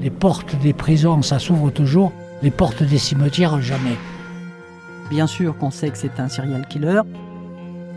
Les 0.00 0.10
portes 0.10 0.56
des 0.62 0.72
prisons, 0.72 1.20
ça 1.20 1.38
s'ouvre 1.38 1.70
toujours. 1.70 2.12
Les 2.42 2.50
portes 2.50 2.82
des 2.82 2.96
cimetières, 2.96 3.60
jamais. 3.60 3.96
Bien 5.10 5.26
sûr 5.26 5.58
qu'on 5.58 5.70
sait 5.70 5.90
que 5.90 5.98
c'est 5.98 6.18
un 6.18 6.28
serial 6.28 6.66
killer. 6.68 7.02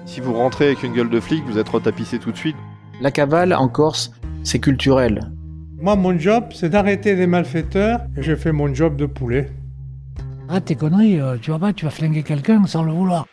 Si 0.05 0.19
vous 0.19 0.33
rentrez 0.33 0.65
avec 0.65 0.83
une 0.83 0.91
gueule 0.91 1.09
de 1.09 1.21
flic, 1.21 1.45
vous 1.45 1.57
êtes 1.57 1.69
retapissé 1.69 2.19
tout 2.19 2.33
de 2.33 2.37
suite. 2.37 2.57
La 2.99 3.09
cavale 3.09 3.53
en 3.53 3.69
Corse, 3.69 4.11
c'est 4.43 4.59
culturel. 4.59 5.31
Moi, 5.79 5.95
mon 5.95 6.17
job, 6.19 6.45
c'est 6.53 6.69
d'arrêter 6.69 7.15
les 7.15 7.27
malfaiteurs 7.27 8.01
et 8.17 8.21
je 8.21 8.35
fais 8.35 8.51
mon 8.51 8.73
job 8.73 8.97
de 8.97 9.05
poulet. 9.05 9.49
Arrête 10.49 10.65
tes 10.65 10.75
conneries, 10.75 11.21
euh, 11.21 11.37
tu 11.41 11.51
vas 11.51 11.59
pas, 11.59 11.71
tu 11.71 11.85
vas 11.85 11.91
flinguer 11.91 12.23
quelqu'un 12.23 12.65
sans 12.65 12.83
le 12.83 12.91
vouloir. 12.91 13.25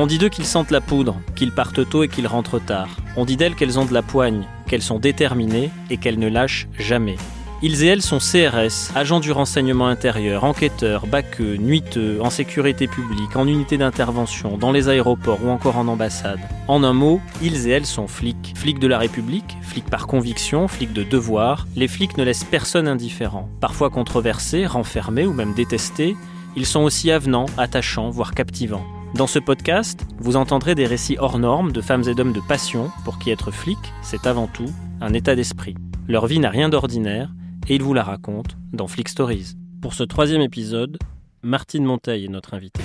On 0.00 0.06
dit 0.06 0.18
d'eux 0.18 0.28
qu'ils 0.28 0.46
sentent 0.46 0.70
la 0.70 0.80
poudre, 0.80 1.16
qu'ils 1.34 1.50
partent 1.50 1.90
tôt 1.90 2.04
et 2.04 2.08
qu'ils 2.08 2.28
rentrent 2.28 2.60
tard. 2.60 2.86
On 3.16 3.24
dit 3.24 3.36
d'elles 3.36 3.56
qu'elles 3.56 3.80
ont 3.80 3.84
de 3.84 3.92
la 3.92 4.02
poigne, 4.02 4.44
qu'elles 4.68 4.80
sont 4.80 5.00
déterminées 5.00 5.70
et 5.90 5.96
qu'elles 5.96 6.20
ne 6.20 6.28
lâchent 6.28 6.68
jamais. 6.78 7.16
Ils 7.62 7.82
et 7.82 7.88
elles 7.88 8.02
sont 8.02 8.18
CRS, 8.18 8.92
agents 8.94 9.18
du 9.18 9.32
renseignement 9.32 9.88
intérieur, 9.88 10.44
enquêteurs, 10.44 11.08
baqueux, 11.08 11.56
nuiteux, 11.56 12.20
en 12.22 12.30
sécurité 12.30 12.86
publique, 12.86 13.34
en 13.34 13.48
unité 13.48 13.76
d'intervention, 13.76 14.56
dans 14.56 14.70
les 14.70 14.88
aéroports 14.88 15.44
ou 15.44 15.48
encore 15.48 15.76
en 15.76 15.88
ambassade. 15.88 16.38
En 16.68 16.84
un 16.84 16.92
mot, 16.92 17.20
ils 17.42 17.66
et 17.66 17.70
elles 17.70 17.84
sont 17.84 18.06
flics. 18.06 18.52
Flics 18.54 18.78
de 18.78 18.86
la 18.86 18.98
République, 18.98 19.56
flics 19.62 19.90
par 19.90 20.06
conviction, 20.06 20.68
flics 20.68 20.92
de 20.92 21.02
devoir. 21.02 21.66
Les 21.74 21.88
flics 21.88 22.16
ne 22.18 22.22
laissent 22.22 22.44
personne 22.44 22.86
indifférent. 22.86 23.48
Parfois 23.60 23.90
controversés, 23.90 24.64
renfermés 24.64 25.26
ou 25.26 25.32
même 25.32 25.54
détestés, 25.54 26.16
ils 26.54 26.66
sont 26.66 26.82
aussi 26.82 27.10
avenants, 27.10 27.46
attachants, 27.56 28.10
voire 28.10 28.32
captivants. 28.32 28.86
Dans 29.14 29.26
ce 29.26 29.38
podcast, 29.38 30.06
vous 30.18 30.36
entendrez 30.36 30.74
des 30.74 30.86
récits 30.86 31.16
hors 31.18 31.38
normes 31.38 31.72
de 31.72 31.80
femmes 31.80 32.04
et 32.08 32.14
d'hommes 32.14 32.34
de 32.34 32.42
passion 32.46 32.90
pour 33.04 33.18
qui 33.18 33.30
être 33.30 33.50
flic, 33.50 33.78
c'est 34.02 34.26
avant 34.26 34.46
tout 34.46 34.70
un 35.00 35.14
état 35.14 35.34
d'esprit. 35.34 35.74
Leur 36.06 36.26
vie 36.26 36.38
n'a 36.38 36.50
rien 36.50 36.68
d'ordinaire 36.68 37.32
et 37.68 37.74
ils 37.74 37.82
vous 37.82 37.94
la 37.94 38.02
racontent 38.02 38.54
dans 38.72 38.86
Flick 38.86 39.08
Stories. 39.08 39.54
Pour 39.80 39.94
ce 39.94 40.02
troisième 40.02 40.42
épisode, 40.42 40.98
Martine 41.42 41.84
Monteil 41.84 42.26
est 42.26 42.28
notre 42.28 42.54
invitée. 42.54 42.82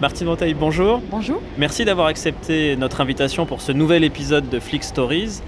Martine 0.00 0.28
Monteil, 0.28 0.54
bonjour. 0.54 1.02
Bonjour. 1.10 1.42
Merci 1.56 1.84
d'avoir 1.84 2.06
accepté 2.06 2.76
notre 2.76 3.00
invitation 3.00 3.46
pour 3.46 3.60
ce 3.60 3.72
nouvel 3.72 4.04
épisode 4.04 4.48
de 4.48 4.60
Flick 4.60 4.84
Stories. 4.84 5.40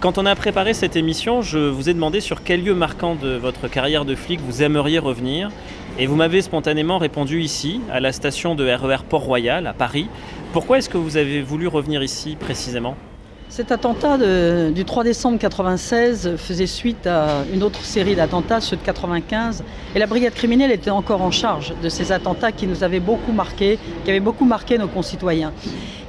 Quand 0.00 0.16
on 0.16 0.24
a 0.24 0.34
préparé 0.34 0.72
cette 0.72 0.96
émission, 0.96 1.42
je 1.42 1.58
vous 1.58 1.90
ai 1.90 1.92
demandé 1.92 2.20
sur 2.20 2.42
quel 2.42 2.64
lieu 2.64 2.74
marquant 2.74 3.14
de 3.14 3.36
votre 3.36 3.68
carrière 3.68 4.06
de 4.06 4.14
flic 4.14 4.40
vous 4.40 4.62
aimeriez 4.62 4.98
revenir. 4.98 5.50
Et 5.98 6.06
vous 6.06 6.16
m'avez 6.16 6.40
spontanément 6.40 6.96
répondu 6.96 7.42
ici, 7.42 7.82
à 7.92 8.00
la 8.00 8.12
station 8.12 8.54
de 8.54 8.66
RER 8.66 9.04
Port-Royal, 9.06 9.66
à 9.66 9.74
Paris. 9.74 10.08
Pourquoi 10.54 10.78
est-ce 10.78 10.88
que 10.88 10.96
vous 10.96 11.18
avez 11.18 11.42
voulu 11.42 11.66
revenir 11.66 12.02
ici 12.02 12.36
précisément? 12.40 12.96
Cet 13.50 13.72
attentat 13.72 14.16
du 14.70 14.84
3 14.84 15.02
décembre 15.02 15.36
96 15.40 16.36
faisait 16.36 16.68
suite 16.68 17.08
à 17.08 17.42
une 17.52 17.64
autre 17.64 17.84
série 17.84 18.14
d'attentats, 18.14 18.60
ceux 18.60 18.76
de 18.76 18.82
95. 18.82 19.64
Et 19.96 19.98
la 19.98 20.06
brigade 20.06 20.34
criminelle 20.34 20.70
était 20.70 20.90
encore 20.90 21.20
en 21.20 21.32
charge 21.32 21.74
de 21.82 21.88
ces 21.88 22.12
attentats 22.12 22.52
qui 22.52 22.68
nous 22.68 22.84
avaient 22.84 23.00
beaucoup 23.00 23.32
marqué, 23.32 23.80
qui 24.04 24.10
avaient 24.10 24.20
beaucoup 24.20 24.44
marqué 24.44 24.78
nos 24.78 24.86
concitoyens. 24.86 25.52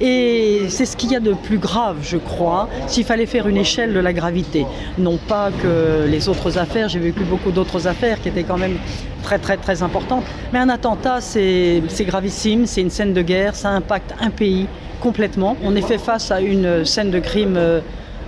Et 0.00 0.66
c'est 0.68 0.86
ce 0.86 0.96
qu'il 0.96 1.10
y 1.10 1.16
a 1.16 1.20
de 1.20 1.32
plus 1.32 1.58
grave, 1.58 1.96
je 2.02 2.16
crois, 2.16 2.68
s'il 2.86 3.04
fallait 3.04 3.26
faire 3.26 3.48
une 3.48 3.56
échelle 3.56 3.92
de 3.92 3.98
la 3.98 4.12
gravité. 4.12 4.64
Non 4.96 5.16
pas 5.16 5.50
que 5.50 6.06
les 6.08 6.28
autres 6.28 6.58
affaires, 6.58 6.88
j'ai 6.88 7.00
vécu 7.00 7.24
beaucoup 7.24 7.50
d'autres 7.50 7.88
affaires 7.88 8.22
qui 8.22 8.28
étaient 8.28 8.44
quand 8.44 8.56
même 8.56 8.78
très 9.24 9.40
très 9.40 9.56
très 9.56 9.82
importantes. 9.82 10.24
Mais 10.52 10.60
un 10.60 10.68
attentat, 10.68 11.20
c'est 11.20 11.82
gravissime, 12.02 12.66
c'est 12.66 12.82
une 12.82 12.90
scène 12.90 13.12
de 13.12 13.22
guerre, 13.22 13.56
ça 13.56 13.70
impacte 13.70 14.14
un 14.20 14.30
pays 14.30 14.68
complètement. 15.02 15.56
On 15.62 15.74
est 15.74 15.82
fait 15.82 15.98
face 15.98 16.30
à 16.30 16.40
une 16.40 16.84
scène 16.84 17.10
de 17.10 17.18
crime 17.18 17.56
euh, 17.56 17.80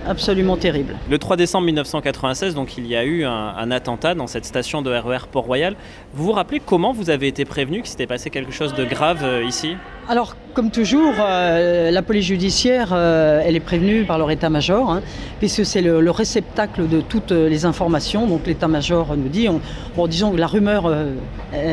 absolument 0.05 0.57
terrible. 0.57 0.95
Le 1.09 1.17
3 1.17 1.37
décembre 1.37 1.65
1996, 1.65 2.53
donc 2.53 2.77
il 2.77 2.85
y 2.85 2.95
a 2.95 3.05
eu 3.05 3.23
un, 3.23 3.71
attentat 3.71 4.13
dans 4.13 4.27
cette 4.27 4.45
station 4.45 4.81
de 4.81 4.91
RER 4.91 5.27
Port-Royal. 5.31 5.75
Vous 6.13 6.25
vous 6.25 6.31
rappelez 6.33 6.61
comment 6.63 6.91
vous 6.91 7.09
avez 7.09 7.27
été 7.27 7.45
prévenu 7.45 7.77
qu'il 7.81 7.89
s'était 7.89 8.07
passé 8.07 8.29
quelque 8.29 8.51
chose 8.51 8.73
de 8.73 8.83
grave 8.83 9.21
euh, 9.23 9.43
ici? 9.43 9.75
Alors, 10.07 10.35
comme 10.53 10.69
toujours, 10.69 11.13
euh, 11.19 11.89
la 11.89 12.01
police 12.03 12.25
judiciaire, 12.25 12.89
euh, 12.93 13.41
elle 13.43 13.55
est 13.55 13.59
prévenue 13.59 14.03
par 14.03 14.17
leur 14.19 14.29
état-major, 14.29 14.89
hein, 14.91 15.01
puisque 15.39 15.65
c'est 15.65 15.81
le, 15.81 15.99
le 15.99 16.11
réceptacle 16.11 16.87
de 16.87 17.01
toutes 17.01 17.31
les 17.31 17.65
informations. 17.65 18.27
Donc 18.27 18.45
l'état-major 18.45 19.17
nous 19.17 19.27
dit, 19.29 19.49
on- 19.49 19.59
bon, 19.97 20.07
disons 20.07 20.31
que 20.31 20.37
la 20.37 20.45
rumeur 20.47 20.85
euh, 20.85 21.13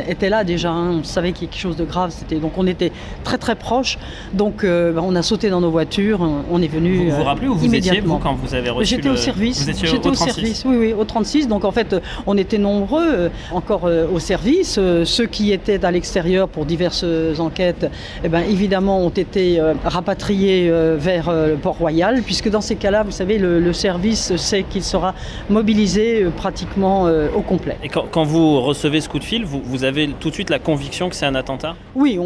était 0.08 0.30
là 0.30 0.44
déjà, 0.44 0.70
hein, 0.70 1.00
on 1.00 1.04
savait 1.04 1.32
qu'il 1.32 1.46
y 1.46 1.50
a 1.50 1.52
quelque 1.52 1.60
chose 1.60 1.76
de 1.76 1.84
grave, 1.84 2.10
c'était, 2.16 2.36
donc 2.36 2.52
on 2.56 2.66
était 2.66 2.90
très 3.22 3.36
très 3.38 3.54
proches. 3.54 3.98
Donc 4.32 4.64
euh, 4.64 4.92
bah, 4.92 5.02
on 5.04 5.14
a 5.14 5.22
sauté 5.22 5.50
dans 5.50 5.60
nos 5.60 5.70
voitures, 5.70 6.22
on- 6.22 6.42
on 6.50 6.62
est 6.62 6.68
venu 6.68 6.96
Vous 6.96 7.10
vous 7.16 7.20
euh, 7.20 7.24
rappelez 7.24 7.48
où 7.48 7.54
vous 7.54 7.72
étiez, 7.74 8.00
vous, 8.00 8.16
quand 8.18 8.34
vous 8.34 8.54
avez 8.54 8.70
reçu 8.70 8.96
J'étais 8.96 9.08
le- 9.08 9.14
au 9.14 9.16
service. 9.16 9.62
Vous 9.62 9.70
étiez 9.70 9.86
J'étais 9.88 10.08
au, 10.08 10.12
au 10.12 10.14
36. 10.14 10.32
service, 10.34 10.64
oui, 10.66 10.76
oui, 10.78 10.92
au 10.98 11.04
36. 11.04 11.46
Donc 11.48 11.64
en 11.66 11.70
fait, 11.70 11.92
euh, 11.92 12.00
on 12.26 12.36
était 12.38 12.58
nombreux 12.58 13.06
euh, 13.06 13.28
encore 13.52 13.82
euh, 13.84 14.06
au 14.12 14.18
service. 14.18 14.76
Euh, 14.78 15.04
Ceux 15.04 15.26
qui 15.26 15.52
étaient 15.52 15.84
à 15.84 15.90
l'extérieur 15.90 16.48
pour 16.48 16.64
diverses 16.64 17.04
enquêtes, 17.38 17.86
eh 18.24 18.28
ben, 18.28 18.40
évidemment, 18.48 19.00
ont 19.00 19.08
été 19.10 19.58
euh, 19.60 19.74
rapatriés 19.84 20.68
euh, 20.70 20.96
vers 20.98 21.28
euh, 21.28 21.48
le 21.50 21.56
Port-Royal, 21.56 22.22
puisque 22.22 22.48
dans 22.50 22.60
ces 22.60 22.76
cas-là, 22.76 23.02
vous 23.02 23.10
savez, 23.10 23.38
le, 23.38 23.60
le 23.60 23.72
service 23.72 24.36
sait 24.36 24.62
qu'il 24.64 24.82
sera 24.82 25.14
mobilisé 25.50 26.26
pratiquement 26.36 27.08
au 27.36 27.40
complet. 27.40 27.76
Et 27.82 27.88
quand, 27.88 28.04
quand 28.10 28.24
vous 28.24 28.60
recevez 28.60 29.00
ce 29.00 29.08
coup 29.08 29.18
de 29.18 29.24
fil, 29.24 29.44
vous, 29.44 29.60
vous 29.64 29.84
avez 29.84 30.08
tout 30.20 30.28
de 30.28 30.34
suite 30.34 30.50
la 30.50 30.58
conviction 30.58 31.08
que 31.08 31.14
c'est 31.16 31.26
un 31.26 31.34
attentat? 31.34 31.74
Oui, 31.94 32.18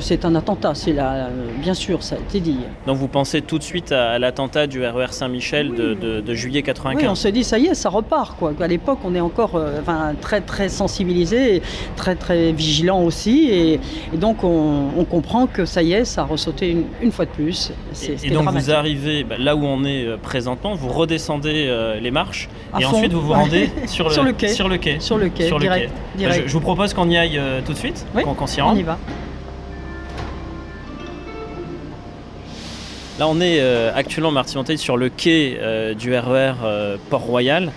c'est 0.00 0.24
un 0.24 0.34
attentat, 0.34 0.74
c'est 0.74 0.94
bien 1.62 1.74
sûr, 1.74 2.02
ça 2.02 2.16
a 2.16 2.18
été 2.18 2.40
dit. 2.40 2.58
Donc 2.86 2.96
vous 2.96 3.08
pensez 3.08 3.42
tout 3.42 3.58
de 3.58 3.62
suite 3.62 3.92
à, 3.92 4.10
à 4.12 4.18
l'attentat 4.18 4.66
du 4.66 4.84
RER 4.84 5.06
Saint-Michel 5.10 5.74
de, 5.74 5.94
de- 5.94 6.20
de 6.20 6.34
juillet 6.34 6.58
Oui, 6.60 6.62
95 6.64 7.08
on 7.10 7.14
se 7.14 7.28
dit 7.28 7.44
ça 7.44 7.58
y 7.58 7.66
est, 7.66 7.74
ça 7.74 7.88
repart 7.88 8.36
quoi. 8.38 8.52
À 8.60 8.66
l'époque, 8.66 8.98
on 9.04 9.14
est 9.14 9.20
encore 9.20 9.60
enfin, 9.80 10.12
très 10.20 10.40
très 10.40 10.68
sensibilisé, 10.68 11.62
très 11.96 12.14
très 12.14 12.52
vigilant 12.52 13.02
aussi, 13.02 13.48
et, 13.50 13.74
et 14.14 14.16
donc 14.16 14.44
on, 14.44 14.84
on 14.96 15.04
comprend 15.08 15.46
que 15.46 15.64
ça 15.64 15.82
y 15.82 15.92
est, 15.92 16.04
ça 16.04 16.22
a 16.22 16.24
ressauté 16.24 16.70
une, 16.70 16.84
une 17.02 17.12
fois 17.12 17.24
de 17.24 17.30
plus. 17.30 17.72
Et, 18.02 18.30
donc 18.30 18.42
dramatique. 18.44 18.68
vous 18.68 18.70
arrivez 18.74 19.24
bah, 19.24 19.36
là 19.38 19.56
où 19.56 19.64
on 19.64 19.84
est 19.84 20.04
euh, 20.04 20.16
présentement, 20.16 20.74
vous 20.74 20.88
redescendez 20.88 21.66
euh, 21.68 21.98
les 22.00 22.10
marches 22.10 22.48
À 22.72 22.80
et 22.80 22.84
fond. 22.84 22.96
ensuite 22.96 23.12
vous 23.12 23.20
vous 23.22 23.32
rendez 23.32 23.70
sur 23.86 24.08
le, 24.08 24.14
Sur 24.14 24.24
le 24.24 24.32
quai. 24.32 24.48
Sur 24.48 24.68
le 24.68 24.78
quai. 24.78 25.00
sur 25.00 25.18
le 25.18 25.28
quai, 25.28 25.46
Sur 25.46 25.58
le 25.58 25.64
direct, 25.64 25.92
quai. 26.18 26.26
Bah. 26.26 26.32
Je, 26.32 26.46
je 26.48 26.52
vous 26.52 26.60
propose 26.60 26.94
qu'on 26.94 27.08
y 27.10 27.16
aille 27.16 27.38
euh, 27.38 27.60
tout 27.64 27.72
de 27.72 27.78
suite, 27.78 28.06
Oui, 28.14 28.22
qu'on 28.22 28.46
s'y 28.46 28.60
on 28.62 28.66
rende. 28.66 28.78
y 28.78 28.82
va. 28.82 28.98
Là, 33.18 33.26
on 33.26 33.40
est 33.40 33.58
euh, 33.60 33.90
actuellement, 33.92 34.30
Martin 34.30 34.76
sur 34.76 34.96
le 34.96 35.08
quai 35.08 35.58
euh, 35.60 35.92
du 35.92 36.16
RER 36.16 36.52
euh, 36.62 36.96
Port-Royal. 37.10 37.72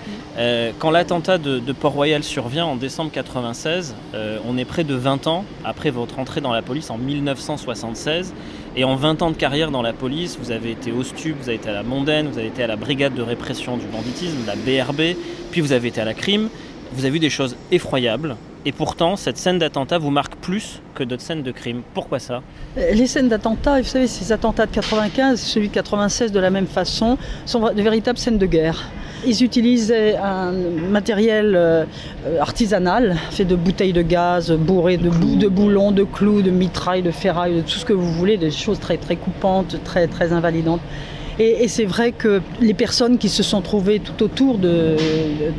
Quand 0.79 0.91
l'attentat 0.91 1.37
de, 1.39 1.57
de 1.59 1.71
Port-Royal 1.73 2.23
survient 2.23 2.65
en 2.65 2.75
décembre 2.75 3.11
96, 3.11 3.95
euh, 4.13 4.37
on 4.47 4.57
est 4.57 4.65
près 4.65 4.83
de 4.83 4.93
20 4.93 5.25
ans 5.27 5.45
après 5.65 5.89
votre 5.89 6.19
entrée 6.19 6.41
dans 6.41 6.53
la 6.53 6.61
police 6.61 6.91
en 6.91 6.97
1976. 6.97 8.33
Et 8.75 8.83
en 8.83 8.95
20 8.95 9.23
ans 9.23 9.31
de 9.31 9.35
carrière 9.35 9.71
dans 9.71 9.81
la 9.81 9.93
police, 9.93 10.37
vous 10.41 10.51
avez 10.51 10.71
été 10.71 10.91
au 10.91 11.03
STUB, 11.03 11.35
vous 11.41 11.49
avez 11.49 11.57
été 11.57 11.69
à 11.69 11.73
la 11.73 11.83
Mondaine, 11.83 12.27
vous 12.27 12.37
avez 12.37 12.47
été 12.47 12.63
à 12.63 12.67
la 12.67 12.75
Brigade 12.75 13.15
de 13.15 13.21
répression 13.23 13.77
du 13.77 13.85
banditisme, 13.87 14.37
la 14.45 14.55
BRB, 14.55 15.17
puis 15.51 15.61
vous 15.61 15.73
avez 15.73 15.87
été 15.87 16.01
à 16.01 16.05
la 16.05 16.13
crime. 16.13 16.49
Vous 16.93 17.03
avez 17.03 17.13
vu 17.13 17.19
des 17.19 17.29
choses 17.29 17.55
effroyables. 17.71 18.35
Et 18.65 18.71
pourtant, 18.71 19.15
cette 19.15 19.37
scène 19.37 19.57
d'attentat 19.57 19.97
vous 19.97 20.11
marque 20.11 20.35
plus 20.35 20.81
que 20.93 21.03
d'autres 21.03 21.23
scènes 21.23 21.41
de 21.41 21.51
crime. 21.51 21.81
Pourquoi 21.95 22.19
ça? 22.19 22.41
Euh, 22.77 22.91
Les 22.93 23.07
scènes 23.07 23.27
d'attentats, 23.27 23.81
vous 23.81 23.87
savez, 23.87 24.05
ces 24.05 24.31
attentats 24.31 24.67
de 24.67 24.71
95, 24.71 25.41
celui 25.41 25.69
de 25.69 25.73
96 25.73 26.31
de 26.31 26.39
la 26.39 26.51
même 26.51 26.67
façon, 26.67 27.17
sont 27.45 27.59
de 27.73 27.81
véritables 27.81 28.19
scènes 28.19 28.37
de 28.37 28.45
guerre. 28.45 28.83
Ils 29.25 29.43
utilisaient 29.43 30.15
un 30.17 30.51
matériel 30.51 31.53
euh, 31.55 31.85
artisanal, 32.39 33.17
fait 33.31 33.45
de 33.45 33.55
bouteilles 33.55 33.93
de 33.93 34.01
gaz, 34.03 34.51
bourrées 34.51 34.97
de, 34.97 35.09
bou- 35.09 35.35
de 35.37 35.47
boulons, 35.47 35.91
de 35.91 36.03
clous, 36.03 36.41
de 36.43 36.51
mitrailles, 36.51 37.01
de 37.03 37.11
ferrailles, 37.11 37.55
de 37.57 37.61
tout 37.61 37.69
ce 37.79 37.85
que 37.85 37.93
vous 37.93 38.11
voulez, 38.13 38.37
des 38.37 38.51
choses 38.51 38.79
très 38.79 38.97
très 38.97 39.15
coupantes, 39.15 39.77
très 39.83 40.07
très 40.07 40.33
invalidantes. 40.33 40.81
Et, 41.39 41.63
et 41.63 41.67
c'est 41.67 41.85
vrai 41.85 42.11
que 42.11 42.41
les 42.59 42.73
personnes 42.73 43.17
qui 43.17 43.29
se 43.29 43.41
sont 43.43 43.61
trouvées 43.61 43.99
tout 43.99 44.23
autour 44.23 44.57
de, 44.57 44.95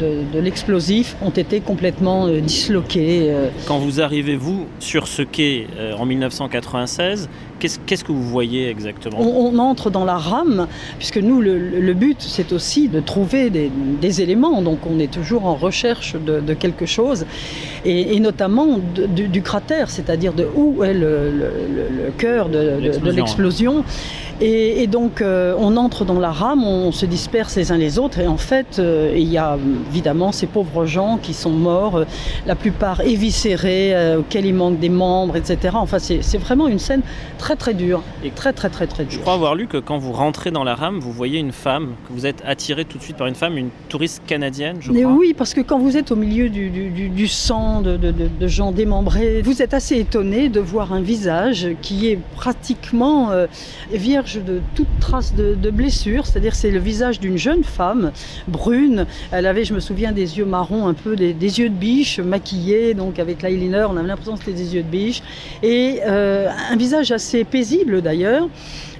de- 0.00 0.22
de 0.32 0.38
l'explosif 0.40 1.16
ont 1.22 1.30
été 1.30 1.60
complètement 1.60 2.26
euh, 2.26 2.40
disloquées. 2.40 3.30
euh, 3.30 3.48
Quand 3.66 3.78
vous 3.78 4.00
arrivez, 4.00 4.36
vous, 4.36 4.66
sur 4.80 5.08
ce 5.08 5.22
quai 5.22 5.66
euh, 5.78 5.94
en 5.94 6.04
1996, 6.06 7.28
qu'est-ce 7.58 8.04
que 8.04 8.12
vous 8.12 8.22
voyez 8.22 8.68
exactement? 8.68 9.18
On, 9.20 9.54
on 9.54 9.58
entre 9.58 9.90
dans 9.90 10.04
la 10.04 10.16
rame, 10.16 10.66
puisque 10.98 11.18
nous, 11.18 11.40
le, 11.40 11.56
le 11.58 11.94
but, 11.94 12.16
c'est 12.20 12.52
aussi 12.52 12.88
de 12.88 13.00
trouver 13.00 13.50
des, 13.50 13.70
des 14.00 14.20
éléments. 14.20 14.62
Donc, 14.62 14.80
on 14.90 14.98
est 14.98 15.10
toujours 15.12 15.46
en 15.46 15.54
recherche 15.54 16.14
de, 16.14 16.40
de 16.40 16.54
quelque 16.54 16.86
chose, 16.86 17.24
et, 17.84 18.14
et 18.16 18.20
notamment 18.20 18.78
de- 18.94 19.06
du, 19.06 19.28
du 19.28 19.42
cratère, 19.42 19.90
c'est-à-dire 19.90 20.32
de 20.32 20.46
où 20.54 20.82
est 20.84 20.92
le, 20.94 21.30
le- 21.30 21.52
le- 21.74 22.04
le 22.06 22.10
cœur 22.18 22.48
de 22.48 22.58
L'explosion, 23.12 23.84
l'explosion. 24.40 24.82
Et, 24.82 24.86
donc, 24.86 25.20
euh, 25.20 25.54
on 25.58 25.76
entre 25.76 26.04
dans 26.04 26.18
la 26.18 26.30
rame, 26.30 26.64
on, 26.64 26.92
se 26.92 27.06
disperse 27.06 27.56
les 27.56 27.72
uns 27.72 27.78
les 27.78 27.98
autres. 27.98 28.18
Et 28.18 28.26
en 28.26 28.36
fait, 28.36 28.78
euh, 28.78 29.12
il 29.16 29.30
y 29.30 29.38
a 29.38 29.56
évidemment 29.90 30.32
ces 30.32 30.46
pauvres 30.46 30.84
gens 30.84 31.18
qui 31.20 31.32
sont 31.34 31.50
morts, 31.50 31.96
euh, 31.96 32.04
la 32.46 32.54
plupart 32.54 33.00
éviscérés, 33.00 34.16
auxquels 34.16 34.46
il 34.46 34.54
manque 34.54 34.78
des 34.78 34.88
membres, 34.88 35.36
etc. 35.36 35.74
Enfin, 35.74 35.98
c'est 35.98 36.38
vraiment 36.38 36.68
une 36.68 36.78
scène 36.78 37.02
très 37.38 37.56
très 37.56 37.74
dure. 37.74 38.02
Et 38.24 38.30
très 38.30 38.52
très 38.52 38.68
très 38.68 38.86
très 38.86 39.04
dure. 39.04 39.12
Je 39.12 39.20
crois 39.20 39.34
avoir 39.34 39.54
lu 39.54 39.66
que 39.66 39.78
quand 39.78 39.98
vous 39.98 40.12
rentrez 40.12 40.50
dans 40.50 40.64
la 40.64 40.74
rame, 40.74 40.98
vous 40.98 41.12
voyez 41.12 41.38
une 41.38 41.52
femme, 41.52 41.94
que 42.08 42.12
vous 42.12 42.26
êtes 42.26 42.42
attiré 42.46 42.84
tout 42.84 42.98
de 42.98 43.02
suite 43.02 43.16
par 43.16 43.26
une 43.26 43.34
femme, 43.34 43.56
une 43.56 43.70
touriste 43.88 44.22
canadienne, 44.26 44.76
je 44.80 44.92
crois. 44.92 45.12
oui, 45.12 45.34
parce 45.34 45.54
que 45.54 45.60
quand 45.60 45.78
vous 45.78 45.96
êtes 45.96 46.12
au 46.12 46.16
milieu 46.16 46.48
du, 46.48 47.28
sang, 47.28 47.80
de, 47.80 47.96
de, 47.96 48.46
gens 48.46 48.72
démembrés, 48.72 49.42
vous 49.42 49.62
êtes 49.62 49.74
assez 49.74 49.98
étonné 49.98 50.48
de 50.48 50.60
voir 50.60 50.92
un 50.92 51.00
visage 51.00 51.68
qui 51.80 52.08
est 52.08 52.18
pratiquement 52.36 53.30
vierge 53.92 54.31
de 54.38 54.60
toute 54.74 54.88
trace 55.00 55.34
de, 55.34 55.70
blessure, 55.70 56.26
c'est-à-dire 56.26 56.54
c'est 56.54 56.70
le 56.70 56.78
visage 56.78 57.18
d'une 57.20 57.38
jeune 57.38 57.64
femme 57.64 58.12
brune. 58.48 59.06
Elle 59.30 59.46
avait, 59.46 59.64
je 59.64 59.74
me 59.74 59.80
souviens, 59.80 60.12
des 60.12 60.38
yeux 60.38 60.44
marrons, 60.44 60.86
un 60.86 60.94
peu 60.94 61.16
des, 61.16 61.32
yeux 61.32 61.68
de 61.68 61.74
biche, 61.74 62.20
maquillés, 62.20 62.94
donc 62.94 63.18
avec 63.18 63.42
l'eyeliner, 63.42 63.86
on 63.88 63.96
avait 63.96 64.08
l'impression 64.08 64.34
que 64.34 64.44
c'était 64.44 64.56
des 64.56 64.74
yeux 64.74 64.82
de 64.82 64.88
biche, 64.88 65.22
et 65.62 66.00
euh, 66.06 66.48
un 66.70 66.76
visage 66.76 67.10
assez 67.12 67.44
paisible 67.44 68.02
d'ailleurs. 68.02 68.48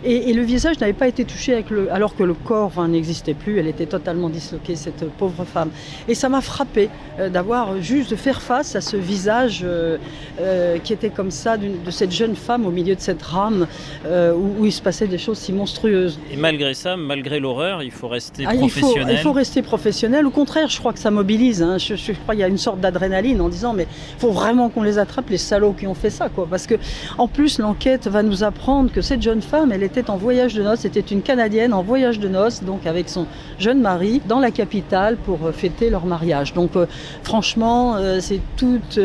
Et, 0.05 0.33
le 0.33 0.43
visage 0.43 0.81
n'avait 0.81 0.93
pas 0.93 1.09
été 1.09 1.25
touché 1.25 1.53
avec 1.53 1.71
le, 1.71 1.93
alors 1.93 2.17
que 2.17 2.23
le 2.23 2.35
corps 2.35 2.73
n'existait 2.89 3.35
plus, 3.35 3.59
elle 3.59 3.69
était 3.69 3.87
totalement 3.87 4.29
disloquée, 4.29 4.75
cette 4.77 5.09
pauvre 5.11 5.45
femme. 5.45 5.71
Et 6.09 6.15
ça 6.15 6.29
m'a 6.29 6.41
frappé 6.41 6.91
euh, 7.19 7.29
d'avoir 7.29 7.81
juste 7.81 8.11
de 8.11 8.17
faire 8.17 8.43
face 8.43 8.75
à 8.75 8.81
ce 8.81 8.97
visage 8.97 9.61
euh, 9.63 9.99
euh, 10.41 10.79
qui 10.79 10.93
était 10.93 11.11
comme 11.11 11.31
ça, 11.31 11.57
de 11.57 11.91
cette 11.91 12.11
jeune 12.11 12.35
femme 12.35 12.67
au 12.67 12.71
milieu 12.71 12.95
de 12.95 13.01
cette 13.01 13.23
rame 13.23 13.67
où, 14.05 14.65
il 14.65 14.73
se 14.73 14.83
passait 14.83 15.07
des 15.07 15.19
choses 15.19 15.39
si 15.39 15.53
monstrueuses. 15.53 16.19
Et 16.33 16.37
malgré 16.37 16.75
ça, 16.75 16.97
malgré 16.97 17.41
l'horreur, 17.41 17.83
il 17.83 17.91
faut 17.91 18.09
rester 18.09 18.45
professionnel. 18.45 19.07
Ah, 19.09 19.13
il 19.13 19.19
faut, 19.19 19.33
rester 19.33 19.63
professionnel. 19.63 20.27
Au 20.27 20.31
contraire, 20.31 20.69
je 20.69 20.79
crois 20.79 20.93
que 20.93 20.99
ça 20.99 21.11
mobilise. 21.11 21.63
Hein. 21.63 21.79
Je, 21.79 21.95
je, 21.95 22.13
crois 22.13 22.35
qu'il 22.35 22.41
y 22.41 22.45
a 22.45 22.49
une 22.49 22.59
sorte 22.59 22.81
d'adrénaline 22.81 23.41
en 23.41 23.49
disant 23.49 23.73
mais 23.73 23.87
il 24.17 24.21
faut 24.21 24.31
vraiment 24.31 24.69
qu'on 24.69 24.83
les 24.83 24.99
attrape, 24.99 25.31
les 25.31 25.39
salauds 25.39 25.73
qui 25.73 25.87
ont 25.87 25.95
fait 25.95 26.11
ça. 26.11 26.29
Quoi. 26.29 26.47
Parce 26.49 26.67
que 26.67 26.75
en 27.19 27.29
plus, 27.29 27.59
l'enquête 27.59 28.07
va 28.09 28.23
nous 28.23 28.45
apprendre 28.45 28.91
que 28.91 29.01
cette 29.01 29.23
jeune 29.23 29.43
femme, 29.43 29.73
elle 29.73 29.83
était 29.83 29.92
était 29.93 30.11
en 30.11 30.17
voyage 30.17 30.55
de 30.55 30.63
noces, 30.63 30.81
c'était 30.81 31.01
une 31.01 31.23
Canadienne 31.23 31.75
en 31.75 31.83
voyage 31.83 32.19
de 32.19 32.29
noces, 32.29 32.63
donc 32.63 32.87
avec 32.87 33.09
son 33.09 33.27
jeune 33.59 33.81
mari, 33.81 34.23
dans 34.27 34.41
la 34.41 34.51
capitale 34.51 35.17
pour 35.17 35.45
euh, 35.45 35.53
fêter 35.53 35.91
leur 35.91 36.07
mariage. 36.07 36.55
Donc 36.55 36.77
euh, 36.77 36.87
franchement, 37.23 37.97
euh, 37.97 38.19
c'est 38.21 38.41
toute 38.57 38.99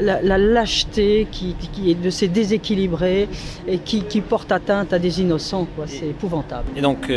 la, 0.00 0.38
lâcheté 0.38 1.28
qui, 1.30 1.54
est 1.88 1.94
de 1.94 2.10
ces 2.10 2.28
déséquilibrés 2.28 3.28
et 3.68 3.78
qui, 3.78 4.02
porte 4.20 4.50
atteinte 4.52 4.92
à 4.92 4.98
des 4.98 5.20
innocents. 5.20 5.66
C'est 5.86 6.08
épouvantable. 6.08 6.68
Et 6.76 6.80
donc 6.80 7.10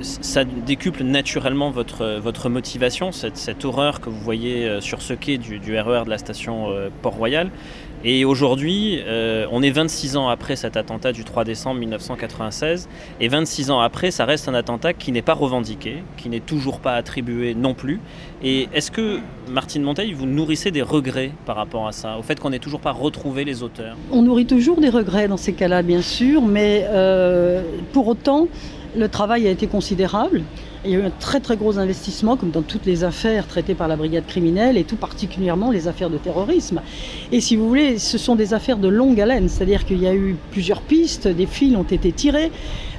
ça 0.00 0.44
décuple 0.44 1.02
naturellement 1.02 1.70
votre, 1.70 2.18
votre 2.20 2.48
motivation, 2.48 3.12
cette, 3.12 3.36
cette 3.36 3.64
horreur 3.64 4.00
que 4.00 4.08
vous 4.08 4.20
voyez 4.20 4.80
sur 4.80 5.02
ce 5.02 5.14
quai 5.14 5.38
du, 5.38 5.58
du 5.58 5.78
RER 5.78 6.02
e 6.02 6.04
de 6.04 6.10
la 6.10 6.18
station 6.18 6.68
Port-Royal. 7.02 7.50
Et 8.06 8.26
aujourd'hui, 8.26 9.00
euh, 9.06 9.46
on 9.50 9.62
est 9.62 9.70
26 9.70 10.18
ans 10.18 10.28
après 10.28 10.56
cet 10.56 10.76
attentat 10.76 11.12
du 11.12 11.24
3 11.24 11.44
décembre 11.44 11.80
1996, 11.80 12.86
et 13.18 13.28
26 13.28 13.70
ans 13.70 13.80
après, 13.80 14.10
ça 14.10 14.26
reste 14.26 14.46
un 14.46 14.52
attentat 14.52 14.92
qui 14.92 15.10
n'est 15.10 15.22
pas 15.22 15.32
revendiqué, 15.32 16.02
qui 16.18 16.28
n'est 16.28 16.40
toujours 16.40 16.80
pas 16.80 16.96
attribué 16.96 17.54
non 17.54 17.72
plus. 17.72 18.00
Et 18.42 18.68
est-ce 18.74 18.90
que, 18.90 19.20
Martine 19.48 19.82
Monteil, 19.82 20.12
vous 20.12 20.26
nourrissez 20.26 20.70
des 20.70 20.82
regrets 20.82 21.32
par 21.46 21.56
rapport 21.56 21.88
à 21.88 21.92
ça, 21.92 22.18
au 22.18 22.22
fait 22.22 22.38
qu'on 22.38 22.50
n'ait 22.50 22.58
toujours 22.58 22.80
pas 22.80 22.92
retrouvé 22.92 23.44
les 23.46 23.62
auteurs? 23.62 23.96
On 24.12 24.20
nourrit 24.20 24.46
toujours 24.46 24.82
des 24.82 24.90
regrets 24.90 25.26
dans 25.26 25.38
ces 25.38 25.54
cas-là, 25.54 25.80
bien 25.80 26.02
sûr, 26.02 26.42
mais 26.42 26.84
euh, 26.90 27.62
pour 27.94 28.06
autant, 28.06 28.48
le 28.94 29.08
travail 29.08 29.48
a 29.48 29.50
été 29.50 29.66
considérable. 29.66 30.42
Il 30.86 30.90
y 30.90 30.96
a 30.96 30.98
eu 30.98 31.02
un 31.02 31.10
très 31.10 31.40
très 31.40 31.56
gros 31.56 31.78
investissement, 31.78 32.36
comme 32.36 32.50
dans 32.50 32.60
toutes 32.60 32.84
les 32.84 33.04
affaires 33.04 33.46
traitées 33.46 33.74
par 33.74 33.88
la 33.88 33.96
brigade 33.96 34.26
criminelle, 34.26 34.76
et 34.76 34.84
tout 34.84 34.96
particulièrement 34.96 35.70
les 35.70 35.88
affaires 35.88 36.10
de 36.10 36.18
terrorisme. 36.18 36.82
Et 37.32 37.40
si 37.40 37.56
vous 37.56 37.66
voulez, 37.66 37.98
ce 37.98 38.18
sont 38.18 38.36
des 38.36 38.52
affaires 38.52 38.76
de 38.76 38.88
longue 38.88 39.18
haleine, 39.18 39.48
c'est-à-dire 39.48 39.86
qu'il 39.86 40.02
y 40.02 40.06
a 40.06 40.14
eu 40.14 40.36
plusieurs 40.50 40.82
pistes, 40.82 41.26
des 41.26 41.46
fils 41.46 41.74
ont 41.76 41.84
été 41.84 42.12
tirés. 42.12 42.52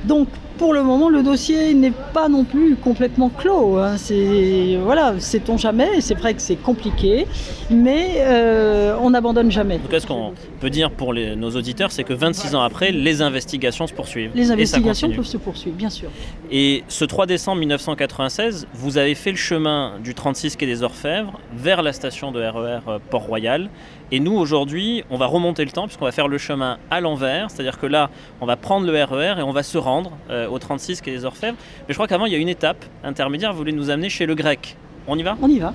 Donc 0.05 0.27
pour 0.57 0.73
le 0.73 0.83
moment, 0.83 1.09
le 1.09 1.23
dossier 1.23 1.73
n'est 1.73 1.93
pas 2.13 2.29
non 2.29 2.43
plus 2.43 2.75
complètement 2.75 3.29
clos. 3.29 3.77
Hein. 3.77 3.97
C'est 3.97 4.77
voilà, 4.81 5.19
sait-on 5.19 5.57
jamais. 5.57 6.01
C'est 6.01 6.15
vrai 6.15 6.33
que 6.33 6.41
c'est 6.41 6.55
compliqué, 6.55 7.27
mais 7.69 8.15
euh, 8.19 8.95
on 9.01 9.09
n'abandonne 9.11 9.51
jamais. 9.51 9.75
En 9.75 9.79
tout 9.79 9.87
cas, 9.87 9.99
ce 9.99 10.07
qu'on 10.07 10.33
peut 10.59 10.69
dire 10.69 10.91
pour 10.91 11.13
nos 11.13 11.51
auditeurs, 11.51 11.91
c'est 11.91 12.03
que 12.03 12.13
26 12.13 12.55
ans 12.55 12.61
après, 12.61 12.91
les 12.91 13.21
investigations 13.21 13.87
se 13.87 13.93
poursuivent. 13.93 14.31
Les 14.35 14.51
investigations 14.51 15.09
peuvent 15.11 15.25
se 15.25 15.37
poursuivre, 15.37 15.75
bien 15.75 15.89
sûr. 15.89 16.09
Et 16.51 16.83
ce 16.87 17.05
3 17.05 17.25
décembre 17.25 17.59
1996, 17.59 18.67
vous 18.73 18.97
avez 18.97 19.15
fait 19.15 19.31
le 19.31 19.37
chemin 19.37 19.93
du 20.03 20.13
36 20.13 20.55
quai 20.55 20.65
des 20.65 20.83
Orfèvres 20.83 21.39
vers 21.55 21.81
la 21.81 21.93
station 21.93 22.31
de 22.31 22.39
RER 22.39 22.57
e 22.57 22.79
euh, 22.87 22.99
Port-Royal. 23.09 23.69
Et 24.11 24.19
nous, 24.19 24.35
aujourd'hui, 24.37 25.03
on 25.09 25.17
va 25.17 25.25
remonter 25.25 25.65
le 25.65 25.71
temps 25.71 25.85
puisqu'on 25.87 26.05
va 26.05 26.11
faire 26.11 26.27
le 26.27 26.37
chemin 26.37 26.77
à 26.91 27.01
l'envers. 27.01 27.49
C'est-à-dire 27.49 27.79
que 27.79 27.87
là, 27.87 28.09
on 28.39 28.45
va 28.45 28.55
prendre 28.55 28.85
le 28.85 29.03
RER 29.03 29.35
e 29.35 29.39
et 29.39 29.43
on 29.43 29.51
va 29.51 29.63
se 29.63 29.77
rendre 29.77 30.11
euh, 30.29 30.47
au 30.47 30.59
36 30.59 31.01
qui 31.01 31.09
est 31.09 31.13
les 31.13 31.25
Orfèvres. 31.25 31.57
Mais 31.87 31.93
je 31.93 31.95
crois 31.95 32.07
qu'avant, 32.07 32.25
il 32.25 32.33
y 32.33 32.35
a 32.35 32.39
une 32.39 32.49
étape 32.49 32.85
intermédiaire. 33.03 33.51
Vous 33.51 33.57
voulez 33.57 33.71
nous 33.71 33.89
amener 33.89 34.09
chez 34.09 34.25
le 34.25 34.35
grec. 34.35 34.77
On 35.07 35.17
y 35.17 35.23
va? 35.23 35.37
On 35.41 35.49
y 35.49 35.59
va. 35.59 35.73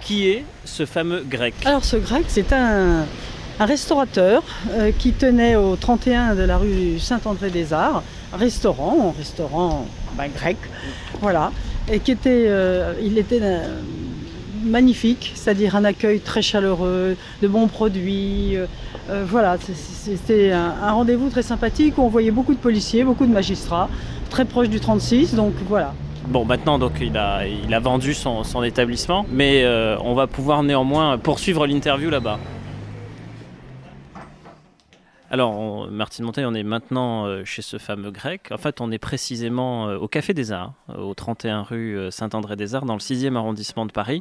Qui 0.00 0.28
est 0.28 0.44
ce 0.72 0.86
fameux 0.86 1.22
grec 1.28 1.54
Alors 1.66 1.84
ce 1.84 1.96
grec, 1.96 2.24
c'est 2.28 2.52
un, 2.52 3.04
restaurateur 3.60 4.42
euh, 4.70 4.90
qui 4.98 5.12
tenait 5.12 5.54
au 5.54 5.76
31 5.76 6.34
de 6.34 6.42
la 6.42 6.56
rue 6.56 6.98
Saint-André-des-Arts, 6.98 8.02
restaurant, 8.32 9.12
un 9.14 9.18
restaurant 9.18 9.86
ben, 10.16 10.28
grec, 10.34 10.56
voilà, 11.20 11.52
et 11.92 12.00
qui 12.00 12.10
était, 12.10 12.46
euh, 12.48 12.94
il 13.00 13.18
était 13.18 13.38
euh, 13.40 13.80
magnifique, 14.64 15.32
c'est-à-dire 15.36 15.76
un 15.76 15.84
accueil 15.84 16.20
très 16.20 16.42
chaleureux, 16.42 17.16
de 17.42 17.48
bons 17.48 17.68
produits, 17.68 18.56
voilà, 19.26 19.58
c'était 19.58 20.52
un, 20.52 20.74
un 20.82 20.92
rendez-vous 20.92 21.28
très 21.28 21.42
sympathique 21.42 21.98
où 21.98 22.02
on 22.02 22.08
voyait 22.08 22.30
beaucoup 22.30 22.54
de 22.54 22.60
policiers, 22.60 23.04
beaucoup 23.04 23.26
de 23.26 23.32
magistrats, 23.32 23.90
très 24.30 24.46
proche 24.46 24.70
du 24.70 24.80
36, 24.80 25.34
donc 25.34 25.52
voilà, 25.68 25.94
Bon, 26.28 26.44
maintenant, 26.44 26.78
donc, 26.78 26.92
il 27.00 27.16
a, 27.16 27.46
il 27.46 27.74
a 27.74 27.80
vendu 27.80 28.14
son, 28.14 28.62
établissement, 28.62 29.26
mais 29.30 29.64
euh, 29.64 29.98
on 30.00 30.14
va 30.14 30.26
pouvoir 30.26 30.62
néanmoins 30.62 31.18
poursuivre 31.18 31.66
l'interview 31.66 32.10
là-bas. 32.10 32.38
Alors, 35.30 35.90
Martine 35.90 36.26
Monteil, 36.26 36.44
on 36.44 36.54
est 36.54 36.62
maintenant 36.62 37.24
euh, 37.24 37.42
chez 37.44 37.62
ce 37.62 37.78
fameux 37.78 38.10
grec. 38.10 38.50
En 38.52 38.58
fait, 38.58 38.80
on 38.82 38.92
est 38.92 38.98
précisément 38.98 39.88
euh, 39.88 39.96
au 39.96 40.06
Café 40.06 40.34
des 40.34 40.52
Arts, 40.52 40.74
au 40.96 41.14
31 41.14 41.62
rue 41.62 41.98
Saint-André-des-Arts, 42.10 42.84
dans 42.84 42.94
le 42.94 43.00
6e 43.00 43.34
arrondissement 43.34 43.86
de 43.86 43.92
Paris. 43.92 44.20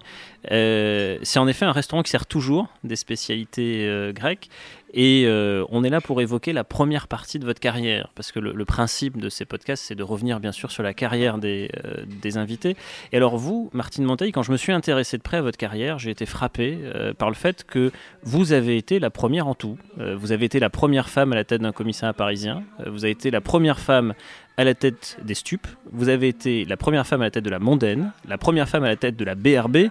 c'est 0.50 1.38
en 1.38 1.48
effet 1.48 1.66
un 1.66 1.72
restaurant 1.72 2.02
qui 2.02 2.10
sert 2.10 2.26
toujours 2.26 2.68
des 2.84 2.96
spécialités 2.96 4.12
grecques. 4.14 4.50
Et 4.94 5.24
euh, 5.26 5.64
on 5.70 5.84
est 5.84 5.90
là 5.90 6.02
pour 6.02 6.22
évoquer 6.22 6.52
la 6.54 6.64
première 6.64 7.08
partie 7.08 7.40
de 7.40 7.46
votre 7.46 7.60
carrière, 7.60 8.10
parce 8.16 8.32
que 8.32 8.40
le, 8.40 8.66
principe 8.66 9.18
de 9.18 9.30
ces 9.30 9.46
podcasts, 9.46 9.84
c'est 9.86 9.96
de 9.96 10.04
revenir 10.04 10.40
bien 10.40 10.52
sûr 10.52 10.72
sur 10.72 10.84
la 10.84 10.94
carrière 10.94 11.38
des, 11.38 11.70
euh, 11.86 12.04
des, 12.06 12.38
invités. 12.38 12.76
Et 13.12 13.18
alors 13.18 13.38
vous, 13.38 13.70
Martine 13.74 14.04
Monteil, 14.04 14.32
quand 14.32 14.44
je 14.44 14.52
me 14.52 14.58
suis 14.58 14.72
intéressé 14.72 15.18
de 15.18 15.24
près 15.24 15.38
à 15.38 15.42
votre 15.42 15.58
carrière, 15.58 16.00
j'ai 16.00 16.12
été 16.12 16.26
frappé 16.26 16.80
euh, 16.84 17.14
par 17.14 17.30
le 17.30 17.36
fait 17.36 17.64
que 17.64 17.92
vous 18.24 18.54
avez 18.54 18.78
été 18.78 19.00
la 19.00 19.10
première 19.10 19.48
en 19.48 19.56
tout. 19.56 19.78
vous 19.98 20.32
avez 20.32 20.46
été 20.46 20.60
la 20.60 20.70
première 20.70 21.10
femme 21.10 21.32
à 21.34 21.36
la 21.36 21.44
tête 21.44 21.62
d'un 21.62 21.72
commissariat 21.72 22.14
parisien. 22.14 22.64
vous 22.86 23.04
avez 23.04 23.12
été 23.12 23.32
la 23.32 23.42
première 23.42 23.80
femme 23.80 24.14
à 24.58 24.64
la 24.64 24.74
tête 24.74 25.18
des 25.24 25.34
stupes. 25.34 25.68
Vous 25.92 26.10
avez 26.10 26.28
été 26.28 26.66
la 26.66 26.78
première 26.78 27.08
femme 27.08 27.22
à 27.22 27.26
la 27.26 27.32
tête 27.32 27.44
de 27.44 27.50
la 27.50 27.60
mondaine, 27.60 28.12
la 28.28 28.38
première 28.38 28.70
femme 28.70 28.84
à 28.84 28.90
la 28.90 28.96
tête 28.96 29.16
de 29.16 29.26
la 29.26 29.36
BRB 29.36 29.90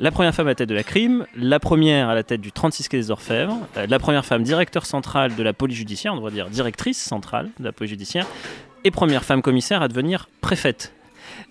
la 0.00 0.10
première 0.10 0.34
femme 0.34 0.46
à 0.46 0.50
la 0.50 0.54
tête 0.54 0.68
de 0.68 0.74
la 0.74 0.82
crime, 0.82 1.26
la 1.36 1.60
première 1.60 2.08
à 2.08 2.14
la 2.14 2.22
tête 2.22 2.40
du 2.40 2.52
36 2.52 2.88
quai 2.88 2.96
des 2.96 3.10
Orfèvres, 3.10 3.58
euh, 3.76 3.86
la 3.86 3.98
première 3.98 4.24
femme 4.24 4.42
directeur 4.42 4.86
centrale 4.86 5.36
de 5.36 5.42
la 5.42 5.52
police 5.52 5.76
judiciaire, 5.76 6.14
on 6.14 6.16
devrait 6.16 6.32
dire 6.32 6.48
directrice 6.48 6.98
centrale 6.98 7.50
de 7.60 7.64
la 7.66 7.72
police 7.72 7.90
judiciaire, 7.90 8.26
et 8.82 8.90
première 8.90 9.24
femme 9.24 9.42
commissaire 9.42 9.82
à 9.82 9.88
devenir 9.88 10.30
préfète. 10.40 10.94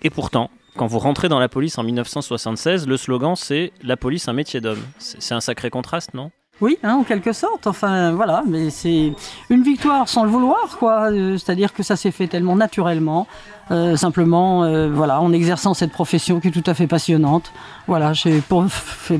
Et 0.02 0.10
pourtant, 0.10 0.50
quand 0.76 0.88
vous 0.88 0.98
rentrez 0.98 1.28
dans 1.28 1.38
la 1.38 1.48
police 1.48 1.78
en 1.78 1.84
1976, 1.84 2.88
le 2.88 2.96
slogan 2.96 3.36
c'est 3.36 3.72
La 3.84 3.96
police, 3.96 4.26
un 4.26 4.32
métier 4.32 4.60
d'homme. 4.60 4.82
C'est 4.98 5.34
un 5.34 5.40
sacré 5.40 5.70
contraste, 5.70 6.12
non? 6.14 6.32
Oui, 6.60 6.78
hein, 6.82 6.94
en 6.94 7.04
quelque 7.04 7.32
sorte. 7.32 7.66
Enfin, 7.66 8.12
voilà, 8.12 8.42
mais 8.46 8.70
c'est 8.70 9.12
une 9.48 9.62
victoire 9.62 10.08
sans 10.08 10.24
le 10.24 10.30
vouloir, 10.30 10.76
quoi. 10.78 11.10
Euh, 11.10 11.38
c'est-à-dire 11.38 11.72
que 11.72 11.82
ça 11.82 11.96
s'est 11.96 12.10
fait 12.10 12.26
tellement 12.26 12.56
naturellement, 12.56 13.26
euh, 13.70 13.96
simplement, 13.96 14.64
euh, 14.64 14.90
voilà, 14.92 15.20
en 15.20 15.32
exerçant 15.32 15.74
cette 15.74 15.92
profession 15.92 16.40
qui 16.40 16.48
est 16.48 16.50
tout 16.50 16.62
à 16.66 16.74
fait 16.74 16.86
passionnante. 16.86 17.52
Voilà, 17.86 18.12
j'ai 18.12 18.42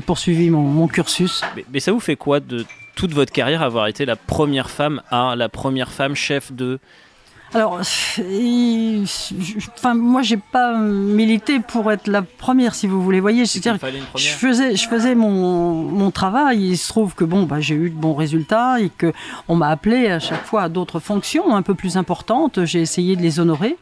poursuivi 0.05 0.49
mon, 0.49 0.87
cursus. 0.87 1.41
Mais, 1.71 1.79
ça 1.79 1.91
vous 1.91 1.99
fait 1.99 2.15
quoi 2.15 2.39
de 2.39 2.65
toute 2.95 3.13
votre 3.13 3.31
carrière 3.31 3.63
avoir 3.63 3.87
été 3.87 4.05
la 4.05 4.15
première 4.15 4.69
femme 4.69 5.01
à, 5.09 5.35
la 5.35 5.49
première 5.49 5.91
femme 5.91 6.13
chef 6.13 6.51
de 6.51 6.79
Alors, 7.53 7.79
il- 8.17 9.03
enfin, 9.77 9.93
moi, 9.93 10.21
j'ai 10.21 10.37
pas 10.37 10.77
milité 10.77 11.59
pour 11.59 11.91
être 11.91 12.07
la 12.07 12.21
première, 12.21 12.75
si 12.75 12.87
vous 12.87 13.01
voulez. 13.01 13.19
Voyez, 13.19 13.45
c'est-à-dire, 13.45 13.77
je 14.15 14.29
faisais, 14.29 14.75
je 14.75 14.87
faisais 14.87 15.15
mon, 15.15 15.73
mon 15.73 16.11
travail. 16.11 16.69
Il 16.69 16.77
se 16.77 16.87
trouve 16.87 17.13
que 17.13 17.23
bon, 17.25 17.43
bah, 17.43 17.59
j'ai 17.59 17.75
eu 17.75 17.89
de 17.89 17.95
bons 17.95 18.13
résultats 18.13 18.79
et 18.79 18.89
que 18.89 19.11
on 19.47 19.55
m'a 19.55 19.67
appelé 19.67 20.07
à 20.07 20.19
chaque 20.19 20.45
fois 20.45 20.63
à 20.63 20.69
d'autres 20.69 20.99
fonctions 20.99 21.55
un 21.55 21.61
peu 21.61 21.73
plus 21.75 21.97
importantes. 21.97 22.63
J'ai 22.65 22.79
essayé 22.81 23.15
de 23.15 23.21
les 23.21 23.39
honorer. 23.39 23.77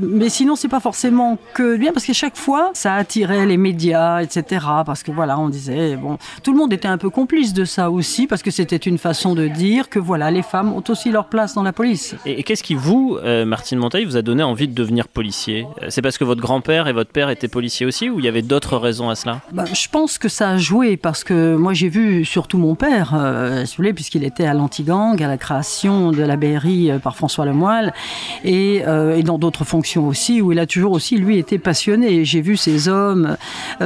Mais 0.00 0.28
sinon, 0.28 0.56
c'est 0.56 0.68
pas 0.68 0.80
forcément 0.80 1.38
que 1.54 1.76
bien 1.76 1.92
parce 1.92 2.04
qu'à 2.04 2.12
chaque 2.12 2.36
fois, 2.36 2.70
ça 2.74 2.94
attirait 2.94 3.46
les 3.46 3.56
médias, 3.56 4.20
etc. 4.22 4.66
Parce 4.84 5.02
que 5.04 5.12
voilà, 5.12 5.38
on 5.38 5.48
disait 5.48 5.96
bon, 5.96 6.18
tout 6.42 6.52
le 6.52 6.58
monde 6.58 6.72
était 6.72 6.88
un 6.88 6.98
peu 6.98 7.10
complice 7.10 7.52
de 7.54 7.64
ça 7.64 7.90
aussi 7.90 8.26
parce 8.26 8.42
que 8.42 8.50
c'était 8.50 8.76
une 8.76 8.98
façon 8.98 9.34
de 9.34 9.46
dire 9.46 9.88
que 9.88 9.98
voilà, 10.00 10.30
les 10.32 10.42
femmes 10.42 10.72
ont 10.72 10.82
aussi 10.88 11.10
leur 11.10 11.26
place 11.26 11.54
dans 11.54 11.62
la 11.62 11.72
police. 11.72 12.16
Et, 12.26 12.40
et 12.40 12.42
qu'est-ce 12.42 12.64
qui 12.64 12.74
vous, 12.74 13.13
euh, 13.22 13.44
Martine 13.44 13.78
Monteil, 13.78 14.04
vous 14.04 14.16
a 14.16 14.22
donné 14.22 14.42
envie 14.42 14.68
de 14.68 14.74
devenir 14.74 15.08
policier 15.08 15.66
Euh, 15.82 15.86
C'est 15.88 16.02
parce 16.02 16.18
que 16.18 16.24
votre 16.24 16.40
grand-père 16.40 16.88
et 16.88 16.92
votre 16.92 17.10
père 17.10 17.30
étaient 17.30 17.48
policiers 17.48 17.86
aussi 17.86 18.08
ou 18.10 18.18
il 18.18 18.24
y 18.24 18.28
avait 18.28 18.42
d'autres 18.42 18.76
raisons 18.76 19.10
à 19.10 19.14
cela? 19.14 19.40
Bah, 19.52 19.64
je 19.72 19.88
pense 19.88 20.18
que 20.18 20.28
ça 20.28 20.50
a 20.50 20.56
joué 20.56 20.96
parce 20.96 21.24
que 21.24 21.54
moi 21.56 21.72
j'ai 21.74 21.88
vu 21.88 22.24
surtout 22.24 22.58
mon 22.58 22.74
père, 22.74 23.12
euh, 23.14 23.64
puisqu'il 23.94 24.24
était 24.24 24.46
à 24.46 24.54
l'anti-gang, 24.54 25.22
à 25.22 25.28
la 25.28 25.36
création 25.36 26.10
de 26.12 26.22
la 26.22 26.36
BRI 26.36 26.90
par 27.02 27.16
François 27.16 27.44
Lemoyle 27.44 27.92
et, 28.44 28.82
euh, 28.86 29.16
et 29.16 29.22
dans 29.22 29.38
d'autres 29.38 29.64
fonctions 29.64 30.06
aussi 30.08 30.40
où 30.40 30.52
il 30.52 30.58
a 30.58 30.66
toujours 30.66 30.92
aussi 30.92 31.16
lui 31.16 31.38
été 31.38 31.58
passionné. 31.58 32.24
J'ai 32.24 32.40
vu 32.40 32.56
ces 32.56 32.88
hommes, 32.88 33.36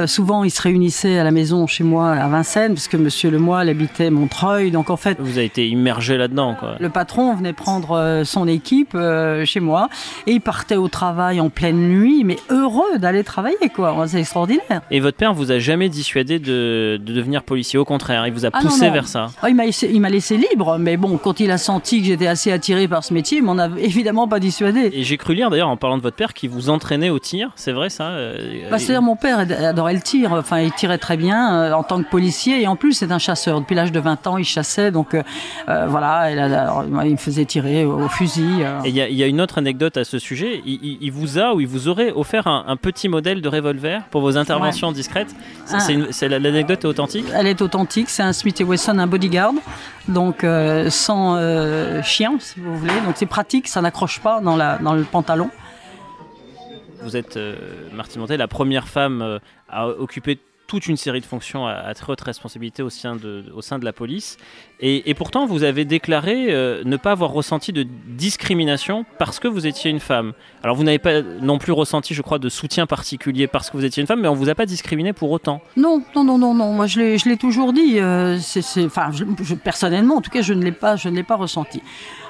souvent 0.05 0.43
ils 0.43 0.51
se 0.51 0.61
réunissaient 0.61 1.17
à 1.17 1.23
la 1.23 1.31
maison 1.31 1.67
chez 1.67 1.83
moi 1.83 2.11
à 2.11 2.27
Vincennes 2.27 2.73
parce 2.73 2.87
que 2.87 2.97
Monsieur 2.97 3.29
Lemoyle 3.29 3.69
habitait 3.69 4.09
Montreuil, 4.09 4.71
donc 4.71 4.89
en 4.89 4.97
fait 4.97 5.17
Vous 5.19 5.37
avez 5.37 5.45
été 5.45 5.67
immergé 5.67 6.17
là-dedans, 6.17 6.55
quoi. 6.59 6.75
le 6.79 6.89
patron 6.89 7.35
venait 7.35 7.53
prendre 7.53 8.21
son 8.25 8.47
équipe 8.47 8.95
euh, 9.19 9.45
chez 9.45 9.59
moi 9.59 9.89
et 10.27 10.31
il 10.33 10.41
partait 10.41 10.75
au 10.75 10.87
travail 10.87 11.39
en 11.39 11.49
pleine 11.49 11.77
nuit, 11.89 12.23
mais 12.23 12.37
heureux 12.49 12.97
d'aller 12.97 13.23
travailler, 13.23 13.69
quoi. 13.73 13.95
C'est 14.07 14.19
extraordinaire. 14.19 14.81
Et 14.91 14.99
votre 14.99 15.17
père 15.17 15.33
vous 15.33 15.51
a 15.51 15.59
jamais 15.59 15.89
dissuadé 15.89 16.39
de, 16.39 16.99
de 17.03 17.13
devenir 17.13 17.43
policier, 17.43 17.77
au 17.79 17.85
contraire, 17.85 18.25
il 18.27 18.33
vous 18.33 18.45
a 18.45 18.49
Ah 18.53 18.59
poussé 18.61 18.87
non. 18.87 18.93
vers 18.93 19.07
ça. 19.07 19.27
Ah, 19.41 19.49
il 19.49 19.55
m'a 19.55 20.09
laissé, 20.09 20.37
libre, 20.37 20.77
mais 20.79 20.97
bon, 20.97 21.17
quand 21.17 21.39
il 21.39 21.51
a 21.51 21.57
senti 21.57 22.01
que 22.01 22.07
j'étais 22.07 22.27
assez 22.27 22.51
attiré 22.51 22.87
par 22.87 23.03
ce 23.03 23.13
métier, 23.13 23.39
il 23.39 23.43
m'en 23.43 23.57
a 23.59 23.67
évidemment 23.77 24.27
pas 24.27 24.39
dissuadé. 24.39 24.89
Et 24.93 25.03
j'ai 25.03 25.17
cru 25.17 25.33
lire 25.35 25.49
d'ailleurs 25.49 25.69
en 25.69 25.77
parlant 25.77 25.97
de 25.97 26.01
votre 26.03 26.15
père 26.15 26.33
qui 26.33 26.47
vous 26.47 26.69
entraînait 26.69 27.09
au 27.09 27.19
tir, 27.19 27.51
c'est 27.55 27.71
vrai 27.71 27.89
ça 27.89 28.09
euh, 28.09 28.37
Bah, 28.71 28.77
C'est-à-dire 28.79 29.01
mon 29.01 29.15
père 29.15 29.39
ad- 29.39 29.51
adorait 29.51 29.93
le 29.93 30.01
tir, 30.01 30.31
enfin 30.33 30.59
il 30.59 30.71
tirait 30.71 30.97
très 30.97 31.17
bien 31.17 31.53
euh, 31.55 31.73
en 31.73 31.83
tant 31.83 32.01
que 32.01 32.09
policier 32.09 32.61
et 32.61 32.67
en 32.67 32.75
plus 32.75 32.93
c'est 32.93 33.11
un 33.11 33.19
chasseur. 33.19 33.59
Depuis 33.61 33.75
l'âge 33.75 33.91
de 33.91 33.99
20 33.99 34.27
ans 34.27 34.37
il 34.37 34.45
chassait 34.45 34.91
donc 34.91 35.13
euh, 35.13 35.85
voilà, 35.87 36.31
il, 36.31 36.39
a- 36.39 36.45
alors, 36.63 36.83
il 37.05 37.11
me 37.11 37.17
faisait 37.17 37.45
tirer 37.45 37.85
au, 37.85 38.03
au 38.03 38.07
fusil. 38.09 38.61
euh. 38.61 38.79
Et 38.85 38.89
il 38.89 38.95
y, 38.95 39.01
il 39.09 39.15
y 39.15 39.23
a 39.23 39.27
une 39.27 39.41
autre 39.41 39.57
anecdote 39.57 39.97
à 39.97 40.03
ce 40.03 40.19
sujet. 40.19 40.61
Il, 40.65 40.79
il- 40.83 40.97
il 41.01 41.11
vous 41.11 41.37
a 41.39 41.53
ou 41.53 41.61
il 41.61 41.67
vous 41.67 41.87
aurait 41.87 42.11
offert 42.11 42.47
un, 42.47 42.63
un 42.67 42.75
petit 42.77 43.09
modèle 43.09 43.41
de 43.41 43.49
revolver 43.49 44.03
pour 44.11 44.21
vos 44.21 44.37
interventions 44.37 44.91
discrètes. 44.91 45.33
C'est- 45.65 46.25
Ah. 46.25 46.39
L'anecdote 46.39 46.83
est 46.83 46.87
authentique 46.87 47.25
Elle 47.33 47.47
est 47.47 47.61
authentique, 47.61 48.09
c'est 48.09 48.23
un 48.23 48.33
Smith 48.33 48.59
Wesson, 48.65 48.97
un 48.99 49.07
bodyguard, 49.07 49.53
donc 50.07 50.43
euh, 50.43 50.89
sans 50.89 51.35
euh, 51.35 52.01
chien 52.03 52.37
si 52.39 52.59
vous 52.59 52.77
voulez. 52.77 52.93
Donc 53.05 53.15
c'est 53.15 53.25
pratique, 53.25 53.67
ça 53.67 53.81
n'accroche 53.81 54.19
pas 54.19 54.39
dans, 54.41 54.55
la, 54.55 54.77
dans 54.77 54.93
le 54.93 55.03
pantalon. 55.03 55.49
Vous 57.01 57.15
êtes, 57.15 57.37
euh, 57.37 57.55
Martine 57.93 58.19
Montet, 58.21 58.35
la 58.37 58.47
première 58.49 58.87
femme 58.87 59.39
à 59.69 59.87
occuper 59.87 60.37
toute 60.69 60.87
une 60.87 60.97
série 60.97 61.19
de 61.19 61.25
fonctions 61.25 61.65
à, 61.65 61.93
très 61.95 62.13
haute 62.13 62.21
responsabilité 62.21 62.83
au 62.83 62.91
sein 62.91 63.15
de, 63.15 63.43
au 63.55 63.61
sein 63.61 63.79
de 63.79 63.85
la 63.85 63.91
police. 63.91 64.37
Et, 64.81 65.13
pourtant, 65.15 65.45
vous 65.45 65.63
avez 65.63 65.83
déclaré 65.83 66.47
euh, 66.51 66.83
ne 66.85 66.95
pas 66.95 67.11
avoir 67.11 67.31
ressenti 67.31 67.73
de 67.73 67.85
discrimination 68.07 69.03
parce 69.17 69.39
que 69.39 69.49
vous 69.49 69.67
étiez 69.67 69.91
une 69.91 69.99
femme. 69.99 70.31
Alors, 70.63 70.77
vous 70.77 70.83
n'avez 70.83 70.99
pas 70.99 71.21
non 71.21 71.57
plus 71.57 71.73
ressenti, 71.73 72.13
je 72.13 72.21
crois, 72.21 72.39
de 72.39 72.47
soutien 72.47 72.85
particulier 72.85 73.47
parce 73.47 73.69
que 73.69 73.75
vous 73.75 73.83
étiez 73.83 73.99
une 73.99 74.07
femme, 74.07 74.21
mais 74.21 74.29
on 74.29 74.35
vous 74.35 74.47
a 74.47 74.55
pas 74.55 74.65
discriminé 74.65 75.11
pour 75.11 75.31
autant. 75.31 75.59
Non, 75.75 76.01
non, 76.15 76.23
non, 76.23 76.37
non, 76.37 76.53
non. 76.53 76.71
Moi, 76.71 76.85
je 76.85 77.27
l'ai, 77.27 77.37
toujours 77.37 77.73
dit. 77.73 77.95
euh, 77.99 78.37
personnellement, 79.63 80.17
en 80.17 80.21
tout 80.21 80.31
cas, 80.31 80.43
je 80.43 80.53
ne 80.53 80.63
l'ai 80.63 80.71
pas, 80.71 80.95
je 80.95 81.09
ne 81.09 81.15
l'ai 81.15 81.23
pas 81.23 81.35
ressenti. 81.35 81.81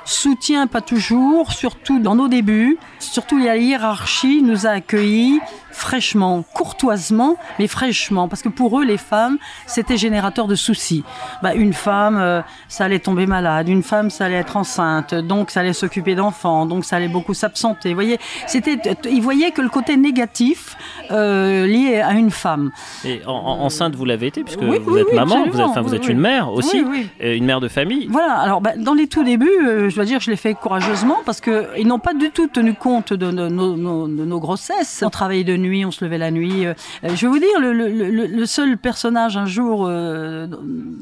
Soutien, 0.06 0.66
pas 0.66 0.82
toujours, 0.82 1.52
surtout 1.52 2.00
dans 2.00 2.16
nos 2.16 2.30
débuts. 2.30 2.80
Surtout 3.00 3.38
la 3.38 3.58
hiérarchie 3.58 4.42
nous 4.42 4.66
a 4.66 4.72
accueillis 4.72 5.40
fraîchement, 5.80 6.44
courtoisement, 6.54 7.38
mais 7.58 7.68
fraîchement, 7.68 8.28
parce 8.28 8.42
que 8.42 8.50
pour 8.50 8.80
eux, 8.80 8.84
les 8.86 8.98
femmes, 8.98 9.38
c'était 9.66 9.98
générateur 9.98 10.48
de 10.48 10.56
soucis. 10.56 11.04
Bah, 11.42 11.54
une 11.56 11.74
femme, 11.74 12.18
euh, 12.18 12.42
ça 12.68 12.86
allait 12.86 13.00
tomber 13.00 13.26
malade. 13.26 13.68
Une 13.70 13.84
femme, 13.84 14.10
ça 14.10 14.26
allait 14.26 14.36
être 14.36 14.58
enceinte. 14.58 15.14
Donc, 15.16 15.52
ça 15.52 15.62
allait 15.62 15.74
s'occuper 15.74 16.16
d'enfants. 16.16 16.66
Donc, 16.66 16.86
ça 16.86 16.98
allait 16.98 17.08
beaucoup 17.08 17.34
s'absenter. 17.34 17.90
Vous 17.90 17.96
voyez, 17.96 18.20
c'était, 18.48 18.78
ils 19.10 19.22
voyaient 19.22 19.52
que 19.52 19.62
le 19.62 19.70
côté 19.70 19.96
négatif 19.98 20.76
euh, 21.12 21.66
lié 21.66 22.02
à 22.02 22.12
une 22.14 22.32
femme. 22.32 22.72
Et 23.06 23.22
en, 23.26 23.32
en- 23.32 23.60
enceinte, 23.70 23.96
vous 23.96 24.06
l'avez 24.06 24.28
été, 24.28 24.44
puisque 24.44 24.62
Oui, 24.62 24.80
vous 24.84 24.94
oui, 24.96 25.02
êtes 25.02 25.08
oui, 25.12 25.16
maman, 25.16 25.46
vous 25.50 25.60
êtes, 25.60 25.66
enfin, 25.66 25.82
vous 25.82 25.96
une 26.10 26.20
mère 26.20 26.52
aussi, 26.52 26.84
euh, 27.24 27.36
une 27.36 27.46
mère 27.46 27.60
de 27.60 27.68
famille. 27.68 28.08
Voilà, 28.10 28.34
alors 28.40 28.62
bah, 28.62 28.72
dans 28.78 28.94
les 28.94 29.08
tout 29.08 29.24
débuts, 29.24 29.48
euh, 29.66 29.90
je 29.90 29.96
dois 29.96 30.06
dire, 30.06 30.20
je 30.20 30.30
l'ai 30.32 30.38
fait 30.38 30.54
courageusement 30.56 31.18
parce 31.26 31.40
qu'ils 31.42 31.86
n'ont 31.86 32.00
pas 32.00 32.14
du 32.14 32.32
tout 32.32 32.48
tenu 32.48 32.74
compte 32.74 33.14
de, 33.14 33.30
nos- 33.32 33.50
nos- 33.50 33.78
nos- 33.78 34.08
de 34.08 34.26
nos 34.26 34.40
grossesses. 34.40 35.04
On 35.06 35.10
travaillait 35.10 35.44
de 35.44 35.56
nuit, 35.58 35.69
on 35.86 35.92
se 35.92 36.04
levait 36.04 36.18
la 36.18 36.32
nuit. 36.32 36.66
euh, 36.66 36.74
euh, 37.04 37.10
je 37.16 37.26
vais 37.26 37.32
vous 37.32 37.40
dire, 37.40 37.60
le, 37.60 37.74
le- 37.74 37.90
le- 37.90 38.28
le 38.28 38.46
seul 38.46 38.78
personnage 38.78 39.38
un 39.38 39.46
jour 39.46 39.86
euh, 39.88 40.48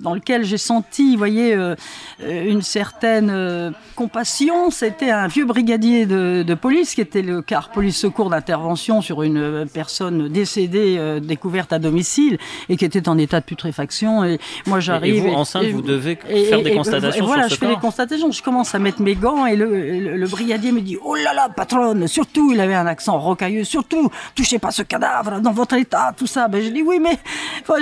dans 0.01 0.13
lequel 0.13 0.43
j'ai 0.45 0.57
senti, 0.57 1.12
vous 1.13 1.17
voyez, 1.17 1.53
euh, 1.53 1.75
une 2.21 2.62
certaine 2.62 3.29
euh, 3.29 3.71
compassion, 3.95 4.69
c'était 4.71 5.09
un 5.12 5.27
vieux 5.27 5.45
brigadier 5.45 6.05
de, 6.05 6.43
de 6.43 6.53
police 6.53 6.95
qui 6.95 7.01
était 7.01 7.21
le 7.21 7.41
car 7.41 7.69
police 7.69 7.97
secours 7.97 8.29
d'intervention 8.29 9.01
sur 9.01 9.24
une 9.24 9.65
personne 9.74 10.27
décédée 10.29 11.19
découverte 11.21 11.74
à 11.74 11.79
domicile 11.79 12.38
et 12.69 12.77
qui 12.77 12.86
était 12.86 13.07
en 13.09 13.17
état 13.17 13.39
de 13.39 13.45
putréfaction. 13.45 14.24
Et 14.24 14.39
moi, 14.65 14.79
j'arrive. 14.79 15.15
Et 15.15 15.19
vous, 15.19 15.33
enceinte, 15.36 15.63
et- 15.63 15.71
vous 15.71 15.81
devez 15.81 16.15
faire 16.15 16.62
des 16.62 16.74
constatations 16.74 17.25
voilà, 17.25 17.43
sur 17.43 17.51
ce 17.51 17.55
je 17.55 17.59
fais 17.59 17.74
des 17.75 17.79
constatations. 17.81 18.31
Je 18.31 18.41
commence 18.43 18.74
à 18.75 18.79
mettre 18.79 19.01
mes 19.01 19.15
gants 19.15 19.45
et 19.45 19.55
le 19.55 20.27
brigadier 20.27 20.71
me 20.71 20.81
dit 20.81 20.97
Oh 21.03 21.15
là 21.15 21.33
là, 21.33 21.50
patronne, 21.50 22.07
surtout, 22.07 22.51
il 22.53 22.59
avait 22.59 22.74
un 22.75 22.88
accent 22.88 23.17
rocailleux, 23.19 23.63
surtout, 23.63 24.09
touchez 24.36 24.56
pas 24.59 24.71
ce 24.71 24.81
cadavre 24.81 25.39
dans 25.41 25.51
votre 25.51 25.75
état, 25.75 26.13
tout 26.15 26.27
ça. 26.27 26.47
Ben, 26.47 26.61
je 26.63 26.69
dis 26.69 26.81
Oui, 26.81 26.99
mais 26.99 27.17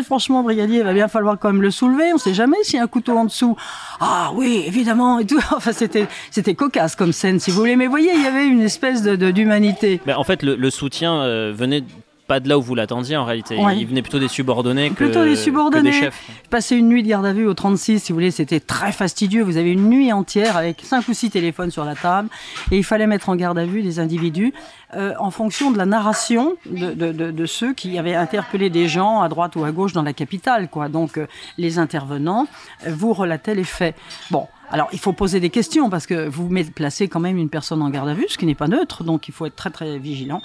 franchement, 0.04 0.44
brigadier, 0.44 0.80
il 0.80 0.84
va 0.84 0.94
bien 0.94 1.08
falloir 1.08 1.38
quand 1.40 1.52
même 1.52 1.62
le 1.62 1.72
soulever. 1.72 2.14
On 2.14 2.18
sait 2.18 2.34
jamais 2.34 2.58
s'il 2.64 2.78
y 2.78 2.80
a 2.80 2.84
un 2.84 2.88
couteau 2.88 3.18
en 3.18 3.26
dessous. 3.26 3.56
Ah 4.00 4.32
oui, 4.34 4.64
évidemment, 4.66 5.20
et 5.20 5.26
tout. 5.26 5.40
Enfin, 5.56 5.72
c'était, 5.72 6.08
c'était 6.32 6.54
cocasse 6.54 6.96
comme 6.96 7.14
scène, 7.14 7.40
si 7.40 7.50
vous 7.52 7.58
voulez. 7.58 7.76
Mais 7.76 7.88
voyez, 7.88 8.12
il 8.14 8.22
y 8.22 8.28
avait 8.28 8.46
une 8.48 8.62
espèce 8.62 9.04
d'humanité. 9.04 10.02
Mais 10.06 10.14
en 10.14 10.24
fait, 10.24 10.44
le, 10.44 10.56
le 10.56 10.70
soutien 10.70 11.14
euh, 11.22 11.54
venait 11.56 11.84
pas 12.28 12.40
de 12.40 12.50
là 12.50 12.58
où 12.58 12.62
vous 12.62 12.76
l'attendiez 12.76 13.16
en 13.18 13.26
réalité. 13.26 13.58
Ouais. 13.58 13.78
Il 13.78 13.86
venait 13.88 14.02
plutôt 14.02 14.20
des 14.20 14.28
subordonnés 14.28 14.90
que, 14.90 14.96
Plutôt 14.96 15.24
des 15.24 15.36
subordonnés. 15.36 15.90
que 15.92 15.96
des 15.96 16.02
chefs. 16.02 16.24
Passer 16.50 16.76
une 16.76 16.88
nuit 16.90 17.04
de 17.04 17.08
garde 17.08 17.26
à 17.26 17.34
vue 17.34 17.46
au 17.46 17.54
36, 17.54 18.00
si 18.00 18.12
vous 18.12 18.16
voulez, 18.18 18.32
c'était 18.32 18.60
très 18.60 18.92
fastidieux. 18.92 19.44
Vous 19.44 19.58
avez 19.58 19.72
une 19.72 19.90
nuit 19.90 20.12
entière 20.12 20.58
avec 20.58 20.82
cinq 20.84 21.08
ou 21.08 21.14
six 21.14 21.30
téléphones 21.30 21.72
sur 21.72 21.86
la 21.86 21.96
table 21.96 22.30
et 22.72 22.78
il 22.78 22.84
fallait 22.84 23.08
mettre 23.08 23.30
en 23.30 23.36
garde 23.36 23.58
à 23.60 23.66
vue 23.66 23.84
des 23.84 24.00
individus 24.00 24.54
euh, 24.96 25.14
en 25.20 25.30
fonction 25.32 25.72
de 25.72 25.78
la 25.78 25.86
narration 25.86 26.56
de, 26.66 26.94
de- 26.94 27.12
de- 27.12 27.32
de 27.32 27.46
ceux 27.46 27.74
qui 27.74 27.98
avaient 27.98 28.16
interpellé 28.16 28.70
des 28.70 28.88
gens 28.88 29.22
à 29.22 29.30
droite 29.30 29.56
ou 29.56 29.64
à 29.64 29.72
gauche 29.72 29.94
dans 29.94 30.04
la 30.04 30.14
capitale. 30.14 30.68
Quoi. 30.70 30.90
Donc 30.90 31.18
euh, 31.18 31.28
les 31.58 31.80
intervenants 31.80 32.48
euh, 32.88 32.92
vous 32.96 33.14
relataient 33.14 33.56
les 33.56 33.64
faits. 33.64 33.96
Bon. 34.32 34.48
Alors, 34.72 34.88
il 34.94 35.00
faut 35.00 35.14
poser 35.14 35.40
des 35.40 35.50
questions 35.52 35.90
parce 35.90 36.08
que 36.08 36.28
vous 36.28 36.50
placez 36.74 37.08
quand 37.08 37.20
même 37.20 37.38
une 37.38 37.50
personne 37.50 37.82
en 37.82 37.90
garde 37.90 38.10
à 38.10 38.14
vue, 38.14 38.26
ce 38.28 38.38
qui 38.38 38.46
n'est 38.46 38.56
pas 38.56 38.68
neutre, 38.68 39.04
donc 39.04 39.28
il 39.28 39.34
faut 39.34 39.46
être 39.46 39.56
très 39.56 39.70
très 39.70 40.00
vigilant. 40.00 40.42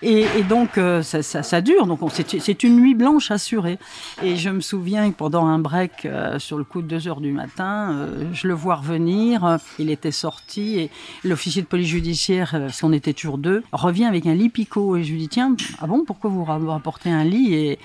Et, 0.00 0.26
donc, 0.48 0.78
euh, 0.78 1.02
ça, 1.02 1.22
ça- 1.22 1.42
ça 1.42 1.60
dure. 1.60 1.86
Donc, 1.86 2.02
on- 2.02 2.08
c'est 2.08 2.62
une 2.62 2.76
nuit 2.76 2.94
blanche 2.94 3.30
assurée. 3.30 3.78
Et 4.22 4.36
je 4.36 4.50
me 4.50 4.60
souviens 4.60 5.10
que 5.10 5.16
pendant 5.16 5.46
un 5.46 5.58
break, 5.58 6.04
euh, 6.06 6.38
sur 6.38 6.56
le 6.58 6.64
coup 6.64 6.82
de 6.82 6.86
2 6.86 7.08
heures 7.08 7.20
du 7.20 7.32
matin, 7.32 7.90
euh, 7.92 8.24
je 8.32 8.46
le 8.48 8.54
vois 8.54 8.76
revenir. 8.76 9.58
il 9.78 9.90
était 9.90 10.12
sorti 10.12 10.78
et 10.78 10.90
l'officier 11.24 11.60
de 11.62 11.66
police 11.66 11.88
judiciaire, 11.88 12.50
parce 12.52 12.80
qu'on 12.80 12.92
était 12.92 13.12
toujours 13.12 13.38
deux, 13.38 13.62
revient 13.72 14.04
avec 14.04 14.26
un 14.26 14.34
lit 14.34 14.50
picot. 14.50 14.96
Et 14.96 15.04
je 15.04 15.12
lui 15.12 15.18
dis 15.18 15.28
Tiens, 15.28 15.54
ah 15.80 15.86
bon, 15.86 16.04
pourquoi 16.06 16.30
vous 16.30 16.44
ra- 16.44 16.58
rapportez 16.58 17.10
un 17.10 17.24
lit? 17.24 17.54
Et, 17.54 17.78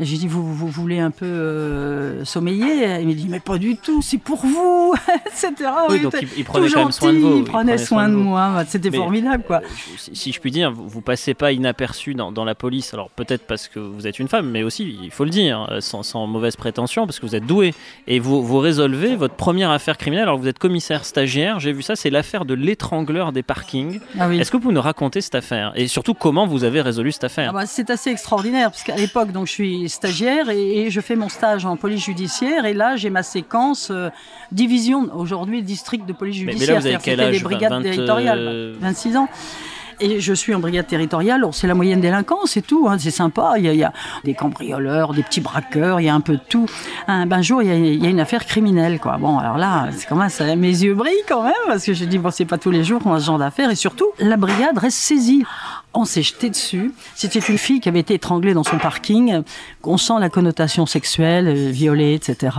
et 0.00 0.04
j'ai 0.06 0.16
dit, 0.16 0.26
vous, 0.26 0.54
vous 0.54 0.66
voulez 0.68 0.98
un 0.98 1.10
peu 1.10 1.26
euh, 1.26 2.24
sommeiller 2.24 3.00
Il 3.00 3.06
me 3.08 3.12
dit, 3.12 3.26
mais 3.28 3.38
pas 3.40 3.58
du 3.58 3.76
tout, 3.76 4.00
c'est 4.00 4.16
pour 4.18 4.38
vous, 4.38 4.94
etc. 5.26 5.70
Oui, 5.90 6.00
donc 6.00 6.14
il, 6.22 6.28
il 6.38 6.44
prenait 6.44 6.68
tout 6.68 6.74
quand 6.74 6.82
même 6.84 6.92
soin 6.92 7.12
de 7.12 7.18
vous. 7.18 7.36
Il 7.36 7.44
prenait 7.44 7.78
soin 7.78 8.08
de 8.08 8.14
moi, 8.14 8.64
c'était 8.66 8.90
formidable, 8.90 9.44
quoi. 9.46 9.58
Euh, 9.58 9.96
Si, 9.98 10.16
si 10.16 10.32
je 10.32 10.40
puis 10.40 10.50
dire, 10.50 10.72
vous, 10.72 10.88
vous 10.88 11.00
passez 11.02 11.34
pas 11.34 11.52
inaperçu 11.52 12.14
dans, 12.14 12.32
dans 12.32 12.44
la 12.46 12.54
police. 12.54 12.94
Alors 12.94 13.10
peut-être 13.10 13.46
parce 13.46 13.68
que 13.68 13.78
vous 13.78 14.06
êtes 14.06 14.18
une 14.18 14.28
femme, 14.28 14.48
mais 14.48 14.62
aussi, 14.62 14.96
il 15.02 15.10
faut 15.10 15.24
le 15.24 15.30
dire, 15.30 15.68
euh, 15.70 15.80
sans, 15.80 16.02
sans 16.02 16.26
mauvaise 16.26 16.56
prétention, 16.56 17.06
parce 17.06 17.20
que 17.20 17.26
vous 17.26 17.36
êtes 17.36 17.46
doué. 17.46 17.74
Et 18.06 18.20
vous, 18.20 18.42
vous 18.42 18.58
résolvez 18.58 19.16
votre 19.16 19.34
première 19.34 19.70
affaire 19.70 19.98
criminelle. 19.98 20.24
Alors 20.24 20.38
vous 20.38 20.48
êtes 20.48 20.58
commissaire 20.58 21.04
stagiaire, 21.04 21.60
j'ai 21.60 21.72
vu 21.72 21.82
ça, 21.82 21.94
c'est 21.94 22.10
l'affaire 22.10 22.46
de 22.46 22.54
l'étrangleur 22.54 23.32
des 23.32 23.42
parkings. 23.42 24.00
Ah 24.18 24.28
oui. 24.28 24.40
Est-ce 24.40 24.50
que 24.50 24.56
vous 24.56 24.72
nous 24.72 24.80
raconter 24.80 25.20
cette 25.20 25.34
affaire? 25.34 25.72
Et 25.74 25.88
surtout, 25.88 26.14
comment 26.14 26.46
vous 26.46 26.64
avez 26.64 26.80
résolu 26.80 27.12
cette 27.12 27.24
affaire? 27.24 27.50
Ah 27.50 27.52
bah, 27.52 27.66
c'est 27.66 27.90
assez 27.90 28.08
extraordinaire 28.10 28.70
parce 28.70 28.82
qu'à 28.82 28.96
l'époque, 28.96 29.32
donc 29.32 29.46
je 29.46 29.52
suis 29.52 29.89
stagiaire 29.90 30.50
et, 30.50 30.90
je 30.90 31.00
fais 31.00 31.16
mon 31.16 31.28
stage 31.28 31.64
en 31.66 31.76
police 31.76 32.04
judiciaire. 32.04 32.64
Et 32.64 32.74
là, 32.74 32.96
j'ai 32.96 33.10
ma 33.10 33.22
séquence 33.22 33.92
division, 34.50 35.10
aujourd'hui 35.14 35.62
district 35.62 36.06
de 36.06 36.12
police 36.12 36.36
judiciaire. 36.36 36.60
Mais, 36.68 36.74
là, 36.74 36.80
vous 36.80 36.86
avez 36.86 36.98
quel 37.02 37.20
âge 37.20 37.36
des 37.38 37.42
brigades 37.42 37.82
territoriales. 37.82 38.74
26 38.80 39.16
ans 39.16 39.28
et 40.00 40.20
je 40.20 40.32
suis 40.32 40.54
en 40.54 40.60
brigade 40.60 40.86
territoriale. 40.86 41.44
C'est 41.52 41.66
la 41.66 41.74
moyenne 41.74 42.00
délinquance 42.00 42.56
et 42.56 42.62
tout. 42.62 42.88
Hein, 42.88 42.96
c'est 42.98 43.10
sympa. 43.10 43.54
Il 43.58 43.64
y, 43.64 43.84
a, 43.84 43.92
des 44.24 44.34
cambrioleurs, 44.34 45.14
des 45.14 45.22
petits 45.22 45.40
braqueurs, 45.40 46.00
il 46.00 46.04
y 46.04 46.08
a 46.08 46.14
un 46.14 46.20
peu 46.20 46.34
de 46.34 46.42
tout. 46.48 46.66
Un, 47.08 47.26
ben, 47.26 47.42
jour, 47.42 47.62
il 47.62 47.68
y, 48.02 48.06
a, 48.06 48.10
une 48.10 48.20
affaire 48.20 48.46
criminelle. 48.46 48.98
Quoi. 48.98 49.16
Bon, 49.18 49.38
alors 49.38 49.58
là, 49.58 49.88
c'est 49.92 50.08
quand 50.08 50.16
même, 50.16 50.28
ça, 50.28 50.56
mes 50.56 50.68
yeux 50.68 50.94
brillent 50.94 51.24
quand 51.28 51.42
même 51.42 51.52
parce 51.66 51.84
que 51.84 51.94
je 51.94 52.04
dis 52.04 52.18
bon, 52.18 52.30
c'est 52.30 52.44
pas 52.44 52.58
tous 52.58 52.70
les 52.70 52.84
jours 52.84 53.02
qu'on 53.02 53.14
a 53.14 53.20
ce 53.20 53.26
genre 53.26 53.38
d'affaires 53.38 53.70
et 53.70 53.76
surtout, 53.76 54.06
la 54.18 54.36
brigade 54.36 54.78
reste 54.78 54.98
saisie. 54.98 55.44
On 55.92 56.04
s'est 56.04 56.22
jeté 56.22 56.50
dessus. 56.50 56.92
C'était 57.16 57.40
une 57.40 57.58
fille 57.58 57.80
qui 57.80 57.88
avait 57.88 57.98
été 57.98 58.14
étranglée 58.14 58.54
dans 58.54 58.62
son 58.62 58.78
parking. 58.78 59.42
On 59.82 59.96
sent 59.96 60.12
la 60.20 60.28
connotation 60.28 60.86
sexuelle, 60.86 61.48
euh, 61.48 61.70
violée, 61.70 62.14
etc. 62.14 62.56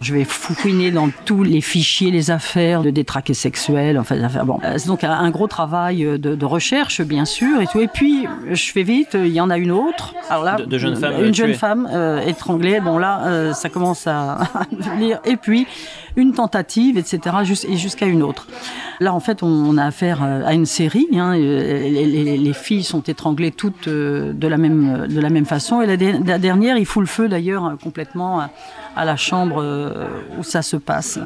Je 0.00 0.12
vais 0.12 0.24
fouiner 0.24 0.90
dans 0.90 1.10
tous 1.24 1.44
les 1.44 1.60
fichiers, 1.60 2.10
les 2.10 2.32
affaires 2.32 2.82
de 2.82 2.90
détraqués 2.90 3.34
sexuels. 3.34 3.96
Enfin, 3.98 4.16
bon, 4.44 4.58
euh, 4.64 4.78
c'est 4.78 4.88
donc 4.88 5.04
un 5.04 5.30
gros 5.30 5.46
travail 5.46 6.04
euh, 6.04 6.18
de, 6.18 6.44
recherche, 6.44 6.65
bien 7.00 7.24
sûr, 7.24 7.60
et 7.60 7.66
tout. 7.66 7.80
Et 7.80 7.88
puis, 7.88 8.26
je 8.50 8.72
fais 8.72 8.82
vite. 8.82 9.14
Il 9.14 9.28
y 9.28 9.40
en 9.40 9.50
a 9.50 9.58
une 9.58 9.72
autre. 9.72 10.14
Alors 10.30 10.44
là, 10.44 10.56
de, 10.56 10.78
jeune 10.78 10.96
femme 10.96 11.24
une 11.24 11.34
jeune 11.34 11.54
femme 11.54 11.88
étranglée. 12.26 12.80
Bon 12.80 12.98
là, 12.98 13.52
ça 13.54 13.68
commence 13.68 14.06
à 14.06 14.38
venir. 14.72 15.20
Et 15.24 15.36
puis 15.36 15.66
une 16.16 16.32
tentative, 16.32 16.96
etc., 16.96 17.36
et 17.68 17.76
jusqu'à 17.76 18.06
une 18.06 18.22
autre. 18.22 18.46
Là, 19.00 19.12
en 19.12 19.20
fait, 19.20 19.42
on, 19.42 19.76
a 19.76 19.84
affaire 19.84 20.22
à 20.22 20.54
une 20.54 20.66
série. 20.66 21.06
Hein, 21.14 21.36
les, 21.36 22.52
filles 22.54 22.84
sont 22.84 23.02
étranglées 23.02 23.50
toutes 23.50 23.88
euh, 23.88 24.32
de 24.32 24.48
la 24.48 24.56
même, 24.56 25.06
de 25.06 25.20
la 25.20 25.28
même 25.28 25.44
façon. 25.44 25.82
Et 25.82 25.86
la, 25.86 26.38
dernière, 26.38 26.78
il 26.78 26.86
fout 26.86 27.02
le 27.02 27.06
feu 27.06 27.28
d'ailleurs 27.28 27.76
complètement 27.82 28.48
à 28.96 29.04
la 29.04 29.16
chambre 29.16 29.62
euh, 29.62 30.06
où 30.38 30.42
ça 30.42 30.62
se 30.62 30.76
passe. 30.76 31.18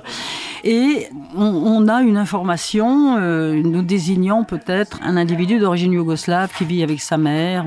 Et 0.62 1.09
on, 1.35 1.89
a 1.89 2.03
une 2.03 2.19
information 2.19 3.17
euh, 3.19 3.62
nous 3.62 3.83
désignant 3.83 4.45
peut-être 4.45 4.99
un 5.03 5.17
individu 5.17 5.59
d'origine 5.59 5.93
yougoslave 5.93 6.53
qui 6.57 6.65
vit 6.65 6.83
avec 6.83 7.00
sa 7.00 7.17
mère, 7.17 7.65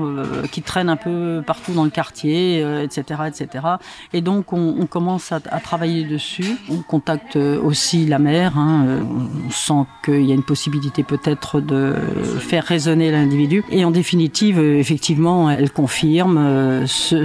qui 0.52 0.62
traîne 0.62 0.88
un 0.88 0.96
peu 0.96 1.42
partout 1.44 1.72
dans 1.72 1.82
le 1.82 1.90
quartier, 1.90 2.60
etc., 2.82 3.22
etc. 3.26 3.64
Et 4.12 4.20
donc 4.20 4.52
on, 4.52 4.86
commence 4.86 5.32
à, 5.32 5.40
travailler 5.40 6.04
dessus. 6.04 6.56
On 6.70 6.82
contacte 6.82 7.36
aussi 7.36 8.06
la 8.06 8.20
mère. 8.20 8.56
Hein, 8.58 9.00
on 9.44 9.50
sent 9.50 9.88
qu'il 10.04 10.24
y 10.24 10.30
a 10.30 10.34
une 10.34 10.44
possibilité 10.44 11.02
peut-être 11.02 11.60
de 11.60 11.94
faire 12.38 12.64
raisonner 12.64 13.10
l'individu 13.10 13.64
et 13.70 13.84
en 13.84 13.90
définitive, 13.90 14.58
euh, 14.58 14.78
effectivement, 14.78 15.50
elle 15.50 15.70
confirme, 15.70 16.38
euh, 16.38 16.86
ce, 16.86 17.24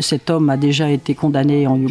cet 0.00 0.30
homme 0.30 0.48
a 0.50 0.56
déjà 0.56 0.90
été 0.90 1.14
condamné 1.14 1.66
en 1.66 1.76
Yougoslavie 1.76 1.87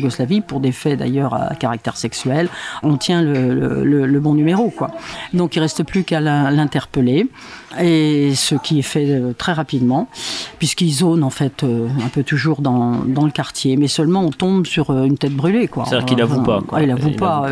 pour 0.47 0.59
des 0.59 0.71
faits 0.71 0.99
d'ailleurs 0.99 1.33
à 1.33 1.55
caractère 1.55 1.97
sexuel. 1.97 2.49
On 2.83 2.97
tient 2.97 3.21
le, 3.21 4.19
bon 4.19 4.33
numéro, 4.33 4.69
quoi. 4.69 4.91
Donc 5.33 5.55
il 5.55 5.59
reste 5.59 5.83
plus 5.83 6.03
qu'à 6.03 6.19
l'interpeller 6.19 7.27
et 7.79 8.33
ce 8.35 8.55
qui 8.55 8.79
est 8.79 8.83
fait 8.83 9.09
euh, 9.09 9.33
très 9.37 9.51
rapidement, 9.51 10.07
puisqu'ils 10.57 10.91
zonent 10.91 11.23
en 11.23 11.29
fait 11.29 11.63
euh, 11.63 11.87
un 12.03 12.07
peu 12.07 12.23
toujours 12.23 12.61
dans, 12.61 13.03
dans, 13.05 13.25
le 13.25 13.31
quartier, 13.31 13.75
mais 13.75 13.87
seulement 13.87 14.21
on 14.21 14.31
tombe 14.31 14.65
sur 14.65 14.89
euh, 14.89 15.03
une 15.03 15.17
tête 15.17 15.33
brûlée. 15.33 15.69
C'est-à-dire 15.73 16.05
qu'il 16.05 16.17
n'avoue 16.17 16.43
pas. 16.43 16.61
Quoi. 16.65 16.81
il 16.81 16.87
n'avoue 16.87 17.11
pas. 17.11 17.49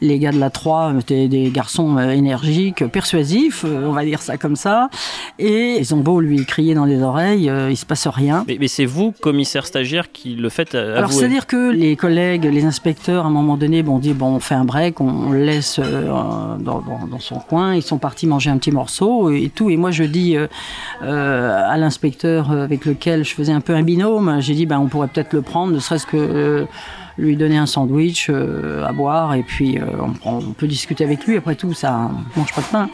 les 0.00 0.18
gars 0.18 0.30
de 0.30 0.38
la 0.38 0.50
3 0.50 0.94
étaient 1.00 1.28
des 1.28 1.50
garçons 1.50 1.98
énergiques, 1.98 2.86
persuasifs, 2.86 3.64
on 3.64 3.92
va 3.92 4.04
dire 4.04 4.22
ça 4.22 4.36
comme 4.36 4.54
ça, 4.54 4.90
et 5.38 5.76
ils 5.78 5.94
ont 5.94 5.98
beau 5.98 6.20
lui 6.20 6.44
crier 6.46 6.74
dans 6.74 6.84
les 6.84 7.02
oreilles, 7.02 7.50
il 7.70 7.76
se 7.76 7.84
passe 7.84 8.06
rien. 8.06 8.44
Mais, 8.46 8.58
mais 8.60 8.68
c'est 8.68 8.86
vous, 8.86 9.12
commissaire 9.20 9.66
stagiaire, 9.66 10.12
qui 10.12 10.34
le 10.34 10.48
faites 10.50 10.74
avouer. 10.74 10.96
Alors 10.96 11.12
c'est-à-dire 11.12 11.46
que 11.46 11.72
les 11.72 11.96
collègues, 11.96 12.44
les 12.44 12.64
inspecteurs, 12.64 13.24
à 13.24 13.28
un 13.28 13.32
moment 13.32 13.56
donné, 13.56 13.82
bon, 13.82 13.98
dit 13.98 14.12
bon, 14.12 14.36
on 14.36 14.40
fait 14.40 14.54
un 14.54 14.64
break, 14.64 15.00
on, 15.00 15.30
le 15.30 15.44
laisse 15.44 15.80
dans, 15.80 16.56
dans, 16.58 16.82
dans, 17.10 17.18
son 17.18 17.40
coin, 17.40 17.74
ils 17.74 17.82
sont 17.82 17.98
partis 17.98 18.26
manger 18.26 18.50
un 18.50 18.58
petit 18.58 18.70
morceau 18.70 19.30
et 19.30 19.47
et 19.68 19.76
moi, 19.76 19.90
je 19.90 20.04
dis 20.04 20.36
euh, 20.36 20.46
euh, 21.02 21.62
à 21.68 21.76
l'inspecteur 21.76 22.50
avec 22.50 22.84
lequel 22.84 23.24
je 23.24 23.34
faisais 23.34 23.52
un 23.52 23.60
peu 23.60 23.74
un 23.74 23.82
binôme, 23.82 24.40
j'ai 24.40 24.54
dit, 24.54 24.66
ben, 24.66 24.78
on 24.78 24.86
pourrait 24.86 25.08
peut-être 25.08 25.32
le 25.32 25.42
prendre, 25.42 25.72
ne 25.72 25.78
serait-ce 25.78 26.06
que 26.06 26.16
euh, 26.16 26.64
lui 27.16 27.36
donner 27.36 27.56
un 27.58 27.66
sandwich 27.66 28.30
à 28.30 28.92
boire, 28.92 29.34
et 29.34 29.42
puis 29.42 29.76
on, 30.24 30.40
peut 30.52 30.68
discuter 30.68 31.02
avec 31.02 31.26
lui. 31.26 31.36
Après 31.36 31.56
tout, 31.56 31.72
ça 31.72 32.12
mange 32.36 32.54
pas 32.54 32.60
de 32.60 32.66
pain. 32.66 32.90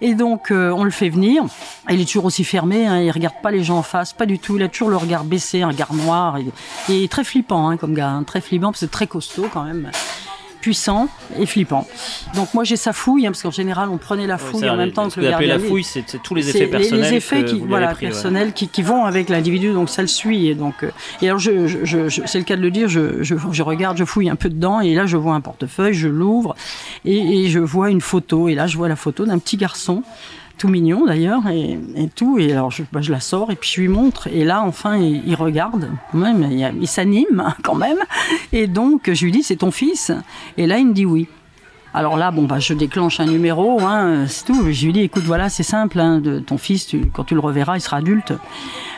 Et 0.00 0.14
donc, 0.14 0.48
on 0.50 0.82
le 0.82 0.90
fait 0.90 1.10
venir. 1.10 1.44
Il 1.88 2.00
est 2.00 2.04
toujours 2.04 2.24
aussi 2.24 2.42
fermé, 2.42 2.88
hein, 2.88 3.00
il 3.00 3.12
regarde 3.12 3.36
pas 3.40 3.52
les 3.52 3.62
gens 3.62 3.78
en 3.78 3.84
face, 3.84 4.14
pas 4.14 4.26
du 4.26 4.40
tout. 4.40 4.56
Il 4.56 4.64
a 4.64 4.68
toujours 4.68 4.90
le 4.90 4.96
regard 4.96 5.22
baissé, 5.22 5.62
un 5.62 5.68
regard 5.68 5.94
noir. 5.94 6.38
Il, 6.88 7.04
est 7.04 7.08
très 7.08 7.22
flippant 7.22 7.68
hein, 7.68 7.76
comme 7.76 7.94
gars, 7.94 8.08
hein, 8.08 8.24
très 8.24 8.40
flippant, 8.40 8.72
parce 8.72 8.80
que 8.80 8.86
c'est 8.86 8.90
très 8.90 9.06
costaud 9.06 9.46
quand 9.52 9.62
même 9.62 9.92
puissant 10.62 11.08
et 11.38 11.44
flippant. 11.44 11.86
Donc 12.34 12.54
moi 12.54 12.64
j'ai 12.64 12.76
sa 12.76 12.94
fouille, 12.94 13.26
hein, 13.26 13.32
parce 13.32 13.42
qu'en 13.42 13.50
général 13.50 13.90
on 13.90 13.98
prenait 13.98 14.26
la 14.26 14.38
fouille 14.38 14.70
en 14.70 14.76
même 14.76 14.92
temps 14.92 15.10
que 15.10 15.20
le 15.20 15.28
gardien. 15.28 15.48
la 15.48 15.58
fouille, 15.58 15.84
c'est 15.84 16.22
tous 16.22 16.34
les 16.34 16.48
effets 16.48 16.68
personnels. 16.68 17.10
Les, 17.10 17.16
effets 17.16 17.44
qui, 17.44 17.58
voilà, 17.58 17.94
personnels 17.94 18.52
qui, 18.54 18.68
qui, 18.68 18.82
vont 18.82 19.04
avec 19.04 19.28
l'individu, 19.28 19.72
donc 19.72 19.90
ça 19.90 20.00
le 20.00 20.08
suit. 20.08 20.46
Et, 20.48 20.54
donc, 20.54 20.84
euh, 20.84 20.90
et 21.20 21.26
alors 21.26 21.38
je, 21.38 21.66
je, 21.66 22.08
je 22.08 22.22
c'est 22.24 22.38
le 22.38 22.44
cas 22.44 22.56
de 22.56 22.62
le 22.62 22.70
dire, 22.70 22.88
je, 22.88 23.22
je, 23.22 23.62
regarde, 23.62 23.98
je 23.98 24.04
fouille 24.04 24.30
un 24.30 24.36
peu 24.36 24.48
dedans, 24.48 24.80
et 24.80 24.94
là 24.94 25.04
je 25.04 25.16
vois 25.16 25.34
un 25.34 25.40
portefeuille, 25.40 25.94
je 25.94 26.08
l'ouvre, 26.08 26.54
et, 27.04 27.44
et 27.44 27.48
je 27.48 27.58
vois 27.58 27.90
une 27.90 28.00
photo, 28.00 28.48
et 28.48 28.54
là 28.54 28.68
je 28.68 28.76
vois 28.76 28.88
la 28.88 28.96
photo 28.96 29.26
d'un 29.26 29.38
petit 29.38 29.56
garçon 29.56 30.04
tout 30.62 30.68
mignon 30.68 31.06
d'ailleurs 31.06 31.42
et, 31.48 31.76
tout. 32.14 32.38
Et 32.38 32.52
alors 32.52 32.70
je, 32.70 32.84
je, 33.00 33.10
la 33.10 33.18
sors 33.18 33.50
et 33.50 33.56
puis 33.56 33.68
je 33.74 33.80
lui 33.80 33.88
montre. 33.88 34.28
Et 34.28 34.44
là, 34.44 34.62
enfin, 34.62 34.96
il, 34.96 35.34
regarde, 35.34 35.90
même, 36.14 36.48
il, 36.52 36.86
s'anime 36.86 37.52
quand 37.64 37.74
même. 37.74 37.98
Et 38.52 38.68
donc 38.68 39.10
je 39.12 39.24
lui 39.24 39.32
dis, 39.32 39.42
c'est 39.42 39.56
ton 39.56 39.72
fils? 39.72 40.12
Et 40.56 40.68
là, 40.68 40.78
il 40.78 40.86
me 40.86 40.92
dit 40.92 41.04
oui. 41.04 41.26
Alors 41.94 42.16
là, 42.16 42.30
bon, 42.30 42.44
bah, 42.44 42.60
je 42.60 42.72
déclenche 42.74 43.18
un 43.18 43.26
numéro, 43.26 43.80
hein, 43.82 44.26
c'est 44.28 44.46
tout. 44.46 44.70
Je 44.70 44.86
lui 44.86 44.92
dis, 44.92 45.00
écoute, 45.00 45.24
voilà, 45.24 45.50
c'est 45.50 45.62
simple, 45.62 46.00
hein, 46.00 46.20
de, 46.20 46.38
ton 46.38 46.56
fils, 46.56 46.94
quand 47.12 47.24
tu 47.24 47.34
le 47.34 47.40
reverras, 47.40 47.76
il 47.76 47.82
sera 47.82 47.98
adulte. 47.98 48.32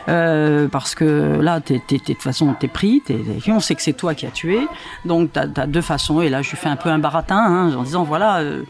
Euh, 0.07 0.67
parce 0.67 0.93
que 0.93 1.39
là, 1.41 1.59
de 1.59 1.79
toute 1.79 2.21
façon, 2.21 2.55
t'es 2.57 2.67
pris, 2.67 3.01
on 3.47 3.59
sait 3.59 3.75
que 3.75 3.81
c'est 3.81 3.93
toi 3.93 4.13
qui 4.13 4.25
as 4.25 4.31
tué, 4.31 4.59
donc 5.03 5.33
tu 5.33 5.39
as, 5.39 5.67
deux 5.67 5.81
façons. 5.81 6.21
Et 6.21 6.29
là, 6.29 6.41
je 6.41 6.51
lui 6.51 6.57
fais 6.57 6.69
un 6.69 6.75
peu 6.75 6.89
un 6.89 6.99
baratin 6.99 7.37
hein, 7.37 7.75
en 7.75 7.83
disant 7.83 8.03
voilà, 8.03 8.37
euh, 8.37 8.63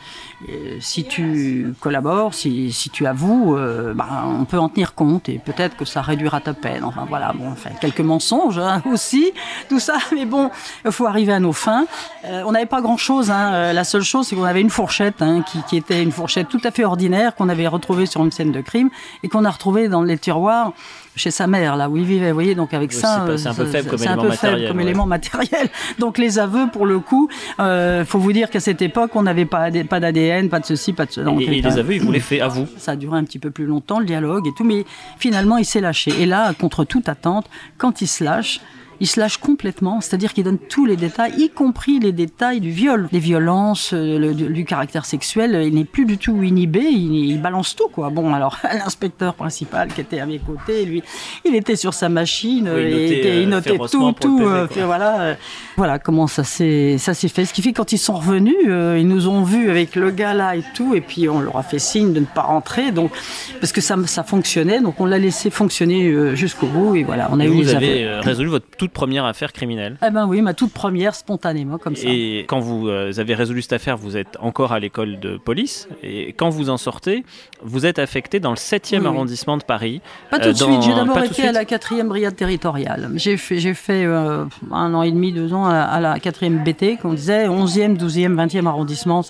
euh, 0.50 0.78
si 0.80 1.06
tu 1.06 1.74
collabores, 1.80 2.34
si, 2.34 2.72
si 2.72 2.90
tu 2.90 3.06
avoues, 3.06 3.58
bah, 3.96 4.26
on 4.26 4.46
peut 4.46 4.60
en 4.60 4.70
tenir 4.70 4.94
compte 4.94 5.30
et 5.30 5.40
peut-être 5.40 5.76
que 5.76 5.86
ça 5.86 6.02
réduira 6.02 6.42
ta 6.42 6.54
peine. 6.54 6.84
Enfin 6.84 7.06
voilà, 7.08 7.34
bon, 7.34 7.50
enfin, 7.52 7.70
quelques 7.80 8.02
mensonges 8.02 8.60
hein, 8.60 8.82
aussi, 8.92 9.32
tout 9.70 9.80
ça, 9.80 9.98
mais 10.14 10.26
bon, 10.26 10.52
il 10.86 10.92
faut 10.92 11.06
arriver 11.06 11.34
à 11.34 11.40
nos 11.40 11.54
fins. 11.54 11.86
on 12.24 12.52
n'avait 12.52 12.66
pas 12.66 12.82
grand-chose, 12.82 13.32
hein, 13.32 13.74
la 13.74 13.84
seule 13.84 14.04
chose, 14.04 14.28
c'est 14.28 14.36
qu'on 14.36 14.44
avait 14.44 14.62
une 14.62 14.70
fourchette 14.70 15.22
hein, 15.22 15.42
qui, 15.42 15.62
qui, 15.64 15.78
était 15.78 16.04
une 16.04 16.12
fourchette 16.12 16.50
tout 16.50 16.62
à 16.64 16.72
fait 16.72 16.84
ordinaire 16.84 17.36
qu'on 17.36 17.50
avait 17.50 17.68
retrouvée 17.68 18.06
sur 18.06 18.24
une 18.24 18.32
scène 18.32 18.52
de 18.52 18.62
crime 18.62 18.90
et 19.24 19.30
qu'on 19.30 19.46
a 19.46 19.52
retrouvée 19.52 19.88
dans 19.88 20.04
les 20.04 20.18
tiroirs 20.18 20.74
chez 21.16 21.32
sa 21.32 21.48
mère, 21.48 21.76
là 21.76 21.90
où 21.90 21.98
il 21.98 22.04
vivait. 22.04 22.30
Vous 22.30 22.34
voyez, 22.34 22.56
donc 22.56 22.74
avec 22.74 22.94
ça, 22.94 23.26
c'est 23.38 23.48
un 23.48 23.54
peu 23.54 23.66
faible 23.66 23.90
comme, 23.90 24.02
élément, 24.02 24.24
matériel, 24.24 24.68
comme 24.68 24.80
élément 24.80 25.06
matériel. 25.06 25.70
Donc 26.00 26.18
les 26.18 26.40
aveux, 26.40 26.68
pour 26.72 26.86
le 26.86 27.00
coup, 27.00 27.30
il 27.60 27.64
euh, 27.64 28.06
faut 28.06 28.20
vous 28.20 28.34
dire 28.34 28.50
qu'à 28.50 28.60
cette 28.60 28.82
époque, 28.82 29.12
on 29.16 29.24
n'avait 29.24 29.46
pas, 29.46 29.70
pas 29.90 30.00
d'ADN, 30.00 30.50
pas 30.50 30.60
de 30.60 30.66
ceci, 30.66 30.94
pas 30.94 31.06
de 31.06 31.12
cela. 31.12 31.32
Et, 31.40 31.62
les 31.62 31.78
aveux, 31.78 31.96
il 31.96 32.02
vous 32.02 32.12
les 32.12 32.20
fait 32.20 32.42
à 32.42 32.48
vous? 32.48 32.68
Ça 32.78 32.92
a 32.92 32.96
duré 32.96 33.18
un 33.18 33.24
petit 33.24 33.40
peu 33.40 33.52
plus 33.52 33.66
longtemps, 33.66 34.00
le 34.00 34.06
dialogue 34.06 34.48
et 34.48 34.52
tout, 34.56 34.64
mais 34.64 34.86
finalement, 35.18 35.58
il 35.58 35.66
s'est 35.66 35.82
lâché. 35.82 36.14
Et 36.20 36.26
là, 36.26 36.54
contre 36.54 36.84
toute 36.84 37.10
attente, 37.10 37.50
quand 37.78 38.02
il 38.02 38.08
se 38.08 38.24
lâche, 38.24 38.60
il 39.00 39.08
se 39.08 39.20
lâche 39.20 39.38
complètement, 39.38 40.02
c'est-à-dire 40.02 40.34
qu'il 40.34 40.44
donne 40.44 40.58
tous 40.58 40.86
les 40.86 40.96
détails, 40.96 41.34
y 41.38 41.50
compris 41.50 42.00
les 42.00 42.12
détails 42.12 42.62
du 42.62 42.72
viol, 42.72 43.10
les 43.12 43.20
violences, 43.20 43.94
euh, 43.94 44.18
le, 44.18 44.34
du 44.34 44.66
caractère 44.66 45.06
sexuel. 45.06 45.64
Il 45.66 45.76
n'est 45.76 45.86
plus 45.86 46.06
du 46.06 46.18
tout 46.18 46.44
inhibé, 46.44 46.82
il, 46.82 47.42
balance 47.42 47.76
tout, 47.76 47.90
quoi. 47.90 48.10
Bon, 48.10 48.34
alors 48.34 48.58
l'inspecteur 48.64 49.34
principal 49.34 49.90
qui 49.90 50.02
était 50.02 50.20
à 50.20 50.26
mes 50.26 50.40
côtés, 50.40 50.86
lui, 50.86 51.04
il 51.44 51.56
était 51.56 51.76
sur 51.76 51.94
sa 51.94 52.10
machine, 52.10 52.68
et 52.68 53.42
il 53.42 53.50
notait 53.50 53.80
euh, 53.80 53.88
tout, 53.88 54.12
tout. 54.14 54.42
Euh, 54.42 54.68
voilà, 54.86 55.36
voilà 55.78 56.00
comment 56.00 56.28
ça 56.28 56.44
s'est 56.44 56.98
ça 56.98 57.14
s'est 57.14 57.28
fait. 57.28 57.46
Ce 57.46 57.54
qui 57.54 57.62
fait 57.62 57.74
quand 57.74 57.92
ils 57.92 57.98
sont 57.98 58.16
revenus, 58.16 58.56
ils 58.66 59.08
nous 59.08 59.28
ont 59.28 59.44
vus 59.44 59.70
avec 59.70 59.96
le 59.96 60.12
gars 60.12 60.34
là 60.34 60.56
et 60.56 60.64
tout, 60.74 60.96
et 60.96 61.02
puis 61.02 61.28
on 61.30 61.40
leur 61.40 61.58
a 61.58 61.64
fait 61.64 61.80
signe 61.80 62.14
de 62.14 62.22
ne 62.22 62.26
pas 62.26 62.44
rentrer, 62.44 62.92
donc 62.92 63.12
parce 63.60 63.72
que 63.72 63.82
ça 63.82 63.96
ça 64.06 64.24
fonctionnait, 64.24 64.82
donc 64.82 65.00
on 65.00 65.06
l'a 65.06 65.20
laissé 65.20 65.50
fonctionner 65.50 66.36
jusqu'au 66.36 66.68
bout, 66.68 66.96
et 66.96 67.04
voilà, 67.04 67.30
on 67.32 67.40
a 67.40 67.46
eu 67.46 67.50
vous 67.50 67.62
les 67.62 67.76
avez 67.76 68.06
résolu 68.22 68.50
votre 68.50 68.66
toute 68.86 68.94
première 68.94 69.26
affaire 69.26 69.52
criminelle. 69.52 69.98
Eh 70.06 70.12
ben 70.12 70.28
oui, 70.28 70.42
ma 70.42 70.54
toute 70.54 70.72
première, 70.72 71.16
spontanément, 71.16 71.78
comme 71.78 71.96
ça. 71.96 72.08
Et 72.08 72.46
quand 72.48 72.60
vous 72.60 72.88
euh, 72.88 73.12
avez 73.18 73.34
résolu 73.34 73.62
cette 73.62 73.74
affaire, 73.74 73.98
vous 73.98 74.16
êtes 74.16 74.38
encore 74.40 74.74
à 74.74 74.80
l'école 74.80 75.20
de 75.20 75.38
police. 75.38 75.88
Et 76.04 76.34
quand 76.34 76.50
vous 76.50 76.70
en 76.70 76.78
sortez, 76.78 77.26
vous 77.64 77.86
êtes 77.86 77.98
affecté 78.00 78.40
dans 78.40 78.52
le 78.52 78.56
7e 78.58 78.94
Oui, 78.94 79.00
oui. 79.02 79.08
arrondissement 79.08 79.58
de 79.58 79.64
Paris. 79.64 80.02
Pas 80.30 80.38
tout 80.40 80.50
Euh, 80.50 80.52
de 80.54 80.58
suite, 80.58 80.82
j'ai 80.84 80.94
d'abord 80.94 81.18
tout 81.18 81.24
été 81.26 81.48
à 81.48 81.52
la 81.52 81.64
4e 81.66 82.08
brigade 82.08 82.36
territoriale. 82.36 83.10
J'ai 83.16 83.38
fait, 83.38 83.58
j'ai 83.60 83.74
fait 83.74 84.06
euh, 84.06 84.46
un 84.72 84.94
an 84.94 85.02
et 85.02 85.12
demi, 85.12 85.32
deux 85.32 85.52
ans 85.54 85.66
à, 85.66 85.74
à 85.80 86.00
la 86.00 86.18
4e 86.20 86.64
BT, 86.64 86.98
qu'on 87.02 87.14
disait 87.14 87.48
11e, 87.48 87.98
12e, 87.98 88.36
20e 88.36 88.68
arrondissement, 88.68 89.22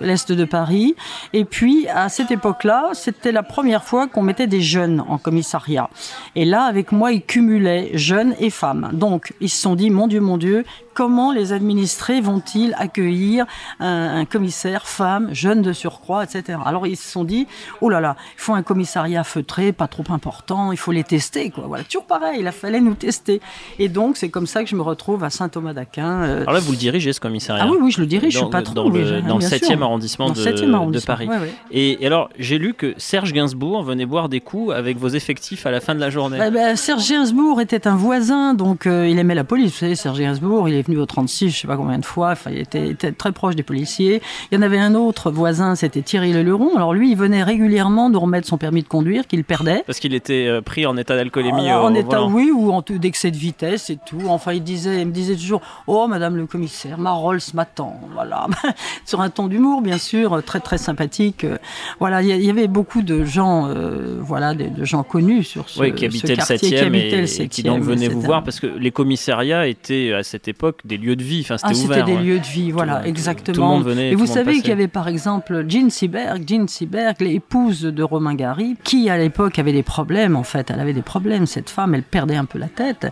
l'Est 0.00 0.32
de 0.32 0.44
Paris. 0.44 0.94
Et 1.32 1.44
puis, 1.44 1.86
à 1.88 2.08
cette 2.08 2.30
époque-là, 2.30 2.90
c'était 2.94 3.32
la 3.32 3.42
première 3.42 3.84
fois 3.84 4.06
qu'on 4.08 4.22
mettait 4.22 4.46
des 4.46 4.62
jeunes 4.62 5.02
en 5.08 5.18
commissariat. 5.18 5.90
Et 6.36 6.44
là, 6.46 6.62
avec 6.64 6.90
moi, 6.92 7.12
ils 7.12 7.22
cumulaient 7.22 7.90
jeunes 7.94 8.34
et 8.40 8.50
femmes. 8.50 8.90
Donc, 8.94 9.32
ils 9.40 9.48
se 9.48 9.60
sont 9.60 9.74
dit, 9.74 9.90
mon 9.90 10.06
Dieu, 10.06 10.20
mon 10.20 10.38
Dieu, 10.38 10.64
comment 10.94 11.32
les 11.32 11.52
administrés 11.52 12.20
vont-ils 12.20 12.74
accueillir 12.78 13.46
un, 13.80 14.16
un 14.20 14.24
commissaire 14.24 14.86
femme, 14.86 15.28
jeune 15.32 15.62
de 15.62 15.72
surcroît, 15.72 16.24
etc. 16.24 16.58
Alors 16.64 16.86
ils 16.86 16.96
se 16.96 17.10
sont 17.10 17.24
dit, 17.24 17.46
oh 17.80 17.88
là 17.88 18.00
là, 18.00 18.16
il 18.36 18.40
faut 18.40 18.54
un 18.54 18.62
commissariat 18.62 19.24
feutré, 19.24 19.72
pas 19.72 19.88
trop 19.88 20.04
important, 20.10 20.72
il 20.72 20.78
faut 20.78 20.92
les 20.92 21.04
tester, 21.04 21.50
quoi. 21.50 21.64
Voilà, 21.66 21.84
toujours 21.84 22.04
pareil, 22.06 22.38
il 22.40 22.46
a 22.46 22.52
fallu 22.52 22.80
nous 22.80 22.94
tester. 22.94 23.40
Et 23.78 23.88
donc 23.88 24.16
c'est 24.16 24.28
comme 24.28 24.46
ça 24.46 24.62
que 24.62 24.70
je 24.70 24.76
me 24.76 24.82
retrouve 24.82 25.24
à 25.24 25.30
Saint-Thomas 25.30 25.72
d'Aquin. 25.72 26.22
euh, 26.22 26.40
Alors 26.42 26.54
là, 26.54 26.60
vous 26.60 26.72
le 26.72 26.78
dirigez 26.78 27.12
ce 27.12 27.20
commissariat. 27.20 27.64
ah 27.66 27.70
oui, 27.70 27.78
oui, 27.80 27.90
je 27.90 28.00
le 28.00 28.06
dirige, 28.06 28.34
je 28.34 28.38
dans, 28.40 28.46
suis 28.46 28.52
patron. 28.52 28.74
dans 28.74 28.88
le, 28.88 29.20
dans 29.22 29.34
le 29.34 29.38
bien 29.40 29.48
7e 29.48 29.64
sûr. 29.66 29.82
arrondissement, 29.82 30.30
de, 30.30 30.38
le 30.38 30.44
7e 30.44 30.66
de 30.68 30.72
arrondissement, 30.74 31.14
Paris. 31.14 31.28
ouais, 31.28 31.38
ouais. 31.38 31.52
Et, 31.70 32.02
et 32.02 32.06
alors, 32.06 32.28
j'ai 32.38 32.58
lu 32.58 32.74
que 32.74 32.94
Serge 32.96 33.32
Gainsbourg 33.32 33.82
venait 33.82 34.06
boire 34.06 34.28
des 34.28 34.40
coups 34.40 34.72
avec 34.74 34.96
vos 34.98 35.08
effectifs 35.08 35.66
à 35.66 35.70
la 35.70 35.80
fin 35.80 35.94
de 35.94 36.00
la 36.00 36.10
journée. 36.10 36.38
Bah, 36.38 36.50
bah, 36.50 36.76
Serge 36.76 37.08
Gainsbourg 37.08 37.60
était 37.60 37.86
un 37.86 37.96
voisin, 37.96 38.54
donc 38.54 38.86
euh, 38.86 39.08
il 39.08 39.18
aimait 39.18 39.34
la 39.34 39.44
police. 39.44 39.72
Vous 39.72 39.78
savez, 39.78 39.94
Serge 39.96 40.18
Gainsbourg, 40.18 40.68
il 40.68 40.74
est 40.74 40.83
venu 40.84 40.98
au 40.98 41.06
36, 41.06 41.50
je 41.50 41.60
sais 41.60 41.66
pas 41.66 41.76
combien 41.76 41.98
de 41.98 42.04
fois. 42.04 42.30
Enfin, 42.30 42.50
il 42.50 42.58
était, 42.58 42.88
était 42.88 43.12
très 43.12 43.32
proche 43.32 43.56
des 43.56 43.62
policiers. 43.62 44.22
Il 44.50 44.56
y 44.56 44.58
en 44.58 44.62
avait 44.62 44.78
un 44.78 44.94
autre 44.94 45.30
voisin, 45.30 45.74
c'était 45.74 46.02
Thierry 46.02 46.32
Leluron. 46.32 46.76
Alors 46.76 46.94
lui, 46.94 47.10
il 47.10 47.16
venait 47.16 47.42
régulièrement 47.42 48.10
nous 48.10 48.20
remettre 48.20 48.46
son 48.46 48.58
permis 48.58 48.82
de 48.82 48.88
conduire 48.88 49.26
qu'il 49.26 49.44
perdait. 49.44 49.82
Parce 49.86 50.00
qu'il 50.00 50.14
était 50.14 50.46
euh, 50.46 50.60
pris 50.60 50.86
en 50.86 50.96
état 50.96 51.16
d'alcoolémie 51.16 51.72
au, 51.72 51.76
en 51.76 51.92
au 51.92 51.96
état 51.96 52.18
volant. 52.20 52.30
oui 52.30 52.50
ou 52.54 52.72
en 52.72 52.82
tout 52.82 52.98
d'excès 52.98 53.30
de 53.30 53.36
vitesse 53.36 53.90
et 53.90 53.98
tout. 54.04 54.22
Enfin, 54.28 54.52
il 54.52 54.62
disait, 54.62 55.00
il 55.02 55.06
me 55.06 55.12
disait 55.12 55.36
toujours, 55.36 55.60
oh 55.86 56.06
Madame 56.06 56.36
le 56.36 56.46
commissaire, 56.46 56.98
ma 56.98 57.12
Rolls 57.12 57.40
m'attend. 57.54 58.00
Voilà, 58.12 58.46
sur 59.04 59.20
un 59.20 59.30
ton 59.30 59.48
d'humour 59.48 59.82
bien 59.82 59.98
sûr, 59.98 60.42
très 60.44 60.60
très 60.60 60.78
sympathique. 60.78 61.44
Euh, 61.44 61.58
Voilà, 62.00 62.22
il 62.22 62.44
y, 62.44 62.50
avait 62.50 62.68
beaucoup 62.68 63.02
de 63.02 63.24
gens, 63.24 63.68
euh, 63.68 64.18
voilà, 64.20 64.54
de, 64.54 64.68
de 64.68 64.84
gens 64.84 65.02
connus 65.02 65.44
sur 65.44 65.68
ce, 65.68 65.80
Oui, 65.80 65.94
qui 65.94 66.04
habitaient 66.04 66.28
le 66.28 66.36
quartier, 66.36 66.56
7e 66.56 66.68
qui 66.68 66.76
habitaient 66.78 67.08
et, 67.08 67.20
le 67.20 67.42
et 67.42 67.48
qui 67.48 67.62
7e, 67.62 67.66
donc 67.66 67.82
venaient 67.82 68.08
vous 68.08 68.20
voir 68.20 68.42
parce 68.42 68.60
que 68.60 68.66
les 68.66 68.90
commissariats 68.90 69.66
étaient 69.66 70.12
à 70.12 70.22
cette 70.22 70.48
époque 70.48 70.73
des 70.84 70.96
lieux 70.96 71.16
de 71.16 71.22
vie. 71.22 71.40
Enfin, 71.44 71.56
c'était 71.58 71.70
Ah, 71.70 71.74
c'était 71.74 72.02
des 72.02 72.12
ouais. 72.16 72.22
lieux 72.22 72.38
de 72.38 72.44
vie, 72.46 72.70
voilà, 72.70 72.96
Tout- 73.00 73.08
exactement. 73.08 73.54
tout 73.54 73.60
le 73.60 73.66
monde 73.66 73.84
venait, 73.84 74.10
Et 74.10 74.14
vous 74.14 74.26
savez 74.26 74.56
qu'il 74.60 74.68
y 74.68 74.72
avait 74.72 74.88
par 74.88 75.08
exemple 75.08 75.64
Jean 75.68 75.90
Seberg, 75.90 76.42
Jean 76.46 76.66
Seberg, 76.68 77.16
l'épouse 77.20 77.82
de 77.82 78.02
Romain 78.02 78.34
Gary, 78.34 78.76
qui 78.84 79.08
à 79.10 79.16
l'époque 79.18 79.58
avait 79.58 79.72
des 79.72 79.82
problèmes 79.82 80.36
en 80.36 80.42
fait. 80.42 80.70
Elle 80.70 80.80
avait 80.80 80.92
des 80.92 81.02
problèmes, 81.02 81.46
cette 81.46 81.70
femme, 81.70 81.94
elle 81.94 82.02
perdait 82.02 82.36
un 82.36 82.44
peu 82.44 82.58
la 82.58 82.68
tête. 82.68 83.06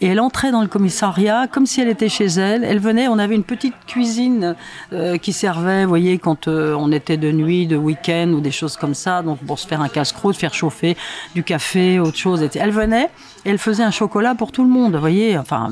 Et 0.00 0.06
elle 0.06 0.20
entrait 0.20 0.50
dans 0.52 0.62
le 0.62 0.68
commissariat 0.68 1.46
comme 1.46 1.66
si 1.66 1.80
elle 1.80 1.88
était 1.88 2.08
chez 2.08 2.26
elle. 2.26 2.64
Elle 2.64 2.78
venait, 2.78 3.08
on 3.08 3.18
avait 3.18 3.34
une 3.34 3.44
petite 3.44 3.74
cuisine 3.86 4.54
euh, 4.92 5.16
qui 5.18 5.32
servait, 5.32 5.82
vous 5.84 5.88
voyez, 5.88 6.18
quand 6.18 6.48
euh, 6.48 6.74
on 6.78 6.92
était 6.92 7.16
de 7.16 7.30
nuit, 7.32 7.66
de 7.66 7.76
week-end 7.76 8.28
ou 8.34 8.40
des 8.40 8.50
choses 8.50 8.76
comme 8.76 8.94
ça. 8.94 9.22
Donc 9.22 9.38
pour 9.40 9.58
se 9.58 9.66
faire 9.66 9.80
un 9.80 9.88
casse-croûte, 9.88 10.36
faire 10.36 10.54
chauffer 10.54 10.96
du 11.34 11.42
café, 11.42 11.98
autre 12.00 12.16
chose. 12.16 12.46
Elle 12.54 12.70
venait 12.70 13.08
et 13.44 13.50
elle 13.50 13.58
faisait 13.58 13.82
un 13.84 13.90
chocolat 13.90 14.34
pour 14.34 14.50
tout 14.52 14.62
le 14.62 14.68
monde, 14.68 14.94
vous 14.94 15.00
voyez, 15.00 15.38
enfin, 15.38 15.68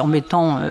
en 0.00 0.06
mettant 0.06 0.58
euh, 0.58 0.70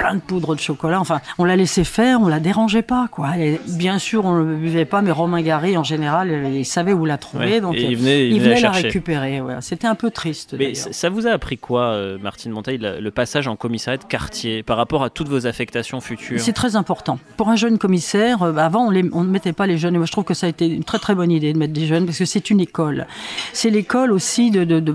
plein 0.00 0.14
de 0.14 0.20
poudre 0.20 0.54
de 0.54 0.60
chocolat. 0.60 0.98
Enfin, 0.98 1.20
on 1.38 1.44
la 1.44 1.56
laissait 1.56 1.84
faire, 1.84 2.20
on 2.22 2.28
la 2.28 2.40
dérangeait 2.40 2.82
pas, 2.82 3.06
quoi. 3.10 3.36
Et 3.38 3.60
bien 3.68 3.98
sûr, 3.98 4.24
on 4.24 4.34
ne 4.34 4.44
le 4.44 4.56
buvait 4.56 4.84
pas, 4.86 5.02
mais 5.02 5.10
Romain 5.10 5.42
Gary, 5.42 5.76
en 5.76 5.84
général, 5.84 6.30
il 6.54 6.64
savait 6.64 6.92
où 6.94 7.04
la 7.04 7.18
trouver, 7.18 7.40
Ouais, 7.40 7.60
donc 7.60 7.74
et 7.74 7.82
il 7.84 7.96
venait, 7.96 8.26
il 8.28 8.36
il 8.36 8.40
venait 8.42 8.60
la 8.60 8.70
récupérer. 8.70 9.40
ouais. 9.40 9.54
C'était 9.60 9.86
un 9.86 9.94
peu 9.94 10.10
triste. 10.10 10.54
Mais 10.58 10.74
ça 10.74 11.08
vous 11.10 11.26
a 11.26 11.30
appris 11.30 11.58
quoi, 11.58 11.82
euh, 11.90 12.18
Martine 12.18 12.52
Monteil, 12.52 12.78
le, 12.78 13.10
passage 13.10 13.46
en 13.48 13.56
commissariat 13.56 13.98
de 13.98 14.04
quartier 14.04 14.62
par 14.62 14.76
rapport 14.76 15.02
à 15.04 15.10
toutes 15.10 15.28
vos 15.28 15.46
affectations 15.46 16.00
futures 16.00 16.40
C'est 16.40 16.52
très 16.52 16.76
important. 16.76 17.18
Pour 17.36 17.48
un 17.48 17.56
jeune 17.56 17.76
commissaire, 17.76 18.42
euh, 18.42 18.54
avant 18.56 18.86
on, 18.86 18.90
les- 18.90 19.08
on 19.12 19.24
ne 19.24 19.28
mettait 19.30 19.52
pas 19.52 19.66
les 19.66 19.76
jeunes. 19.78 19.94
Et 19.96 19.98
moi 19.98 20.06
je 20.06 20.12
trouve 20.12 20.24
que 20.24 20.32
ça 20.34 20.46
a 20.46 20.48
été 20.48 20.66
une 20.66 20.84
très 20.84 20.98
très 20.98 21.14
bonne 21.14 21.30
idée 21.30 21.52
de 21.52 21.58
mettre 21.58 21.72
des 21.72 21.86
jeunes 21.86 22.06
parce 22.06 22.18
que 22.18 22.24
c'est 22.24 22.50
une 22.50 22.60
école. 22.60 23.06
C'est 23.52 23.68
l'école 23.70 24.12
aussi 24.12 24.50
de 24.50 24.64
de, 24.64 24.78
de, 24.80 24.94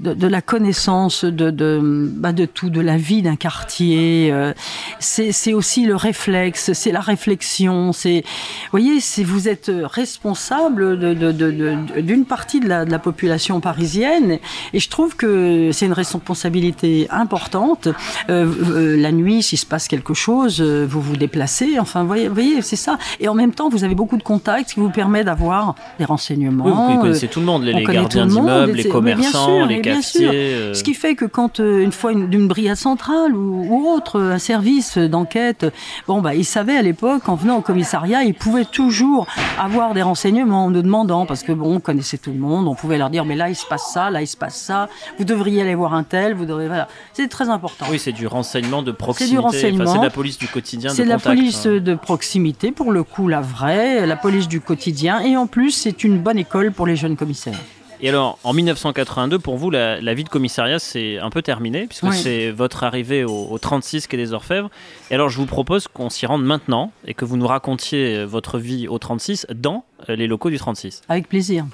de, 0.00 0.14
de 0.14 0.26
la 0.26 0.40
connaissance 0.42 1.24
de 1.24 1.50
de, 1.50 2.08
bah, 2.16 2.32
de 2.32 2.46
tout, 2.46 2.70
de 2.70 2.80
la 2.80 2.96
vie 2.96 3.22
d'un 3.22 3.36
quartier. 3.36 4.23
Euh, 4.32 4.52
c'est 4.98 5.32
c'est 5.32 5.52
aussi 5.54 5.84
le 5.86 5.96
réflexe, 5.96 6.72
c'est 6.72 6.92
la 6.92 7.00
réflexion. 7.00 7.92
C'est, 7.92 8.22
vous 8.24 8.70
voyez, 8.70 9.00
c'est 9.00 9.24
vous 9.24 9.48
êtes 9.48 9.70
responsable 10.18 10.98
de 10.98 11.14
de- 11.14 11.32
de- 11.32 11.50
de- 11.50 12.00
d'une 12.00 12.24
partie 12.24 12.60
de 12.60 12.68
la, 12.68 12.84
de 12.84 12.90
la 12.90 12.98
population 12.98 13.60
parisienne. 13.60 14.38
Et 14.72 14.80
je 14.80 14.88
trouve 14.88 15.16
que 15.16 15.70
c'est 15.72 15.86
une 15.86 15.92
responsabilité 15.92 17.06
importante. 17.10 17.88
Euh, 17.88 18.46
euh, 18.74 18.96
la 19.00 19.12
nuit, 19.12 19.42
s'il 19.42 19.58
se 19.58 19.66
passe 19.66 19.88
quelque 19.88 20.14
chose, 20.14 20.60
vous 20.60 21.00
vous 21.00 21.16
déplacez. 21.16 21.78
Enfin, 21.78 22.00
vous 22.02 22.06
voyez, 22.08 22.28
voyez, 22.28 22.62
c'est 22.62 22.76
ça. 22.76 22.98
Et 23.20 23.28
en 23.28 23.34
même 23.34 23.52
temps, 23.52 23.68
vous 23.68 23.84
avez 23.84 23.94
beaucoup 23.94 24.16
de 24.16 24.22
contacts 24.22 24.74
qui 24.74 24.80
vous 24.80 24.90
permettent 24.90 25.26
d'avoir 25.26 25.74
des 25.98 26.04
renseignements. 26.04 26.64
Oui, 26.66 26.72
vous 26.96 27.00
connaissez 27.00 27.28
tout 27.28 27.40
le 27.40 27.46
monde, 27.46 27.64
les, 27.64 27.72
les 27.72 27.84
gardiens 27.84 28.26
d'immeubles, 28.26 28.72
les 28.72 28.88
commerçants, 28.88 29.46
sûr, 29.58 29.66
les 29.66 30.02
sûr. 30.02 30.30
euh, 30.34 30.74
Ce 30.74 30.82
qui 30.82 30.94
fait 30.94 31.14
que 31.14 31.24
quand 31.24 31.58
une 31.60 31.92
fois 31.92 32.12
une- 32.12 32.28
d'une 32.28 32.48
brigade 32.48 32.76
centrale 32.76 33.34
ou, 33.34 33.66
ou 33.68 33.88
autre, 33.90 34.13
un 34.18 34.38
service 34.38 34.98
d'enquête, 34.98 35.66
bon 36.06 36.20
bah 36.20 36.34
ils 36.34 36.44
savaient 36.44 36.76
à 36.76 36.82
l'époque 36.82 37.28
en 37.28 37.34
venant 37.34 37.58
au 37.58 37.62
commissariat, 37.62 38.22
ils 38.22 38.34
pouvaient 38.34 38.64
toujours 38.64 39.26
avoir 39.58 39.94
des 39.94 40.02
renseignements 40.02 40.66
en 40.66 40.70
nous 40.70 40.82
demandant 40.82 41.26
parce 41.26 41.42
que 41.42 41.52
bon 41.52 41.76
on 41.76 41.80
connaissait 41.80 42.18
tout 42.18 42.30
le 42.30 42.38
monde, 42.38 42.68
on 42.68 42.74
pouvait 42.74 42.98
leur 42.98 43.10
dire 43.10 43.24
mais 43.24 43.36
là 43.36 43.48
il 43.48 43.56
se 43.56 43.66
passe 43.66 43.92
ça, 43.92 44.10
là 44.10 44.22
il 44.22 44.26
se 44.26 44.36
passe 44.36 44.56
ça, 44.56 44.88
vous 45.18 45.24
devriez 45.24 45.62
aller 45.62 45.74
voir 45.74 45.94
un 45.94 46.02
tel, 46.04 46.34
vous 46.34 46.46
devriez 46.46 46.68
voilà, 46.68 46.88
c'est 47.12 47.28
très 47.28 47.48
important. 47.48 47.86
Oui, 47.90 47.98
c'est 47.98 48.12
du 48.12 48.26
renseignement 48.26 48.82
de 48.82 48.92
proximité. 48.92 49.38
Enfin, 49.38 49.48
renseignement. 49.48 49.92
c'est 49.92 50.00
la 50.00 50.10
police 50.10 50.38
du 50.38 50.48
quotidien. 50.48 50.90
C'est 50.90 51.04
de 51.04 51.08
la 51.08 51.18
police 51.18 51.66
hein. 51.66 51.78
de 51.78 51.94
proximité, 51.94 52.72
pour 52.72 52.92
le 52.92 53.02
coup, 53.02 53.28
la 53.28 53.40
vraie, 53.40 54.06
la 54.06 54.16
police 54.16 54.48
du 54.48 54.60
quotidien. 54.60 55.20
Et 55.20 55.36
en 55.36 55.46
plus, 55.46 55.70
c'est 55.70 56.04
une 56.04 56.18
bonne 56.18 56.38
école 56.38 56.72
pour 56.72 56.86
les 56.86 56.96
jeunes 56.96 57.16
commissaires. 57.16 57.58
Et 58.04 58.10
alors, 58.10 58.38
en 58.44 58.52
1982, 58.52 59.38
pour 59.38 59.56
vous, 59.56 59.70
la, 59.70 59.98
la 59.98 60.12
vie 60.12 60.24
de 60.24 60.28
commissariat, 60.28 60.78
c'est 60.78 61.18
un 61.18 61.30
peu 61.30 61.40
terminé, 61.40 61.86
puisque 61.86 62.02
Oui. 62.02 62.14
c'est 62.14 62.50
votre 62.50 62.84
arrivée 62.84 63.24
au, 63.24 63.46
au 63.50 63.58
36 63.58 64.08
quai 64.08 64.18
des 64.18 64.34
Orfèvres. 64.34 64.68
Et 65.10 65.14
alors, 65.14 65.30
je 65.30 65.38
vous 65.38 65.46
propose 65.46 65.88
qu'on 65.88 66.10
s'y 66.10 66.26
rende 66.26 66.44
maintenant 66.44 66.92
et 67.06 67.14
que 67.14 67.24
vous 67.24 67.38
nous 67.38 67.46
racontiez 67.46 68.18
euh, 68.18 68.24
votre 68.26 68.58
vie 68.58 68.88
au 68.88 68.98
36 68.98 69.46
dans 69.54 69.86
euh, 70.10 70.16
les 70.16 70.26
locaux 70.26 70.50
du 70.50 70.58
36. 70.58 71.00
Avec 71.08 71.30
plaisir. 71.30 71.64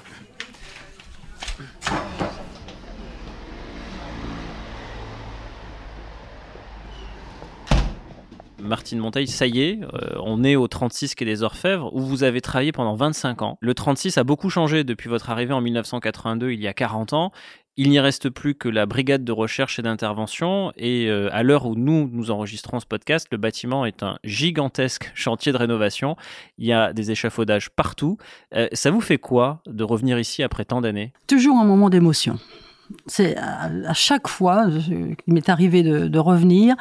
Martine 8.61 8.99
Monteil, 8.99 9.27
ça 9.27 9.47
y 9.47 9.61
est, 9.61 9.79
euh, 9.81 10.15
on 10.23 10.43
est 10.43 10.55
au 10.55 10.67
36 10.67 11.15
quai 11.15 11.25
des 11.25 11.43
Orfèvres, 11.43 11.93
où 11.93 12.01
vous 12.01 12.23
avez 12.23 12.41
travaillé 12.41 12.71
pendant 12.71 12.95
25 12.95 13.41
ans. 13.41 13.57
Le 13.61 13.73
36 13.73 14.17
a 14.17 14.23
beaucoup 14.23 14.49
changé 14.49 14.83
depuis 14.83 15.09
votre 15.09 15.29
arrivée 15.29 15.53
en 15.53 15.61
1982, 15.61 16.51
il 16.51 16.61
y 16.61 16.67
a 16.67 16.73
40 16.73 17.13
ans. 17.13 17.31
Il 17.77 17.89
n'y 17.89 17.99
reste 17.99 18.29
plus 18.29 18.53
que 18.53 18.67
la 18.67 18.85
brigade 18.85 19.23
de 19.23 19.31
recherche 19.31 19.79
et 19.79 19.81
d'intervention. 19.81 20.73
Et 20.75 21.07
euh, 21.07 21.29
à 21.31 21.41
l'heure 21.41 21.65
où 21.65 21.75
nous, 21.75 22.09
nous 22.11 22.29
enregistrons 22.29 22.81
ce 22.81 22.85
podcast, 22.85 23.27
le 23.31 23.37
bâtiment 23.37 23.85
est 23.85 24.03
un 24.03 24.19
gigantesque 24.23 25.09
chantier 25.15 25.51
de 25.51 25.57
rénovation. 25.57 26.17
Il 26.57 26.65
y 26.65 26.73
a 26.73 26.91
des 26.91 27.11
échafaudages 27.11 27.69
partout. 27.69 28.17
Euh, 28.53 28.67
ça 28.73 28.91
vous 28.91 29.01
fait 29.01 29.17
quoi 29.17 29.61
de 29.67 29.83
revenir 29.83 30.19
ici 30.19 30.43
après 30.43 30.65
tant 30.65 30.81
d'années? 30.81 31.13
Toujours 31.27 31.57
un 31.57 31.65
moment 31.65 31.89
d'émotion. 31.89 32.37
C'est 33.07 33.37
à, 33.37 33.93
chaque 33.93 34.27
fois, 34.27 34.69
je- 34.69 35.15
il 35.27 35.33
m'est 35.33 35.49
arrivé 35.49 35.83
de, 35.83 36.19
revenir. 36.19 36.75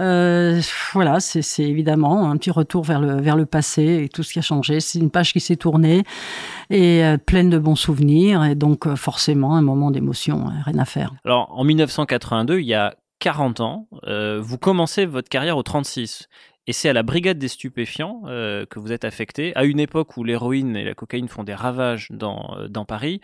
Euh, 0.00 0.60
voilà, 0.92 1.20
c'est 1.20 1.62
évidemment 1.62 2.30
un 2.30 2.36
petit 2.36 2.50
retour 2.50 2.84
vers 2.84 3.00
le, 3.00 3.46
passé 3.46 4.04
et 4.04 4.08
tout 4.08 4.22
ce 4.22 4.32
qui 4.32 4.38
a 4.38 4.42
changé. 4.42 4.80
C'est 4.80 4.98
une 4.98 5.10
page 5.10 5.32
qui 5.32 5.40
s'est 5.40 5.56
tournée 5.56 6.02
et 6.70 7.04
euh, 7.04 7.18
pleine 7.18 7.50
de 7.50 7.58
bons 7.58 7.76
souvenirs. 7.76 8.44
Et 8.44 8.54
donc, 8.54 8.86
euh, 8.86 8.96
forcément, 8.96 9.56
un 9.56 9.62
moment 9.62 9.90
d'émotion, 9.90 10.48
hein, 10.48 10.62
rien 10.64 10.78
à 10.78 10.84
faire. 10.84 11.14
Alors, 11.24 11.50
en 11.56 11.64
1982, 11.64 12.60
il 12.60 12.66
y 12.66 12.74
a 12.74 12.94
40 13.20 13.60
ans, 13.60 13.88
vous 14.40 14.58
commencez 14.58 15.04
votre 15.04 15.28
carrière 15.28 15.56
au 15.56 15.62
36. 15.64 16.28
Et 16.68 16.74
c'est 16.74 16.90
à 16.90 16.92
la 16.92 17.02
brigade 17.02 17.38
des 17.38 17.48
stupéfiants 17.48 18.24
euh, 18.26 18.66
que 18.66 18.78
vous 18.78 18.92
êtes 18.92 19.06
affecté, 19.06 19.56
à 19.56 19.64
une 19.64 19.80
époque 19.80 20.18
où 20.18 20.22
l'héroïne 20.22 20.76
et 20.76 20.84
la 20.84 20.92
cocaïne 20.92 21.26
font 21.26 21.42
des 21.42 21.54
ravages 21.54 22.08
dans, 22.10 22.58
euh, 22.58 22.84
Paris. 22.84 23.22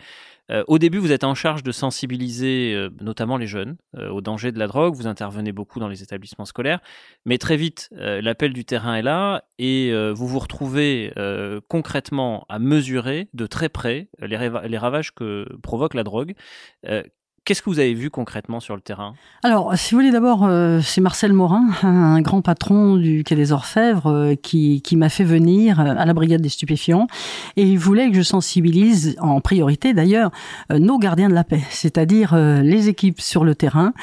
Euh, 0.49 0.63
au 0.67 0.79
début, 0.79 0.97
vous 0.97 1.11
êtes 1.11 1.23
en 1.23 1.35
charge 1.35 1.61
de 1.61 1.71
sensibiliser 1.71 2.75
notamment 2.99 3.37
les 3.37 3.45
jeunes 3.45 3.77
au 3.97 4.21
danger 4.21 4.51
de 4.51 4.57
la 4.57 4.65
drogue. 4.65 4.95
Vous 4.95 5.07
intervenez 5.07 5.51
beaucoup 5.51 5.79
dans 5.79 5.87
les 5.87 6.01
établissements 6.01 6.45
scolaires. 6.45 6.81
Mais 7.25 7.37
très 7.37 7.55
vite, 7.55 7.89
l'appel 7.91 8.53
du 8.53 8.65
terrain 8.65 8.95
est 8.95 9.01
là 9.01 9.43
et 9.57 9.91
vous 10.13 10.27
vous 10.27 10.39
retrouvez 10.39 11.11
concrètement 11.67 12.45
à 12.47 12.59
mesurer 12.59 13.27
de 13.33 13.47
très 13.47 13.69
près 13.69 14.09
les 14.19 14.77
ravages 14.77 15.15
que 15.15 15.47
provoque 15.63 15.95
la 15.95 16.03
drogue. 16.03 16.35
Euh, 17.45 17.55
Qu'est-ce 17.55 17.61
que 17.61 17.69
vous 17.69 17.79
avez 17.79 17.93
vu 17.93 18.09
concrètement 18.09 18.59
sur 18.59 18.75
le 18.75 18.81
terrain? 18.81 19.13
Alors, 19.43 19.77
si 19.77 19.93
vous 19.93 19.99
voulez, 19.99 20.11
d'abord, 20.11 20.45
euh, 20.45 20.79
c'est 20.81 21.01
Marcel 21.01 21.31
Morin, 21.31 21.67
un 21.83 22.19
grand 22.21 22.41
patron 22.41 22.95
du 22.95 23.23
Quai 23.23 23.35
des 23.35 23.51
Orfèvres, 23.51 24.07
euh, 24.07 24.35
qui, 24.35 24.81
qui 24.81 24.95
m'a 24.95 25.09
fait 25.09 25.23
venir 25.23 25.79
euh, 25.79 25.93
à 25.95 26.05
la 26.05 26.13
brigade 26.13 26.41
des 26.41 26.49
stupéfiants. 26.49 27.05
Et 27.55 27.63
il 27.63 27.77
voulait 27.77 28.09
que 28.09 28.15
je 28.15 28.23
sensibilise, 28.23 29.15
en 29.19 29.41
priorité 29.41 29.93
d'ailleurs, 29.93 30.31
nos 30.71 30.97
gardiens 30.97 31.29
de 31.29 31.35
la 31.35 31.43
paix, 31.43 31.61
c'est-à-dire 31.69 32.35
les 32.35 32.89
équipes 32.89 33.21
sur 33.21 33.43
le 33.43 33.55
terrain, 33.55 33.93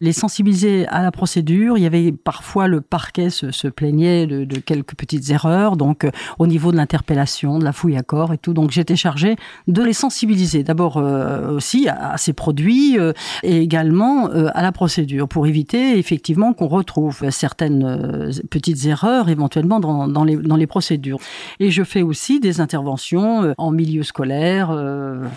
les 0.00 0.12
sensibiliser 0.12 0.86
à 0.88 1.02
la 1.02 1.10
procédure. 1.10 1.78
Il 1.78 1.82
y 1.82 1.86
avait 1.86 2.12
parfois 2.12 2.68
le 2.68 2.80
parquet 2.80 3.30
se, 3.30 3.50
se 3.50 3.68
plaignait 3.68 4.26
de, 4.26 4.44
de, 4.44 4.58
quelques 4.58 4.94
petites 4.94 5.30
erreurs, 5.30 5.76
donc 5.76 6.06
au 6.38 6.46
niveau 6.46 6.72
de 6.72 6.76
l'interpellation, 6.76 7.58
de 7.58 7.64
la 7.64 7.72
fouille 7.72 7.96
à 7.96 8.02
corps 8.02 8.32
et 8.32 8.38
tout. 8.38 8.52
Donc 8.52 8.70
j'étais 8.70 8.96
chargé 8.96 9.36
de 9.66 9.82
les 9.82 9.92
sensibiliser, 9.92 10.62
d'abord 10.62 10.96
aussi 10.96 11.88
à 11.88 12.16
ces 12.16 12.32
produits 12.32 12.89
euh, 12.98 13.12
et 13.42 13.58
également 13.58 14.30
euh, 14.30 14.48
à 14.54 14.62
la 14.62 14.72
procédure 14.72 15.28
pour 15.28 15.46
éviter 15.46 15.98
effectivement 15.98 16.52
qu'on 16.52 16.68
retrouve 16.68 17.30
certaines 17.30 17.84
euh, 17.84 18.30
petites 18.50 18.86
erreurs 18.86 19.28
éventuellement 19.28 19.80
dans, 19.80 20.08
dans, 20.08 20.24
les, 20.24 20.36
dans 20.36 20.56
les 20.56 20.66
procédures. 20.66 21.18
Et 21.58 21.70
je 21.70 21.82
fais 21.82 22.02
aussi 22.02 22.40
des 22.40 22.60
interventions 22.60 23.54
en 23.58 23.70
milieu 23.70 24.02
scolaire, 24.02 24.76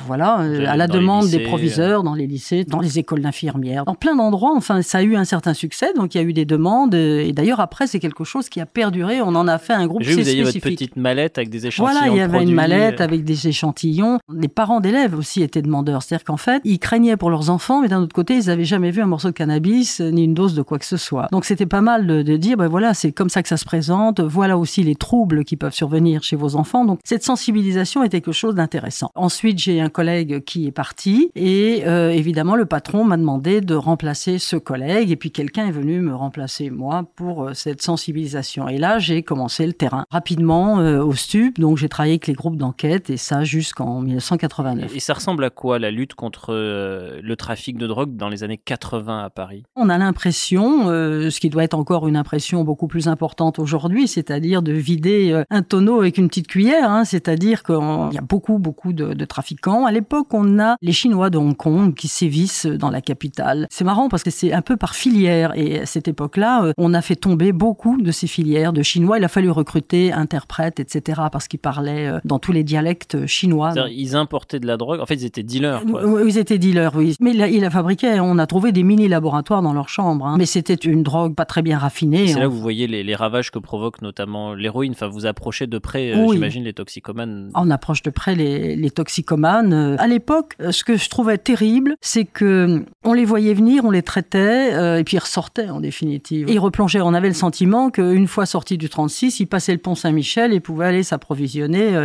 voilà, 0.08 0.36
à 0.68 0.78
la 0.78 0.88
demande 0.88 1.28
des 1.30 1.39
proviseurs 1.39 2.04
dans 2.04 2.13
les 2.13 2.28
lycées, 2.28 2.63
dans 2.63 2.80
les 2.80 3.00
écoles 3.00 3.22
d'infirmières, 3.22 3.86
dans 3.86 3.96
plein 3.96 4.16
d'endroits. 4.16 4.54
Enfin, 4.56 4.82
ça 4.82 5.00
a 5.00 5.04
eu 5.04 5.16
un 5.16 5.26
certain 5.26 5.54
succès, 5.54 5.88
donc 5.96 6.16
il 6.16 6.18
y 6.18 6.22
a 6.22 6.24
eu 6.24 6.34
des 6.34 6.46
demandes. 6.46 6.94
Et 6.94 7.32
d'ailleurs, 7.34 7.60
après, 7.60 7.88
c'est 7.88 8.00
quelque 8.00 8.24
chose 8.24 8.50
qui 8.50 8.60
a 8.62 8.66
perduré. 8.66 9.22
On 9.22 9.36
en 9.36 9.48
a 9.48 9.58
fait 9.58 9.74
un 9.74 9.88
groupe 9.88 10.04
J'ai 10.04 10.13
vous 10.13 10.28
aviez 10.28 10.44
votre 10.44 10.60
petite 10.60 10.96
mallette 10.96 11.38
avec 11.38 11.50
des 11.50 11.68
échantillons. 11.68 12.00
Voilà, 12.00 12.13
il 12.13 12.18
y 12.18 12.22
avait 12.22 12.44
une 12.44 12.54
mallette 12.54 13.02
avec 13.02 13.24
des 13.24 13.48
échantillons. 13.48 14.20
Les 14.34 14.48
parents 14.48 14.80
d'élèves 14.80 15.18
aussi 15.18 15.44
étaient 15.44 15.62
demandeurs. 15.62 16.04
C'est-à-dire 16.04 16.26
qu'en 16.26 16.38
fait, 16.38 16.62
ils 16.63 16.80
craignaient 16.80 17.18
pour 17.18 17.30
leurs 17.30 17.43
enfants, 17.50 17.82
mais 17.82 17.88
d'un 17.88 18.02
autre 18.02 18.14
côté, 18.14 18.36
ils 18.36 18.48
n'avaient 18.48 18.66
jamais 18.66 18.92
vu 18.92 19.02
un 19.02 19.06
morceau 19.06 19.30
de 19.30 19.34
cannabis 19.34 20.02
euh, 20.02 20.10
ni 20.10 20.24
une 20.24 20.34
dose 20.34 20.54
de 20.54 20.62
quoi 20.62 20.80
que 20.80 20.86
ce 20.86 20.98
soit. 20.98 21.28
Donc 21.32 21.46
c'était 21.46 21.66
pas 21.66 21.82
mal 21.82 22.06
de, 22.08 22.38
dire, 22.38 22.58
ben 22.58 22.68
voilà, 22.68 22.94
c'est 22.94 23.12
comme 23.12 23.30
ça 23.30 23.42
que 23.44 23.50
ça 23.50 23.58
se 23.58 23.66
présente. 23.66 24.20
Voilà 24.20 24.58
aussi 24.58 24.84
les 24.84 24.96
troubles 24.96 25.44
qui 25.44 25.56
peuvent 25.56 25.74
survenir 25.74 26.24
chez 26.24 26.36
vos 26.36 26.56
enfants. 26.56 26.86
Donc 26.86 27.00
cette 27.04 27.24
sensibilisation 27.24 28.04
est 28.04 28.10
quelque 28.10 28.32
chose 28.32 28.56
d'intéressant. 28.56 29.12
Ensuite, 29.16 29.60
j'ai 29.60 29.82
un 29.82 29.90
collègue 29.90 30.44
qui 30.44 30.68
est 30.68 30.72
parti 30.72 31.32
et 31.36 31.84
euh, 31.86 32.10
évidemment 32.10 32.56
le 32.56 32.66
patron 32.66 33.04
m'a 33.04 33.18
demandé 33.18 33.62
de 33.62 33.76
remplacer 33.76 34.40
ce 34.40 34.56
collègue 34.56 35.12
et 35.12 35.16
puis 35.16 35.32
quelqu'un 35.32 35.68
est 35.68 35.72
venu 35.72 36.00
me 36.02 36.16
remplacer 36.16 36.70
moi 36.70 37.06
pour 37.16 37.44
euh, 37.44 37.54
cette 37.54 37.82
sensibilisation. 37.82 38.68
Et 38.68 38.78
là, 38.78 39.00
j'ai 39.00 39.24
commencé 39.24 39.66
le 39.66 39.74
terrain 39.74 40.06
rapidement 40.12 40.76
au 40.76 41.14
STUP. 41.14 41.60
Donc 41.60 41.78
j'ai 41.78 41.90
travaillé 41.90 42.14
avec 42.14 42.28
les 42.28 42.34
groupes 42.34 42.58
d'enquête 42.58 43.10
et 43.10 43.18
ça 43.18 43.44
jusqu'en 43.44 44.02
1989. 44.02 44.96
Et 44.96 45.00
ça 45.00 45.14
ressemble 45.14 45.44
à 45.44 45.50
quoi 45.50 45.80
la 45.80 45.92
lutte 45.92 46.14
contre 46.14 46.54
le 46.54 47.33
le 47.34 47.38
trafic 47.38 47.80
de 47.80 47.88
drogue 47.88 48.15
dans 48.15 48.30
les 48.30 48.43
années 48.43 48.60
80 48.63 49.24
à 49.24 49.30
Paris 49.32 49.63
On 49.76 49.89
a 49.89 49.98
l'impression, 49.98 50.89
euh, 50.89 51.32
ce 51.32 51.39
qui 51.39 51.50
doit 51.50 51.63
être 51.63 51.74
encore 51.74 52.08
une 52.08 52.15
impression 52.15 52.63
beaucoup 52.63 52.86
plus 52.86 53.08
importante 53.08 53.58
aujourd'hui, 53.58 54.08
c'est-à-dire 54.08 54.62
de 54.62 54.72
vider 54.72 55.32
euh, 55.32 55.43
un 55.50 55.63
tonneau 55.63 56.00
avec 56.02 56.19
une 56.19 56.28
petite 56.28 56.46
cuillère, 56.46 56.91
hein, 56.91 57.06
c'est-à-dire 57.06 57.63
qu'il 57.63 57.76
y 58.12 58.17
a 58.19 58.22
beaucoup, 58.22 58.60
beaucoup 58.60 58.93
de, 58.93 59.15
de, 59.15 59.26
trafiquants. 59.26 59.88
À 59.88 59.91
l'époque, 59.91 60.28
on 60.32 60.60
a 60.60 60.76
les 60.84 60.91
Chinois 60.91 61.32
de 61.32 61.39
Hong 61.39 61.58
Kong 61.58 61.96
qui 61.96 62.08
sévissent 62.08 62.67
dans 62.67 62.91
la 62.91 63.02
capitale. 63.02 63.65
C'est 63.72 63.84
marrant 63.84 64.10
parce 64.10 64.22
que 64.22 64.30
c'est 64.30 64.54
un 64.54 64.62
peu 64.62 64.78
par 64.78 64.93
filière 64.93 65.54
et 65.56 65.80
à 65.80 65.86
cette 65.88 66.08
époque-là, 66.08 66.65
euh, 66.65 66.74
on 66.78 66.93
a 66.93 67.02
fait 67.02 67.15
tomber 67.15 67.52
beaucoup 67.52 68.00
de 68.00 68.12
ces 68.12 68.28
filières 68.28 68.74
de 68.74 68.84
Chinois. 68.84 69.17
Il 69.17 69.24
a 69.24 69.28
fallu 69.28 69.50
recruter 69.50 70.13
interprètes, 70.13 70.80
etc., 70.80 71.22
parce 71.32 71.48
qu'ils 71.48 71.60
parlaient 71.60 72.12
dans 72.26 72.38
tous 72.38 72.52
les 72.52 72.63
dialectes 72.63 73.26
chinois. 73.26 73.74
Ils 73.89 74.15
importaient 74.15 74.60
de 74.60 74.67
la 74.67 74.78
drogue. 74.78 75.00
En 75.00 75.08
fait, 75.08 75.15
ils 75.15 75.26
étaient 75.26 75.41
dealers. 75.41 75.84
Quoi. 75.84 76.04
Ils 76.28 76.38
étaient 76.38 76.60
dealers, 76.60 76.96
oui. 76.96 77.12
Mais 77.19 77.32
il 77.32 77.62
la, 77.62 77.69
fabriquait. 77.69 78.19
On 78.19 78.38
a 78.38 78.47
trouvé 78.47 78.71
des 78.71 78.84
mini-laboratoires 78.84 79.62
dans 79.62 79.73
leur 79.73 79.89
chambre. 79.89 80.26
Hein. 80.26 80.36
Mais 80.38 80.45
c'était 80.45 80.73
une 80.73 81.04
drogue 81.04 81.36
pas 81.36 81.45
très 81.45 81.62
bien 81.62 81.78
raffinée. 81.78 82.28
C'est 82.28 82.39
là 82.39 82.45
hein. 82.45 82.49
que 82.49 82.54
vous 82.54 82.62
voyez 82.62 82.88
les, 82.88 83.15
ravages 83.15 83.52
que 83.52 83.60
provoque 83.60 84.02
notamment 84.02 84.54
l'héroïne. 84.54 84.93
Enfin, 84.93 85.08
vous 85.08 85.26
approchez 85.26 85.67
de 85.67 85.78
près, 85.78 86.12
euh, 86.12 86.28
j'imagine, 86.32 86.63
les 86.63 86.73
toxicomanes. 86.73 87.52
On 87.56 87.69
approche 87.69 88.02
de 88.02 88.10
près 88.10 88.36
les, 88.36 88.76
les 88.76 88.89
toxicomanes. 88.89 89.73
Euh, 89.73 89.95
à 89.99 90.08
l'époque, 90.08 90.56
euh, 90.62 90.71
ce 90.71 90.84
que 90.84 90.97
je 90.97 91.10
trouvais 91.10 91.38
terrible, 91.38 91.95
c'est 92.02 92.26
que 92.26 92.86
on 93.04 93.13
les 93.13 93.26
voyait 93.26 93.54
venir, 93.54 93.86
on 93.86 93.91
les 93.91 94.02
traitait, 94.02 94.99
et 94.99 95.04
puis 95.04 95.17
ils 95.17 95.19
ressortaient 95.19 95.69
en 95.69 95.80
définitive. 95.80 96.49
ils 96.49 96.60
replongeaient. 96.60 97.02
On 97.02 97.13
avait 97.13 97.28
le 97.28 97.34
sentiment 97.34 97.89
qu'une 97.89 98.28
fois 98.28 98.45
sortis 98.45 98.78
du 98.78 98.89
36, 98.89 99.39
ils 99.39 99.45
passaient 99.45 99.73
le 99.73 99.78
pont 99.78 99.95
Saint-Michel 99.95 100.54
et 100.54 100.60
pouvaient 100.60 100.86
aller 100.86 101.04
s'approvisionner. 101.04 101.95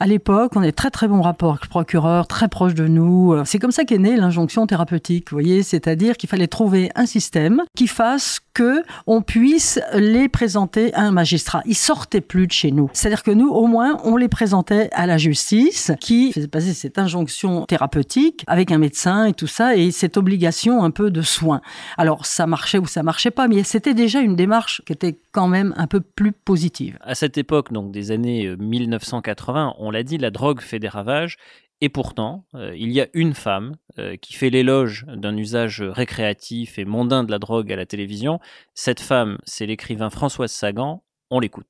à 0.00 0.06
l'époque, 0.06 0.52
on 0.56 0.62
est 0.62 0.72
très 0.72 0.90
très 0.90 1.08
bon 1.08 1.20
rapport 1.20 1.50
avec 1.50 1.64
le 1.64 1.68
procureur, 1.68 2.26
très 2.26 2.48
proche 2.48 2.74
de 2.74 2.86
nous. 2.86 3.36
C'est 3.44 3.58
comme 3.58 3.70
ça 3.70 3.84
qu'est 3.84 3.98
née 3.98 4.16
l'injonction 4.16 4.55
thérapeutique 4.64 5.30
vous 5.30 5.36
voyez, 5.36 5.62
c'est-à-dire 5.62 6.16
qu'il 6.16 6.28
fallait 6.28 6.46
trouver 6.46 6.90
un 6.94 7.06
système 7.06 7.62
qui 7.76 7.86
fasse 7.86 8.40
que 8.54 8.82
on 9.06 9.20
puisse 9.20 9.78
les 9.92 10.28
présenter 10.28 10.94
à 10.94 11.02
un 11.02 11.10
magistrat. 11.10 11.62
Ils 11.66 11.74
sortaient 11.74 12.20
plus 12.20 12.46
de 12.46 12.52
chez 12.52 12.70
nous. 12.70 12.88
C'est-à-dire 12.92 13.22
que 13.22 13.30
nous, 13.30 13.48
au 13.48 13.66
moins, 13.66 13.98
on 14.04 14.16
les 14.16 14.28
présentait 14.28 14.88
à 14.92 15.06
la 15.06 15.18
justice 15.18 15.92
qui 16.00 16.32
faisait 16.32 16.48
passer 16.48 16.72
cette 16.72 16.98
injonction 16.98 17.66
thérapeutique 17.66 18.44
avec 18.46 18.70
un 18.70 18.78
médecin 18.78 19.26
et 19.26 19.34
tout 19.34 19.46
ça 19.46 19.76
et 19.76 19.90
cette 19.90 20.16
obligation 20.16 20.82
un 20.82 20.90
peu 20.90 21.10
de 21.10 21.22
soins. 21.22 21.60
Alors, 21.98 22.24
ça 22.24 22.46
marchait 22.46 22.78
ou 22.78 22.86
ça 22.86 23.02
marchait 23.02 23.30
pas, 23.30 23.48
mais 23.48 23.62
c'était 23.62 23.94
déjà 23.94 24.20
une 24.20 24.36
démarche 24.36 24.80
qui 24.86 24.92
était 24.92 25.18
quand 25.32 25.48
même 25.48 25.74
un 25.76 25.86
peu 25.86 26.00
plus 26.00 26.32
positive. 26.32 26.98
À 27.02 27.14
cette 27.14 27.36
époque, 27.36 27.72
donc 27.72 27.92
des 27.92 28.10
années 28.10 28.56
1980, 28.58 29.74
on 29.78 29.90
l'a 29.90 30.02
dit, 30.02 30.16
la 30.16 30.30
drogue 30.30 30.60
fait 30.60 30.78
des 30.78 30.88
ravages 30.88 31.36
et 31.80 31.88
pourtant, 31.88 32.44
euh, 32.54 32.74
il 32.76 32.90
y 32.90 33.00
a 33.00 33.06
une 33.12 33.34
femme 33.34 33.76
euh, 33.98 34.16
qui 34.16 34.32
fait 34.32 34.48
l'éloge 34.48 35.04
d'un 35.14 35.36
usage 35.36 35.82
récréatif 35.82 36.78
et 36.78 36.84
mondain 36.84 37.22
de 37.22 37.30
la 37.30 37.38
drogue 37.38 37.70
à 37.70 37.76
la 37.76 37.84
télévision. 37.84 38.40
Cette 38.74 39.00
femme, 39.00 39.38
c'est 39.44 39.66
l'écrivain 39.66 40.08
Françoise 40.08 40.52
Sagan. 40.52 41.02
On 41.30 41.40
l'écoute. 41.40 41.66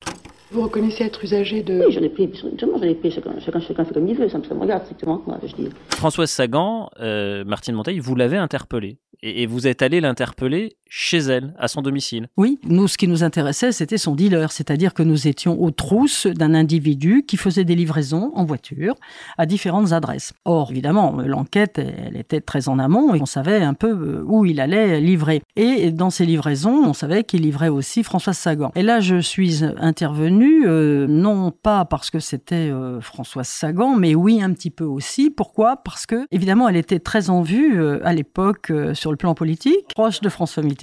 Vous 0.53 0.63
reconnaissez 0.63 1.03
être 1.03 1.25
usagé 1.25 1.63
de... 1.63 1.85
Oui, 1.87 1.93
je 1.93 1.99
l'ai 1.99 2.09
pris, 2.09 2.29
pris, 2.29 3.11
chacun, 3.11 3.41
chacun, 3.41 3.59
chacun, 3.59 3.85
fait 3.85 3.95
comme 3.95 4.07
il 4.07 4.17
veut, 4.17 4.29
ça 4.29 4.39
me, 4.39 4.61
regarde 4.61 4.85
strictement, 4.85 5.21
moi, 5.27 5.41
je 5.43 5.55
dis. 5.55 5.69
Françoise 5.89 6.31
Sagan, 6.31 6.89
euh, 7.01 7.45
Martine 7.45 7.75
Monteil, 7.75 7.99
vous 7.99 8.15
l'avez 8.15 8.37
interpellée. 8.37 8.99
Et, 9.23 9.43
et, 9.43 9.47
vous 9.47 9.67
êtes 9.67 9.83
allé 9.83 10.01
l'interpeller 10.01 10.77
chez 10.89 11.19
elle, 11.19 11.55
à 11.59 11.69
son 11.69 11.83
domicile. 11.83 12.29
Oui, 12.37 12.59
nous, 12.65 12.89
ce 12.89 12.97
qui 12.97 13.09
nous 13.09 13.25
intéressait, 13.25 13.73
c'était 13.73 13.99
son 13.99 14.15
dealer, 14.15 14.53
c'est-à-dire 14.53 14.95
que 14.95 15.03
nous 15.03 15.29
étions 15.29 15.61
aux 15.61 15.71
trousses 15.71 16.27
d'un 16.27 16.55
individu 16.55 17.25
qui 17.27 17.37
faisait 17.37 17.65
des 17.65 17.75
livraisons 17.75 18.33
en 18.35 18.45
voiture 18.45 18.95
à 19.37 19.47
différentes 19.47 19.93
adresses. 19.93 20.33
Or, 20.45 20.71
évidemment, 20.71 21.17
l'enquête, 21.25 21.79
elle 21.79 22.17
était 22.17 22.41
très 22.41 22.69
en 22.69 22.79
amont 22.79 23.15
et 23.15 23.21
on 23.21 23.27
savait 23.27 23.63
un 23.63 23.75
peu 23.75 23.91
euh, 23.91 24.23
où 24.27 24.45
il 24.45 24.61
allait 24.61 25.01
livrer. 25.01 25.43
Et 25.57 25.91
dans 25.91 26.11
ces 26.11 26.25
livraisons, 26.25 26.85
on 26.87 26.93
savait 26.93 27.25
qu'il 27.25 27.43
livrait 27.43 27.69
aussi 27.69 28.03
Françoise 28.03 28.39
Sagan. 28.39 28.71
Et 28.75 28.83
là, 28.83 29.01
je 29.01 29.17
suis 29.17 29.65
intervenue, 29.65 30.67
euh, 30.67 31.07
non 31.09 31.51
pas 31.51 31.85
parce 31.85 32.11
que 32.11 32.21
c'était 32.21 32.71
euh, 32.71 33.01
Françoise 33.01 33.49
Sagan, 33.49 33.97
mais 33.97 34.15
oui, 34.15 34.41
un 34.43 34.53
petit 34.53 34.71
peu 34.71 34.85
aussi. 34.85 35.31
Pourquoi? 35.31 35.77
Parce 35.77 36.07
que, 36.07 36.27
évidemment, 36.31 36.69
elle 36.69 36.77
était 36.77 37.01
très 37.01 37.31
en 37.31 37.43
vue 37.43 37.83
à 38.05 38.13
l'époque 38.13 38.73
sur 38.95 39.11
le 39.11 39.17
plan 39.17 39.35
politique, 39.35 39.89
proche 39.95 40.21
de 40.21 40.29
François 40.29 40.63
Mitterrand. 40.63 40.76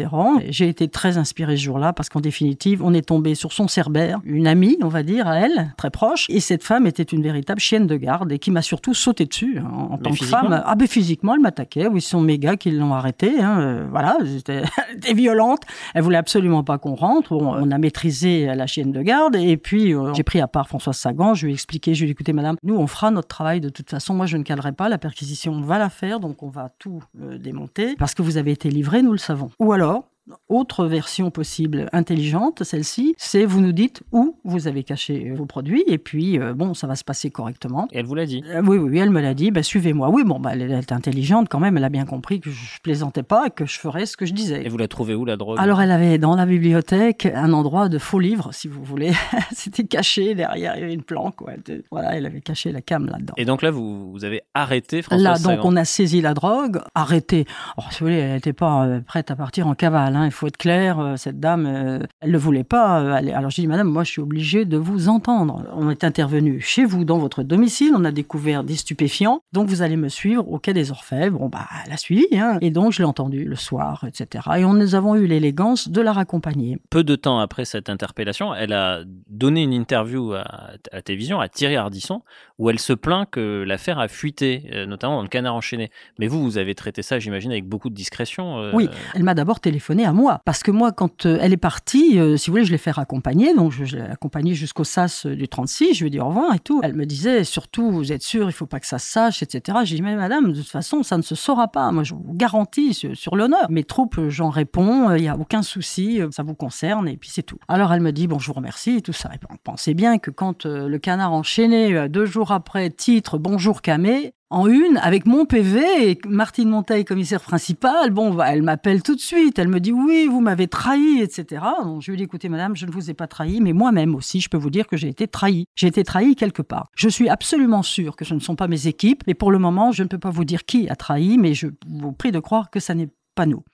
J'ai 0.50 0.68
été 0.68 0.88
très 0.88 1.18
inspirée 1.18 1.58
ce 1.58 1.64
jour-là 1.64 1.94
parce 1.94 2.10
qu'en 2.10 2.20
définitive, 2.20 2.82
on 2.84 2.94
est 2.94 3.08
tombé 3.08 3.36
sur 3.36 3.54
son 3.54 3.68
cerbère, 3.68 4.20
une 4.24 4.48
amie, 4.48 4.78
on 4.82 4.88
va 4.88 5.04
dire, 5.04 5.28
à 5.28 5.40
elle, 5.40 5.74
très 5.78 5.90
proche. 5.90 6.26
Et 6.30 6.40
cette 6.40 6.64
femme 6.64 6.88
était 6.88 7.04
une 7.04 7.24
véritable 7.24 7.60
chienne 7.60 7.88
de 7.88 7.96
garde 7.96 8.32
et 8.32 8.40
qui 8.40 8.52
m'a 8.52 8.62
surtout 8.62 8.94
sauté 8.94 9.26
dessus 9.26 9.60
hein, 9.60 9.88
en, 9.92 9.98
tant 9.98 10.12
que 10.12 10.26
femme. 10.26 10.62
Ah 10.66 10.76
ben 10.76 10.88
physiquement, 10.88 11.36
elle 11.36 11.42
m'attaquait. 11.42 11.88
Oui, 11.88 12.02
ce 12.02 12.12
sont 12.12 12.22
mes 12.22 12.40
gars 12.40 12.58
qui 12.58 12.72
l'ont 12.72 12.94
arrêtée. 12.94 13.40
Hein. 13.40 13.60
Euh, 13.60 13.88
voilà, 13.90 14.18
elle 14.20 14.38
était 14.38 14.64
violente. 15.14 15.62
Elle 15.94 16.04
voulait 16.04 16.18
absolument 16.18 16.64
pas 16.64 16.78
qu'on 16.78 16.96
rentre. 16.96 17.32
Bon, 17.32 17.54
on 17.54 17.72
a 17.72 17.78
maîtrisé 17.78 18.46
la 18.56 18.68
chienne 18.68 18.92
de 18.92 19.02
garde 19.02 19.36
et 19.36 19.58
puis 19.58 19.94
euh, 19.94 20.14
j'ai 20.14 20.24
pris 20.24 20.42
à 20.42 20.48
part 20.48 20.68
Françoise 20.68 20.98
Sagan. 20.98 21.34
Je 21.34 21.46
lui 21.46 21.52
ai 21.52 21.56
expliqué, 21.56 21.94
je 21.94 22.02
lui 22.02 22.06
ai 22.06 22.08
dit, 22.08 22.12
écoutez, 22.14 22.34
madame, 22.34 22.58
nous 22.64 22.76
on 22.76 22.88
fera 22.88 23.12
notre 23.12 23.28
travail 23.28 23.62
de 23.62 23.70
toute 23.70 23.90
façon. 23.90 24.14
Moi, 24.14 24.26
je 24.26 24.38
ne 24.38 24.44
calerai 24.44 24.72
pas. 24.72 24.90
La 24.90 24.98
perquisition, 24.98 25.54
on 25.54 25.62
va 25.62 25.78
la 25.78 25.90
faire, 25.90 26.20
donc 26.20 26.44
on 26.44 26.50
va 26.50 26.70
tout 26.80 27.04
euh, 27.22 27.38
démonter 27.38 27.96
parce 27.98 28.14
que 28.14 28.22
vous 28.22 28.38
avez 28.38 28.52
été 28.52 28.70
livré, 28.70 29.02
nous 29.02 29.12
le 29.12 29.18
savons. 29.18 29.50
Ou 29.60 29.74
alors, 29.74 29.83
Alors, 29.84 30.13
autre 30.48 30.86
version 30.86 31.32
possible 31.32 31.90
intelligente, 31.92 32.64
celle-ci, 32.64 33.16
c'est 33.18 33.46
vous 33.46 33.60
nous 33.60 33.72
dites 33.74 34.04
où 34.12 34.38
vous 34.44 34.68
avez 34.68 34.84
caché 34.84 35.32
vos 35.32 35.46
produits 35.46 35.84
et 35.88 35.98
puis 35.98 36.40
euh, 36.40 36.54
bon, 36.54 36.74
ça 36.74 36.88
va 36.88 36.96
se 36.96 37.04
passer 37.04 37.30
correctement. 37.30 37.88
Et 37.92 38.00
elle 38.00 38.06
vous 38.06 38.16
l'a 38.16 38.26
dit 38.26 38.44
euh, 38.48 38.62
Oui, 38.66 38.78
oui, 38.78 38.98
elle 39.00 39.10
me 39.10 39.22
l'a 39.22 39.34
dit. 39.34 39.52
Bah, 39.52 39.64
suivez-moi. 39.64 40.10
Oui, 40.10 40.24
bon, 40.24 40.40
bah, 40.40 40.52
elle 40.54 40.72
est 40.72 40.92
intelligente 40.92 41.48
quand 41.50 41.60
même. 41.60 41.78
Elle 41.78 41.84
a 41.84 41.90
bien 41.90 42.06
compris 42.06 42.40
que 42.40 42.50
je 42.50 42.80
plaisantais 42.82 43.24
pas 43.24 43.48
et 43.48 43.50
que 43.50 43.66
je 43.66 43.78
ferais 43.78 44.06
ce 44.06 44.16
que 44.16 44.26
je 44.26 44.34
disais. 44.34 44.66
Et 44.66 44.70
vous 44.70 44.78
la 44.78 44.88
trouvez 44.88 45.16
où 45.16 45.26
la 45.26 45.36
drogue? 45.36 45.58
Alors, 45.60 45.82
elle 45.82 45.92
avait 45.92 46.18
dans 46.18 46.36
la 46.36 46.46
bibliothèque 46.46 47.26
un 47.26 47.52
endroit 47.52 47.90
de 47.90 47.98
faux 47.98 48.20
livres, 48.20 48.54
si 48.54 48.68
vous 48.68 48.84
voulez. 48.84 49.12
C'était 49.52 49.84
caché 49.84 50.36
derrière, 50.36 50.78
il 50.78 50.82
y 50.82 50.84
avait 50.84 50.94
une 50.94 51.04
planque. 51.04 51.42
Ouais. 51.42 51.58
Voilà, 51.92 52.16
elle 52.16 52.26
avait 52.26 52.42
caché 52.42 52.72
la 52.72 52.82
cam 52.82 53.06
là-dedans. 53.06 53.34
Et 53.38 53.46
donc 53.46 53.62
là, 53.62 53.72
vous, 53.72 54.12
vous 54.12 54.26
avez 54.26 54.42
arrêté 54.54 55.02
François 55.02 55.24
Là, 55.24 55.34
donc 55.34 55.58
Sagan. 55.58 55.62
on 55.66 55.76
a 55.76 55.86
saisi 55.86 56.22
la 56.22 56.34
drogue, 56.34 56.80
arrêté. 56.96 57.46
Oh, 57.78 57.82
si 57.92 58.00
vous 58.00 58.06
voulez, 58.06 58.20
elle 58.20 58.34
n'était 58.36 58.54
pas 58.54 58.86
euh, 58.86 59.02
prête 59.02 59.32
à 59.32 59.36
partir 59.36 59.68
en 59.68 59.74
cavale. 59.76 60.13
Hein, 60.16 60.26
il 60.26 60.32
faut 60.32 60.48
être 60.48 60.58
clair. 60.58 61.00
euh, 61.00 61.16
Cette 61.16 61.40
dame, 61.40 61.66
euh, 61.66 62.00
elle 62.22 62.32
ne 62.32 62.38
voulait 62.38 62.64
pas 62.64 63.02
euh, 63.02 63.14
aller. 63.14 63.32
Alors 63.32 63.50
j'ai 63.50 63.62
dit, 63.62 63.68
madame, 63.68 63.88
moi 63.90 64.04
je 64.04 64.12
suis 64.12 64.22
obligée 64.22 64.66
de 64.66 64.78
vous 64.78 65.10
entendre. 65.10 65.64
On 65.76 65.90
est 65.90 66.04
intervenu 66.04 66.60
chez 66.62 66.86
vous, 66.86 67.06
dans 67.06 67.18
votre 67.18 67.44
domicile, 67.44 67.94
on 67.96 68.04
a 68.06 68.12
découvert 68.12 68.64
des 68.64 68.76
stupéfiants, 68.76 69.42
donc 69.54 69.68
vous 69.70 69.82
allez 69.82 69.98
me 69.98 70.10
suivre 70.10 70.48
au 70.50 70.60
quai 70.60 70.74
des 70.74 70.92
Orfèvres. 70.92 71.40
Bon, 71.40 71.50
bah, 71.50 71.68
elle 71.86 71.94
a 71.94 71.98
suivi, 71.98 72.26
hein. 72.34 72.58
et 72.62 72.70
donc 72.72 72.92
je 72.94 73.00
l'ai 73.00 73.06
entendu 73.06 73.46
le 73.46 73.56
soir, 73.56 74.06
etc. 74.08 74.46
Et 74.58 74.66
on, 74.66 74.74
nous 74.74 74.96
avons 74.96 75.16
eu 75.16 75.26
l'élégance 75.28 75.90
de 75.90 76.02
la 76.02 76.14
raccompagner. 76.14 76.78
Peu 76.90 77.04
de 77.04 77.16
temps 77.16 77.40
après 77.40 77.66
cette 77.66 77.90
interpellation, 77.90 78.54
elle 78.54 78.74
a 78.74 79.02
donné 79.30 79.64
une 79.64 79.74
interview 79.74 80.34
à, 80.34 80.72
la 80.92 81.02
télévision, 81.02 81.40
à 81.40 81.50
Thierry 81.50 81.76
Ardisson, 81.76 82.22
où 82.60 82.70
elle 82.70 82.80
se 82.80 82.94
plaint 82.94 83.30
que 83.30 83.64
l'affaire 83.66 84.00
a 84.00 84.08
fuité, 84.08 84.70
euh, 84.74 84.86
notamment 84.86 85.18
dans 85.18 85.22
le 85.24 85.28
canard 85.28 85.56
enchaîné. 85.56 85.90
Mais 86.20 86.28
vous, 86.28 86.42
vous 86.44 86.58
avez 86.58 86.76
traité 86.76 87.02
ça, 87.02 87.20
j'imagine, 87.20 87.52
avec 87.52 87.66
beaucoup 87.68 87.90
de 87.90 87.96
discrétion. 87.96 88.60
euh, 88.60 88.72
Oui, 88.74 88.90
elle 89.16 89.24
m'a 89.24 89.34
d'abord 89.34 89.60
téléphoné 89.60 90.03
à 90.06 90.14
moi. 90.14 90.42
Parce 90.46 90.64
que 90.64 90.72
moi, 90.72 90.92
quand 90.92 91.26
euh, 91.26 91.38
elle 91.42 91.54
est 91.54 91.58
partie, 91.58 92.20
euh, 92.20 92.38
si 92.38 92.50
vous 92.50 92.54
voulez, 92.54 92.66
je 92.66 92.72
l'ai 92.72 92.78
fait 92.78 92.92
raccompagner. 92.92 93.54
Donc, 93.54 93.72
je, 93.72 93.96
l'ai 93.96 94.02
accompagnée 94.02 94.54
jusqu'au 94.54 94.84
SAS 94.84 95.26
euh, 95.26 95.36
du 95.36 95.48
36. 95.48 95.94
Je 95.94 96.00
lui 96.02 96.08
ai 96.08 96.10
dit 96.10 96.20
au 96.20 96.28
revoir 96.28 96.54
et 96.54 96.60
tout. 96.60 96.82
Elle 96.84 96.94
me 96.94 97.06
disait, 97.06 97.44
surtout, 97.44 97.92
vous 97.92 98.12
êtes 98.12 98.24
sûr, 98.24 98.48
il 98.50 98.54
faut 98.54 98.66
pas 98.66 98.80
que 98.80 98.88
ça 98.88 99.00
se 99.00 99.12
sache, 99.12 99.44
etc. 99.44 99.80
J'ai 99.84 99.96
dit, 99.96 100.02
mais 100.02 100.16
madame, 100.16 100.52
de 100.52 100.58
toute 100.58 100.70
façon, 100.70 101.04
ça 101.04 101.18
ne 101.18 101.22
se 101.22 101.36
saura 101.36 101.68
pas. 101.68 101.92
Moi, 101.92 102.04
je 102.04 102.14
vous 102.14 102.34
garantis 102.34 102.94
sur, 102.94 103.36
l'honneur. 103.36 103.70
Mes 103.70 103.84
troupes, 103.84 104.20
j'en 104.30 104.50
réponds, 104.50 105.14
il 105.16 105.22
n'y 105.22 105.30
a 105.30 105.38
aucun 105.38 105.62
souci, 105.62 106.22
ça 106.32 106.44
vous 106.44 106.54
concerne, 106.56 107.08
et 107.08 107.18
puis 107.18 107.30
c'est 107.34 107.44
tout. 107.44 107.58
Alors, 107.68 107.92
elle 107.94 108.02
me 108.02 108.12
dit, 108.12 108.28
bon, 108.28 108.40
je 108.40 108.48
vous 108.48 108.54
remercie, 108.54 108.98
et 108.98 109.02
tout 109.02 109.14
ça. 109.14 109.30
Et 109.34 109.40
pensait 109.64 109.94
bien 109.94 110.20
que 110.20 110.30
quand 110.30 110.66
le 110.66 110.98
canard 110.98 111.34
enchaîné, 111.34 112.08
deux 112.10 112.26
jours 112.26 112.52
après, 112.52 112.90
titre 112.90 113.38
Bonjour 113.38 113.82
Camé, 113.82 114.34
en 114.54 114.68
une 114.68 114.98
avec 114.98 115.26
mon 115.26 115.46
PV 115.46 116.12
et 116.12 116.20
Martine 116.28 116.70
Monteil, 116.70 117.06
commissaire 117.06 117.42
principal. 117.42 118.12
Bon, 118.12 118.36
bah, 118.36 118.46
elle 118.50 118.62
m'appelle 118.62 119.02
tout 119.02 119.16
de 119.16 119.20
suite. 119.20 119.58
Elle 119.58 119.68
me 119.68 119.80
dit 119.80 119.92
oui, 119.92 120.28
vous 120.28 120.42
m'avez 120.42 120.68
trahi, 120.68 121.22
etc. 121.22 121.64
Je 122.00 122.12
lui 122.12 122.18
dis 122.18 122.24
écoutez, 122.24 122.50
madame, 122.50 122.76
je 122.76 122.86
ne 122.86 122.92
vous 122.92 123.10
ai 123.10 123.16
pas 123.16 123.26
trahi, 123.26 123.62
mais 123.62 123.74
moi-même 123.74 124.14
aussi, 124.14 124.42
je 124.42 124.50
peux 124.50 124.58
vous 124.58 124.70
dire 124.70 124.86
que 124.86 124.96
j'ai 124.96 125.08
été 125.08 125.28
trahi. 125.28 125.66
J'ai 125.76 125.88
été 125.88 126.04
trahi 126.04 126.36
quelque 126.36 126.62
part. 126.62 126.88
Je 126.96 127.10
suis 127.10 127.30
absolument 127.30 127.82
sûr 127.82 128.16
que 128.16 128.26
ce 128.26 128.36
ne 128.36 128.40
sont 128.40 128.56
pas 128.56 128.68
mes 128.68 128.86
équipes, 128.86 129.24
mais 129.26 129.34
pour 129.34 129.52
le 129.52 129.58
moment, 129.58 129.92
je 129.92 130.04
ne 130.04 130.08
peux 130.08 130.20
pas 130.20 130.30
vous 130.30 130.46
dire 130.46 130.66
qui 130.66 130.88
a 130.88 130.96
trahi, 130.96 131.40
mais 131.40 131.56
je 131.56 131.68
vous 131.88 132.12
prie 132.12 132.32
de 132.32 132.40
croire 132.40 132.70
que 132.70 132.80
ça 132.80 132.94
n'est 132.94 133.10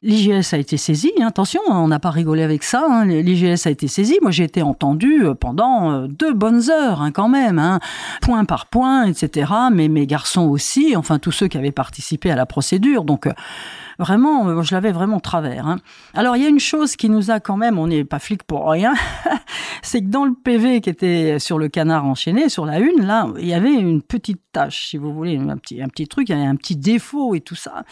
L'IGS 0.02 0.54
a 0.54 0.58
été 0.58 0.78
saisi, 0.78 1.12
hein, 1.20 1.28
attention, 1.28 1.60
hein, 1.68 1.80
on 1.80 1.90
n'a 1.90 2.00
pas 2.00 2.12
rigolé 2.12 2.44
avec 2.44 2.64
ça, 2.64 2.86
hein, 2.90 3.06
l'IGS 3.06 3.68
a 3.68 3.70
été 3.70 3.90
saisi, 3.90 4.18
moi 4.22 4.32
j'ai 4.32 4.46
été 4.46 4.62
entendu 4.62 5.26
euh, 5.26 5.34
pendant 5.34 5.92
euh, 5.92 6.08
deux 6.08 6.34
bonnes 6.34 6.70
heures 6.70 7.02
hein, 7.02 7.12
quand 7.12 7.28
même, 7.28 7.80
point 8.22 8.46
par 8.46 8.68
point, 8.68 9.06
etc. 9.06 9.52
Mais 9.74 9.90
mes 9.90 10.08
garçons 10.08 10.48
aussi, 10.48 10.96
enfin 10.96 11.20
tous 11.20 11.34
ceux 11.34 11.50
qui 11.50 11.58
avaient 11.58 11.74
participé 11.74 12.32
à 12.32 12.38
la 12.38 12.46
procédure, 12.46 13.04
donc 13.04 13.28
euh, 13.28 13.34
vraiment, 14.00 14.64
je 14.64 14.74
l'avais 14.74 14.94
vraiment 14.94 15.20
travers. 15.20 15.76
Alors 16.14 16.38
il 16.38 16.44
y 16.44 16.46
a 16.46 16.50
une 16.50 16.62
chose 16.62 16.96
qui 16.96 17.10
nous 17.10 17.30
a 17.30 17.42
quand 17.42 17.58
même, 17.58 17.78
on 17.78 17.88
n'est 17.88 18.06
pas 18.06 18.20
flic 18.20 18.44
pour 18.44 18.70
rien, 18.70 18.94
c'est 19.82 20.02
que 20.02 20.08
dans 20.08 20.24
le 20.24 20.36
PV 20.42 20.80
qui 20.80 20.90
était 20.90 21.38
sur 21.38 21.60
le 21.60 21.68
canard 21.68 22.06
enchaîné, 22.06 22.48
sur 22.48 22.66
la 22.66 22.80
une, 22.80 23.06
là, 23.06 23.28
il 23.38 23.48
y 23.48 23.54
avait 23.54 23.74
une 23.74 24.02
petite 24.02 24.42
tâche, 24.54 24.88
si 24.88 24.98
vous 24.98 25.14
voulez, 25.14 25.38
un 25.38 25.58
petit, 25.58 25.82
un 25.82 25.90
petit 25.90 26.08
truc, 26.08 26.30
y 26.30 26.34
avait 26.34 26.46
un 26.46 26.56
petit 26.56 26.78
défaut 26.78 27.36
et 27.36 27.42
tout 27.42 27.56
ça. 27.56 27.84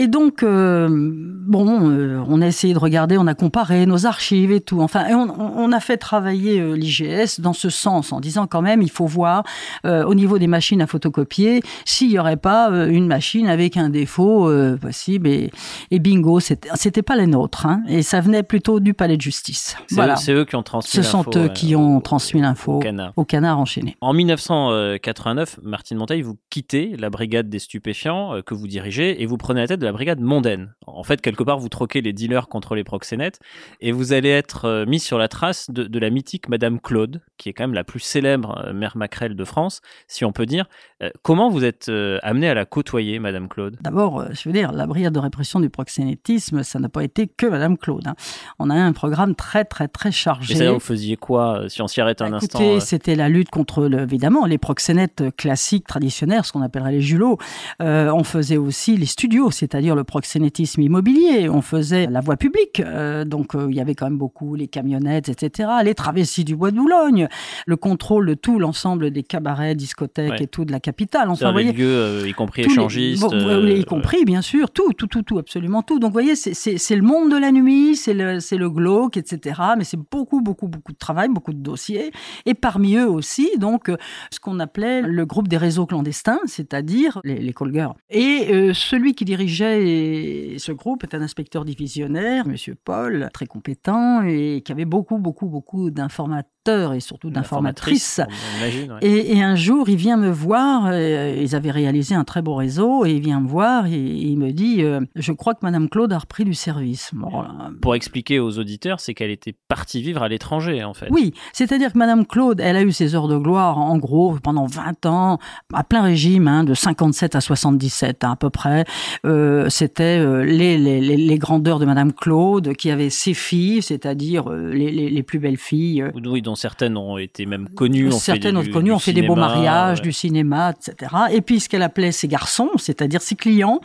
Et 0.00 0.06
donc, 0.06 0.44
euh, 0.44 0.86
bon, 0.88 1.90
euh, 1.90 2.22
on 2.28 2.40
a 2.40 2.46
essayé 2.46 2.72
de 2.72 2.78
regarder, 2.78 3.18
on 3.18 3.26
a 3.26 3.34
comparé 3.34 3.84
nos 3.84 4.06
archives 4.06 4.52
et 4.52 4.60
tout. 4.60 4.80
Enfin, 4.80 5.08
et 5.08 5.14
on, 5.14 5.28
on 5.58 5.72
a 5.72 5.80
fait 5.80 5.96
travailler 5.96 6.60
euh, 6.60 6.76
l'IGS 6.76 7.40
dans 7.40 7.52
ce 7.52 7.68
sens, 7.68 8.12
en 8.12 8.20
disant 8.20 8.46
quand 8.46 8.62
même, 8.62 8.80
il 8.80 8.92
faut 8.92 9.06
voir 9.06 9.42
au 9.84 10.14
niveau 10.14 10.38
des 10.38 10.46
machines 10.46 10.80
à 10.82 10.86
photocopier 10.86 11.62
s'il 11.84 12.10
n'y 12.10 12.18
aurait 12.18 12.36
pas 12.36 12.68
une 12.70 13.08
machine 13.08 13.48
avec 13.48 13.76
un 13.76 13.88
défaut 13.88 14.48
possible. 14.80 15.26
Et, 15.26 15.50
et 15.90 15.98
bingo, 15.98 16.38
c'était 16.38 17.02
pas 17.02 17.16
les 17.16 17.26
nôtres. 17.26 17.66
Hein, 17.66 17.82
et 17.88 18.02
ça 18.02 18.20
venait 18.20 18.44
plutôt 18.44 18.78
du 18.78 18.94
palais 18.94 19.16
de 19.16 19.22
justice. 19.22 19.76
C'est 19.88 19.94
Voilà. 19.96 20.12
eux, 20.12 20.16
c'est 20.20 20.32
eux 20.32 20.44
qui 20.44 20.54
ont 20.54 20.62
transmis 20.62 20.90
Ce 20.92 21.02
sont 21.02 21.24
l'info, 21.24 21.38
eux 21.38 21.48
qui 21.48 21.74
ont 21.74 22.00
transmis 22.00 22.40
l'info 22.40 22.74
au 22.74 22.78
canard. 22.78 23.12
au 23.16 23.24
canard 23.24 23.58
enchaîné. 23.58 23.96
En 24.00 24.12
1989, 24.12 25.58
Martine 25.64 25.98
Monteil, 25.98 26.22
vous 26.22 26.36
quittez 26.50 26.94
la 26.96 27.10
brigade 27.10 27.48
des 27.48 27.58
stupéfiants 27.58 28.42
que 28.46 28.54
vous 28.54 28.68
dirigez 28.68 29.22
et 29.22 29.26
vous 29.26 29.38
prenez 29.38 29.62
la 29.62 29.66
tête 29.66 29.80
de 29.80 29.87
la 29.88 29.92
brigade 29.92 30.20
mondaine. 30.20 30.74
En 30.86 31.02
fait, 31.02 31.20
quelque 31.20 31.42
part, 31.42 31.58
vous 31.58 31.68
troquez 31.68 32.00
les 32.00 32.12
dealers 32.12 32.48
contre 32.48 32.74
les 32.74 32.84
proxénètes 32.84 33.40
et 33.80 33.92
vous 33.92 34.12
allez 34.12 34.28
être 34.28 34.64
euh, 34.66 34.86
mis 34.86 35.00
sur 35.00 35.18
la 35.18 35.28
trace 35.28 35.70
de, 35.70 35.84
de 35.84 35.98
la 35.98 36.10
mythique 36.10 36.48
Madame 36.48 36.80
Claude, 36.80 37.20
qui 37.36 37.48
est 37.48 37.52
quand 37.52 37.64
même 37.64 37.74
la 37.74 37.84
plus 37.84 38.00
célèbre 38.00 38.62
euh, 38.66 38.72
mère 38.72 38.96
maquerelle 38.96 39.34
de 39.34 39.44
France, 39.44 39.80
si 40.06 40.24
on 40.24 40.32
peut 40.32 40.46
dire. 40.46 40.66
Euh, 41.02 41.10
comment 41.22 41.48
vous 41.50 41.64
êtes 41.64 41.90
amené 42.22 42.48
à 42.48 42.54
la 42.54 42.64
côtoyer, 42.64 43.18
Madame 43.18 43.48
Claude? 43.48 43.76
D'abord, 43.80 44.24
je 44.32 44.48
veux 44.48 44.52
dire, 44.52 44.72
la 44.72 44.86
brigade 44.86 45.12
de 45.12 45.18
répression 45.18 45.60
du 45.60 45.70
proxénétisme, 45.70 46.62
ça 46.62 46.78
n'a 46.78 46.88
pas 46.88 47.02
été 47.04 47.26
que 47.26 47.46
Madame 47.46 47.78
Claude. 47.78 48.06
hein. 48.06 48.14
On 48.58 48.68
a 48.70 48.74
un 48.74 48.92
programme 48.92 49.34
très, 49.34 49.64
très, 49.64 49.88
très 49.88 50.12
chargé. 50.12 50.52
Et 50.52 50.56
c'est-à-dire, 50.56 50.74
vous 50.74 50.80
faisiez 50.80 51.16
quoi, 51.16 51.64
si 51.68 51.80
on 51.82 51.88
s'y 51.88 52.00
arrête 52.00 52.20
un 52.22 52.30
Bah, 52.30 52.36
instant 52.36 52.80
c'était 52.80 53.14
la 53.16 53.28
lutte 53.28 53.50
contre, 53.50 53.86
le- 53.88 54.00
évidemment, 54.00 54.44
les 54.46 54.58
proxénètes 54.58 55.24
classiques, 55.36 55.86
traditionnels, 55.86 56.44
ce 56.44 56.52
qu'on 56.52 56.62
appellerait 56.62 56.92
les 56.92 57.00
julots. 57.00 57.38
Euh, 57.80 58.10
on 58.12 58.24
faisait 58.24 58.56
aussi 58.56 58.96
les 58.96 59.06
studios, 59.06 59.50
c'est-à-dire 59.50 59.77
le 59.94 60.04
proxénétisme 60.04 60.80
immobilier. 60.82 61.48
On 61.48 61.62
faisait 61.62 62.06
la 62.06 62.20
voie 62.20 62.36
publique. 62.36 62.80
Euh, 62.80 63.24
donc, 63.24 63.54
euh, 63.54 63.66
il 63.70 63.76
y 63.76 63.80
avait 63.80 63.94
quand 63.94 64.06
même 64.06 64.18
beaucoup 64.18 64.54
les 64.54 64.68
camionnettes, 64.68 65.28
etc. 65.28 65.68
Les 65.84 65.94
travestis 65.94 66.44
du 66.44 66.56
bois 66.56 66.70
de 66.70 66.76
Boulogne. 66.76 67.28
Le 67.66 67.76
contrôle 67.76 68.26
de 68.26 68.34
tout 68.34 68.58
l'ensemble 68.58 69.10
des 69.10 69.22
cabarets, 69.22 69.74
discothèques 69.74 70.30
Ouais. 70.32 70.42
et 70.42 70.46
tout 70.46 70.64
de 70.64 70.72
la 70.72 70.80
capitale. 70.80 71.28
Enfin, 71.28 71.34
c'est-à-dire 71.36 71.52
voyez, 71.52 71.72
lieux, 71.72 71.86
euh, 71.86 72.28
y 72.28 72.32
compris 72.32 72.62
tous 72.62 72.68
les- 72.70 72.74
échangistes 72.74 73.22
bon, 73.22 73.66
y 73.66 73.84
compris, 73.84 74.24
bien 74.24 74.42
sûr, 74.42 74.70
tout, 74.70 74.92
tout, 74.92 75.06
tout, 75.06 75.22
tout, 75.22 75.38
absolument 75.38 75.82
tout. 75.82 75.98
Donc, 75.98 76.08
vous 76.10 76.12
voyez, 76.14 76.34
c'est- 76.36 76.96
le 76.96 77.02
monde 77.02 77.30
de 77.30 77.36
la 77.36 77.52
nuit, 77.52 77.94
c'est 77.96 78.14
le, 78.14 78.40
c'est 78.40 78.56
le 78.56 78.68
glauque, 78.70 79.16
etc. 79.16 79.60
Mais 79.76 79.84
c'est 79.84 79.98
beaucoup, 80.10 80.40
beaucoup, 80.40 80.68
beaucoup 80.68 80.92
de 80.92 80.98
travail, 80.98 81.28
beaucoup 81.28 81.52
de 81.52 81.58
dossiers. 81.62 82.10
Et 82.46 82.54
parmi 82.54 82.96
eux 82.96 83.08
aussi, 83.08 83.50
donc, 83.58 83.90
ce 84.30 84.40
qu'on 84.40 84.58
appelait 84.60 85.02
le 85.02 85.24
groupe 85.26 85.48
des 85.48 85.56
réseaux 85.56 85.86
clandestins, 85.86 86.40
c'est-à-dire 86.46 87.20
les, 87.24 87.38
les 87.38 87.54
girls. 87.72 87.94
Et 88.10 88.72
celui 88.74 89.14
qui 89.14 89.24
dirigeait 89.24 89.57
ce 89.64 90.72
groupe 90.72 91.04
est 91.04 91.14
un 91.14 91.22
inspecteur 91.22 91.64
divisionnaire, 91.64 92.46
Monsieur 92.46 92.74
Paul, 92.74 93.28
très 93.32 93.46
compétent 93.46 94.22
et 94.22 94.62
qui 94.64 94.72
avait 94.72 94.84
beaucoup, 94.84 95.18
beaucoup, 95.18 95.48
beaucoup 95.48 95.90
d'informateurs 95.90 96.57
et 96.68 97.00
surtout 97.00 97.30
d'informatrices. 97.30 98.20
ouais. 98.62 98.88
Et, 99.02 99.36
et 99.36 99.42
un 99.42 99.56
jour, 99.56 99.88
il 99.88 99.96
vient 99.96 100.16
me 100.16 100.30
voir, 100.30 100.86
euh, 100.86 101.36
ils 101.40 101.54
avaient 101.54 101.70
réalisé 101.70 102.14
un 102.14 102.24
très 102.24 102.42
beau 102.42 102.54
réseau, 102.54 103.04
et 103.04 103.12
il 103.12 103.20
vient 103.20 103.40
me 103.40 103.48
voir 103.48 103.86
et, 103.86 103.96
il 103.96 104.38
me 104.38 104.52
dit 104.52 104.82
euh, 104.82 105.00
Je 105.16 105.32
crois 105.32 105.54
que 105.54 105.60
Madame 105.62 105.88
Claude 105.88 106.12
a 106.12 106.18
repris 106.18 106.44
du 106.44 106.54
service. 106.54 107.10
Bon, 107.12 107.44
Pour 107.80 107.94
expliquer 107.94 108.38
aux 108.38 108.58
auditeurs, 108.58 109.00
c'est 109.00 109.14
qu'elle 109.14 109.30
était 109.30 109.54
partie 109.68 110.02
vivre 110.02 110.22
à 110.22 110.28
l'étranger, 110.28 110.84
en 110.84 110.94
fait. 110.94 111.08
oui, 111.10 111.32
c'est-à-dire 111.52 111.92
que 111.92 111.98
Madame 111.98 112.26
Claude, 112.26 112.60
elle 112.60 112.76
a 112.76 112.82
eu 112.82 112.92
ses 112.92 113.14
heures 113.14 113.28
de 113.28 113.36
gloire, 113.36 113.78
en 113.78 113.98
gros, 113.98 114.36
pendant 114.42 114.66
20 114.66 115.06
ans, 115.06 115.38
à 115.72 115.84
plein 115.84 116.02
régime, 116.02 116.48
hein, 116.48 116.64
de 116.64 116.74
57 116.74 117.34
à 117.34 117.40
77 117.40 118.24
hein, 118.24 118.32
à 118.32 118.36
peu 118.36 118.50
près. 118.50 118.84
Euh, 119.24 119.68
C'était 119.68 120.18
euh, 120.18 120.44
les, 120.44 120.78
les, 120.78 121.38
grandeurs 121.38 121.78
de 121.78 121.84
Madame 121.84 122.12
Claude, 122.12 122.74
qui 122.74 122.90
avait 122.90 123.10
ses 123.10 123.34
filles, 123.34 123.82
c'est-à-dire 123.82 124.48
les, 124.50 124.90
les, 124.90 125.22
plus 125.22 125.38
belles 125.38 125.56
filles. 125.56 126.04
Oui, 126.14 126.42
dont 126.42 126.54
certaines 126.58 126.96
ont 126.96 127.16
été 127.18 127.46
même 127.46 127.68
connues. 127.68 128.10
Certaines 128.12 128.56
ont 128.56 128.62
du 128.62 128.70
connu, 128.70 128.92
on 128.92 128.98
fait 128.98 129.12
des 129.12 129.22
beaux 129.22 129.36
mariages, 129.36 129.98
ouais. 129.98 130.02
du 130.02 130.12
cinéma, 130.12 130.72
etc. 130.72 131.12
Et 131.30 131.40
puis 131.40 131.60
ce 131.60 131.68
qu'elle 131.68 131.82
appelait 131.82 132.12
ses 132.12 132.28
garçons, 132.28 132.70
c'est-à-dire 132.76 133.22
ses 133.22 133.36
clients. 133.36 133.80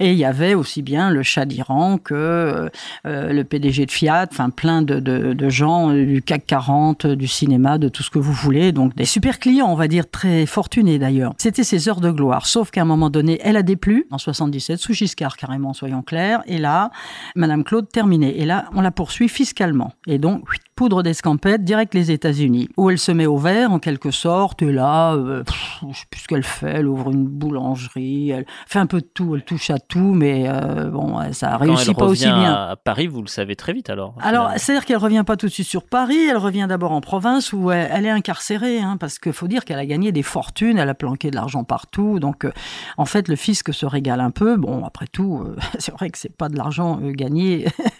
Et 0.00 0.12
il 0.12 0.18
y 0.18 0.24
avait 0.24 0.54
aussi 0.54 0.82
bien 0.82 1.10
le 1.10 1.22
chat 1.22 1.46
d'Iran 1.46 1.98
que 1.98 2.70
euh, 3.06 3.32
le 3.32 3.44
PDG 3.44 3.86
de 3.86 3.90
Fiat, 3.90 4.26
enfin 4.30 4.50
plein 4.50 4.82
de, 4.82 5.00
de, 5.00 5.32
de 5.32 5.48
gens 5.48 5.90
euh, 5.90 6.04
du 6.04 6.22
CAC 6.22 6.46
40, 6.46 7.04
euh, 7.04 7.16
du 7.16 7.28
cinéma, 7.28 7.78
de 7.78 7.88
tout 7.88 8.02
ce 8.02 8.10
que 8.10 8.18
vous 8.18 8.32
voulez. 8.32 8.72
Donc 8.72 8.94
des 8.96 9.04
super 9.04 9.38
clients, 9.38 9.68
on 9.68 9.76
va 9.76 9.88
dire 9.88 10.10
très 10.10 10.46
fortunés 10.46 10.98
d'ailleurs. 10.98 11.34
C'était 11.38 11.64
ses 11.64 11.88
heures 11.88 12.00
de 12.00 12.10
gloire. 12.10 12.46
Sauf 12.46 12.70
qu'à 12.70 12.82
un 12.82 12.86
moment 12.86 13.10
donné, 13.10 13.38
elle 13.42 13.56
a 13.56 13.62
déplu, 13.62 14.06
en 14.10 14.18
77, 14.18 14.78
sous 14.78 14.92
Giscard 14.92 15.36
carrément, 15.36 15.72
soyons 15.72 16.02
clairs. 16.02 16.42
Et 16.46 16.58
là, 16.58 16.90
Madame 17.34 17.64
Claude 17.64 17.88
terminée. 17.88 18.40
Et 18.40 18.44
là, 18.44 18.68
on 18.74 18.80
la 18.80 18.90
poursuit 18.90 19.28
fiscalement. 19.28 19.92
Et 20.06 20.18
donc, 20.18 20.44
poudre 20.74 21.02
d'escampette, 21.02 21.64
direct 21.64 21.94
les 21.94 22.10
États-Unis, 22.16 22.68
où 22.76 22.90
elle 22.90 22.98
se 22.98 23.12
met 23.12 23.26
au 23.26 23.38
vert 23.38 23.72
en 23.72 23.78
quelque 23.78 24.10
sorte. 24.10 24.62
Et 24.62 24.72
là, 24.72 25.14
euh, 25.14 25.44
pff, 25.44 25.80
je 25.90 25.98
sais 25.98 26.04
plus 26.10 26.20
ce 26.20 26.28
qu'elle 26.28 26.42
fait. 26.42 26.74
Elle 26.76 26.88
ouvre 26.88 27.10
une 27.10 27.26
boulangerie, 27.26 28.30
elle 28.30 28.46
fait 28.66 28.78
un 28.78 28.86
peu 28.86 29.00
de 29.00 29.06
tout, 29.06 29.34
elle 29.34 29.44
touche 29.44 29.70
à 29.70 29.78
tout, 29.78 30.12
mais 30.14 30.46
euh, 30.48 30.90
bon, 30.90 31.20
ça 31.32 31.52
Quand 31.52 31.66
réussit 31.66 31.88
elle 31.88 31.94
pas 31.94 32.06
aussi 32.06 32.24
bien. 32.24 32.52
à 32.52 32.76
Paris, 32.76 33.06
vous 33.06 33.22
le 33.22 33.28
savez 33.28 33.56
très 33.56 33.72
vite 33.72 33.90
alors. 33.90 34.14
Alors, 34.20 34.50
c'est-à-dire 34.56 34.84
qu'elle 34.84 34.96
revient 34.96 35.24
pas 35.26 35.36
tout 35.36 35.46
de 35.46 35.52
suite 35.52 35.68
sur 35.68 35.84
Paris, 35.84 36.26
elle 36.28 36.36
revient 36.36 36.66
d'abord 36.68 36.92
en 36.92 37.00
province 37.00 37.52
où 37.52 37.70
elle, 37.70 37.88
elle 37.92 38.06
est 38.06 38.10
incarcérée, 38.10 38.80
hein, 38.80 38.96
parce 38.98 39.18
qu'il 39.18 39.32
faut 39.32 39.48
dire 39.48 39.64
qu'elle 39.64 39.78
a 39.78 39.86
gagné 39.86 40.12
des 40.12 40.22
fortunes, 40.22 40.78
elle 40.78 40.88
a 40.88 40.94
planqué 40.94 41.30
de 41.30 41.36
l'argent 41.36 41.64
partout, 41.64 42.18
donc 42.18 42.44
euh, 42.44 42.52
en 42.96 43.04
fait 43.04 43.28
le 43.28 43.36
fisc 43.36 43.72
se 43.72 43.86
régale 43.86 44.20
un 44.20 44.30
peu. 44.30 44.56
Bon, 44.56 44.84
après 44.84 45.06
tout, 45.06 45.42
euh, 45.44 45.56
c'est 45.78 45.92
vrai 45.92 46.10
que 46.10 46.18
c'est 46.18 46.34
pas 46.34 46.48
de 46.48 46.56
l'argent 46.56 47.00
euh, 47.02 47.12
gagné 47.12 47.66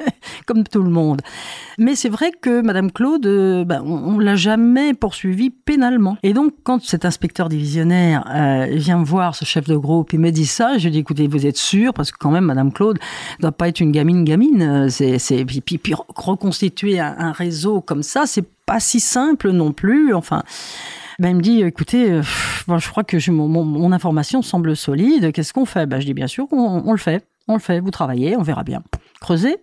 comme 0.47 0.65
tout 0.65 0.83
le 0.83 0.91
monde. 0.91 1.21
Mais 1.79 1.95
c'est 1.95 2.09
vrai 2.09 2.31
que 2.41 2.63
Madame 2.63 2.91
Claude, 2.91 3.27
euh, 3.27 3.65
ben, 3.65 3.83
on, 3.85 4.15
on 4.15 4.19
l'a 4.19 4.37
jamais 4.37 4.95
poursuivie 4.95 5.51
pénalement. 5.51 6.17
Et 6.23 6.33
donc, 6.33 6.53
quand 6.63 6.83
cet 6.83 7.05
inspecteur 7.05 7.49
divisionnaire 7.49 8.25
euh, 8.35 8.67
vient 8.71 8.99
me 8.99 9.05
voir, 9.05 9.35
ce 9.35 9.45
chef 9.45 9.67
de 9.67 9.77
groupe, 9.77 10.13
il 10.13 10.21
me 10.21 10.31
dit 10.31 10.47
ça, 10.47 10.79
je 10.79 10.85
lui 10.85 10.93
dis, 10.93 10.99
écoutez, 11.01 11.27
vous 11.27 11.45
êtes 11.47 11.57
sûr? 11.57 11.93
Parce 11.93 12.13
que 12.13 12.17
quand 12.19 12.31
même, 12.31 12.45
Madame 12.45 12.73
Claude 12.73 12.99
doit 13.41 13.53
pas 13.53 13.69
être 13.69 13.81
une 13.81 13.93
gamine 13.93 14.25
gamine. 14.25 14.63
Euh, 14.63 14.89
C'est, 14.89 15.19
c'est, 15.19 15.45
puis, 15.45 15.61
puis, 15.61 15.79
puis 15.79 15.95
reconstituer 16.17 17.01
un, 17.01 17.15
un 17.19 17.33
réseau 17.33 17.81
comme 17.81 18.03
ça, 18.03 18.25
c'est 18.27 18.47
pas 18.65 18.81
si 18.81 19.01
simple 19.01 19.51
non 19.51 19.73
plus. 19.73 20.15
Enfin. 20.15 20.43
Ben, 21.19 21.31
il 21.31 21.37
me 21.37 21.41
dit, 21.41 21.63
écoutez, 21.63 22.21
je 22.23 22.91
crois 22.91 23.03
que 23.03 23.31
mon, 23.31 23.93
information 23.93 24.43
semble 24.43 24.77
solide. 24.77 25.33
Qu'est-ce 25.33 25.55
qu'on 25.55 25.65
fait? 25.65 25.87
Ben, 25.87 25.99
Je 25.99 26.05
dis, 26.07 26.13
bien 26.15 26.27
sûr, 26.27 26.47
on, 26.53 26.83
on 26.85 26.93
le 26.93 26.99
fait. 26.99 27.27
On 27.49 27.55
le 27.55 27.61
fait. 27.61 27.81
Vous 27.81 27.91
travaillez, 27.91 28.37
on 28.37 28.43
verra 28.43 28.65
bien. 28.65 28.83
Creuser. 29.21 29.57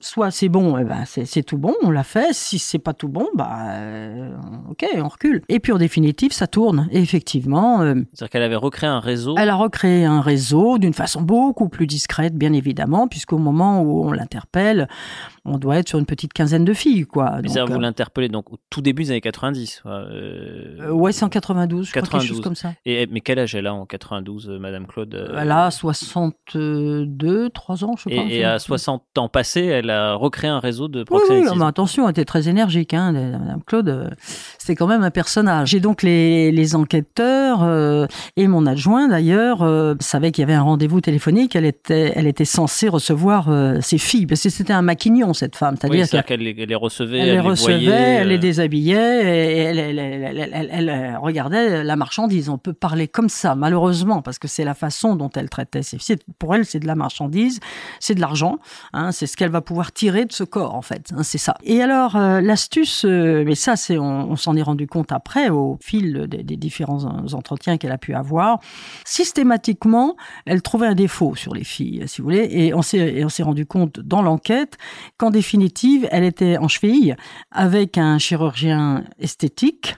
Soit 0.00 0.30
c'est 0.30 0.48
bon, 0.48 0.78
eh 0.78 0.84
ben 0.84 1.02
c'est, 1.06 1.42
tout 1.42 1.58
bon, 1.58 1.74
on 1.82 1.90
l'a 1.90 2.04
fait. 2.04 2.32
Si 2.32 2.60
c'est 2.60 2.78
pas 2.78 2.92
tout 2.92 3.08
bon, 3.08 3.26
bah 3.34 3.72
euh, 3.72 4.30
ok, 4.70 4.86
on 4.96 5.08
recule. 5.08 5.42
Et 5.48 5.58
puis 5.58 5.72
en 5.72 5.78
définitive, 5.78 6.32
ça 6.32 6.46
tourne. 6.46 6.88
Et 6.92 7.00
effectivement, 7.00 7.82
euh, 7.82 7.94
C'est-à-dire 8.12 8.30
qu'elle 8.30 8.42
avait 8.44 8.54
recréé 8.54 8.88
un 8.88 9.00
réseau. 9.00 9.34
elle 9.36 9.50
a 9.50 9.56
recréé 9.56 10.04
un 10.04 10.20
réseau 10.20 10.78
d'une 10.78 10.94
façon 10.94 11.20
beaucoup 11.20 11.68
plus 11.68 11.88
discrète, 11.88 12.36
bien 12.36 12.52
évidemment, 12.52 13.08
puisqu'au 13.08 13.38
moment 13.38 13.82
où 13.82 14.04
on 14.04 14.12
l'interpelle, 14.12 14.88
on 15.48 15.58
doit 15.58 15.78
être 15.78 15.88
sur 15.88 15.98
une 15.98 16.06
petite 16.06 16.32
quinzaine 16.32 16.64
de 16.64 16.72
filles, 16.72 17.04
quoi. 17.06 17.38
Mais 17.42 17.48
ça, 17.48 17.64
vous 17.64 17.74
euh, 17.74 17.78
l'interpellez 17.78 18.28
donc 18.28 18.52
au 18.52 18.58
tout 18.70 18.80
début 18.80 19.04
des 19.04 19.10
années 19.10 19.20
90. 19.20 19.80
quoi, 19.82 19.92
euh, 19.92 20.76
euh, 20.80 20.90
ouais, 20.90 21.12
c'est 21.12 21.24
en 21.24 21.28
92, 21.28 21.86
je 21.86 21.90
crois, 21.90 22.02
quelque 22.02 22.12
92. 22.12 22.28
chose 22.36 22.44
comme 22.44 22.54
ça. 22.54 22.72
Et, 22.84 23.06
mais 23.10 23.20
quel 23.20 23.38
âge 23.38 23.54
elle 23.54 23.66
a 23.66 23.74
en 23.74 23.86
92, 23.86 24.48
euh, 24.48 24.58
Madame 24.58 24.86
Claude 24.86 25.30
Elle 25.36 25.50
a 25.50 25.70
62, 25.70 27.50
3 27.50 27.84
ans, 27.84 27.94
je 27.96 28.08
crois. 28.08 28.24
Et, 28.30 28.38
et 28.38 28.44
à 28.44 28.58
60 28.58 29.18
ans 29.18 29.28
passés, 29.28 29.64
elle 29.64 29.90
a 29.90 30.14
recréé 30.14 30.50
un 30.50 30.60
réseau 30.60 30.88
de 30.88 31.00
Oui, 31.00 31.04
oui, 31.10 31.18
proxénétisme. 31.18 31.58
mais 31.58 31.64
attention, 31.64 32.04
elle 32.04 32.10
était 32.12 32.24
très 32.24 32.48
énergique. 32.48 32.94
Hein, 32.94 33.12
Madame 33.12 33.62
Claude, 33.64 34.10
c'était 34.58 34.76
quand 34.76 34.86
même 34.86 35.02
un 35.02 35.10
personnage. 35.10 35.74
Et 35.74 35.80
donc 35.80 36.02
les, 36.02 36.52
les 36.52 36.74
enquêteurs 36.74 37.62
euh, 37.62 38.06
et 38.36 38.46
mon 38.48 38.66
adjoint 38.66 39.08
d'ailleurs 39.08 39.62
euh, 39.62 39.94
savaient 40.00 40.32
qu'il 40.32 40.42
y 40.42 40.44
avait 40.44 40.54
un 40.54 40.62
rendez-vous 40.62 41.00
téléphonique. 41.00 41.56
Elle 41.56 41.64
était, 41.64 42.12
elle 42.14 42.26
était 42.26 42.44
censée 42.44 42.88
recevoir 42.88 43.48
ses 43.80 43.98
filles, 43.98 44.26
parce 44.26 44.42
que 44.42 44.48
c'était 44.48 44.72
un 44.72 44.82
maquignon 44.82 45.32
cette 45.38 45.56
femme. 45.56 45.76
C'est-à-dire 45.80 46.24
qu'elle 46.24 46.40
les, 46.40 46.52
les 46.52 46.74
recevait, 46.74 47.18
elle 47.18 47.28
elle, 47.28 47.34
les 47.34 47.40
recevait, 47.40 47.78
voyait, 47.78 47.90
elle 47.92 48.28
les 48.28 48.34
euh, 48.34 48.38
déshabillait, 48.38 49.22
et 49.24 49.58
elle, 49.62 51.18
regardait 51.20 51.84
la 51.84 51.96
marchandise. 51.96 52.48
On 52.48 52.58
peut 52.58 52.72
parler 52.72 53.08
comme 53.08 53.28
ça, 53.28 53.54
malheureusement, 53.54 54.22
parce 54.22 54.38
que 54.38 54.48
c'est 54.48 54.64
la 54.64 54.74
façon 54.74 55.16
dont 55.16 55.30
elle 55.34 55.48
traitait 55.48 55.82
ses 55.82 55.98
filles. 55.98 56.16
Pour 56.38 56.54
elle, 56.54 56.64
c'est 56.64 56.80
de 56.80 56.86
la 56.86 56.94
marchandise, 56.94 57.60
c'est 58.00 58.14
de 58.14 58.20
l'argent, 58.20 58.58
hein, 58.92 59.12
c'est 59.12 59.26
ce 59.26 59.36
qu'elle 59.36 59.50
va 59.50 59.60
pouvoir 59.60 59.92
tirer 59.92 60.24
de 60.24 60.32
ce 60.32 60.44
corps, 60.44 60.74
en 60.74 60.82
fait. 60.82 61.10
hein, 61.16 61.22
c'est 61.22 61.38
ça. 61.38 61.54
Et 61.62 61.82
alors, 61.82 62.16
euh, 62.16 62.40
l'astuce, 62.40 63.04
euh, 63.04 63.44
mais 63.46 63.54
ça, 63.54 63.76
c'est, 63.76 63.98
on, 63.98 64.30
on 64.32 64.36
s'en 64.36 64.56
est 64.56 64.62
rendu 64.62 64.86
compte 64.86 65.12
après, 65.12 65.48
au 65.48 65.78
fil 65.80 66.26
des, 66.28 66.42
des 66.42 66.56
différents 66.56 67.04
entretiens 67.32 67.76
qu'elle 67.78 67.92
a 67.92 67.98
pu 67.98 68.14
avoir. 68.14 68.58
Systématiquement, 69.04 70.16
elle 70.46 70.62
trouvait 70.62 70.86
un 70.86 70.94
défaut 70.94 71.34
sur 71.34 71.54
les 71.54 71.64
filles, 71.64 72.02
si 72.06 72.20
vous 72.20 72.24
voulez, 72.24 72.48
et 72.50 72.74
on 72.74 72.82
s'est 72.82 73.42
rendu 73.42 73.66
compte 73.66 74.00
dans 74.00 74.22
l'enquête 74.22 74.76
qu'en 75.18 75.30
définitive, 75.30 76.08
elle 76.10 76.24
était 76.24 76.56
en 76.58 76.68
cheville 76.68 77.16
avec 77.50 77.98
un 77.98 78.18
chirurgien 78.18 79.04
esthétique. 79.18 79.96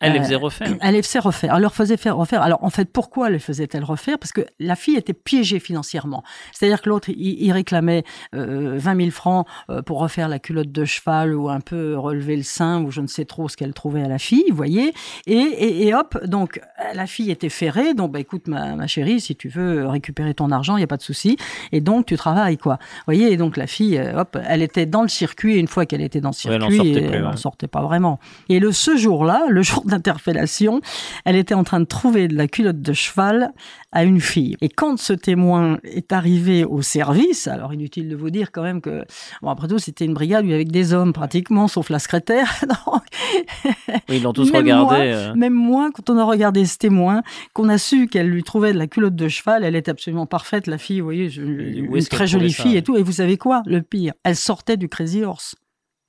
Elle 0.00 0.12
les 0.12 0.18
Euh, 0.20 0.22
faisait 0.22 0.34
refaire. 0.36 0.76
Elle 0.80 0.94
les 0.94 1.02
faisait 1.02 1.18
refaire. 1.18 1.54
Elle 1.54 1.62
leur 1.62 1.74
faisait 1.74 1.96
faire 1.96 2.16
refaire. 2.16 2.42
Alors, 2.42 2.62
en 2.62 2.70
fait, 2.70 2.90
pourquoi 2.92 3.30
les 3.30 3.38
faisait-elle 3.38 3.84
refaire? 3.84 4.18
Parce 4.18 4.32
que 4.32 4.42
la 4.60 4.76
fille 4.76 4.96
était 4.96 5.12
piégée 5.12 5.58
financièrement. 5.60 6.22
C'est-à-dire 6.52 6.82
que 6.82 6.88
l'autre, 6.88 7.08
il, 7.10 7.42
il 7.42 7.52
réclamait 7.52 8.04
euh, 8.34 8.74
20 8.78 8.96
000 8.96 9.10
francs 9.10 9.46
euh, 9.70 9.82
pour 9.82 9.98
refaire 10.00 10.28
la 10.28 10.38
culotte 10.38 10.70
de 10.70 10.84
cheval 10.84 11.34
ou 11.34 11.48
un 11.48 11.60
peu 11.60 11.96
relever 11.98 12.36
le 12.36 12.42
sein 12.42 12.80
ou 12.82 12.90
je 12.90 13.00
ne 13.00 13.06
sais 13.06 13.24
trop 13.24 13.48
ce 13.48 13.56
qu'elle 13.56 13.74
trouvait 13.74 14.02
à 14.02 14.08
la 14.08 14.18
fille, 14.18 14.44
vous 14.50 14.56
voyez. 14.56 14.92
Et, 15.26 15.34
et, 15.34 15.86
et 15.88 15.94
hop, 15.94 16.18
donc, 16.26 16.60
la 16.94 17.06
fille 17.06 17.30
était 17.30 17.48
ferrée. 17.48 17.94
Donc, 17.94 18.12
bah, 18.12 18.20
écoute, 18.20 18.46
ma, 18.46 18.76
ma 18.76 18.86
chérie, 18.86 19.20
si 19.20 19.34
tu 19.36 19.48
veux 19.48 19.86
récupérer 19.86 20.34
ton 20.34 20.50
argent, 20.50 20.76
il 20.76 20.80
n'y 20.80 20.84
a 20.84 20.88
pas 20.88 20.96
de 20.96 21.02
souci. 21.02 21.36
Et 21.72 21.80
donc, 21.80 22.06
tu 22.06 22.16
travailles, 22.16 22.56
quoi. 22.58 22.78
Vous 22.80 23.02
voyez, 23.06 23.32
et 23.32 23.36
donc, 23.36 23.56
la 23.56 23.66
fille, 23.66 23.98
euh, 23.98 24.20
hop, 24.20 24.36
elle 24.46 24.62
était 24.62 24.86
dans 24.86 25.02
le 25.02 25.08
circuit. 25.08 25.56
Et 25.56 25.58
une 25.58 25.68
fois 25.68 25.86
qu'elle 25.86 26.02
était 26.02 26.20
dans 26.20 26.30
le 26.30 26.48
Ouais, 26.48 26.54
elle 26.54 26.62
en 26.62 26.70
circuit, 26.70 26.94
sortait 26.94 27.22
en 27.24 27.36
sortait 27.36 27.66
pas 27.68 27.82
vraiment. 27.82 28.20
Et 28.48 28.60
le 28.60 28.70
ce 28.72 28.96
jour-là, 28.96 29.42
le 29.48 29.62
jour 29.62 29.82
d'interpellation, 29.88 30.80
elle 31.24 31.36
était 31.36 31.54
en 31.54 31.64
train 31.64 31.80
de 31.80 31.84
trouver 31.84 32.28
de 32.28 32.36
la 32.36 32.46
culotte 32.48 32.80
de 32.80 32.92
cheval 32.92 33.52
à 33.92 34.04
une 34.04 34.20
fille. 34.20 34.56
Et 34.60 34.68
quand 34.68 34.98
ce 34.98 35.12
témoin 35.12 35.78
est 35.84 36.12
arrivé 36.12 36.64
au 36.64 36.82
service, 36.82 37.48
alors 37.48 37.72
inutile 37.72 38.08
de 38.08 38.16
vous 38.16 38.30
dire 38.30 38.52
quand 38.52 38.62
même 38.62 38.80
que, 38.80 39.04
bon, 39.42 39.48
après 39.48 39.68
tout, 39.68 39.78
c'était 39.78 40.04
une 40.04 40.14
brigade 40.14 40.46
que 40.46 40.62
des 40.62 40.92
hommes 40.92 41.12
pratiquement, 41.12 41.68
sauf 41.68 41.90
la 41.90 41.98
secrétaire. 41.98 42.52
Donc, 42.62 43.02
Oui, 44.08 44.16
ils 44.16 44.22
l'ont 44.22 44.32
tous 44.32 44.50
Même 44.52 44.62
regardé. 44.62 44.84
moi, 44.96 45.04
euh. 45.04 45.34
même 45.34 45.54
moi, 45.54 45.90
quand 45.94 46.10
on 46.10 46.18
a 46.18 46.24
regardé 46.24 46.64
ce 46.66 46.76
témoin, 46.78 47.22
qu'on 47.54 47.68
a 47.68 47.78
su 47.78 48.06
qu'elle 48.08 48.28
lui 48.28 48.42
trouvait 48.42 48.72
de 48.72 48.78
la 48.78 48.86
culotte 48.86 49.16
de 49.16 49.28
cheval, 49.28 49.64
elle 49.64 49.76
est 49.76 49.88
absolument 49.88 50.26
parfaite, 50.26 50.66
la 50.66 50.78
fille, 50.78 51.00
vous 51.00 51.06
voyez, 51.06 51.34
une 51.36 52.04
très 52.04 52.26
jolie 52.26 52.52
fille 52.52 52.76
et 52.76 52.82
tout. 52.82 52.96
Et 52.96 53.02
vous 53.02 53.12
savez 53.12 53.36
quoi? 53.36 53.62
Le 53.66 53.82
pire, 53.82 54.12
elle 54.24 54.36
sortait 54.36 54.76
du 54.76 54.88
Crazy 54.88 55.22
Horse. 55.24 55.54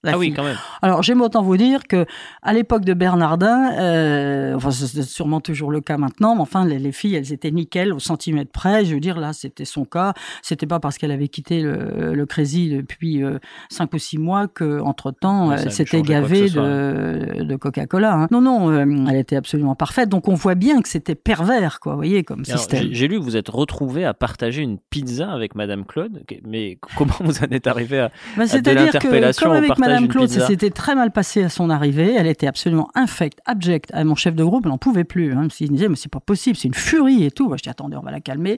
La 0.03 0.13
Ah 0.13 0.17
oui, 0.17 0.31
quand 0.33 0.43
même. 0.43 0.57
Alors, 0.81 1.03
j'aime 1.03 1.21
autant 1.21 1.41
vous 1.41 1.57
dire 1.57 1.87
que 1.87 2.05
à 2.41 2.53
l'époque 2.53 2.85
de 2.85 2.93
Bernardin, 2.93 3.71
euh, 3.79 4.55
enfin, 4.55 4.71
c'est 4.71 5.03
sûrement 5.03 5.41
toujours 5.41 5.71
le 5.71 5.81
cas 5.81 5.97
maintenant, 5.97 6.35
mais 6.35 6.41
enfin, 6.41 6.65
les, 6.65 6.79
les 6.79 6.91
filles, 6.91 7.15
elles 7.15 7.33
étaient 7.33 7.51
nickel 7.51 7.91
au 7.93 7.99
centimètre 7.99 8.51
près. 8.51 8.85
Je 8.85 8.93
veux 8.93 8.99
dire, 9.01 9.19
là, 9.19 9.33
c'était 9.33 9.65
son 9.65 9.83
cas. 9.85 10.13
C'était 10.41 10.67
pas 10.67 10.79
parce 10.79 10.97
qu'elle 10.97 11.11
avait 11.11 11.27
quitté 11.27 11.61
le, 11.61 12.13
le 12.13 12.25
Crazy 12.25 12.69
depuis 12.69 13.23
euh, 13.23 13.39
cinq 13.69 13.93
ou 13.93 13.97
six 13.97 14.17
mois 14.17 14.47
que, 14.47 14.79
entre 14.81 15.11
temps, 15.11 15.49
Ouais, 15.49 15.57
elle 15.61 15.71
s'était 15.71 16.01
gavée 16.01 16.49
de, 16.49 17.43
de 17.43 17.55
Coca-Cola. 17.55 18.13
hein. 18.13 18.27
Non, 18.31 18.41
non, 18.41 18.71
euh, 18.71 18.85
elle 19.09 19.17
était 19.17 19.35
absolument 19.35 19.75
parfaite. 19.75 20.09
Donc, 20.09 20.27
on 20.27 20.33
voit 20.35 20.55
bien 20.55 20.81
que 20.81 20.87
c'était 20.89 21.15
pervers, 21.15 21.79
quoi, 21.79 21.93
vous 21.93 21.99
voyez, 21.99 22.23
comme 22.23 22.43
Alors, 22.47 22.59
système. 22.59 22.87
J'ai 22.91 23.07
lu 23.07 23.19
que 23.19 23.23
vous 23.23 23.35
êtes 23.35 23.49
retrouvé 23.49 24.05
à 24.05 24.13
partager 24.13 24.61
une 24.61 24.77
pizza 24.77 25.29
avec 25.31 25.55
Madame 25.55 25.85
Claude, 25.85 26.23
mais 26.45 26.77
comment 26.95 27.13
vous 27.19 27.39
en 27.39 27.47
êtes 27.51 27.67
arrivé 27.67 27.99
à... 27.99 28.11
Bah, 28.37 28.43
de 28.43 28.49
C'est-à-dire 28.49 28.91
que, 28.91 29.07
l'interpellation 29.07 29.53
Madame 29.93 30.07
Claude, 30.07 30.29
ça 30.29 30.47
s'était 30.47 30.69
très 30.69 30.95
mal 30.95 31.11
passé 31.11 31.43
à 31.43 31.49
son 31.49 31.69
arrivée. 31.69 32.15
Elle 32.17 32.27
était 32.27 32.47
absolument 32.47 32.89
infecte, 32.95 33.39
abjecte. 33.45 33.89
Ah, 33.93 34.03
Mon 34.03 34.15
chef 34.15 34.35
de 34.35 34.43
groupe 34.43 34.65
n'en 34.65 34.77
pouvait 34.77 35.03
plus. 35.03 35.33
Hein. 35.33 35.47
Il 35.59 35.71
me 35.71 35.75
disait, 35.77 35.89
mais 35.89 35.95
c'est 35.95 36.11
pas 36.11 36.19
possible, 36.19 36.55
c'est 36.57 36.67
une 36.67 36.73
furie 36.73 37.23
et 37.23 37.31
tout. 37.31 37.51
Je 37.57 37.63
dis, 37.63 37.69
attendez, 37.69 37.97
on 37.97 38.01
va 38.01 38.11
la 38.11 38.21
calmer. 38.21 38.57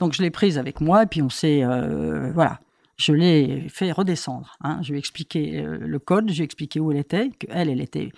Donc, 0.00 0.12
je 0.14 0.22
l'ai 0.22 0.30
prise 0.30 0.58
avec 0.58 0.80
moi, 0.80 1.02
et 1.02 1.06
puis 1.06 1.22
on 1.22 1.28
s'est. 1.30 1.62
euh, 1.62 2.30
voilà. 2.32 2.60
Je 2.96 3.12
l'ai 3.12 3.66
fait 3.68 3.92
redescendre. 3.92 4.56
Hein. 4.64 4.78
Je 4.82 4.88
lui 4.90 4.96
ai 4.96 4.98
expliqué 4.98 5.60
euh, 5.64 5.78
le 5.80 5.98
code, 6.00 6.28
je 6.30 6.34
lui 6.34 6.40
ai 6.40 6.44
expliqué 6.44 6.80
où 6.80 6.90
elle 6.90 6.98
était, 6.98 7.30
qu'elle, 7.38 7.68
elle 7.70 7.80
était 7.80 8.10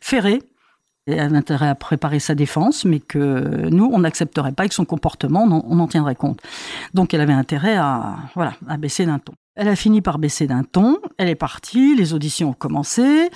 ferrée. 0.00 0.40
Elle 1.06 1.18
avait 1.18 1.36
intérêt 1.36 1.68
à 1.68 1.74
préparer 1.74 2.20
sa 2.20 2.34
défense, 2.36 2.84
mais 2.84 3.00
que 3.00 3.68
nous, 3.68 3.90
on 3.92 3.98
n'accepterait 3.98 4.52
pas 4.52 4.68
que 4.68 4.74
son 4.74 4.84
comportement, 4.84 5.42
on 5.42 5.50
en- 5.50 5.64
on 5.68 5.80
en 5.80 5.88
tiendrait 5.88 6.14
compte. 6.14 6.40
Donc, 6.94 7.12
elle 7.12 7.20
avait 7.20 7.32
intérêt 7.32 7.76
à, 7.76 8.18
voilà, 8.36 8.54
à 8.68 8.76
baisser 8.76 9.04
d'un 9.04 9.18
ton. 9.18 9.32
Elle 9.54 9.68
a 9.68 9.76
fini 9.76 10.00
par 10.00 10.18
baisser 10.18 10.46
d'un 10.46 10.64
ton, 10.64 10.98
elle 11.18 11.28
est 11.28 11.34
partie, 11.34 11.94
les 11.94 12.14
auditions 12.14 12.50
ont 12.50 12.54
commencé. 12.54 13.28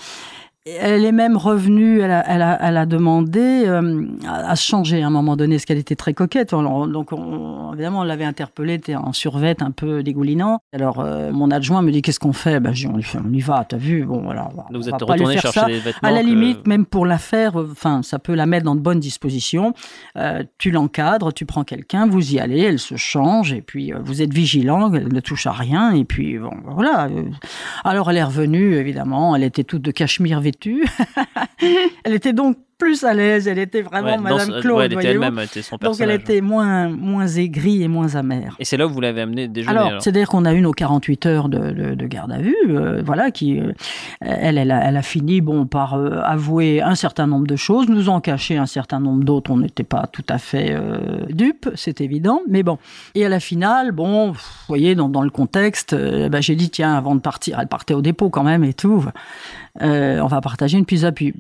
Elle 0.69 1.05
est 1.05 1.13
même 1.13 1.37
revenue, 1.37 2.01
elle 2.01 2.11
a, 2.11 2.25
elle 2.29 2.43
a, 2.43 2.59
elle 2.61 2.77
a 2.77 2.87
demandé 2.87 3.63
euh, 3.67 4.05
à, 4.27 4.51
à 4.51 4.57
se 4.57 4.65
changer 4.67 5.01
à 5.01 5.07
un 5.07 5.11
moment 5.11 5.37
donné, 5.37 5.55
parce 5.55 5.65
qu'elle 5.65 5.79
était 5.79 5.95
très 5.95 6.13
coquette. 6.13 6.51
Donc, 6.51 7.13
on- 7.13 7.73
évidemment, 7.75 8.01
on 8.01 8.03
l'avait 8.03 8.25
interpellée, 8.25 8.75
était 8.75 8.97
en 8.97 9.13
survêt 9.13 9.55
un 9.63 9.71
peu 9.71 10.03
dégoulinant. 10.03 10.59
Alors, 10.73 10.99
euh, 10.99 11.31
mon 11.31 11.53
adjoint 11.53 11.83
me 11.83 11.93
dit 11.93 12.03
Qu'est-ce 12.03 12.19
qu'on 12.19 12.33
fait? 12.33 12.59
Ben, 12.59 12.73
Je 12.75 12.87
dis 12.89 12.93
on, 12.93 12.97
lui 12.97 13.05
fait- 13.05 13.19
on 13.25 13.33
y 13.33 13.41
va, 13.41 13.65
t'as 13.69 13.77
vu? 13.77 14.05
Bon, 14.05 14.29
alors, 14.29 14.51
on 14.69 14.73
Donc 14.73 14.83
vous 14.83 14.89
êtes 14.89 14.99
pas 14.99 15.05
lui 15.05 15.13
retourné 15.13 15.35
faire 15.35 15.43
chercher 15.53 15.61
ça. 15.61 15.67
des 15.67 15.79
vêtements 15.79 16.09
À 16.09 16.11
la 16.11 16.21
que- 16.23 16.27
limite, 16.27 16.67
même 16.67 16.85
pour 16.85 17.07
la 17.07 17.19
faire, 17.19 17.61
euh, 17.61 17.69
enfin, 17.71 18.01
ça 18.03 18.19
peut 18.19 18.35
la 18.35 18.47
mettre 18.47 18.65
dans 18.65 18.75
de 18.75 18.81
bonnes 18.81 18.99
dispositions. 18.99 19.73
Euh, 20.19 20.43
tu 20.59 20.73
l'encadres, 20.73 21.33
tu 21.33 21.47
prends 21.47 21.63
quelqu'un, 21.63 22.09
vous 22.09 22.35
y 22.35 22.41
allez, 22.41 22.63
elle 22.63 22.81
se 22.81 22.97
change, 22.97 23.53
et 23.53 23.63
puis 23.63 23.93
vous 24.05 24.21
êtes 24.21 24.35
vigilant, 24.35 24.93
elle 24.93 25.13
ne 25.13 25.21
touche 25.21 25.47
à 25.47 25.53
rien, 25.53 25.93
et 25.93 26.05
puis 26.05 26.39
bon, 26.39 26.51
voilà. 26.75 27.09
Alors 27.85 28.11
elle 28.11 28.17
est 28.17 28.25
revenue, 28.25 28.75
évidemment, 28.75 29.37
elle 29.37 29.45
était 29.45 29.63
toute 29.63 29.83
de 29.83 29.93
cachemire 29.93 30.41
vêtue. 30.41 30.56
elle 32.05 32.15
était 32.15 32.33
donc 32.33 32.57
plus 32.79 33.05
à 33.05 33.15
l'aise, 33.15 33.49
elle 33.49 33.59
était 33.59 33.83
vraiment 33.83 34.17
Ouais, 34.17 34.19
Madame 34.19 34.61
Claude, 34.61 34.77
ouais, 34.79 34.85
elle 34.87 34.93
était 34.95 35.07
elle-même, 35.09 35.39
elle 35.39 35.45
était 35.47 35.63
son 35.63 35.77
Donc 35.77 35.83
elle 36.01 36.09
personnage. 36.09 36.21
était 36.21 36.41
moins, 36.41 36.89
moins 36.89 37.27
aigrie 37.27 37.83
et 37.83 37.89
moins 37.89 38.15
amère. 38.17 38.57
Et 38.59 38.65
c'est 38.65 38.77
là 38.77 38.87
où 38.87 38.91
vous 38.91 39.01
l'avez 39.01 39.23
amené 39.23 39.49
déjeuner. 39.49 39.77
Alors, 39.77 39.89
alors. 39.89 40.03
c'est-à-dire 40.03 40.29
qu'on 40.29 40.45
a 40.45 40.53
eu 40.53 40.61
nos 40.61 40.73
48 40.73 41.27
heures 41.27 41.49
de, 41.49 41.59
de- 41.73 41.95
de 41.95 42.07
garde 42.07 42.33
à 42.33 42.39
vue, 42.39 42.55
euh, 42.69 43.03
voilà, 43.05 43.31
qui, 43.31 43.59
euh, 43.61 43.73
elle, 44.21 44.59
elle 44.59 44.71
a, 44.71 44.85
elle 44.89 44.97
a 44.97 45.03
fini, 45.03 45.41
bon, 45.41 45.67
par 45.67 45.95
euh, 45.95 46.21
avouer 46.23 46.83
un 46.83 46.95
certain 46.95 47.27
nombre 47.27 47.47
de 47.47 47.57
choses, 47.57 47.89
nous 47.89 48.09
en 48.09 48.21
cacher 48.21 48.57
un 48.59 48.67
certain 48.67 49.01
nombre 49.01 49.25
d'autres, 49.25 49.51
on 49.51 49.57
n'était 49.59 49.83
pas 49.85 50.07
tout 50.13 50.25
à 50.29 50.39
fait 50.39 50.77
dupes, 51.31 51.69
c'est 51.75 52.01
évident, 52.01 52.43
mais 52.49 52.63
bon. 52.63 52.79
Et 53.15 53.25
à 53.25 53.29
la 53.29 53.41
finale, 53.41 53.93
bon, 53.93 54.33
vous 54.33 54.39
voyez, 54.69 54.95
dans, 54.95 55.09
dans 55.09 55.23
le 55.23 55.31
contexte, 55.31 55.95
ben, 55.95 56.41
j'ai 56.43 56.57
dit, 56.57 56.71
tiens, 56.71 56.95
avant 56.95 57.15
de 57.15 57.21
partir, 57.21 57.59
elle 57.61 57.69
partait 57.69 57.95
au 57.95 58.03
dépôt 58.03 58.29
quand 58.31 58.43
même 58.45 58.65
et 58.65 58.75
tout, 58.75 59.05
on 59.81 60.27
va 60.27 60.41
partager 60.41 60.79
une 60.79 60.85
pizza, 60.87 61.13
puis 61.13 61.35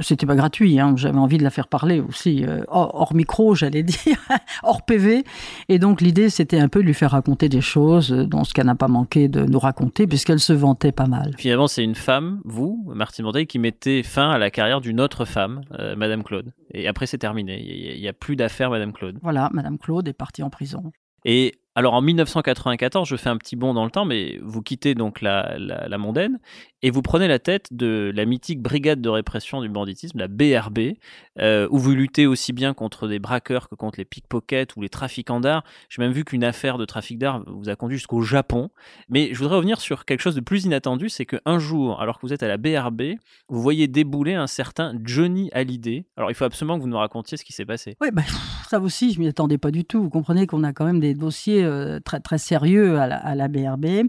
c'était 0.00 0.26
pas 0.26 0.34
gratuit, 0.34 0.75
hein, 0.80 0.94
j'avais 0.96 1.18
envie 1.18 1.38
de 1.38 1.42
la 1.42 1.50
faire 1.50 1.68
parler 1.68 2.00
aussi, 2.00 2.44
euh, 2.44 2.62
hors, 2.68 3.14
micro, 3.14 3.54
j'allais 3.54 3.82
dire, 4.04 4.18
hors 4.62 4.82
PV. 4.82 5.24
Et 5.68 5.78
donc 5.78 6.00
l'idée, 6.00 6.30
c'était 6.30 6.58
un 6.58 6.68
peu 6.68 6.80
de 6.80 6.86
lui 6.86 6.94
faire 6.94 7.12
raconter 7.12 7.48
des 7.48 7.60
choses 7.60 8.12
euh, 8.12 8.26
dont 8.26 8.44
ce 8.44 8.54
qu'elle 8.54 8.66
n'a 8.66 8.74
pas 8.74 8.88
manqué 8.88 9.28
de 9.28 9.44
nous 9.44 9.58
raconter, 9.58 10.06
puisqu'elle 10.06 10.40
se 10.40 10.52
vantait 10.52 10.92
pas 10.92 11.06
mal. 11.06 11.34
Finalement, 11.38 11.66
c'est 11.66 11.84
une 11.84 11.94
femme, 11.94 12.40
vous, 12.44 12.90
Martine 12.94 13.24
Monteil, 13.24 13.46
qui 13.46 13.58
mettez 13.58 14.02
fin 14.02 14.30
à 14.30 14.38
la 14.38 14.50
carrière 14.50 14.80
d'une 14.80 15.00
autre 15.00 15.24
femme, 15.24 15.62
euh, 15.78 15.96
Madame 15.96 16.22
Claude. 16.22 16.52
Et 16.72 16.88
après, 16.88 17.06
c'est 17.06 17.18
terminé. 17.18 17.62
Il 17.62 18.00
n'y 18.00 18.08
a, 18.08 18.12
plus 18.12 18.36
d'affaires, 18.36 18.70
Madame 18.70 18.92
Claude. 18.92 19.18
Voilà, 19.22 19.50
Madame 19.52 19.78
Claude 19.78 20.08
est 20.08 20.12
partie 20.12 20.42
en 20.42 20.50
prison. 20.50 20.92
Et 21.26 21.54
alors 21.74 21.92
en 21.92 22.00
1994, 22.00 23.06
je 23.06 23.16
fais 23.16 23.28
un 23.28 23.36
petit 23.36 23.56
bond 23.56 23.74
dans 23.74 23.84
le 23.84 23.90
temps, 23.90 24.04
mais 24.04 24.38
vous 24.42 24.62
quittez 24.62 24.94
donc 24.94 25.20
la, 25.20 25.58
la, 25.58 25.98
mondaine 25.98 26.38
et 26.82 26.90
vous 26.90 27.02
prenez 27.02 27.26
la 27.26 27.40
tête 27.40 27.66
de 27.72 28.12
la 28.14 28.24
mythique 28.24 28.62
brigade 28.62 29.02
de 29.02 29.08
répression 29.08 29.60
du 29.60 29.68
banditisme, 29.68 30.18
la 30.18 30.28
BRB, 30.28 30.94
euh, 31.40 31.66
où 31.70 31.78
vous 31.78 31.90
luttez 31.90 32.26
aussi 32.26 32.52
bien 32.52 32.74
contre 32.74 33.08
des 33.08 33.18
braqueurs 33.18 33.68
que 33.68 33.74
contre 33.74 33.98
les 33.98 34.04
pickpockets 34.04 34.76
ou 34.76 34.82
les 34.82 34.88
trafiquants 34.88 35.40
d'art. 35.40 35.64
J'ai 35.90 36.00
même 36.00 36.12
vu 36.12 36.24
qu'une 36.24 36.44
affaire 36.44 36.78
de 36.78 36.84
trafic 36.84 37.18
d'art 37.18 37.42
vous 37.46 37.68
a 37.68 37.74
conduit 37.74 37.98
jusqu'au 37.98 38.22
Japon. 38.22 38.70
Mais 39.08 39.34
je 39.34 39.38
voudrais 39.40 39.56
revenir 39.56 39.80
sur 39.80 40.04
quelque 40.04 40.20
chose 40.20 40.36
de 40.36 40.40
plus 40.40 40.64
inattendu, 40.64 41.08
c'est 41.08 41.26
qu'un 41.26 41.58
jour, 41.58 42.00
alors 42.00 42.20
que 42.20 42.26
vous 42.26 42.32
êtes 42.32 42.44
à 42.44 42.48
la 42.48 42.56
BRB, 42.56 43.16
vous 43.48 43.60
voyez 43.60 43.88
débouler 43.88 44.34
un 44.34 44.46
certain 44.46 44.94
Johnny 45.02 45.50
Hallyday. 45.52 46.06
Alors 46.16 46.30
il 46.30 46.34
faut 46.34 46.44
absolument 46.44 46.76
que 46.76 46.82
vous 46.82 46.88
nous 46.88 46.96
racontiez 46.96 47.36
ce 47.36 47.44
qui 47.44 47.52
s'est 47.52 47.66
passé. 47.66 47.96
Oui, 48.00 48.08
bah, 48.12 48.22
ça 48.68 48.80
aussi, 48.80 49.12
je 49.12 49.20
m'y 49.20 49.28
attendais 49.28 49.58
pas 49.58 49.70
du 49.70 49.84
tout. 49.84 50.02
Vous 50.02 50.10
comprenez 50.10 50.46
qu'on 50.46 50.64
a 50.64 50.72
quand 50.72 50.84
même 50.84 51.00
des 51.00 51.14
dossiers 51.14 51.64
euh, 51.64 52.00
très 52.00 52.20
très 52.20 52.38
sérieux 52.38 52.98
à 52.98 53.06
la, 53.06 53.16
à 53.16 53.34
la 53.34 53.48
BRB. 53.48 54.08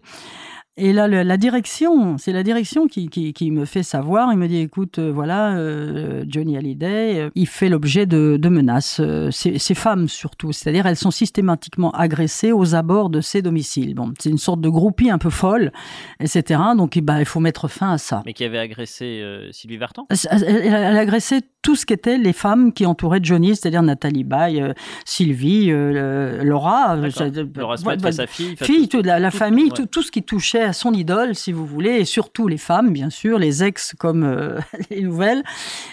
Et 0.79 0.93
là, 0.93 1.07
le, 1.07 1.23
la 1.23 1.37
direction, 1.37 2.19
c'est 2.19 2.31
la 2.31 2.43
direction 2.43 2.85
qui, 2.85 3.09
qui, 3.09 3.33
qui, 3.33 3.49
me 3.49 3.65
fait 3.65 3.81
savoir. 3.81 4.31
Il 4.31 4.37
me 4.37 4.47
dit, 4.47 4.59
écoute, 4.59 4.99
euh, 4.99 5.11
voilà, 5.11 5.57
euh, 5.57 6.23
Johnny 6.27 6.55
Hallyday, 6.55 7.19
euh, 7.19 7.29
il 7.33 7.47
fait 7.47 7.67
l'objet 7.67 8.05
de, 8.05 8.37
de 8.39 8.49
menaces. 8.49 9.01
Ces, 9.31 9.57
ces, 9.57 9.73
femmes 9.73 10.07
surtout, 10.07 10.51
c'est-à-dire 10.51 10.85
elles 10.85 10.95
sont 10.95 11.09
systématiquement 11.09 11.89
agressées 11.91 12.51
aux 12.51 12.75
abords 12.75 13.09
de 13.09 13.21
ses 13.21 13.41
domiciles. 13.41 13.95
Bon, 13.95 14.13
c'est 14.19 14.29
une 14.29 14.37
sorte 14.37 14.61
de 14.61 14.69
groupie 14.69 15.09
un 15.09 15.17
peu 15.17 15.31
folle, 15.31 15.71
etc. 16.19 16.61
Donc, 16.77 16.99
bah, 16.99 17.19
il 17.19 17.25
faut 17.25 17.39
mettre 17.39 17.67
fin 17.67 17.93
à 17.93 17.97
ça. 17.97 18.21
Mais 18.27 18.33
qui 18.33 18.43
avait 18.43 18.59
agressé 18.59 19.23
Sylvie 19.51 19.77
Vartan? 19.77 20.05
Elle, 20.11 20.17
elle, 20.45 20.73
elle, 20.73 20.75
a 20.75 20.99
agressé 20.99 21.41
tout 21.67 21.75
ce 21.75 21.85
qu'étaient 21.85 22.17
les 22.17 22.31
femmes 22.31 22.71
qui 22.71 22.85
entouraient 22.85 23.19
Johnny, 23.21 23.53
c'est-à-dire 23.53 23.83
Nathalie 23.83 24.23
Baye, 24.23 24.61
euh, 24.61 24.71
Sylvie, 25.03 25.69
Laura, 25.69 26.95
Laura 26.95 27.75
Smet, 27.75 27.97
bah, 27.97 28.13
sa 28.13 28.25
fille, 28.25 28.55
fille 28.55 28.87
toute 28.87 29.05
la, 29.05 29.19
la 29.19 29.31
famille, 29.31 29.65
ouais. 29.65 29.75
tout, 29.75 29.85
tout 29.85 30.01
ce 30.01 30.09
qui 30.09 30.23
touchait 30.23 30.63
à 30.63 30.71
son 30.71 30.93
idole, 30.93 31.35
si 31.35 31.51
vous 31.51 31.65
voulez, 31.65 31.89
et 31.89 32.05
surtout 32.05 32.47
les 32.47 32.55
femmes, 32.55 32.93
bien 32.93 33.09
sûr, 33.09 33.37
les 33.37 33.65
ex 33.65 33.93
comme 33.99 34.23
euh, 34.23 34.59
les 34.91 35.01
nouvelles, 35.01 35.43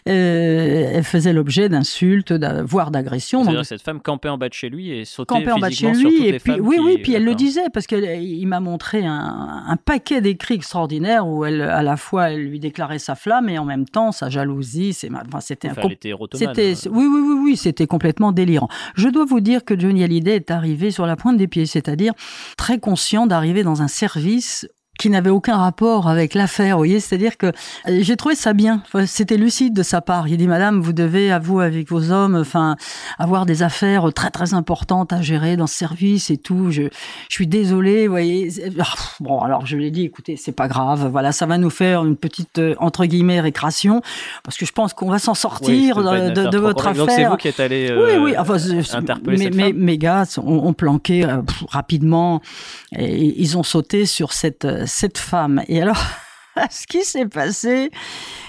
euh, 0.08 0.92
elle 0.92 1.02
faisait 1.02 1.32
l'objet 1.32 1.68
d'insultes, 1.68 2.32
voire 2.62 2.92
d'agressions. 2.92 3.42
C'est-à-dire 3.42 3.66
cette 3.66 3.82
femme 3.82 3.98
campait 3.98 4.28
en 4.28 4.38
bas 4.38 4.48
de 4.48 4.54
chez 4.54 4.68
lui 4.68 4.92
et 4.92 5.04
sautait 5.04 5.34
campait 5.34 5.50
en 5.50 5.58
bas 5.58 5.70
de 5.70 5.74
chez 5.74 5.90
lui, 5.90 6.28
et 6.28 6.38
puis 6.38 6.60
oui, 6.60 6.76
oui, 6.80 6.98
puis 7.02 7.14
elle 7.14 7.24
le 7.24 7.34
disait 7.34 7.68
parce 7.72 7.88
qu'il 7.88 8.46
m'a 8.46 8.60
montré 8.60 9.04
un, 9.04 9.64
un 9.66 9.76
paquet 9.76 10.20
d'écrits 10.20 10.54
extraordinaires 10.54 11.26
où 11.26 11.44
elle, 11.44 11.62
à 11.62 11.82
la 11.82 11.96
fois, 11.96 12.30
elle 12.30 12.44
lui 12.44 12.60
déclarait 12.60 13.00
sa 13.00 13.16
flamme 13.16 13.48
et 13.48 13.58
en 13.58 13.64
même 13.64 13.86
temps 13.86 14.12
sa 14.12 14.30
jalousie. 14.30 14.96
Enfin, 15.12 15.40
c'était 15.40 15.63
un. 15.68 15.74
C'était, 16.38 16.74
oui, 16.88 17.06
oui, 17.06 17.20
oui, 17.20 17.40
oui, 17.42 17.56
c'était 17.56 17.86
complètement 17.86 18.32
délirant. 18.32 18.68
Je 18.94 19.08
dois 19.08 19.24
vous 19.24 19.40
dire 19.40 19.64
que 19.64 19.78
Johnny 19.78 20.04
Hallyday 20.04 20.36
est 20.36 20.50
arrivé 20.50 20.90
sur 20.90 21.06
la 21.06 21.16
pointe 21.16 21.36
des 21.36 21.48
pieds, 21.48 21.66
c'est-à-dire 21.66 22.12
très 22.56 22.78
conscient 22.78 23.26
d'arriver 23.26 23.62
dans 23.62 23.82
un 23.82 23.88
service 23.88 24.68
qui 24.98 25.10
n'avait 25.10 25.30
aucun 25.30 25.56
rapport 25.56 26.08
avec 26.08 26.34
l'affaire, 26.34 26.76
vous 26.76 26.80
voyez, 26.80 27.00
c'est-à-dire 27.00 27.36
que 27.36 27.46
euh, 27.46 27.98
j'ai 28.00 28.16
trouvé 28.16 28.34
ça 28.34 28.52
bien, 28.52 28.82
c'était 29.06 29.36
lucide 29.36 29.74
de 29.74 29.82
sa 29.82 30.00
part. 30.00 30.28
Il 30.28 30.36
dit 30.36 30.46
Madame, 30.46 30.80
vous 30.80 30.92
devez 30.92 31.32
à 31.32 31.38
vous 31.38 31.60
avec 31.60 31.88
vos 31.90 32.10
hommes, 32.10 32.36
enfin, 32.36 32.76
avoir 33.18 33.46
des 33.46 33.62
affaires 33.62 34.12
très 34.12 34.30
très 34.30 34.54
importantes 34.54 35.12
à 35.12 35.20
gérer 35.20 35.56
dans 35.56 35.66
ce 35.66 35.74
service 35.74 36.30
et 36.30 36.36
tout. 36.36 36.70
Je, 36.70 36.82
je 37.28 37.34
suis 37.34 37.46
désolé, 37.46 38.06
vous 38.06 38.12
voyez. 38.12 38.50
Ah, 38.78 38.84
bon, 39.20 39.40
alors 39.40 39.66
je 39.66 39.76
lui 39.76 39.86
ai 39.86 39.90
dit, 39.90 40.04
écoutez, 40.04 40.36
c'est 40.36 40.52
pas 40.52 40.68
grave, 40.68 41.08
voilà, 41.10 41.32
ça 41.32 41.46
va 41.46 41.58
nous 41.58 41.70
faire 41.70 42.04
une 42.04 42.16
petite 42.16 42.58
euh, 42.58 42.74
entre 42.78 43.06
guillemets 43.06 43.40
récréation, 43.40 44.00
parce 44.44 44.56
que 44.56 44.66
je 44.66 44.72
pense 44.72 44.94
qu'on 44.94 45.10
va 45.10 45.18
s'en 45.18 45.34
sortir 45.34 45.96
oui, 45.96 46.04
de, 46.04 46.30
de, 46.30 46.48
de 46.48 46.58
votre 46.58 46.86
affaire. 46.86 47.06
Donc 47.06 47.10
c'est 47.10 47.24
vous 47.24 47.36
qui 47.36 47.48
êtes 47.48 47.60
allé 47.60 47.90
euh, 47.90 48.18
oui, 48.20 48.32
oui, 48.32 48.34
enfin, 48.38 48.56
interpeller 48.92 49.50
mes, 49.50 49.50
mes, 49.50 49.72
mes, 49.72 49.98
gars 49.98 50.24
ont, 50.36 50.72
planqué 50.72 51.24
euh, 51.24 51.42
rapidement 51.68 52.40
et 52.96 53.40
ils 53.40 53.58
ont 53.58 53.62
sauté 53.62 54.06
sur 54.06 54.32
cette 54.32 54.66
cette 54.86 55.18
femme. 55.18 55.62
Et 55.68 55.80
alors, 55.80 56.02
ce 56.70 56.86
qui 56.86 57.02
s'est 57.02 57.26
passé, 57.26 57.90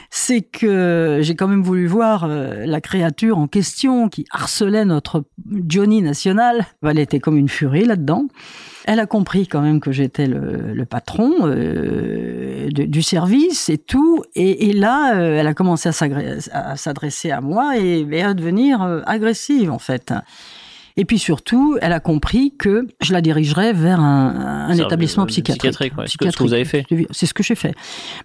c'est 0.09 0.41
que 0.41 1.19
j'ai 1.21 1.35
quand 1.35 1.49
même 1.49 1.61
voulu 1.61 1.87
voir 1.87 2.23
euh, 2.23 2.65
la 2.65 2.79
créature 2.79 3.37
en 3.37 3.47
question 3.47 4.07
qui 4.07 4.25
harcelait 4.31 4.85
notre 4.85 5.25
Johnny 5.67 6.01
national. 6.01 6.65
Elle 6.83 6.99
était 6.99 7.19
comme 7.19 7.37
une 7.37 7.49
furie 7.49 7.83
là-dedans. 7.83 8.27
Elle 8.85 9.01
a 9.01 9.07
compris 9.07 9.45
quand 9.45 9.61
même 9.61 9.81
que 9.81 9.91
j'étais 9.91 10.27
le, 10.27 10.85
patron 10.85 11.33
euh, 11.41 12.69
du 12.69 13.01
service 13.01 13.67
et 13.67 13.77
tout. 13.77 14.23
Et, 14.35 14.71
là, 14.71 15.15
euh, 15.15 15.39
elle 15.39 15.47
a 15.47 15.53
commencé 15.53 15.89
à 15.89 16.77
s'adresser 16.77 17.31
à 17.31 17.41
moi 17.41 17.77
et, 17.77 18.21
à 18.21 18.33
devenir 18.33 18.81
agressive 19.05 19.69
en 19.69 19.79
fait. 19.79 20.13
Et 20.97 21.03
puis 21.03 21.19
surtout, 21.19 21.77
elle 21.81 21.91
a 21.91 21.99
compris 21.99 22.53
que 22.57 22.87
je 23.01 23.11
la 23.11 23.19
dirigerais 23.19 23.73
vers 23.73 23.99
un, 23.99 24.69
un 24.69 24.73
établissement 24.77 25.25
psychiatrique. 25.25 25.71
Psychiatrique, 25.71 25.97
ouais. 25.97 26.05
psychiatrique. 26.05 26.31
Ce 26.31 26.37
que 26.37 26.43
vous 26.43 26.53
avez 26.53 26.63
fait. 26.63 26.85
C'est 27.11 27.25
ce 27.25 27.33
que 27.33 27.43
j'ai 27.43 27.55
fait. 27.55 27.75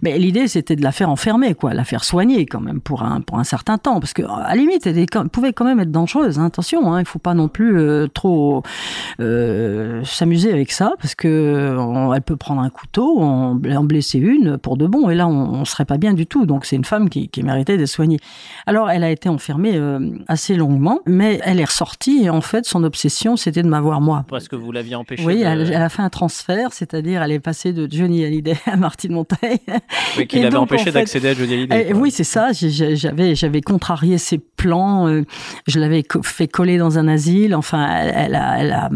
Mais 0.01 0.17
l'idée, 0.17 0.47
c'était 0.47 0.77
de 0.77 0.81
la 0.81 0.93
faire 0.93 1.09
enfermer, 1.09 1.53
quoi, 1.53 1.73
la 1.73 1.83
faire 1.83 2.05
soigner 2.05 2.45
quand 2.45 2.61
même 2.61 2.79
pour 2.79 3.03
un 3.03 3.19
pour 3.19 3.39
un 3.39 3.43
certain 3.43 3.77
temps, 3.77 3.99
parce 3.99 4.13
que 4.13 4.21
à 4.23 4.49
la 4.49 4.55
limite, 4.55 4.87
elle 4.87 5.05
pouvait 5.31 5.51
quand 5.51 5.65
même 5.65 5.81
être 5.81 5.91
dangereuse. 5.91 6.39
Hein. 6.39 6.45
Attention, 6.45 6.93
hein, 6.93 7.01
il 7.01 7.05
faut 7.05 7.19
pas 7.19 7.33
non 7.33 7.49
plus 7.49 7.77
euh, 7.77 8.07
trop 8.07 8.63
euh, 9.19 10.01
s'amuser 10.05 10.53
avec 10.53 10.71
ça, 10.71 10.93
parce 11.01 11.13
que 11.13 11.75
on, 11.77 12.13
elle 12.13 12.21
peut 12.21 12.37
prendre 12.37 12.61
un 12.61 12.69
couteau, 12.69 13.19
en, 13.19 13.59
en, 13.61 13.83
blesser 13.83 14.19
une 14.19 14.57
pour 14.57 14.77
de 14.77 14.87
bon, 14.87 15.09
et 15.09 15.15
là, 15.15 15.27
on, 15.27 15.55
on 15.55 15.65
serait 15.65 15.85
pas 15.85 15.97
bien 15.97 16.13
du 16.13 16.25
tout. 16.25 16.45
Donc 16.45 16.65
c'est 16.65 16.77
une 16.77 16.85
femme 16.85 17.09
qui, 17.09 17.27
qui 17.27 17.43
méritait 17.43 17.75
d'être 17.75 17.87
soignée. 17.89 18.19
Alors, 18.65 18.89
elle 18.89 19.03
a 19.03 19.11
été 19.11 19.27
enfermée 19.27 19.75
euh, 19.75 19.99
assez 20.29 20.55
longuement, 20.55 20.99
mais 21.05 21.41
elle 21.43 21.59
est 21.59 21.65
ressortie 21.65 22.29
en 22.29 22.39
fait 22.39 22.60
son 22.65 22.83
obsession, 22.83 23.35
c'était 23.35 23.63
de 23.63 23.67
m'avoir 23.67 24.01
moi. 24.01 24.25
Parce 24.27 24.47
que 24.47 24.55
vous 24.55 24.71
l'aviez 24.71 24.95
empêché. 24.95 25.23
Oui, 25.25 25.39
de... 25.39 25.43
elle, 25.43 25.71
elle, 25.73 25.81
a 25.81 25.89
fait 25.89 26.01
un 26.01 26.09
transfert, 26.09 26.73
c'est-à-dire 26.73 27.21
elle 27.21 27.31
est 27.31 27.39
passée 27.39 27.73
de 27.73 27.87
Johnny 27.89 28.23
Hallyday 28.23 28.57
à 28.65 28.75
Martine 28.75 29.13
Monteil. 29.13 29.59
Oui, 30.17 30.27
qui 30.27 30.41
l'avait 30.41 30.57
empêché 30.57 30.83
en 30.83 30.85
fait, 30.85 30.91
d'accéder 30.91 31.29
à 31.29 31.33
Johnny 31.33 31.53
Hallyday. 31.53 31.87
Eh, 31.89 31.93
oui, 31.93 32.11
c'est 32.11 32.23
ça. 32.23 32.49
J'avais, 32.51 33.35
j'avais 33.35 33.61
contrarié 33.61 34.17
ses 34.17 34.37
plans. 34.37 35.07
Euh, 35.07 35.23
je 35.67 35.79
l'avais 35.79 36.03
fait 36.23 36.47
coller 36.47 36.77
dans 36.77 36.97
un 36.97 37.07
asile. 37.07 37.55
Enfin, 37.55 37.87
elle, 37.87 38.13
elle, 38.15 38.35
a, 38.35 38.59
elle, 38.59 38.71
a, 38.71 38.89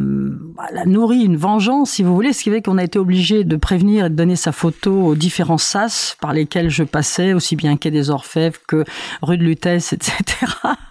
elle, 0.69 0.77
a, 0.77 0.85
nourri 0.85 1.23
une 1.23 1.37
vengeance, 1.37 1.91
si 1.91 2.03
vous 2.03 2.13
voulez, 2.13 2.33
ce 2.33 2.43
qui 2.43 2.49
fait 2.49 2.61
qu'on 2.61 2.77
a 2.77 2.83
été 2.83 2.99
obligé 2.99 3.43
de 3.43 3.55
prévenir 3.55 4.05
et 4.05 4.09
de 4.09 4.15
donner 4.15 4.35
sa 4.35 4.51
photo 4.51 4.91
aux 4.91 5.15
différents 5.15 5.57
sas 5.57 6.17
par 6.21 6.33
lesquels 6.33 6.69
je 6.69 6.83
passais, 6.83 7.33
aussi 7.33 7.55
bien 7.55 7.77
quai 7.77 7.91
des 7.91 8.09
Orfèvres 8.09 8.59
que 8.67 8.83
rue 9.21 9.37
de 9.37 9.43
Lutèce, 9.43 9.93
etc., 9.93 10.23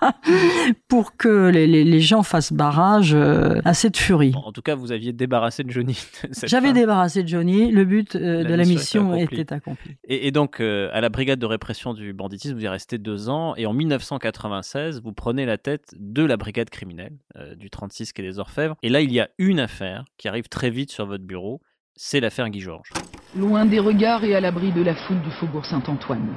pour 0.89 1.17
que 1.17 1.49
les, 1.49 1.67
les, 1.67 1.85
les 1.85 2.01
gens 2.01 2.23
fassent 2.23 2.53
barrage 2.65 3.15
euh, 3.15 3.61
à 3.65 3.75
cette 3.75 3.97
furie. 3.97 4.31
Bon, 4.31 4.41
en 4.41 4.53
tout 4.53 4.63
cas, 4.63 4.75
vous 4.75 4.91
aviez 4.91 5.13
débarrassé 5.13 5.65
de 5.65 5.71
Johnny. 5.71 5.99
J'avais 6.45 6.73
débarrassé 6.73 7.23
de 7.23 7.29
Johnny. 7.29 7.71
Le 7.71 7.85
but 7.85 8.17
euh, 8.17 8.43
la 8.43 8.49
de 8.49 8.55
la 8.55 8.65
mission 8.65 9.15
était 9.15 9.23
accompli. 9.23 9.41
Était 9.41 9.55
accompli. 9.55 9.97
Et, 10.09 10.27
et, 10.27 10.31
donc, 10.31 10.61
euh, 10.61 10.89
à 10.93 11.01
la 11.01 11.11
brigade 11.11 11.39
de 11.39 11.47
répression 11.47 11.93
du 11.93 12.13
banditisme, 12.15 12.55
vous 12.55 12.65
y 12.65 12.69
restez 12.69 12.97
deux 12.97 13.29
ans. 13.29 13.55
Et 13.57 13.67
en 13.67 13.75
1996, 13.75 15.03
vous 15.03 15.13
prenez 15.13 15.45
la 15.45 15.59
tête 15.59 15.95
de 15.99 16.25
la 16.25 16.37
brigade 16.37 16.71
criminelle 16.71 17.13
euh, 17.37 17.55
du 17.55 17.69
36 17.69 18.13
quai 18.13 18.23
des 18.23 18.39
Orfèvres. 18.39 18.77
Et 18.83 18.89
là, 18.89 19.03
il 19.03 19.13
y 19.13 19.21
a 19.21 19.29
une 19.39 19.61
affaire 19.61 20.05
qui 20.17 20.29
arrive 20.29 20.49
très 20.49 20.71
vite 20.71 20.91
sur 20.91 21.07
votre 21.07 21.25
bureau. 21.25 21.61
C'est 21.97 22.21
l'affaire 22.21 22.49
Guy 22.49 22.61
Georges. 22.61 22.91
Loin 23.37 23.67
des 23.67 23.79
regards 23.79 24.25
et 24.25 24.35
à 24.35 24.41
l'abri 24.41 24.73
de 24.73 24.83
la 24.83 24.95
foule 24.95 25.21
du 25.21 25.31
faubourg 25.33 25.67
Saint-Antoine, 25.67 26.29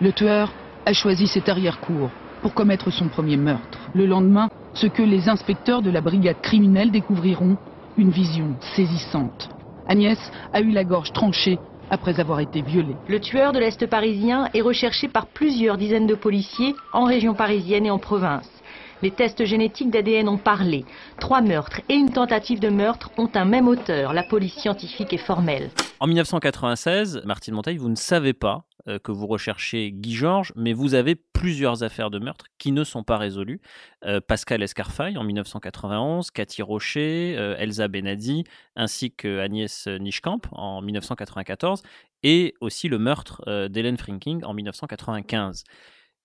le 0.00 0.12
tueur 0.12 0.52
a 0.84 0.92
choisi 0.92 1.26
cette 1.26 1.48
arrière-cour 1.48 2.10
pour 2.46 2.54
commettre 2.54 2.92
son 2.92 3.08
premier 3.08 3.36
meurtre. 3.36 3.76
Le 3.92 4.06
lendemain, 4.06 4.50
ce 4.72 4.86
que 4.86 5.02
les 5.02 5.28
inspecteurs 5.28 5.82
de 5.82 5.90
la 5.90 6.00
brigade 6.00 6.40
criminelle 6.42 6.92
découvriront, 6.92 7.56
une 7.96 8.10
vision 8.10 8.54
saisissante. 8.76 9.48
Agnès 9.88 10.16
a 10.52 10.60
eu 10.60 10.70
la 10.70 10.84
gorge 10.84 11.12
tranchée 11.12 11.58
après 11.90 12.20
avoir 12.20 12.38
été 12.38 12.62
violée. 12.62 12.94
Le 13.08 13.18
tueur 13.18 13.50
de 13.50 13.58
l'Est 13.58 13.84
parisien 13.88 14.48
est 14.54 14.60
recherché 14.60 15.08
par 15.08 15.26
plusieurs 15.26 15.76
dizaines 15.76 16.06
de 16.06 16.14
policiers 16.14 16.76
en 16.92 17.02
région 17.02 17.34
parisienne 17.34 17.86
et 17.86 17.90
en 17.90 17.98
province. 17.98 18.48
Les 19.02 19.10
tests 19.10 19.44
génétiques 19.44 19.90
d'ADN 19.90 20.28
ont 20.28 20.38
parlé. 20.38 20.84
Trois 21.18 21.40
meurtres 21.40 21.80
et 21.88 21.94
une 21.94 22.12
tentative 22.12 22.60
de 22.60 22.68
meurtre 22.68 23.10
ont 23.18 23.30
un 23.34 23.44
même 23.44 23.66
auteur. 23.66 24.12
La 24.12 24.22
police 24.22 24.54
scientifique 24.54 25.12
est 25.12 25.16
formelle. 25.18 25.70
En 25.98 26.06
1996, 26.06 27.22
Martine 27.24 27.54
Monteil, 27.54 27.78
vous 27.78 27.88
ne 27.88 27.96
savez 27.96 28.34
pas 28.34 28.62
euh, 28.88 28.98
que 28.98 29.12
vous 29.12 29.26
recherchez 29.26 29.90
Guy 29.92 30.14
Georges, 30.14 30.52
mais 30.56 30.72
vous 30.72 30.94
avez 30.94 31.14
plusieurs 31.14 31.82
affaires 31.82 32.10
de 32.10 32.18
meurtre 32.18 32.46
qui 32.58 32.72
ne 32.72 32.84
sont 32.84 33.02
pas 33.02 33.18
résolues. 33.18 33.60
Euh, 34.04 34.20
Pascal 34.20 34.62
Escarfaille 34.62 35.18
en 35.18 35.24
1991, 35.24 36.30
Cathy 36.30 36.62
Rocher, 36.62 37.34
euh, 37.36 37.56
Elsa 37.58 37.88
Benadi, 37.88 38.44
ainsi 38.76 39.12
que 39.12 39.40
Agnès 39.40 39.88
Nischkamp 39.88 40.40
en 40.52 40.82
1994, 40.82 41.82
et 42.22 42.54
aussi 42.60 42.88
le 42.88 42.98
meurtre 42.98 43.68
d'Hélène 43.68 43.96
Frinking 43.96 44.44
en 44.44 44.54
1995. 44.54 45.64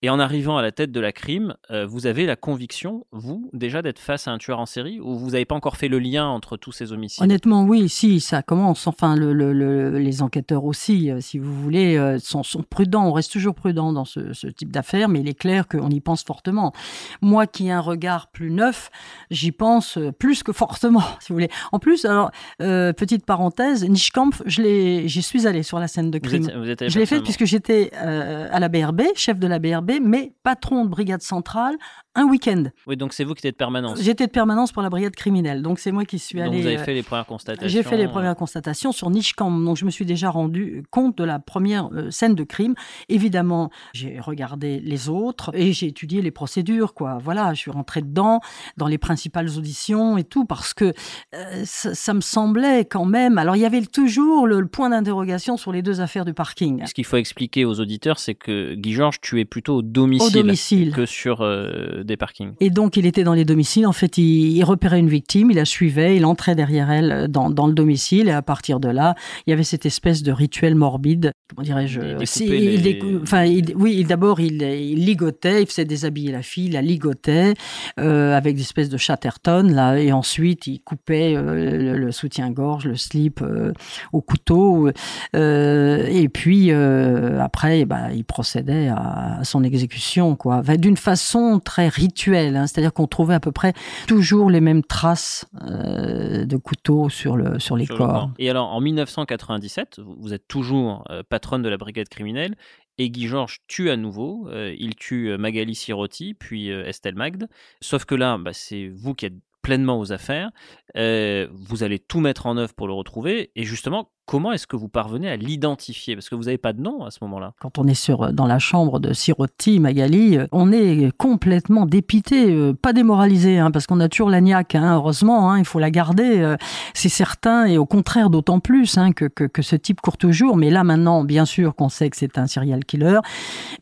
Et 0.04 0.10
en 0.10 0.20
arrivant 0.20 0.58
à 0.58 0.64
la 0.64 0.72
tête 0.72 0.92
de 0.92 1.00
la 1.00 1.12
crime, 1.12 1.54
euh, 1.70 1.86
vous 1.86 2.08
avez 2.08 2.26
la 2.26 2.36
conviction, 2.36 3.06
vous, 3.12 3.48
déjà 3.54 3.84
d'être 3.84 4.00
face 4.00 4.28
à 4.28 4.32
un 4.32 4.40
tueur 4.40 4.58
en 4.58 4.66
série 4.66 5.00
ou 5.00 5.16
vous 5.16 5.32
n'avez 5.32 5.46
pas 5.46 5.54
encore 5.54 5.78
fait 5.78 5.90
le 5.90 6.00
lien 6.00 6.26
entre 6.26 6.58
tous 6.58 6.72
ces 6.72 6.92
homicides? 6.92 7.24
Honnêtement, 7.24 7.66
oui, 7.66 7.88
si, 7.88 8.20
ça 8.20 8.42
commence. 8.42 8.88
Enfin, 8.88 9.16
le, 9.16 9.32
le, 9.32 9.54
le, 9.54 10.00
les 10.00 10.24
enquêteurs 10.24 10.66
aussi, 10.66 11.12
euh, 11.12 11.20
si 11.22 11.38
vous 11.38 11.54
voulez, 11.54 11.98
euh, 11.98 12.18
sont, 12.18 12.42
sont, 12.42 12.64
prudents. 12.64 13.06
On 13.06 13.12
reste 13.12 13.32
toujours 13.32 13.54
prudent 13.54 13.94
dans 13.94 14.06
ce, 14.06 14.34
ce 14.34 14.48
type 14.48 14.72
d'affaires, 14.72 15.08
mais 15.08 15.20
il 15.20 15.30
est 15.30 15.38
clair 15.38 15.68
qu'on 15.68 15.92
y 15.92 16.00
pense 16.00 16.24
fortement. 16.24 16.74
Moi 17.22 17.46
qui 17.46 17.68
ai 17.68 17.72
un 17.72 17.80
regard 17.80 18.32
plus 18.32 18.50
neuf, 18.50 18.90
j'y 19.30 19.52
pense 19.52 20.00
plus 20.18 20.42
que 20.42 20.52
fortement, 20.52 21.04
si 21.20 21.28
vous 21.30 21.36
voulez. 21.36 21.50
En 21.72 21.78
plus, 21.78 22.06
alors, 22.06 22.32
petite 22.58 23.24
parenthèse, 23.24 23.88
Nischkampf, 23.88 24.42
j'y 24.48 25.22
suis 25.22 25.46
allé 25.46 25.62
sur 25.62 25.78
la 25.78 25.88
scène 25.88 26.10
de 26.10 26.18
crime. 26.18 26.42
Vous 26.42 26.50
êtes, 26.50 26.58
vous 26.58 26.70
êtes 26.70 26.90
je 26.90 26.98
l'ai 26.98 27.06
fait 27.06 27.22
puisque 27.22 27.46
j'étais 27.46 27.94
à 27.94 28.60
la 28.60 28.68
BRB, 28.68 29.02
chef 29.16 29.38
de 29.38 29.46
la 29.46 29.60
BRB, 29.60 29.91
mais 30.00 30.32
patron 30.44 30.86
de 30.86 30.90
brigade 30.90 31.24
centrale 31.24 31.78
un 32.16 32.26
week-end. 32.26 32.66
Oui, 32.88 32.98
donc 32.98 33.14
c'est 33.14 33.24
vous 33.24 33.34
qui 33.34 33.40
étiez 33.40 33.52
de 33.52 33.56
permanence. 33.56 34.02
J'étais 34.02 34.28
de 34.28 34.32
permanence 34.32 34.72
pour 34.72 34.82
la 34.82 34.90
brigade 34.90 35.16
criminelle, 35.16 35.62
donc 35.62 35.80
c'est 35.80 35.92
moi 35.92 36.04
qui 36.04 36.20
suis 36.20 36.42
allé. 36.42 36.52
Donc 36.52 36.62
vous 36.62 36.68
avez 36.68 36.78
fait 36.78 36.94
les 36.94 37.04
premières 37.04 37.26
constatations. 37.26 37.70
J'ai 37.70 37.84
fait 37.84 37.98
les 37.98 38.08
premières 38.08 38.36
constatations 38.36 38.92
sur 38.92 39.10
Nishkamp, 39.10 39.52
donc 39.52 39.78
je 39.78 39.86
me 39.86 39.92
suis 39.92 40.06
déjà 40.06 40.30
rendu 40.30 40.84
compte 40.92 41.18
de 41.18 41.24
la 41.24 41.40
première 41.40 41.90
scène 42.10 42.36
de 42.36 42.44
crime. 42.44 42.76
Évidemment, 43.08 43.70
j'ai 43.94 44.20
regardé 44.20 44.80
les 44.80 45.10
autres 45.10 45.52
et 45.54 45.72
j'ai 45.72 45.88
étudié 45.88 46.22
les 46.22 46.32
procédures, 46.32 46.94
quoi. 46.94 47.18
Voilà, 47.22 47.54
je 47.54 47.60
suis 47.60 47.72
rentré 47.72 48.02
dedans, 48.02 48.42
dans 48.78 48.88
les 48.88 48.98
principales 48.98 49.50
auditions 49.58 50.18
et 50.18 50.24
tout, 50.24 50.46
parce 50.46 50.74
que 50.74 50.94
euh, 51.34 51.62
ça, 51.66 51.94
ça, 51.94 52.14
me 52.14 52.22
semblait 52.22 52.86
quand 52.86 53.06
même. 53.06 53.38
Alors 53.38 53.56
il 53.56 53.62
y 53.62 53.66
avait 53.66 53.82
toujours 53.82 54.48
le, 54.48 54.60
le 54.60 54.68
point 54.68 54.90
d'interrogation 54.90 55.56
sur 55.56 55.72
les 55.72 55.82
deux 55.82 56.02
affaires 56.02 56.26
du 56.26 56.34
parking. 56.34 56.86
Ce 56.86 56.94
qu'il 56.94 57.06
faut 57.06 57.18
expliquer 57.18 57.64
aux 57.64 57.80
auditeurs, 57.80 58.20
c'est 58.20 58.36
que 58.36 58.74
Guy 58.74 58.94
Georges, 58.94 59.22
tu 59.22 59.40
es 59.40 59.46
plutôt 59.46 59.78
au 59.78 59.82
domicile, 59.82 60.40
au 60.40 60.42
domicile. 60.42 60.94
que 60.94 61.06
sur. 61.06 61.42
Euh, 61.42 62.01
des 62.04 62.18
parkings. 62.18 62.54
Et 62.60 62.70
donc, 62.70 62.98
il 62.98 63.06
était 63.06 63.24
dans 63.24 63.34
les 63.34 63.46
domiciles. 63.46 63.88
En 63.88 63.92
fait, 63.92 64.18
il, 64.18 64.58
il, 64.58 64.64
repérait 64.64 65.00
une 65.00 65.10
victime, 65.10 65.52
il 65.52 65.58
la 65.58 65.66
suivait, 65.66 66.18
il 66.18 66.26
entrait 66.26 66.56
derrière 66.56 66.92
elle 66.92 67.28
dans, 67.30 67.50
dans, 67.50 67.68
le 67.68 67.74
domicile. 67.74 68.28
Et 68.28 68.32
à 68.32 68.42
partir 68.42 68.80
de 68.80 68.90
là, 68.90 69.16
il 69.46 69.52
y 69.52 69.54
avait 69.54 69.64
cette 69.64 69.86
espèce 69.86 70.24
de 70.24 70.32
rituel 70.32 70.76
morbide. 70.76 71.32
Comment 71.50 71.66
dirais-je 71.66 72.02
si, 72.26 72.46
il 72.46 72.84
les... 72.84 73.00
enfin, 73.22 73.44
il, 73.46 73.76
Oui, 73.76 74.04
d'abord, 74.04 74.40
il, 74.40 74.62
il, 74.62 75.06
ligotait, 75.06 75.64
il 75.64 75.68
faisait 75.68 75.86
déshabiller 75.86 76.32
la 76.32 76.42
fille, 76.42 76.66
il 76.66 76.74
la 76.74 76.82
ligotait 76.82 77.54
euh, 78.00 78.36
avec 78.36 78.56
des 78.56 78.62
espèces 78.62 78.90
de 78.90 78.98
chatterton. 78.98 79.64
Là, 79.64 79.98
et 79.98 80.12
ensuite, 80.12 80.68
il 80.68 80.80
coupait 80.82 81.36
euh, 81.36 81.78
le, 81.78 81.98
le 81.98 82.12
soutien-gorge, 82.12 82.86
le 82.86 82.96
slip 82.96 83.42
euh, 83.42 83.74
au 84.14 84.22
couteau. 84.22 84.90
Euh, 85.36 86.06
et 86.08 86.30
puis, 86.30 86.72
euh, 86.72 87.40
après, 87.42 87.86
bah, 87.86 88.14
il 88.14 88.24
procédait 88.24 88.88
à, 88.88 89.40
à 89.40 89.44
son 89.44 89.64
exécution, 89.64 90.36
quoi. 90.36 90.62
D'une 90.78 90.98
façon 90.98 91.60
très 91.64 91.90
rituel, 91.92 92.56
hein, 92.56 92.68
c'est-à-dire 92.68 92.94
qu'on 92.94 93.08
trouvait 93.08 93.34
à 93.34 93.40
peu 93.40 93.52
près 93.52 93.74
toujours 94.08 94.50
les 94.50 94.62
mêmes 94.62 94.84
traces 94.84 95.46
euh, 95.62 96.46
de 96.46 96.58
couteaux 96.58 97.10
sur, 97.10 97.38
le, 97.38 97.60
sur 97.60 97.76
les 97.76 97.86
sur 97.86 97.98
corps. 97.98 98.08
corps. 98.08 98.32
Et 98.40 98.50
alors, 98.50 98.74
en 98.74 98.82
1997, 98.82 100.00
vous 100.00 100.34
êtes 100.34 100.48
toujours 100.48 101.06
euh, 101.10 101.24
patronne 101.28 101.62
de 101.62 101.70
la 101.70 101.78
brigade 101.78 102.10
criminelle. 102.10 102.56
Et 102.98 103.10
Guy 103.10 103.28
Georges 103.28 103.60
tue 103.68 103.90
à 103.90 103.98
nouveau. 103.98 104.48
Euh, 104.50 104.76
il 104.78 104.96
tue 104.96 105.36
Magali 105.38 105.76
Sirotti, 105.76 106.34
puis 106.34 106.70
Estelle 106.70 107.16
Magde. 107.16 107.48
Sauf 107.80 108.06
que 108.06 108.16
là, 108.16 108.38
bah, 108.38 108.52
c'est 108.54 108.90
vous 108.90 109.14
qui 109.14 109.26
êtes 109.26 109.34
pleinement 109.62 110.00
aux 110.00 110.12
affaires. 110.12 110.52
Euh, 110.98 111.48
vous 111.54 111.84
allez 111.84 112.00
tout 112.00 112.20
mettre 112.20 112.46
en 112.46 112.58
œuvre 112.58 112.74
pour 112.74 112.88
le 112.88 112.94
retrouver. 112.94 113.52
Et 113.56 113.64
justement, 113.64 114.10
comment 114.26 114.52
est-ce 114.52 114.68
que 114.68 114.76
vous 114.76 114.90
parvenez 114.90 115.30
à 115.30 115.36
l'identifier? 115.36 116.16
Parce 116.16 116.30
que 116.30 116.36
vous 116.36 116.44
n'avez 116.44 116.58
pas 116.58 116.74
de 116.74 116.82
nom 116.82 117.04
à 117.06 117.12
ce 117.12 117.20
moment-là. 117.22 117.54
Quand 117.60 117.78
on 117.78 117.88
est 117.88 117.94
sur, 117.94 118.34
dans 118.34 118.46
la 118.46 118.60
chambre 118.60 119.00
de 119.00 119.14
Sirotti, 119.14 119.80
Magali, 119.80 120.38
on 120.52 120.72
est 120.72 121.12
complètement 121.18 121.86
dépité, 121.86 122.52
euh, 122.52 122.74
pas 122.74 122.94
démoralisé, 122.94 123.60
hein, 123.60 123.72
parce 123.72 123.88
qu'on 123.88 124.00
a 124.00 124.10
toujours 124.10 124.30
la 124.30 124.42
niaque, 124.42 124.76
hein, 124.76 124.96
heureusement, 124.96 125.52
hein, 125.52 125.60
il 125.60 125.66
faut 125.66 125.80
la 125.80 125.92
garder, 125.92 126.40
euh, 126.40 126.58
c'est 126.94 127.10
certain, 127.10 127.66
et 127.66 127.78
au 127.78 127.86
contraire 127.86 128.30
d'autant 128.30 128.60
plus 128.60 128.96
que, 129.16 129.26
que, 129.26 129.44
que, 129.46 129.62
ce 129.62 129.76
type 129.76 130.02
court 130.02 130.18
toujours. 130.18 130.58
Mais 130.58 130.70
là 130.70 130.84
maintenant, 130.84 131.24
bien 131.24 131.46
sûr 131.46 131.76
qu'on 131.76 131.90
sait 131.90 132.10
que 132.10 132.18
c'est 132.18 132.38
un 132.38 132.48
serial 132.48 132.86
killer, 132.86 133.20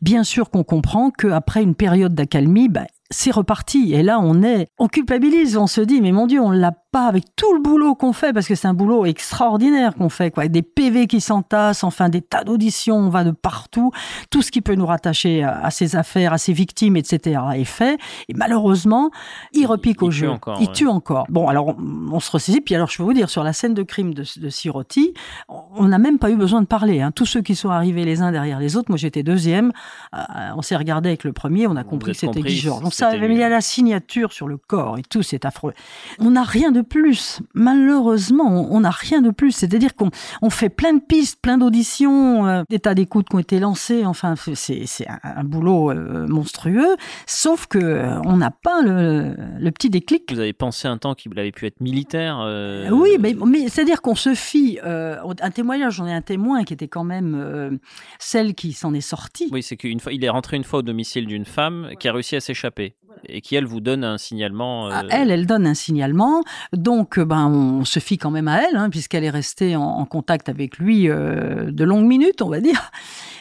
bien 0.02 0.24
sûr 0.24 0.50
qu'on 0.50 0.64
comprend 0.64 1.10
qu'après 1.10 1.62
une 1.62 1.74
période 1.74 2.14
d'accalmie, 2.14 2.68
bah, 2.68 2.86
c'est 3.10 3.30
reparti. 3.30 3.92
Et 3.92 4.02
là, 4.02 4.20
on 4.20 4.42
est, 4.42 4.68
on 4.78 4.88
culpabilise, 4.88 5.56
on 5.56 5.66
se 5.66 5.80
dit, 5.80 6.00
mais 6.00 6.12
mon 6.12 6.26
Dieu, 6.26 6.40
on 6.40 6.50
l'a 6.50 6.72
pas 6.90 7.06
avec 7.06 7.24
tout 7.36 7.52
le 7.54 7.60
boulot 7.60 7.94
qu'on 7.94 8.12
fait, 8.12 8.32
parce 8.32 8.46
que 8.46 8.54
c'est 8.54 8.68
un 8.68 8.74
boulot 8.74 9.06
extraordinaire 9.06 9.94
qu'on 9.94 10.08
fait, 10.08 10.30
quoi, 10.30 10.42
avec 10.42 10.52
des 10.52 10.62
PV 10.62 11.06
qui 11.06 11.20
s'entassent, 11.20 11.84
enfin 11.84 12.08
des 12.08 12.20
tas 12.20 12.44
d'auditions, 12.44 12.96
on 12.96 13.08
va 13.08 13.24
de 13.24 13.30
partout, 13.30 13.92
tout 14.30 14.42
ce 14.42 14.50
qui 14.50 14.60
peut 14.60 14.74
nous 14.74 14.86
rattacher 14.86 15.44
à, 15.44 15.70
ces 15.70 15.96
affaires, 15.96 16.32
à 16.32 16.38
ces 16.38 16.52
victimes, 16.52 16.96
etc. 16.96 17.40
est 17.54 17.64
fait. 17.64 17.98
Et 18.28 18.34
malheureusement, 18.34 19.10
il 19.52 19.66
repique 19.66 19.98
il 20.00 20.04
au 20.04 20.10
jeu. 20.10 20.30
encore, 20.30 20.58
il 20.60 20.68
ouais. 20.68 20.72
tue 20.72 20.88
encore. 20.88 21.26
Bon, 21.28 21.48
alors 21.48 21.68
on, 21.68 22.12
on 22.12 22.20
se 22.20 22.30
ressaisit. 22.30 22.60
Puis 22.60 22.74
alors, 22.74 22.88
je 22.88 22.96
peux 22.96 23.02
vous 23.02 23.12
dire, 23.12 23.30
sur 23.30 23.44
la 23.44 23.52
scène 23.52 23.74
de 23.74 23.82
crime 23.82 24.14
de, 24.14 24.24
de 24.36 24.48
Sirotti, 24.48 25.14
on 25.48 25.86
n'a 25.86 25.98
même 25.98 26.18
pas 26.18 26.30
eu 26.30 26.36
besoin 26.36 26.60
de 26.60 26.66
parler. 26.66 27.00
Hein. 27.00 27.12
Tous 27.12 27.26
ceux 27.26 27.42
qui 27.42 27.54
sont 27.54 27.70
arrivés 27.70 28.04
les 28.04 28.22
uns 28.22 28.32
derrière 28.32 28.58
les 28.58 28.76
autres, 28.76 28.90
moi 28.90 28.96
j'étais 28.96 29.22
deuxième. 29.22 29.72
Euh, 30.14 30.18
on 30.56 30.62
s'est 30.62 30.76
regardé 30.76 31.08
avec 31.08 31.24
le 31.24 31.32
premier, 31.32 31.66
on 31.66 31.76
a 31.76 31.84
compris 31.84 32.12
que 32.12 32.18
c'était 32.18 32.42
Guy 32.42 32.56
Georges. 32.56 32.82
On 32.84 32.90
savait, 32.90 33.18
mais 33.18 33.34
il 33.34 33.40
y 33.40 33.44
a 33.44 33.48
la 33.48 33.60
signature 33.60 34.32
sur 34.32 34.48
le 34.48 34.56
corps 34.56 34.98
et 34.98 35.02
tout, 35.02 35.22
c'est 35.22 35.44
affreux. 35.44 35.72
On 36.18 36.32
n'a 36.32 36.42
rien 36.42 36.72
de 36.72 36.79
plus. 36.82 37.40
Malheureusement, 37.54 38.66
on 38.70 38.80
n'a 38.80 38.90
rien 38.90 39.20
de 39.22 39.30
plus. 39.30 39.52
C'est-à-dire 39.52 39.94
qu'on 39.94 40.10
on 40.42 40.50
fait 40.50 40.68
plein 40.68 40.94
de 40.94 41.00
pistes, 41.00 41.40
plein 41.40 41.58
d'auditions, 41.58 42.46
euh, 42.46 42.62
des 42.68 42.78
tas 42.78 42.94
d'écoutes 42.94 43.28
qui 43.28 43.36
ont 43.36 43.40
été 43.40 43.58
lancées. 43.58 44.04
Enfin, 44.06 44.34
c'est 44.54 44.84
un, 45.08 45.18
un 45.22 45.44
boulot 45.44 45.90
euh, 45.90 46.26
monstrueux. 46.28 46.96
Sauf 47.26 47.66
que 47.66 47.78
euh, 47.78 48.20
on 48.24 48.36
n'a 48.36 48.50
pas 48.50 48.82
le, 48.82 49.34
le 49.58 49.70
petit 49.70 49.90
déclic. 49.90 50.32
Vous 50.32 50.40
avez 50.40 50.52
pensé 50.52 50.88
un 50.88 50.98
temps 50.98 51.14
qu'il 51.14 51.36
avait 51.38 51.52
pu 51.52 51.66
être 51.66 51.80
militaire 51.80 52.40
euh, 52.40 52.88
Oui, 52.90 53.10
mais, 53.20 53.34
mais 53.46 53.68
c'est-à-dire 53.68 54.02
qu'on 54.02 54.14
se 54.14 54.34
fie 54.34 54.78
un 54.82 55.50
témoignage. 55.50 55.94
J'en 55.94 56.06
ai 56.06 56.12
un 56.12 56.22
témoin 56.22 56.64
qui 56.64 56.74
était 56.74 56.88
quand 56.88 57.04
même 57.04 57.78
celle 58.18 58.54
qui 58.54 58.72
s'en 58.72 58.94
est 58.94 59.00
sortie. 59.00 59.48
Oui, 59.52 59.62
c'est 59.62 59.76
qu'il 59.76 60.24
est 60.24 60.28
rentré 60.28 60.56
une 60.56 60.64
fois 60.64 60.80
au 60.80 60.82
domicile 60.82 61.26
d'une 61.26 61.44
femme 61.44 61.90
qui 61.98 62.08
a 62.08 62.12
réussi 62.12 62.36
à 62.36 62.40
s'échapper 62.40 62.94
et 63.28 63.40
qui, 63.40 63.54
elle, 63.54 63.66
vous 63.66 63.80
donne 63.80 64.04
un 64.04 64.18
signalement. 64.18 64.86
euh, 64.88 64.92
À 64.92 65.02
Elle, 65.10 65.30
elle 65.30 65.46
donne 65.46 65.66
un 65.66 65.74
signalement, 65.74 66.42
donc 66.72 67.18
euh, 67.18 67.24
ben 67.24 67.46
on 67.48 67.84
se 67.84 67.98
fie 67.98 68.18
quand 68.18 68.30
même 68.30 68.48
à 68.48 68.62
elle, 68.62 68.76
hein, 68.76 68.90
puisqu'elle 68.90 69.24
est 69.24 69.30
restée 69.30 69.76
en, 69.76 69.82
en 69.82 70.04
contact 70.04 70.48
avec 70.48 70.78
lui 70.78 71.08
euh, 71.08 71.70
de 71.70 71.84
longues 71.84 72.06
minutes, 72.06 72.42
on 72.42 72.48
va 72.48 72.60
dire. 72.60 72.90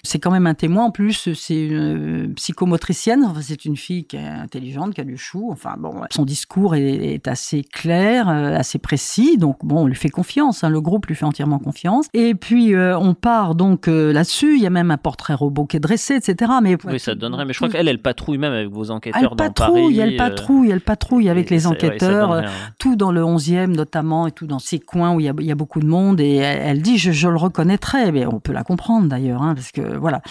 C'est 0.03 0.19
quand 0.19 0.31
même 0.31 0.47
un 0.47 0.53
témoin. 0.53 0.85
En 0.85 0.91
plus, 0.91 1.33
c'est 1.33 1.65
une 1.65 2.27
euh, 2.29 2.33
psychomotricienne. 2.35 3.23
Enfin, 3.23 3.41
c'est 3.41 3.65
une 3.65 3.77
fille 3.77 4.05
qui 4.05 4.15
est 4.15 4.25
intelligente, 4.25 4.93
qui 4.93 5.01
a 5.01 5.03
du 5.03 5.17
chou. 5.17 5.49
Enfin 5.51 5.75
bon, 5.77 6.01
son 6.11 6.25
discours 6.25 6.75
est, 6.75 7.13
est 7.13 7.27
assez 7.27 7.63
clair, 7.63 8.29
euh, 8.29 8.55
assez 8.55 8.79
précis. 8.79 9.37
Donc 9.37 9.57
bon, 9.63 9.81
on 9.83 9.87
lui 9.87 9.95
fait 9.95 10.09
confiance. 10.09 10.63
Hein, 10.63 10.69
le 10.69 10.81
groupe 10.81 11.07
lui 11.07 11.15
fait 11.15 11.25
entièrement 11.25 11.59
confiance. 11.59 12.07
Et 12.13 12.35
puis 12.35 12.73
euh, 12.73 12.97
on 12.97 13.13
part 13.13 13.55
donc 13.55 13.87
euh, 13.87 14.13
là-dessus. 14.13 14.55
Il 14.55 14.61
y 14.61 14.67
a 14.67 14.69
même 14.69 14.91
un 14.91 14.97
portrait 14.97 15.33
robot 15.33 15.65
qui 15.65 15.77
est 15.77 15.81
dressé, 15.81 16.15
etc. 16.15 16.51
Mais 16.61 16.77
Oui, 16.85 16.99
ça 16.99 17.15
donnerait. 17.15 17.45
Mais 17.45 17.53
je 17.53 17.59
crois 17.59 17.69
qu'elle, 17.69 17.87
elle 17.87 18.01
patrouille 18.01 18.37
même 18.37 18.53
avec 18.53 18.69
vos 18.69 18.85
elle 18.85 18.91
enquêteurs 18.91 19.35
dans 19.35 19.35
patrouille, 19.35 19.97
Paris. 19.97 19.99
elle 19.99 20.17
patrouille, 20.17 20.71
elle 20.71 20.81
patrouille 20.81 21.29
avec 21.29 21.51
et 21.51 21.55
les 21.55 21.67
ouais, 21.67 21.73
enquêteurs, 21.73 22.29
donnerait, 22.29 22.45
hein. 22.45 22.73
tout 22.79 22.95
dans 22.95 23.11
le 23.11 23.18
11e 23.21 23.75
notamment, 23.75 24.27
et 24.27 24.31
tout 24.31 24.47
dans 24.47 24.59
ces 24.59 24.79
coins 24.79 25.13
où 25.13 25.19
il 25.19 25.25
y 25.25 25.51
a, 25.51 25.55
beaucoup 25.55 25.79
de 25.79 25.87
monde. 25.87 26.19
Et 26.19 26.35
elle, 26.35 26.81
dit, 26.81 26.97
je, 26.97 27.27
le 27.27 27.37
reconnaîtrais. 27.37 28.11
Mais 28.11 28.25
on 28.25 28.39
peut 28.39 28.53
la 28.53 28.63
comprendre 28.63 29.07
d'ailleurs, 29.07 29.41
hein, 29.41 29.55
parce 29.55 29.71
que 29.71 29.97
voilà. 29.97 30.21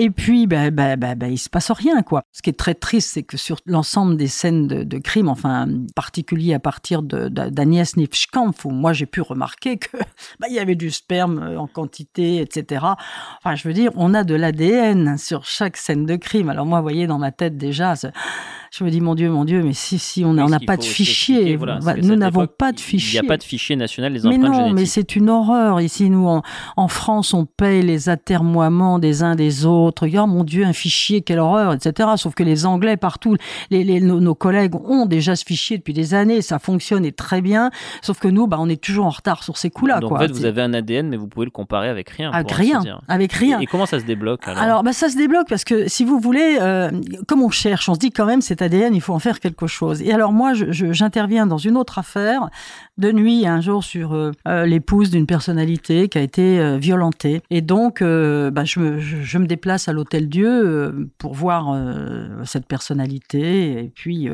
Et 0.00 0.10
puis, 0.10 0.46
ben, 0.46 0.72
ben, 0.72 0.96
ben, 0.96 1.18
ben, 1.18 1.26
il 1.26 1.38
se 1.38 1.50
passe 1.50 1.72
rien, 1.72 2.02
quoi. 2.02 2.22
Ce 2.30 2.40
qui 2.40 2.50
est 2.50 2.56
très 2.56 2.74
triste, 2.74 3.10
c'est 3.14 3.24
que 3.24 3.36
sur 3.36 3.56
l'ensemble 3.66 4.16
des 4.16 4.28
scènes 4.28 4.68
de, 4.68 4.98
crime, 4.98 5.28
enfin, 5.28 5.68
en 5.68 5.86
particulier 5.92 6.54
à 6.54 6.60
partir 6.60 7.02
de- 7.02 7.28
de- 7.28 7.48
d'Agnès 7.48 7.96
Nifschkampf, 7.96 8.64
où 8.64 8.70
moi 8.70 8.92
j'ai 8.92 9.06
pu 9.06 9.22
remarquer 9.22 9.76
que 9.76 9.96
ben, 10.38 10.46
il 10.48 10.54
y 10.54 10.60
avait 10.60 10.76
du 10.76 10.92
sperme 10.92 11.40
euh, 11.40 11.58
en 11.58 11.66
quantité, 11.66 12.40
etc. 12.40 12.86
Enfin, 13.38 13.56
je 13.56 13.66
veux 13.66 13.74
dire, 13.74 13.90
on 13.96 14.14
a 14.14 14.22
de 14.22 14.36
l'ADN 14.36 15.18
sur 15.18 15.44
chaque 15.44 15.76
scène 15.76 16.06
de 16.06 16.14
crime. 16.14 16.48
Alors 16.48 16.64
moi, 16.64 16.78
vous 16.78 16.84
voyez, 16.84 17.08
dans 17.08 17.18
ma 17.18 17.32
tête 17.32 17.56
déjà, 17.56 17.94
je 18.70 18.84
me 18.84 18.90
dis, 18.90 19.00
mon 19.00 19.14
Dieu, 19.14 19.30
mon 19.30 19.44
Dieu, 19.44 19.62
mais 19.62 19.72
si, 19.72 19.98
si, 19.98 20.24
on 20.24 20.32
n'a 20.34 20.60
pas 20.60 20.76
de 20.76 20.84
fichier. 20.84 21.56
voilà, 21.56 21.78
qu'à 21.80 21.96
nous 21.96 22.16
n'avons 22.16 22.46
pas 22.46 22.72
de 22.72 22.78
Il 22.78 22.82
fichier. 22.82 23.20
n'y 23.20 23.26
a 23.26 23.28
pas 23.28 23.36
de 23.36 23.42
fichier 23.42 23.76
national 23.76 24.12
des 24.12 24.20
Mais 24.28 24.36
empreintes 24.36 24.52
non, 24.52 24.72
mais 24.72 24.84
c'est 24.86 25.16
une 25.16 25.30
horreur. 25.30 25.80
Ici, 25.80 26.10
nous, 26.10 26.26
en, 26.26 26.42
en 26.76 26.88
France, 26.88 27.34
on 27.34 27.44
paye 27.46 27.82
les 27.82 28.08
atermoiements 28.08 28.98
des 28.98 29.22
uns 29.22 29.34
des 29.34 29.64
autres. 29.66 30.06
Oh 30.18 30.26
mon 30.26 30.44
Dieu, 30.44 30.64
un 30.64 30.72
fichier, 30.72 31.22
quelle 31.22 31.38
horreur, 31.38 31.72
etc. 31.72 32.10
Sauf 32.16 32.34
que 32.34 32.42
les 32.42 32.66
Anglais, 32.66 32.96
partout, 32.96 33.36
les, 33.70 33.84
les- 33.84 34.00
nos, 34.00 34.20
nos 34.20 34.34
collègues 34.34 34.74
ont 34.76 35.06
déjà 35.06 35.36
ce 35.36 35.44
fichier 35.44 35.78
depuis 35.78 35.94
des 35.94 36.14
années. 36.14 36.42
Ça 36.42 36.58
fonctionne 36.58 37.04
et 37.04 37.12
très 37.12 37.40
bien. 37.40 37.70
Sauf 38.02 38.18
que 38.18 38.28
nous, 38.28 38.46
bah, 38.46 38.58
on 38.60 38.68
est 38.68 38.80
toujours 38.82 39.06
en 39.06 39.10
retard 39.10 39.42
sur 39.42 39.56
ces 39.56 39.70
coups-là. 39.70 40.00
Donc 40.00 40.10
quoi. 40.10 40.18
en 40.18 40.22
fait, 40.22 40.30
vous 40.32 40.44
avez 40.44 40.62
un 40.62 40.74
ADN, 40.74 41.08
mais 41.08 41.16
vous 41.16 41.28
pouvez 41.28 41.44
le 41.46 41.50
comparer 41.50 41.88
avec 41.88 42.10
rien. 42.10 42.30
Avec 42.32 42.50
rien. 42.52 42.82
Avec 43.08 43.32
rien. 43.32 43.60
Et, 43.60 43.64
et 43.64 43.66
comment 43.66 43.86
ça 43.86 43.98
se 44.00 44.04
débloque 44.04 44.46
alors, 44.46 44.62
Alors, 44.62 44.82
bah, 44.82 44.92
ça 44.92 45.08
se 45.08 45.16
débloque 45.16 45.48
parce 45.48 45.64
que 45.64 45.88
si 45.88 46.04
vous 46.04 46.18
voulez, 46.20 46.58
euh, 46.60 46.90
comme 47.26 47.42
on 47.42 47.50
cherche, 47.50 47.88
on 47.88 47.94
se 47.94 47.98
dit 47.98 48.10
quand 48.10 48.26
même 48.26 48.40
c'est 48.40 48.57
cet 48.58 48.72
ADN, 48.72 48.94
il 48.94 49.00
faut 49.00 49.14
en 49.14 49.18
faire 49.20 49.38
quelque 49.38 49.66
chose. 49.66 50.02
Et 50.02 50.12
alors 50.12 50.32
moi, 50.32 50.52
j'interviens 50.52 51.46
dans 51.46 51.58
une 51.58 51.76
autre 51.76 51.98
affaire 51.98 52.48
de 52.98 53.12
nuit 53.12 53.46
un 53.46 53.60
jour 53.60 53.84
sur 53.84 54.12
euh, 54.12 54.32
euh, 54.48 54.66
l'épouse 54.66 55.10
d'une 55.10 55.26
personnalité 55.26 56.08
qui 56.08 56.18
a 56.18 56.20
été 56.20 56.58
euh, 56.58 56.76
violentée. 56.76 57.40
Et 57.50 57.60
donc, 57.60 58.02
bah, 58.02 58.64
je, 58.64 58.80
me, 58.80 59.46
déplace 59.46 59.88
à 59.88 59.92
l'Hôtel 59.92 60.28
Dieu 60.28 61.08
pour 61.18 61.34
voir 61.34 61.74
cette 62.44 62.66
personnalité. 62.66 63.84
Et 63.84 63.92
puis, 63.94 64.28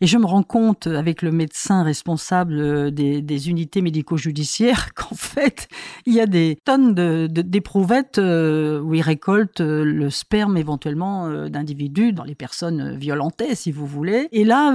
et 0.00 0.06
je 0.06 0.18
me 0.18 0.24
rends 0.24 0.42
compte 0.42 0.86
avec 0.86 1.22
le 1.22 1.30
médecin 1.30 1.82
responsable 1.82 2.90
des, 2.90 3.50
unités 3.50 3.82
médico-judiciaires 3.82 4.92
qu'en 4.94 5.14
fait, 5.14 5.68
il 6.06 6.14
y 6.14 6.20
a 6.20 6.26
des 6.26 6.58
tonnes 6.64 6.94
d'éprouvettes 6.94 8.18
de, 8.18 8.80
où 8.82 8.94
ils 8.94 9.02
récoltent 9.02 9.60
le 9.60 10.10
sperme 10.10 10.56
éventuellement 10.56 11.48
d'individus 11.48 12.12
dans 12.12 12.24
les 12.24 12.34
personnes 12.34 12.96
violentées, 12.96 13.54
si 13.58 13.72
vous 13.72 13.86
voulez. 13.86 14.28
Et 14.32 14.44
là, 14.44 14.72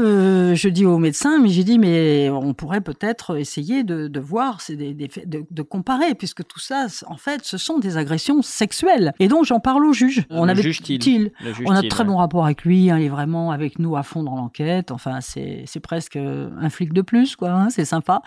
je 0.53 0.69
dis 0.69 0.85
au 0.85 0.97
médecin, 0.97 1.39
mais 1.39 1.49
j'ai 1.49 1.63
dit, 1.63 1.79
mais 1.79 2.29
on 2.29 2.53
pourrait 2.53 2.81
peut-être 2.81 3.37
essayer 3.37 3.83
de, 3.83 4.19
voir, 4.19 4.59
des, 4.69 4.93
de, 4.93 5.61
comparer, 5.61 6.15
puisque 6.15 6.45
tout 6.45 6.59
ça, 6.59 6.87
en 7.07 7.17
fait, 7.17 7.41
ce 7.43 7.57
sont 7.57 7.79
des 7.79 7.97
agressions 7.97 8.41
sexuelles. 8.41 9.13
Et 9.19 9.27
donc, 9.27 9.45
j'en 9.45 9.59
parle 9.59 9.85
au 9.85 9.93
juge. 9.93 10.25
on 10.29 10.47
avait 10.47 10.61
il. 10.61 11.31
On 11.65 11.71
a 11.71 11.81
de 11.81 11.87
très 11.87 12.03
bon 12.03 12.17
rapport 12.17 12.45
avec 12.45 12.63
lui, 12.63 12.89
hein, 12.89 12.97
il 12.99 13.05
est 13.05 13.09
vraiment 13.09 13.51
avec 13.51 13.79
nous 13.79 13.95
à 13.95 14.03
fond 14.03 14.23
dans 14.23 14.35
l'enquête. 14.35 14.91
Enfin, 14.91 15.19
c'est 15.21 15.79
presque 15.81 16.15
un 16.17 16.69
flic 16.69 16.93
de 16.93 17.01
plus, 17.01 17.35
quoi. 17.35 17.51
Hein, 17.51 17.69
c'est 17.69 17.85
sympa. 17.85 18.21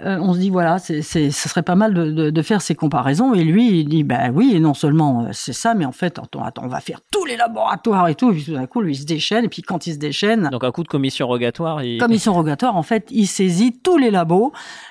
Euh, 0.00 0.18
on 0.20 0.34
se 0.34 0.38
dit, 0.38 0.50
voilà, 0.50 0.78
c'est 0.78 1.02
ce 1.02 1.30
serait 1.30 1.62
pas 1.62 1.74
mal 1.74 1.94
de, 1.94 2.42
faire 2.42 2.62
ces 2.62 2.74
comparaisons. 2.74 3.34
Et 3.34 3.44
lui, 3.44 3.80
il 3.80 3.88
dit, 3.88 4.04
ben 4.04 4.32
oui, 4.34 4.58
non 4.60 4.74
seulement 4.74 5.24
euh, 5.24 5.28
c'est 5.32 5.52
ça, 5.52 5.74
mais 5.74 5.84
en 5.84 5.92
fait, 5.92 6.18
attends, 6.18 6.42
attends, 6.42 6.62
on 6.64 6.68
va 6.68 6.80
faire 6.80 7.00
tous 7.10 7.24
les 7.26 7.36
laboratoires 7.36 8.08
et 8.08 8.14
tout. 8.14 8.30
Et 8.30 8.34
puis 8.34 8.44
tout 8.44 8.54
d'un 8.54 8.66
coup, 8.66 8.80
lui, 8.80 8.94
il 8.94 8.98
se 8.98 9.04
déchaîne. 9.04 9.44
Et 9.44 9.48
puis 9.48 9.62
quand 9.62 9.86
il 9.86 9.89
se 9.92 9.98
déchaîne. 9.98 10.48
Donc, 10.50 10.64
un 10.64 10.72
coup 10.72 10.82
de 10.82 10.88
commission 10.88 11.26
rogatoire. 11.26 11.82
Il... 11.82 11.98
Commission 11.98 12.32
rogatoire, 12.32 12.76
en 12.76 12.82
fait, 12.82 13.06
il 13.10 13.26
saisit 13.26 13.78
tous 13.82 13.98
les 13.98 14.10
laboratoires 14.10 14.30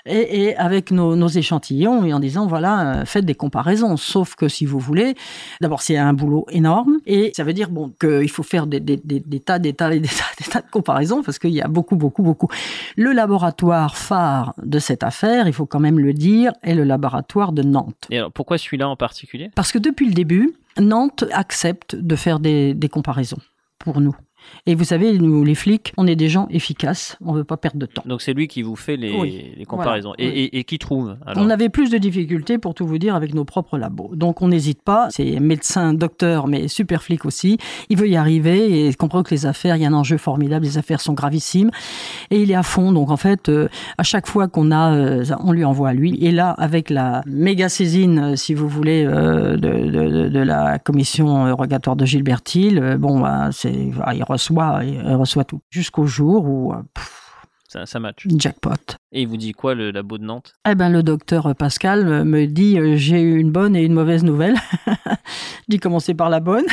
et, 0.06 0.56
avec 0.56 0.92
nos, 0.92 1.28
échantillons 1.28 2.04
et 2.06 2.14
en 2.14 2.20
disant 2.20 2.48
voilà, 2.48 3.02
euh, 3.02 3.06
faites 3.06 3.26
des 3.26 3.36
comparaisons. 3.36 3.98
Sauf 3.98 4.36
que 4.36 4.48
si 4.48 4.66
vous 4.66 4.80
voulez, 4.80 5.16
d'abord 5.62 5.82
c'est 5.82 5.98
un 5.98 6.14
boulot 6.14 6.46
énorme 6.50 6.98
et 7.06 7.32
ça 7.36 7.44
veut 7.44 7.54
dire 7.54 7.70
bon 7.70 7.94
qu'il 8.00 8.30
faut 8.30 8.44
faire 8.44 8.68
des, 8.68 8.80
tas, 9.40 9.60
des 9.60 9.74
tas, 9.74 9.90
des 9.90 10.02
tas, 10.02 10.62
de 10.62 10.70
comparaisons 10.72 11.24
parce 11.24 11.40
qu'il 11.40 11.52
y 11.52 11.62
a 11.62 11.68
beaucoup, 11.68 11.96
beaucoup, 11.96 12.24
beaucoup. 12.24 12.48
Le 12.98 13.12
laboratoire 13.12 13.96
phare 13.96 14.54
de 14.64 14.80
cette 14.80 15.04
affaire, 15.04 15.48
il 15.48 15.54
faut 15.54 15.66
quand 15.66 15.80
même 15.80 16.00
le 16.00 16.14
dire, 16.14 16.52
est 16.64 16.76
le 16.76 16.84
laboratoire 16.84 17.52
de 17.52 17.62
Nantes. 17.62 18.08
Et 18.10 18.18
alors 18.18 18.32
pourquoi 18.32 18.58
celui-là 18.58 18.90
en 18.90 18.96
particulier? 18.96 19.52
Parce 19.56 19.72
que 19.72 19.78
depuis 19.78 20.08
le 20.08 20.14
début, 20.14 20.56
Nantes 20.80 21.26
accepte 21.32 21.96
de 21.96 22.16
faire 22.16 22.40
des 22.40 22.90
comparaisons 22.92 23.40
pour 23.78 24.02
nous. 24.02 24.16
Et 24.66 24.76
vous 24.76 24.84
savez, 24.84 25.18
nous, 25.18 25.44
les 25.44 25.56
flics, 25.56 25.94
on 25.98 26.08
est 26.08 26.16
des 26.16 26.30
gens 26.30 26.48
efficaces, 26.50 27.18
on 27.24 27.34
ne 27.34 27.40
veut 27.40 27.44
pas 27.44 27.58
perdre 27.58 27.78
de 27.78 27.86
temps. 27.86 28.04
Donc 28.06 28.22
c'est 28.22 28.34
lui 28.34 28.48
qui 28.48 28.62
vous 28.62 28.76
fait 28.76 28.98
les, 28.98 29.66
comparaisons. 29.68 30.14
et, 30.18 30.64
qui 30.64 30.80
trouve 30.80 31.18
On 31.36 31.50
avait 31.50 31.70
plus 31.70 31.90
de 31.90 31.98
difficultés, 31.98 32.58
pour 32.58 32.74
tout 32.74 32.86
vous 32.86 32.98
dire, 32.98 33.16
avec 33.16 33.34
nos 33.34 33.46
propres 33.46 33.78
labos. 33.78 34.12
Donc 34.14 34.42
on 34.42 34.48
n'hésite 34.48 34.82
pas, 34.82 35.08
c'est 35.10 35.40
médecin, 35.40 35.94
docteur, 35.94 36.48
mais 36.48 36.68
super 36.68 37.04
flic 37.04 37.26
aussi. 37.26 37.58
Il 37.90 37.98
veut 37.98 38.10
y 38.10 38.16
arriver 38.16 38.66
et 38.66 38.88
il 38.88 38.98
comprend 38.98 39.24
que 39.24 39.32
les 39.32 39.46
affaires, 39.46 39.76
il 39.76 39.82
y 39.82 39.86
a 39.86 39.90
un 39.90 39.94
enjeu 39.94 40.18
formidable, 40.18 40.66
les 40.66 40.78
affaires 40.78 41.02
sont 41.02 41.14
gravissimes. 41.14 41.72
Et 42.32 42.42
il 42.42 42.52
est 42.52 42.56
à 42.56 42.64
fond. 42.64 42.92
Donc 42.92 43.10
en 43.12 43.18
fait, 43.18 43.50
euh, 43.50 43.68
à 43.98 44.04
chaque 44.04 44.28
fois 44.28 44.48
qu'on 44.48 44.72
a, 44.72 44.94
euh, 44.94 45.26
on 45.44 45.52
lui 45.52 45.66
envoie 45.66 45.90
à 45.90 45.94
lui. 45.94 46.18
Et 46.24 46.32
là, 46.32 46.52
avec 46.52 46.90
la 46.90 47.22
méga 47.26 47.70
saisine, 47.70 48.20
euh, 48.20 48.36
si 48.36 48.54
vous 48.54 48.68
voulez, 48.68 49.06
de, 49.06 49.56
de, 49.58 50.40
la 50.40 50.80
commission 50.80 51.56
rogatoire 51.56 51.96
de 51.96 52.06
Gilbert 52.06 52.42
Hill, 52.54 52.98
bon, 53.00 53.20
bah, 53.20 53.50
c'est, 53.52 53.92
il 54.14 54.24
reçoit, 54.30 54.82
il 54.84 55.16
reçoit 55.16 55.44
tout. 55.44 55.62
Jusqu'au 55.70 56.06
jour 56.06 56.46
où. 56.46 56.74
ça, 57.68 57.86
ça, 57.86 58.00
match. 58.00 58.26
Jackpot. 58.38 58.98
Et 59.12 59.24
il 59.24 59.28
vous 59.28 59.38
dit 59.38 59.52
quoi, 59.52 59.76
le 59.76 59.92
labo 59.92 60.18
de 60.18 60.24
Nantes? 60.24 60.54
Eh 60.70 60.76
ben, 60.76 60.90
le 60.90 61.04
docteur 61.04 61.56
Pascal 61.56 62.26
me 62.26 62.46
dit 62.46 62.80
euh, 62.80 62.96
j'ai 62.96 63.22
eu 63.22 63.38
une 63.40 63.52
bonne 63.52 63.76
et 63.76 63.84
une 63.84 63.94
mauvaise 63.94 64.24
nouvelle. 64.24 64.56
je 64.88 65.66
dis 65.68 65.80
commencer 65.80 66.14
par 66.14 66.30
la 66.30 66.40
bonne. 66.40 66.66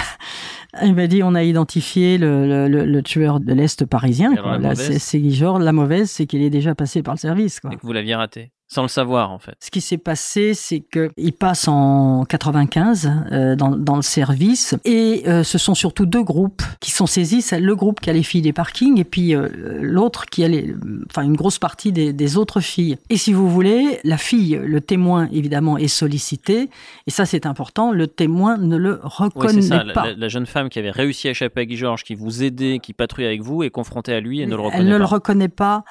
Il 0.83 0.95
m'a 0.95 1.07
dit 1.07 1.23
on 1.23 1.35
a 1.35 1.43
identifié 1.43 2.19
le, 2.19 2.69
le, 2.69 3.03
tueur 3.03 3.41
de 3.41 3.53
l'Est 3.55 3.87
parisien. 3.87 4.35
C'est 4.75 5.31
genre 5.31 5.59
la 5.59 5.73
mauvaise, 5.73 6.11
c'est 6.11 6.27
qu'il 6.27 6.43
est 6.43 6.51
déjà 6.51 6.75
passé 6.75 7.03
par 7.03 7.15
le 7.15 7.19
service. 7.19 7.61
Quoi. 7.61 7.71
Et 7.73 7.77
que 7.77 7.83
vous 7.83 7.93
l'aviez 7.93 8.15
raté 8.15 8.51
sans 8.69 8.83
le 8.83 8.89
savoir, 8.89 9.31
en 9.31 9.39
fait. 9.39 9.55
Ce 9.61 9.71
qui 9.71 9.81
s'est 9.81 9.99
passé, 9.99 10.53
c'est 10.55 10.81
qu'il 10.81 11.33
passe 11.33 11.69
en 11.69 12.25
95 12.25 13.13
euh, 13.31 13.57
dans, 13.57 13.71
dans, 13.71 13.95
le 13.95 14.03
service 14.03 14.75
et 14.85 15.23
euh, 15.29 15.45
ce 15.45 15.57
sont 15.57 15.75
surtout 15.75 16.05
deux 16.05 16.23
groupes 16.23 16.63
qui 16.81 16.91
sont 16.91 17.07
saisis. 17.07 17.43
C'est 17.43 17.61
le 17.61 17.77
groupe 17.77 18.01
qui 18.01 18.11
a 18.11 18.13
les 18.13 18.25
filles 18.25 18.43
des 18.43 18.53
parkings 18.53 18.99
et 18.99 19.05
puis 19.05 19.35
euh, 19.35 19.49
l'autre 19.81 20.27
qui 20.27 20.43
a 20.43 20.49
les, 20.49 20.75
enfin 21.09 21.23
une 21.23 21.37
grosse 21.37 21.61
partie 21.61 21.93
des, 21.93 22.13
des, 22.13 22.37
autres 22.37 22.61
filles. 22.61 22.97
Et 23.09 23.17
si 23.17 23.33
vous 23.33 23.49
voulez, 23.49 24.01
la 24.03 24.19
fille, 24.19 24.61
le 24.61 24.81
témoin 24.81 25.29
évidemment 25.33 25.79
est 25.79 25.87
sollicité 25.87 26.69
et 27.07 27.11
ça 27.11 27.25
c'est 27.25 27.47
important. 27.47 27.93
Le 27.93 28.09
témoin 28.09 28.57
ne 28.59 28.77
le 28.77 29.01
reconnaît 29.03 29.63
ça, 29.63 29.85
pas. 29.95 30.07
La, 30.07 30.15
la, 30.15 30.29
jeune 30.29 30.47
femme 30.47 30.71
qui 30.71 30.81
avait 30.81 30.91
réussi 30.91 31.29
à 31.29 31.31
échapper 31.31 31.61
à 31.61 31.65
Guy 31.67 31.77
Georges, 31.77 32.03
qui 32.03 32.17
vous 32.17 32.43
aidait, 32.43 32.81
qui 32.81 32.93
patrouille 32.93 33.27
avec 33.27 33.43
vous, 33.43 33.63
est 33.63 33.71
confrontée 33.71 34.13
à 34.13 34.21
lui 34.21 34.41
et 34.41 34.47
ne 34.47 34.57
le 34.57 34.63
reconnaît 34.63 34.77
pas. 34.77 34.83
Elle 34.83 34.89
ne 34.89 34.99
le 34.99 35.05
reconnaît 35.05 35.49
pas. 35.49 35.85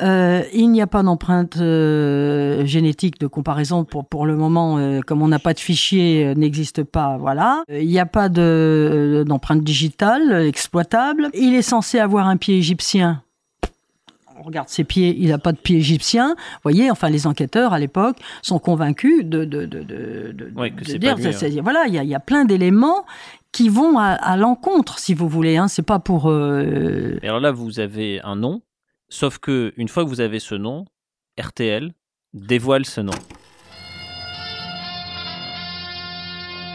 Euh, 0.00 0.44
il 0.52 0.70
n'y 0.70 0.80
a 0.80 0.86
pas 0.86 1.02
d'empreinte 1.02 1.56
euh, 1.56 2.64
génétique 2.64 3.18
de 3.18 3.26
comparaison 3.26 3.84
pour 3.84 4.06
pour 4.06 4.26
le 4.26 4.36
moment, 4.36 4.78
euh, 4.78 5.00
comme 5.00 5.22
on 5.22 5.28
n'a 5.28 5.40
pas 5.40 5.54
de 5.54 5.58
fichier, 5.58 6.34
n'existe 6.36 6.84
pas. 6.84 7.16
Voilà. 7.18 7.62
Il 7.68 7.88
n'y 7.88 7.98
a 7.98 8.06
pas 8.06 8.28
de 8.28 9.24
d'empreinte 9.26 9.64
digitale 9.64 10.46
exploitable. 10.46 11.30
Il 11.34 11.54
est 11.54 11.62
censé 11.62 11.98
avoir 11.98 12.28
un 12.28 12.36
pied 12.36 12.56
égyptien. 12.56 13.22
On 14.40 14.44
regarde 14.44 14.68
ses 14.68 14.84
pieds, 14.84 15.16
il 15.18 15.30
n'a 15.30 15.38
pas 15.38 15.50
de 15.50 15.58
pied 15.58 15.78
égyptien. 15.78 16.36
Vous 16.36 16.60
voyez, 16.62 16.92
enfin, 16.92 17.10
les 17.10 17.26
enquêteurs 17.26 17.72
à 17.72 17.80
l'époque 17.80 18.18
sont 18.42 18.60
convaincus 18.60 19.24
de 19.24 19.44
de 19.44 19.66
de 19.66 19.82
de, 19.82 20.32
de, 20.32 20.96
dire, 20.96 21.16
voilà, 21.64 21.86
il 21.88 21.94
y 21.94 21.98
a, 21.98 22.04
y 22.04 22.14
a 22.14 22.20
plein 22.20 22.44
d'éléments 22.44 23.04
qui 23.50 23.68
vont 23.68 23.98
à, 23.98 24.10
à 24.10 24.36
l'encontre, 24.36 25.00
si 25.00 25.12
vous 25.12 25.28
voulez. 25.28 25.56
Hein. 25.56 25.66
C'est 25.66 25.82
pas 25.82 25.98
pour. 25.98 26.32
Et 26.32 27.26
alors 27.26 27.40
là, 27.40 27.50
vous 27.50 27.80
avez 27.80 28.20
un 28.22 28.36
nom 28.36 28.62
Sauf 29.10 29.38
que 29.38 29.72
une 29.76 29.88
fois 29.88 30.04
que 30.04 30.08
vous 30.08 30.20
avez 30.20 30.38
ce 30.38 30.54
nom, 30.54 30.84
RTL 31.40 31.92
dévoile 32.34 32.84
ce 32.84 33.00
nom. 33.00 33.12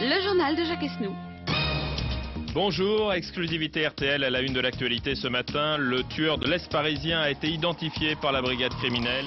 Le 0.00 0.22
journal 0.22 0.56
de 0.56 0.64
Jacques 0.64 0.82
Esnou. 0.82 1.14
Bonjour, 2.52 3.12
exclusivité 3.12 3.86
RTL 3.86 4.24
à 4.24 4.30
la 4.30 4.40
une 4.40 4.52
de 4.52 4.60
l'actualité 4.60 5.14
ce 5.14 5.28
matin. 5.28 5.76
Le 5.78 6.02
tueur 6.02 6.38
de 6.38 6.48
l'Est 6.48 6.70
parisien 6.70 7.20
a 7.20 7.30
été 7.30 7.48
identifié 7.48 8.16
par 8.16 8.32
la 8.32 8.42
brigade 8.42 8.72
criminelle. 8.74 9.26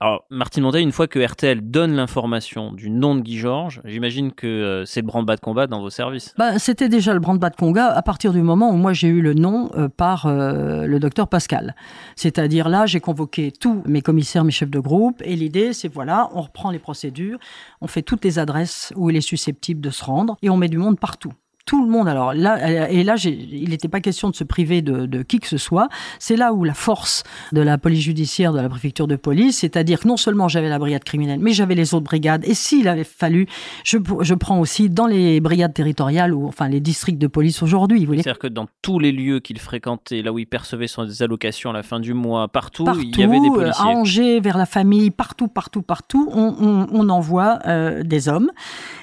Alors, 0.00 0.24
Martine 0.30 0.62
Montet, 0.62 0.80
une 0.80 0.92
fois 0.92 1.08
que 1.08 1.18
RTL 1.18 1.60
donne 1.60 1.96
l'information 1.96 2.72
du 2.72 2.88
nom 2.88 3.16
de 3.16 3.20
Guy 3.20 3.36
Georges, 3.36 3.80
j'imagine 3.84 4.32
que 4.32 4.46
euh, 4.46 4.84
c'est 4.84 5.00
le 5.00 5.06
branle-bas 5.06 5.34
de 5.34 5.40
combat 5.40 5.66
dans 5.66 5.80
vos 5.80 5.90
services. 5.90 6.34
Bah, 6.38 6.58
C'était 6.60 6.88
déjà 6.88 7.14
le 7.14 7.20
branle-bas 7.20 7.50
de 7.50 7.56
combat 7.56 7.86
à 7.86 8.02
partir 8.02 8.32
du 8.32 8.40
moment 8.40 8.70
où 8.70 8.76
moi 8.76 8.92
j'ai 8.92 9.08
eu 9.08 9.20
le 9.20 9.34
nom 9.34 9.70
euh, 9.76 9.88
par 9.88 10.26
euh, 10.26 10.86
le 10.86 11.00
docteur 11.00 11.26
Pascal. 11.26 11.74
C'est-à-dire 12.14 12.68
là, 12.68 12.86
j'ai 12.86 13.00
convoqué 13.00 13.50
tous 13.50 13.82
mes 13.86 14.00
commissaires, 14.00 14.44
mes 14.44 14.52
chefs 14.52 14.70
de 14.70 14.80
groupe, 14.80 15.20
et 15.24 15.34
l'idée 15.34 15.72
c'est 15.72 15.88
voilà, 15.88 16.28
on 16.32 16.42
reprend 16.42 16.70
les 16.70 16.78
procédures, 16.78 17.38
on 17.80 17.88
fait 17.88 18.02
toutes 18.02 18.24
les 18.24 18.38
adresses 18.38 18.92
où 18.94 19.10
il 19.10 19.16
est 19.16 19.20
susceptible 19.20 19.80
de 19.80 19.90
se 19.90 20.04
rendre, 20.04 20.36
et 20.42 20.50
on 20.50 20.56
met 20.56 20.68
du 20.68 20.78
monde 20.78 21.00
partout 21.00 21.32
tout 21.68 21.84
le 21.84 21.90
monde. 21.90 22.08
Alors 22.08 22.32
là, 22.32 22.88
et 22.90 23.04
là, 23.04 23.16
il 23.22 23.68
n'était 23.68 23.88
pas 23.88 24.00
question 24.00 24.30
de 24.30 24.34
se 24.34 24.42
priver 24.42 24.80
de, 24.80 25.22
qui 25.22 25.38
que 25.38 25.46
ce 25.46 25.58
soit. 25.58 25.90
C'est 26.18 26.34
là 26.34 26.54
où 26.54 26.64
la 26.64 26.72
force 26.72 27.24
de 27.52 27.60
la 27.60 27.76
police 27.76 28.00
judiciaire, 28.00 28.54
de 28.54 28.60
la 28.60 28.70
préfecture 28.70 29.06
de 29.06 29.16
police, 29.16 29.58
c'est-à-dire 29.58 30.00
que 30.00 30.08
non 30.08 30.16
seulement 30.16 30.48
j'avais 30.48 30.70
la 30.70 30.78
brigade 30.78 31.04
criminelle, 31.04 31.40
mais 31.40 31.52
j'avais 31.52 31.74
les 31.74 31.92
autres 31.92 32.06
brigades. 32.06 32.42
Et 32.46 32.54
s'il 32.54 32.88
avait 32.88 33.04
fallu, 33.04 33.46
je, 33.84 33.98
je, 34.22 34.34
prends 34.34 34.60
aussi 34.60 34.88
dans 34.88 35.06
les 35.06 35.40
brigades 35.40 35.74
territoriales 35.74 36.32
ou 36.32 36.46
enfin 36.46 36.68
les 36.68 36.80
districts 36.80 37.18
de 37.18 37.26
police 37.26 37.62
aujourd'hui. 37.62 38.06
C'est-à-dire 38.08 38.38
que 38.38 38.46
dans 38.46 38.66
tous 38.80 38.98
les 38.98 39.12
lieux 39.12 39.40
qu'il 39.40 39.58
fréquentait, 39.58 40.22
là 40.22 40.32
où 40.32 40.38
il 40.38 40.46
percevait 40.46 40.86
son 40.86 41.06
allocations 41.20 41.68
à 41.68 41.74
la 41.74 41.82
fin 41.82 42.00
du 42.00 42.14
mois, 42.14 42.48
partout, 42.48 42.86
il 42.98 43.18
y 43.18 43.22
avait 43.22 43.40
des 43.40 43.50
policiers. 43.50 43.84
À 43.84 43.88
Angers, 43.88 44.40
vers 44.40 44.56
la 44.56 44.66
famille, 44.66 45.10
partout, 45.10 45.48
partout, 45.48 45.82
partout, 45.82 46.30
on, 46.32 46.86
on, 46.90 47.08
envoie 47.10 47.58
euh, 47.66 48.02
des 48.04 48.30
hommes. 48.30 48.50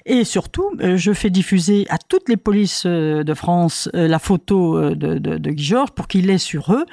Et 0.08 0.24
surtout, 0.24 0.70
euh, 0.82 0.98
je 0.98 1.14
fais 1.14 1.32
diffuser 1.32 1.88
à 1.90 1.98
toutes 1.98 2.30
les 2.30 2.38
polices 2.38 2.46
police 2.56 2.84
euh, 2.86 3.24
de 3.24 3.34
France 3.34 3.90
euh, 3.96 4.08
la 4.08 4.20
photo 4.20 4.80
de, 4.92 5.18
de, 5.18 5.50
Guy 5.50 5.64
Georges 5.64 5.92
pour 5.92 6.08
qu'il 6.08 6.28
l'ait 6.28 6.38
sur 6.38 6.74
eux. 6.74 6.86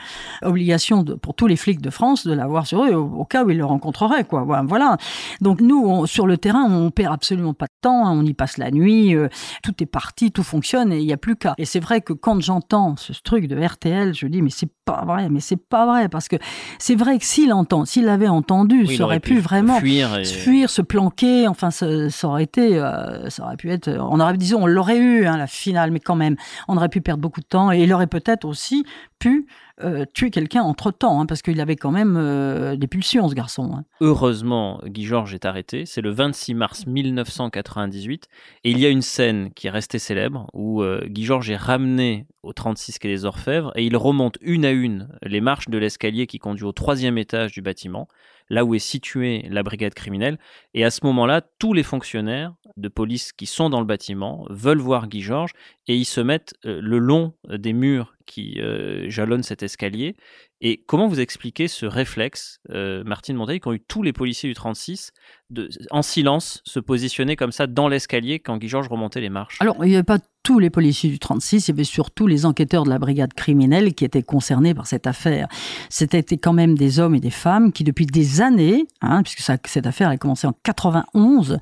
Obligation 0.43 1.03
de, 1.03 1.13
pour 1.13 1.35
tous 1.35 1.47
les 1.47 1.57
flics 1.57 1.83
de 1.83 1.91
France 1.91 2.27
de 2.27 2.33
l'avoir 2.33 2.67
sur 2.67 2.85
eux 2.85 2.95
au, 2.95 3.25
cas 3.27 3.45
où 3.45 3.51
ils 3.51 3.59
le 3.59 3.67
rencontreraient. 3.67 4.25
Quoi. 4.25 4.45
Voilà. 4.67 4.97
Donc 5.43 5.61
nous, 5.61 6.07
sur 6.07 6.27
le 6.27 6.39
terrain, 6.39 6.65
on 6.65 6.91
perd 6.91 7.13
absolument 7.13 7.53
pas 7.53 7.67
de 7.67 7.73
temps. 7.83 8.07
Hein. 8.07 8.13
on 8.19 8.25
y 8.25 8.33
passe 8.33 8.57
la 8.57 8.71
nuit. 8.71 9.15
tout 9.63 9.75
est 9.83 9.87
parti, 9.87 10.33
tout 10.33 10.43
fonctionne 10.43 10.91
et 10.91 10.99
il 10.99 11.07
n'y 11.07 11.13
a 11.13 11.19
plus 11.19 11.37
qu'à. 11.37 11.55
Et 11.59 11.67
c'est 11.67 11.81
vrai 11.81 12.01
que 12.01 12.15
quand 12.15 12.41
j'entends 12.41 12.97
ce 12.97 13.13
truc 13.23 13.47
de 13.47 13.63
RTL, 13.63 14.15
je 14.15 14.27
dis 14.27 14.41
mais 14.41 14.51
c'est 14.51 14.71
pas 14.85 15.05
vrai, 15.05 15.29
mais 15.29 15.41
c'est 15.41 15.57
pas 15.57 15.87
vrai 15.87 16.09
parce 16.09 16.29
que 16.29 16.37
c'est 16.79 16.97
vrai 16.97 17.19
que 17.19 17.25
s'il 17.25 17.53
entend, 17.53 17.85
s'il 17.85 18.07
l'avait 18.07 18.29
entendu, 18.29 18.87
ça 18.87 19.05
aurait, 19.05 19.21
pu, 19.21 19.39
vraiment 19.39 19.79
fuir, 19.79 20.19
fuir, 20.25 20.71
se 20.71 20.83
planquer. 20.83 21.47
Enfin, 21.47 21.71
ça, 21.71 21.87
aurait 22.25 22.45
été 22.45 22.79
là, 23.03 23.31
ça 23.31 23.45
aurait 23.45 23.57
pu 23.57 23.71
être, 23.71 23.89
on 23.89 24.33
disons, 24.33 24.63
on 24.63 24.67
l'aurait 24.67 24.99
eu, 24.99 25.27
hein, 25.27 25.37
la 25.37 25.47
finale, 25.47 25.91
mais 25.91 26.01
quand 26.01 26.17
même, 26.17 26.37
on 26.69 26.77
aurait 26.77 26.89
pu 26.89 27.01
perdre 27.01 27.21
beaucoup 27.21 27.41
de 27.41 27.47
temps 27.47 27.73
et 27.73 27.83
il 27.83 27.93
aurait 27.93 28.07
peut-être 28.07 28.45
aussi 28.45 28.85
pu 29.19 29.47
euh, 29.83 30.05
tuer 30.13 30.31
quelqu'un 30.31 30.63
entre-temps, 30.63 31.21
hein, 31.21 31.27
parce 31.27 31.43
qu'il 31.43 31.61
avait 31.61 31.77
quand 31.77 31.91
même 31.91 32.17
euh, 32.17 32.77
des 32.77 32.87
pulsions, 32.87 33.29
ce 33.29 33.35
garçon. 33.35 33.71
Hein. 33.75 33.85
Heureusement, 34.01 34.81
Guy 34.85 35.05
Georges 35.05 35.35
est 35.35 35.45
arrêté. 35.45 35.87
C'est 35.87 36.03
le 36.03 36.11
26 36.11 36.55
mars 36.55 36.87
1998. 36.87 38.29
Et 38.65 38.71
il 38.71 38.79
y 38.79 38.87
a 38.87 38.91
une 38.91 39.03
scène 39.03 39.51
qui 39.53 39.67
est 39.67 39.71
restée 39.71 39.99
célèbre, 39.99 40.49
où 40.53 40.83
euh, 40.83 41.05
Guy 41.07 41.25
Georges 41.25 41.51
est 41.51 41.57
ramené 41.57 42.27
au 42.43 42.53
36 42.53 42.99
quai 42.99 43.09
des 43.09 43.25
Orfèvres, 43.25 43.73
et 43.75 43.85
il 43.85 43.97
remonte 43.97 44.37
une 44.41 44.65
à 44.65 44.71
une 44.71 45.09
les 45.23 45.41
marches 45.41 45.69
de 45.69 45.79
l'escalier 45.79 46.27
qui 46.27 46.39
conduit 46.39 46.65
au 46.65 46.73
troisième 46.73 47.17
étage 47.17 47.53
du 47.53 47.63
bâtiment, 47.63 48.09
là 48.53 48.67
où 48.67 48.75
est 48.75 48.79
située 48.79 49.47
la 49.49 49.63
brigade 49.63 49.95
criminelle. 49.95 50.39
Et 50.75 50.85
à 50.85 50.91
ce 50.91 51.01
moment-là, 51.07 51.41
tous 51.59 51.73
les 51.73 51.83
fonctionnaires 51.83 52.55
de 52.77 52.89
police 52.89 53.33
qui 53.33 53.47
sont 53.47 53.71
dans 53.71 53.81
le 53.81 53.87
bâtiment 53.87 54.47
veulent 54.51 54.79
voir 54.79 55.09
Guy 55.09 55.23
Georges, 55.23 55.53
et 55.89 55.97
ils 55.97 56.05
se 56.05 56.21
mettent 56.21 56.55
le 56.63 56.99
long 56.99 57.35
des 57.49 57.73
murs 57.73 58.15
qui 58.27 58.61
euh, 58.61 59.09
jalonne 59.09 59.43
cet 59.43 59.63
escalier. 59.63 60.17
Et 60.61 60.83
comment 60.87 61.09
vous 61.09 61.21
expliquez 61.21 61.67
ce 61.67 61.87
réflexe, 61.87 62.61
euh, 62.71 63.03
Martine 63.05 63.37
Monteil, 63.37 63.61
qu'ont 63.61 63.73
eu 63.73 63.81
tous 63.81 64.03
les 64.03 64.13
policiers 64.13 64.49
du 64.49 64.55
36 64.55 65.13
de, 65.53 65.69
en 65.91 66.03
silence, 66.03 66.63
se 66.65 66.81
positionner 66.81 67.37
comme 67.37 67.53
ça 67.53 67.67
dans 67.67 67.89
l'escalier 67.89 68.39
quand 68.39 68.57
Guy 68.57 68.69
Georges 68.69 68.89
remontait 68.89 69.21
les 69.21 69.31
marches 69.31 69.57
Alors, 69.61 69.77
il 69.85 69.89
n'y 69.89 69.95
avait 69.95 70.03
pas 70.03 70.19
tous 70.43 70.59
les 70.59 70.71
policiers 70.71 71.09
du 71.09 71.19
36, 71.19 71.69
il 71.69 71.71
y 71.71 71.75
avait 71.75 71.85
surtout 71.85 72.27
les 72.27 72.47
enquêteurs 72.47 72.83
de 72.83 72.91
la 72.91 72.99
brigade 72.99 73.33
criminelle 73.33 73.95
qui 73.95 74.05
étaient 74.05 74.23
concernés 74.23 74.75
par 74.75 74.87
cette 74.87 75.07
affaire. 75.07 75.47
C'était 75.89 76.23
quand 76.37 76.53
même 76.53 76.77
des 76.77 76.99
hommes 76.99 77.15
et 77.15 77.21
des 77.21 77.31
femmes 77.31 77.73
qui, 77.73 77.85
depuis 77.85 78.07
des 78.07 78.41
années, 78.41 78.87
hein, 79.03 79.23
puisque 79.23 79.41
ça, 79.41 79.57
cette 79.65 79.87
affaire 79.87 80.09
a 80.09 80.17
commencé 80.17 80.47
en 80.47 80.55
91, 80.65 81.59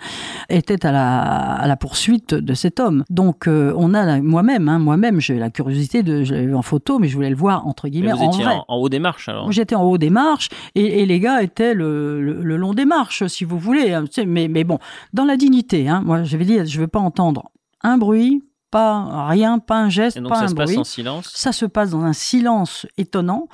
étaient 0.49 0.87
à 0.87 0.93
la, 0.93 1.21
à 1.21 1.67
la 1.67 1.77
poursuite 1.77 2.33
de 2.35 2.55
cet 2.55 2.81
homme. 2.81 3.05
Donc, 3.11 3.47
euh, 3.47 3.75
on 3.77 3.93
a 3.93 4.21
moi-même, 4.21 4.69
hein, 4.69 4.79
moi-même, 4.79 5.21
j'ai 5.21 5.39
la 5.39 5.51
curiosité 5.51 6.03
de, 6.03 6.25
je 6.25 6.35
l'ai 6.35 6.47
vu 6.47 6.55
en 6.55 6.63
photo, 6.63 6.99
mais 6.99 7.09
je 7.09 7.15
voulais 7.15 7.31
le 7.31 7.37
voir 7.37 7.67
entre 7.67 7.89
guillemets 7.89 8.13
vous 8.13 8.25
étiez 8.25 8.47
en, 8.47 8.65
En, 8.69 8.77
haut 8.77 8.89
des 8.89 8.99
marches 8.99 9.29
alors 9.29 9.51
J'étais 9.53 9.75
en 9.75 9.83
haut 9.83 9.99
des 9.99 10.11
marches 10.11 10.49
et, 10.75 11.03
et 11.03 11.07
les 11.07 11.21
gars 11.21 11.43
étaient 11.43 11.75
le, 11.75 12.21
le, 12.21 12.57
long 12.57 12.75
des 12.75 12.85
marches, 12.85 13.27
si 13.27 13.45
vous 13.45 13.59
voulez. 13.59 13.80
Hein, 13.81 14.05
mais, 14.27 14.65
bon, 14.65 14.79
dans 15.13 15.25
la 15.25 15.37
dignité, 15.37 15.89
hein, 15.89 16.03
moi, 16.05 16.23
je 16.23 16.37
vais 16.37 16.45
dire, 16.45 16.65
je 16.67 16.81
veux 16.81 16.89
pas 16.89 17.01
entendre 17.01 17.51
un 17.83 17.99
bruit, 17.99 18.43
pas 18.71 19.27
rien, 19.27 19.59
pas 19.59 19.79
un 19.79 19.89
geste, 19.89 20.17
Et 20.17 20.21
donc 20.21 20.31
pas 20.31 20.37
ça 20.37 20.45
un 20.45 20.49
se 20.49 20.55
passe 20.55 20.67
bruit. 20.71 20.79
en 20.79 20.85
silence? 20.85 21.31
Ça 21.35 21.53
se 21.53 21.67
passe 21.67 21.91
dans 21.91 22.03
un 22.05 22.13
silence 22.13 22.87
étonnant. 22.99 23.49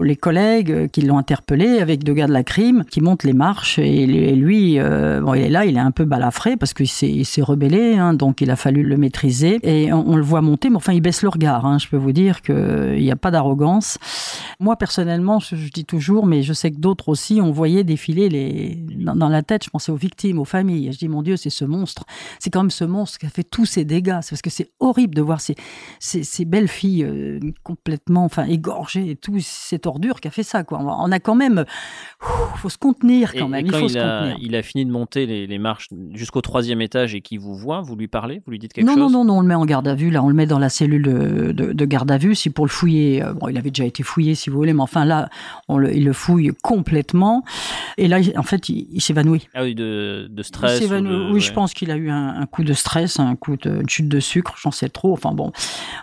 Les 0.00 0.16
collègues 0.16 0.90
qui 0.90 1.02
l'ont 1.02 1.18
interpellé 1.18 1.80
avec 1.80 2.04
deux 2.04 2.12
gars 2.14 2.26
de 2.26 2.32
la 2.32 2.44
crime 2.44 2.84
qui 2.84 3.00
montent 3.00 3.24
les 3.24 3.32
marches 3.32 3.78
et 3.78 4.06
lui, 4.34 4.78
euh, 4.78 5.20
bon, 5.20 5.34
il 5.34 5.42
est 5.42 5.48
là, 5.48 5.64
il 5.64 5.76
est 5.76 5.80
un 5.80 5.90
peu 5.90 6.04
balafré 6.04 6.56
parce 6.56 6.74
qu'il 6.74 6.88
s'est, 6.88 7.42
rebellé, 7.42 7.96
hein, 7.96 8.14
donc 8.14 8.40
il 8.40 8.50
a 8.50 8.56
fallu 8.56 8.82
le 8.82 8.96
maîtriser 8.96 9.58
et 9.62 9.92
on, 9.92 10.08
on 10.10 10.16
le 10.16 10.22
voit 10.22 10.42
monter, 10.42 10.70
mais 10.70 10.76
enfin 10.76 10.92
il 10.92 11.00
baisse 11.00 11.22
le 11.22 11.28
regard. 11.28 11.64
Hein, 11.66 11.78
je 11.78 11.88
peux 11.88 11.96
vous 11.96 12.12
dire 12.12 12.42
qu'il 12.42 13.00
n'y 13.00 13.10
a 13.10 13.16
pas 13.16 13.30
d'arrogance. 13.30 13.98
Moi 14.60 14.76
personnellement, 14.76 15.38
je, 15.40 15.56
je 15.56 15.70
dis 15.70 15.84
toujours, 15.84 16.26
mais 16.26 16.42
je 16.42 16.52
sais 16.52 16.70
que 16.70 16.78
d'autres 16.78 17.08
aussi, 17.08 17.40
on 17.42 17.50
voyait 17.52 17.84
défiler 17.84 18.28
les 18.28 18.76
dans, 18.96 19.14
dans 19.14 19.28
la 19.28 19.42
tête. 19.42 19.64
Je 19.64 19.70
pensais 19.70 19.92
aux 19.92 19.96
victimes, 19.96 20.38
aux 20.38 20.44
familles. 20.44 20.92
Je 20.92 20.98
dis 20.98 21.08
mon 21.08 21.22
Dieu, 21.22 21.36
c'est 21.36 21.50
ce 21.50 21.64
monstre. 21.64 22.04
C'est 22.38 22.50
quand 22.50 22.62
même 22.62 22.70
ce 22.70 22.84
monstre 22.84 23.18
qui 23.18 23.26
a 23.26 23.30
fait 23.30 23.44
tous 23.44 23.64
ces 23.64 23.84
dégâts. 23.84 24.18
C'est 24.22 24.30
parce 24.30 24.42
que 24.42 24.50
c'est 24.58 24.70
horrible 24.80 25.14
de 25.14 25.22
voir 25.22 25.40
ces, 25.40 25.54
ces, 26.00 26.22
ces 26.22 26.44
belles 26.44 26.68
filles 26.68 27.04
euh, 27.04 27.40
complètement 27.62 28.24
enfin, 28.24 28.44
égorgées 28.44 29.10
et 29.10 29.16
tout, 29.16 29.36
cette 29.40 29.86
ordure 29.86 30.20
qui 30.20 30.28
a 30.28 30.30
fait 30.30 30.42
ça. 30.42 30.64
Quoi. 30.64 30.78
On 30.80 31.10
a 31.12 31.20
quand 31.20 31.34
même. 31.34 31.64
Il 32.54 32.58
faut 32.58 32.68
se 32.68 32.78
contenir 32.78 33.32
quand 33.32 33.46
Et- 33.46 33.48
même. 33.48 33.64
et 33.64 33.68
il 33.68 33.70
quand 33.72 33.78
faut 33.78 33.86
il, 33.86 33.90
se 33.90 33.98
a, 33.98 34.18
contenir. 34.20 34.36
il 34.40 34.56
a 34.56 34.62
fini 34.62 34.84
de 34.84 34.90
monter 34.90 35.26
les, 35.26 35.46
les 35.46 35.58
marches 35.58 35.88
jusqu'au 36.12 36.40
troisième 36.40 36.80
étage 36.80 37.14
et 37.14 37.20
qu'il 37.20 37.40
vous 37.40 37.54
voit, 37.54 37.80
vous 37.80 37.94
lui 37.96 38.08
parlez, 38.08 38.42
vous 38.44 38.50
lui 38.52 38.58
dites 38.58 38.72
quelque 38.72 38.86
Non, 38.86 38.94
chose? 38.94 39.12
non, 39.12 39.24
non, 39.24 39.24
non, 39.24 39.38
on 39.38 39.40
le 39.42 39.46
met 39.48 39.54
en 39.54 39.64
garde 39.64 39.86
à 39.88 39.94
vue. 39.94 40.10
Là, 40.10 40.22
on 40.22 40.28
le 40.28 40.34
met 40.34 40.46
dans 40.46 40.58
la 40.58 40.68
cellule 40.68 41.02
de, 41.02 41.52
de- 41.52 41.72
de 41.72 41.84
garde 41.84 42.10
à 42.10 42.18
vue. 42.18 42.34
Si 42.34 42.50
pour 42.50 42.64
le 42.66 42.70
fouiller, 42.70 43.22
euh, 43.22 43.32
bon, 43.34 43.48
il 43.48 43.56
avait 43.56 43.70
déjà 43.70 43.84
été 43.84 44.02
fouillé, 44.02 44.34
si 44.34 44.50
vous 44.50 44.56
voulez, 44.56 44.72
mais 44.72 44.82
enfin 44.82 45.04
là, 45.04 45.28
on 45.68 45.78
le, 45.78 45.94
il 45.94 46.04
le 46.04 46.12
fouille 46.12 46.50
complètement. 46.62 47.44
Et 47.96 48.08
là, 48.08 48.18
en 48.36 48.42
fait, 48.42 48.68
il, 48.68 48.88
il 48.92 49.00
s'évanouit. 49.00 49.48
Ah 49.54 49.62
oui, 49.62 49.74
de, 49.74 50.26
de 50.30 50.40
Il 50.40 50.44
stress. 50.44 50.80
ou 50.82 50.88
de- 50.88 51.32
oui, 51.32 51.40
je 51.40 51.52
pense 51.52 51.74
qu'il 51.74 51.90
a 51.90 51.96
eu 51.96 52.10
un, 52.10 52.40
un 52.40 52.46
coup 52.46 52.64
de 52.64 52.72
stress, 52.72 53.20
un 53.20 53.36
coup 53.36 53.56
de 53.56 53.80
une 53.80 53.88
chute 53.88 54.08
de 54.08 54.20
sucre, 54.20 54.47
j'en 54.60 54.70
sais 54.70 54.88
trop. 54.88 55.12
Enfin 55.12 55.32
bon, 55.32 55.52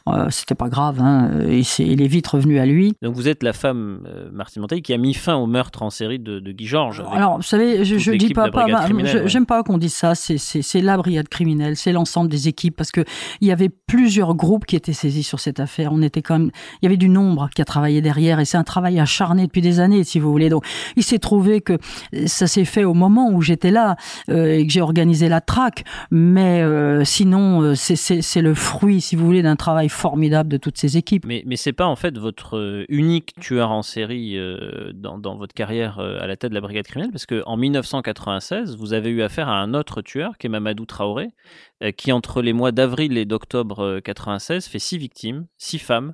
euh, 0.09 0.27
c'était 0.29 0.55
pas 0.55 0.69
grave. 0.69 0.99
Hein. 1.01 1.31
Et 1.47 1.63
c'est- 1.63 1.85
il 1.85 2.01
est 2.01 2.07
vite 2.07 2.27
revenu 2.27 2.59
à 2.59 2.65
lui. 2.65 2.93
Donc 3.01 3.15
vous 3.15 3.27
êtes 3.27 3.43
la 3.43 3.53
femme, 3.53 4.01
euh, 4.07 4.29
Martine 4.31 4.61
Monteil, 4.61 4.81
qui 4.81 4.93
a 4.93 4.97
mis 4.97 5.13
fin 5.13 5.35
au 5.35 5.45
meurtre 5.47 5.83
en 5.83 5.89
série 5.89 6.19
de, 6.19 6.39
de 6.39 6.51
Guy 6.51 6.65
Georges. 6.67 7.03
Alors, 7.11 7.37
vous 7.37 7.41
savez, 7.43 7.83
je, 7.85 7.95
dis 8.11 8.27
pas, 8.33 8.45
je- 8.67 8.83
ouais. 9.23 9.27
j'aime 9.27 9.45
pas 9.45 9.63
qu'on 9.63 9.77
dise 9.77 9.93
ça. 9.93 10.15
C'est, 10.15 10.37
c'est, 10.37 10.61
c'est 10.61 10.81
la 10.81 10.97
brigade 10.97 11.27
criminelle, 11.29 11.75
c'est 11.75 11.91
l'ensemble 11.91 12.29
des 12.29 12.47
équipes 12.47 12.75
parce 12.75 12.91
que 12.91 13.03
il 13.41 13.47
y 13.47 13.51
avait 13.51 13.69
plusieurs 13.69 14.35
groupes 14.35 14.65
qui 14.65 14.75
étaient 14.75 14.93
saisis 14.93 15.23
sur 15.23 15.39
cette 15.39 15.59
affaire. 15.59 15.91
On 15.93 16.01
était 16.01 16.21
quand 16.21 16.39
même, 16.39 16.51
il 16.81 16.85
y 16.85 16.87
avait 16.87 16.97
du 16.97 17.09
nombre 17.09 17.49
qui 17.55 17.61
a 17.61 17.65
travaillé 17.65 18.01
derrière 18.01 18.39
et 18.39 18.45
c'est 18.45 18.57
un 18.57 18.63
travail 18.63 18.99
acharné 18.99 19.45
depuis 19.47 19.61
des 19.61 19.79
années, 19.79 20.03
si 20.03 20.19
vous 20.19 20.31
voulez. 20.31 20.49
Donc, 20.49 20.65
il 20.95 21.03
s'est 21.03 21.19
trouvé 21.19 21.61
que 21.61 21.77
ça 22.25 22.47
s'est 22.47 22.65
fait 22.65 22.83
au 22.83 22.93
moment 22.93 23.29
où 23.31 23.41
j'étais 23.41 23.71
là 23.71 23.95
euh, 24.29 24.57
et 24.57 24.65
que 24.65 24.71
j'ai 24.71 24.81
organisé 24.81 25.29
la 25.29 25.41
traque. 25.41 25.83
Mais 26.11 26.63
sinon, 27.05 27.73
c'est, 27.75 27.95
c'est, 27.95 28.21
c'est 28.35 28.41
le 28.41 28.53
fruit, 28.53 28.99
si 28.99 29.15
vous 29.15 29.25
voulez, 29.25 29.41
d'un 29.43 29.55
travail 29.55 29.87
formidable 29.87 30.49
de 30.49 30.57
toutes 30.57 30.77
ces 30.77 30.97
équipes. 30.97 31.25
Mais, 31.25 31.41
mais 31.45 31.55
c'est 31.55 31.71
pas 31.71 31.85
en 31.85 31.95
fait 31.95 32.17
votre 32.17 32.57
euh, 32.57 32.83
unique 32.89 33.33
tueur 33.39 33.71
en 33.71 33.81
série 33.81 34.37
euh, 34.37 34.91
dans, 34.93 35.17
dans 35.17 35.37
votre 35.37 35.53
carrière 35.53 35.99
euh, 35.99 36.19
à 36.19 36.27
la 36.27 36.35
tête 36.35 36.49
de 36.49 36.55
la 36.55 36.59
brigade 36.59 36.85
criminelle, 36.85 37.13
parce 37.13 37.25
qu'en 37.25 37.55
1996, 37.55 38.75
vous 38.75 38.91
avez 38.91 39.09
eu 39.09 39.21
affaire 39.21 39.47
à 39.47 39.61
un 39.61 39.73
autre 39.73 40.01
tueur, 40.01 40.37
qui 40.37 40.47
est 40.47 40.49
Mamadou 40.49 40.85
Traoré, 40.85 41.29
euh, 41.81 41.93
qui 41.93 42.11
entre 42.11 42.41
les 42.41 42.51
mois 42.51 42.73
d'avril 42.73 43.17
et 43.17 43.23
d'octobre 43.23 43.79
euh, 43.79 43.99
96 44.01 44.67
fait 44.67 44.79
six 44.79 44.97
victimes, 44.97 45.47
six 45.57 45.79
femmes, 45.79 46.13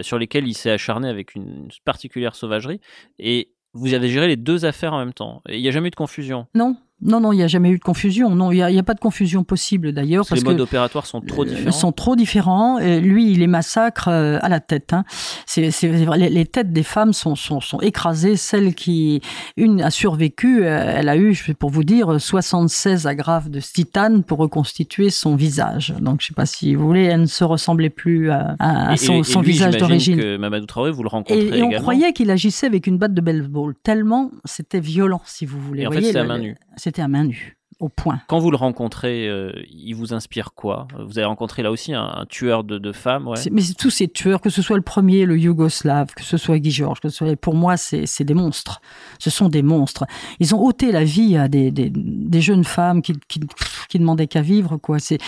sur 0.00 0.18
lesquelles 0.18 0.48
il 0.48 0.54
s'est 0.54 0.72
acharné 0.72 1.08
avec 1.08 1.36
une 1.36 1.68
particulière 1.84 2.34
sauvagerie. 2.34 2.80
Et 3.20 3.52
vous 3.74 3.94
avez 3.94 4.08
géré 4.08 4.26
les 4.26 4.36
deux 4.36 4.64
affaires 4.64 4.92
en 4.92 4.98
même 4.98 5.12
temps. 5.12 5.40
Il 5.48 5.60
n'y 5.60 5.68
a 5.68 5.70
jamais 5.70 5.86
eu 5.86 5.92
de 5.92 5.96
confusion. 5.96 6.48
Non, 6.56 6.76
non, 7.02 7.20
non, 7.20 7.32
il 7.32 7.36
n'y 7.36 7.42
a 7.42 7.46
jamais 7.48 7.70
eu 7.70 7.78
de 7.78 7.82
confusion. 7.82 8.34
Non, 8.34 8.50
il 8.52 8.56
n'y 8.64 8.78
a, 8.78 8.82
pas 8.82 8.94
de 8.94 9.00
confusion 9.00 9.42
possible 9.44 9.92
d'ailleurs. 9.92 10.26
Parce 10.28 10.40
que 10.42 10.46
les 10.46 10.52
modes 10.52 10.60
opératoires 10.60 11.06
sont 11.06 11.20
trop 11.20 11.42
euh, 11.44 11.46
différents. 11.46 11.70
sont 11.72 11.92
trop 11.92 12.16
différents. 12.16 12.78
Et 12.78 13.00
lui, 13.00 13.32
il 13.32 13.38
les 13.38 13.46
massacre 13.46 14.08
euh, 14.08 14.38
à 14.42 14.48
la 14.48 14.60
tête. 14.60 14.92
Hein. 14.92 15.04
C'est, 15.46 15.70
c'est 15.70 15.88
vrai, 15.88 16.18
les, 16.18 16.28
les 16.28 16.46
têtes 16.46 16.72
des 16.72 16.82
femmes 16.82 17.12
sont, 17.12 17.36
sont, 17.36 17.60
sont 17.60 17.80
écrasées. 17.80 18.36
Celle 18.36 18.74
qui, 18.74 19.20
une 19.56 19.80
a 19.82 19.90
survécu, 19.90 20.64
euh, 20.64 20.94
elle 20.96 21.08
a 21.08 21.16
eu, 21.16 21.34
pour 21.58 21.70
vous 21.70 21.84
dire, 21.84 22.20
76 22.20 23.06
agrafes 23.06 23.48
de 23.50 23.60
titane 23.60 24.22
pour 24.22 24.38
reconstituer 24.38 25.10
son 25.10 25.36
visage. 25.36 25.94
Donc, 26.00 26.20
je 26.20 26.26
sais 26.28 26.34
pas 26.34 26.46
si 26.46 26.74
vous 26.74 26.86
voulez, 26.86 27.04
elle 27.04 27.22
ne 27.22 27.26
se 27.26 27.44
ressemblait 27.44 27.90
plus 27.90 28.30
à, 28.30 28.56
à 28.58 28.92
Et- 28.92 28.96
son, 28.96 29.14
et- 29.14 29.18
et 29.20 29.24
son 29.24 29.40
lui, 29.42 29.52
visage 29.52 29.76
d'origine. 29.76 30.18
que 30.18 30.36
Mamadou 30.36 30.66
Traoré, 30.66 30.90
vous 30.90 31.02
le 31.02 31.08
rencontrez 31.08 31.40
Et, 31.46 31.58
et 31.58 31.62
on 31.62 31.70
croyait 31.70 32.12
qu'il 32.12 32.30
agissait 32.30 32.66
avec 32.66 32.86
une 32.86 32.98
batte 32.98 33.14
de 33.14 33.20
baseball, 33.20 33.74
tellement 33.82 34.30
c'était 34.44 34.80
violent, 34.80 35.22
si 35.24 35.46
vous 35.46 35.58
voulez. 35.60 35.82
Et 35.82 35.86
en 35.86 35.90
fait, 35.92 36.02
c'était 36.02 36.18
à 36.18 36.24
main 36.24 36.38
nue. 36.38 36.56
C'était 36.90 37.02
à 37.02 37.06
main 37.06 37.22
nue, 37.22 37.56
au 37.80 37.88
point. 37.88 38.20
Quand 38.28 38.38
vous 38.38 38.50
le 38.50 38.56
rencontrez, 38.56 39.28
euh, 39.28 39.52
il 39.72 39.94
vous 39.94 40.12
inspire 40.14 40.52
quoi? 40.54 40.86
Vous 40.98 41.18
avez 41.18 41.24
rencontré 41.26 41.62
là 41.62 41.70
aussi 41.70 41.92
un, 41.94 42.02
un 42.04 42.26
tueur 42.26 42.62
de, 42.62 42.78
de 42.78 42.92
femmes, 42.92 43.26
ouais. 43.26 43.38
Mais 43.50 43.62
tous 43.78 43.90
ces 43.90 44.06
tueurs, 44.08 44.40
que 44.40 44.50
ce 44.50 44.62
soit 44.62 44.76
le 44.76 44.82
premier, 44.82 45.24
le 45.26 45.38
yougoslave, 45.38 46.14
que 46.14 46.22
ce 46.22 46.36
soit 46.36 46.58
Guy 46.58 46.70
Georges, 46.70 47.00
que 47.00 47.08
ce 47.08 47.16
soit, 47.16 47.36
pour 47.36 47.54
moi, 47.54 47.76
c'est 47.76 48.24
des 48.24 48.34
monstres. 48.34 48.80
Ce 49.18 49.30
sont 49.30 49.48
des 49.48 49.62
monstres. 49.62 50.04
Ils 50.40 50.54
ont 50.54 50.62
ôté 50.62 50.92
la 50.92 51.04
vie 51.04 51.36
à 51.36 51.48
des, 51.48 51.70
des, 51.70 51.90
des 51.90 52.40
jeunes 52.40 52.64
femmes 52.64 53.02
qui, 53.02 53.14
qui, 53.28 53.40
qui 53.88 53.98
demandaient 53.98 54.26
qu'à 54.26 54.42
vivre, 54.42 54.76
quoi. 54.76 54.98
C'est 54.98 55.18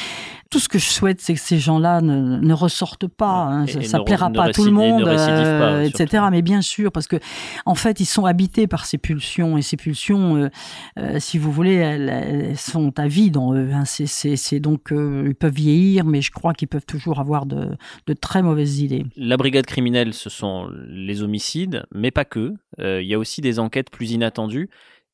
tout 0.50 0.59
ce 0.59 0.68
que 0.68 0.78
je 0.78 0.84
souhaite, 0.84 1.20
c'est 1.22 1.32
que 1.34 1.40
ces 1.40 1.59
gens-là 1.59 2.03
ne, 2.03 2.36
ne 2.38 2.53
ressortent 2.55 3.09
pas. 3.09 3.26
hein. 3.44 3.64
Et- 3.66 3.82
Ça, 3.84 3.98
ne- 3.98 4.05
plaira 4.05 4.28
ne 4.28 4.34
pas 4.34 4.44
à 4.44 4.53
tout 4.53 4.64
le 4.64 4.70
monde, 4.70 5.05
pas, 5.05 5.11
euh, 5.72 5.82
etc. 5.84 6.24
Mais 6.30 6.42
bien 6.42 6.61
sûr, 6.61 6.92
parce 6.92 7.07
que 7.07 7.16
en 7.64 7.74
fait, 7.74 8.00
ils 8.00 8.05
sont 8.07 8.26
habités 8.26 8.66
par 8.66 8.84
ces 8.84 8.98
pulsions 8.98 9.57
et 9.57 9.62
ces 9.62 9.76
pulsions, 9.78 10.36
euh, 10.36 10.48
euh, 10.98 11.18
si 11.18 11.38
vous 11.38 11.50
voulez, 11.50 11.74
elles, 11.74 12.09
elles 12.11 12.41
sont 12.57 12.99
à 12.99 13.09
vie 13.09 13.30
dans 13.30 13.55
eux. 13.55 13.70
hein. 13.72 13.84
C'est- 13.84 14.07
C'est 14.07 14.36
c'est 14.36 14.61
donc 14.61 14.93
euh, 14.93 15.24
ils 15.26 15.34
peuvent 15.34 15.53
vieillir, 15.55 16.05
mais 16.05 16.20
je 16.22 16.30
crois 16.30 16.53
qu'ils 16.55 16.68
peuvent 16.68 16.86
toujours 16.86 17.18
avoir 17.20 17.47
de, 17.47 17.68
de 18.07 18.12
très 18.12 18.43
mauvaises 18.43 18.80
idées. 18.80 19.05
La 19.16 19.36
brigade 19.36 19.66
criminelle, 19.66 20.12
ce 20.14 20.30
sont 20.30 20.68
les 20.88 21.22
homicides, 21.22 21.84
mais 21.95 22.11
pas 22.11 22.24
que. 22.24 22.55
Euh, 22.80 23.01
Il 23.03 23.09
y 23.09 23.14
a 23.14 23.18
aussi 23.18 23.40
des 23.40 23.59
enquêtes 23.59 23.90
plus 23.90 24.12
inattendues. 24.12 24.68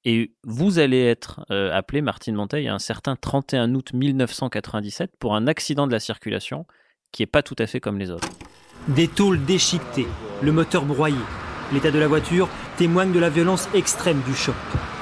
Et 0.04 0.32
vous 0.44 0.78
allez 0.78 1.02
être 1.02 1.44
euh, 1.50 1.76
appelé, 1.76 2.00
Martine 2.02 2.34
Monteil, 2.36 2.68
un 2.68 2.78
certain 2.78 3.16
31 3.16 3.74
août 3.74 3.92
1997 3.92 5.10
pour 5.18 5.34
un 5.34 5.46
accident 5.46 5.86
de 5.86 5.92
la 5.92 5.98
circulation 6.00 6.66
qui 7.12 7.22
est 7.22 7.26
pas 7.26 7.42
tout 7.42 7.56
à 7.58 7.66
fait 7.66 7.80
comme 7.80 7.98
les 7.98 8.10
autres. 8.10 8.28
Des 8.88 9.08
tôles 9.08 9.44
déchiquetées, 9.44 10.06
le 10.42 10.52
moteur 10.52 10.84
broyé. 10.84 11.16
L'état 11.72 11.90
de 11.90 11.98
la 11.98 12.06
voiture 12.06 12.48
témoigne 12.78 13.12
de 13.12 13.18
la 13.18 13.28
violence 13.28 13.68
extrême 13.74 14.20
du 14.26 14.34
choc. 14.34 14.54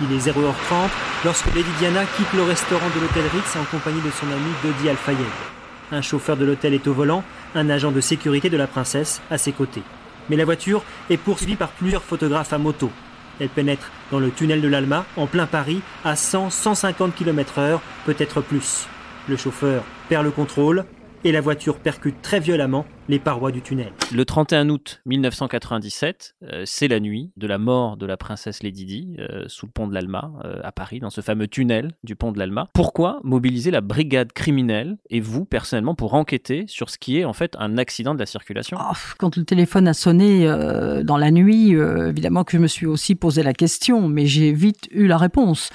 Il 0.03 0.13
est 0.13 0.29
0h30 0.29 0.91
lorsque 1.25 1.47
Lady 1.55 1.71
Diana 1.79 2.05
quitte 2.17 2.33
le 2.35 2.43
restaurant 2.43 2.89
de 2.95 3.01
l'hôtel 3.01 3.25
Ritz 3.33 3.57
en 3.57 3.65
compagnie 3.65 4.03
de 4.03 4.11
son 4.11 4.27
ami 4.27 4.53
Dodi 4.63 4.91
Al-Fayed. 4.91 5.19
Un 5.91 6.03
chauffeur 6.03 6.37
de 6.37 6.45
l'hôtel 6.45 6.75
est 6.75 6.87
au 6.87 6.93
volant, 6.93 7.25
un 7.55 7.71
agent 7.71 7.93
de 7.93 8.03
sécurité 8.03 8.51
de 8.51 8.59
la 8.59 8.67
princesse 8.67 9.23
à 9.31 9.39
ses 9.39 9.53
côtés. 9.53 9.83
Mais 10.29 10.37
la 10.37 10.45
voiture 10.45 10.83
est 11.09 11.17
poursuivie 11.17 11.57
par 11.57 11.71
plusieurs 11.71 12.03
photographes 12.03 12.53
à 12.53 12.59
moto. 12.59 12.91
Elle 13.41 13.49
pénètre 13.49 13.91
dans 14.11 14.19
le 14.19 14.31
tunnel 14.31 14.61
de 14.61 14.69
l'Alma, 14.69 15.07
en 15.17 15.27
plein 15.27 15.47
Paris, 15.47 15.81
à 16.05 16.13
100-150 16.13 17.13
km/h, 17.13 17.79
peut-être 18.05 18.43
plus. 18.43 18.87
Le 19.29 19.37
chauffeur 19.39 19.83
perd 20.11 20.25
le 20.25 20.31
contrôle 20.31 20.85
et 21.25 21.33
la 21.33 21.41
voiture 21.41 21.77
percute 21.79 22.21
très 22.21 22.41
violemment 22.41 22.85
les 23.09 23.19
parois 23.19 23.53
du 23.53 23.63
tunnel. 23.63 23.93
Le 24.13 24.25
31 24.25 24.69
août 24.69 25.01
1997, 25.07 26.35
euh, 26.43 26.63
c'est 26.65 26.89
la 26.89 27.01
nuit 27.01 27.31
de 27.37 27.47
la 27.47 27.59
mort 27.59 27.97
de 27.97 28.07
la 28.07 28.17
princesse 28.17 28.63
Lady 28.63 28.85
Di 28.85 29.17
euh, 29.19 29.45
sous 29.47 29.67
le 29.67 29.73
pont 29.73 29.87
de 29.87 29.95
l'Alma 29.95 30.33
euh, 30.45 30.61
à 30.63 30.73
Paris, 30.73 31.01
dans 31.01 31.11
ce 31.11 31.21
fameux 31.21 31.47
tunnel 31.47 31.93
du 32.03 32.17
pont 32.17 32.33
de 32.33 32.39
l'Alma. 32.39 32.69
Pourquoi 32.73 33.21
mobiliser 33.23 33.71
la 33.71 33.81
brigade 33.81 34.33
criminelle 34.33 34.97
et 35.11 35.21
vous 35.21 35.45
personnellement 35.45 35.95
pour 35.95 36.15
enquêter 36.15 36.65
sur 36.67 36.91
ce 36.91 36.99
qui 36.99 37.19
est 37.19 37.25
en 37.25 37.33
fait 37.33 37.55
un 37.59 37.79
accident 37.79 38.15
de 38.15 38.19
la 38.19 38.27
circulation? 38.27 38.77
Oh, 38.81 38.95
Quand 39.19 39.37
le 39.37 39.45
téléphone 39.45 39.89
a 39.89 39.95
sonné 39.95 40.47
dans 41.05 41.17
la 41.17 41.31
nuit, 41.31 41.71
évidemment 41.71 42.45
que 42.45 42.53
je 42.53 42.59
me 42.59 42.67
suis 42.67 42.87
aussi 42.87 43.15
posé 43.15 43.43
la 43.43 43.53
question, 43.53 44.09
mais 44.09 44.27
j'ai 44.27 44.53
vite 44.53 44.89
eu 44.91 45.07
la 45.07 45.19
réponse. 45.19 45.71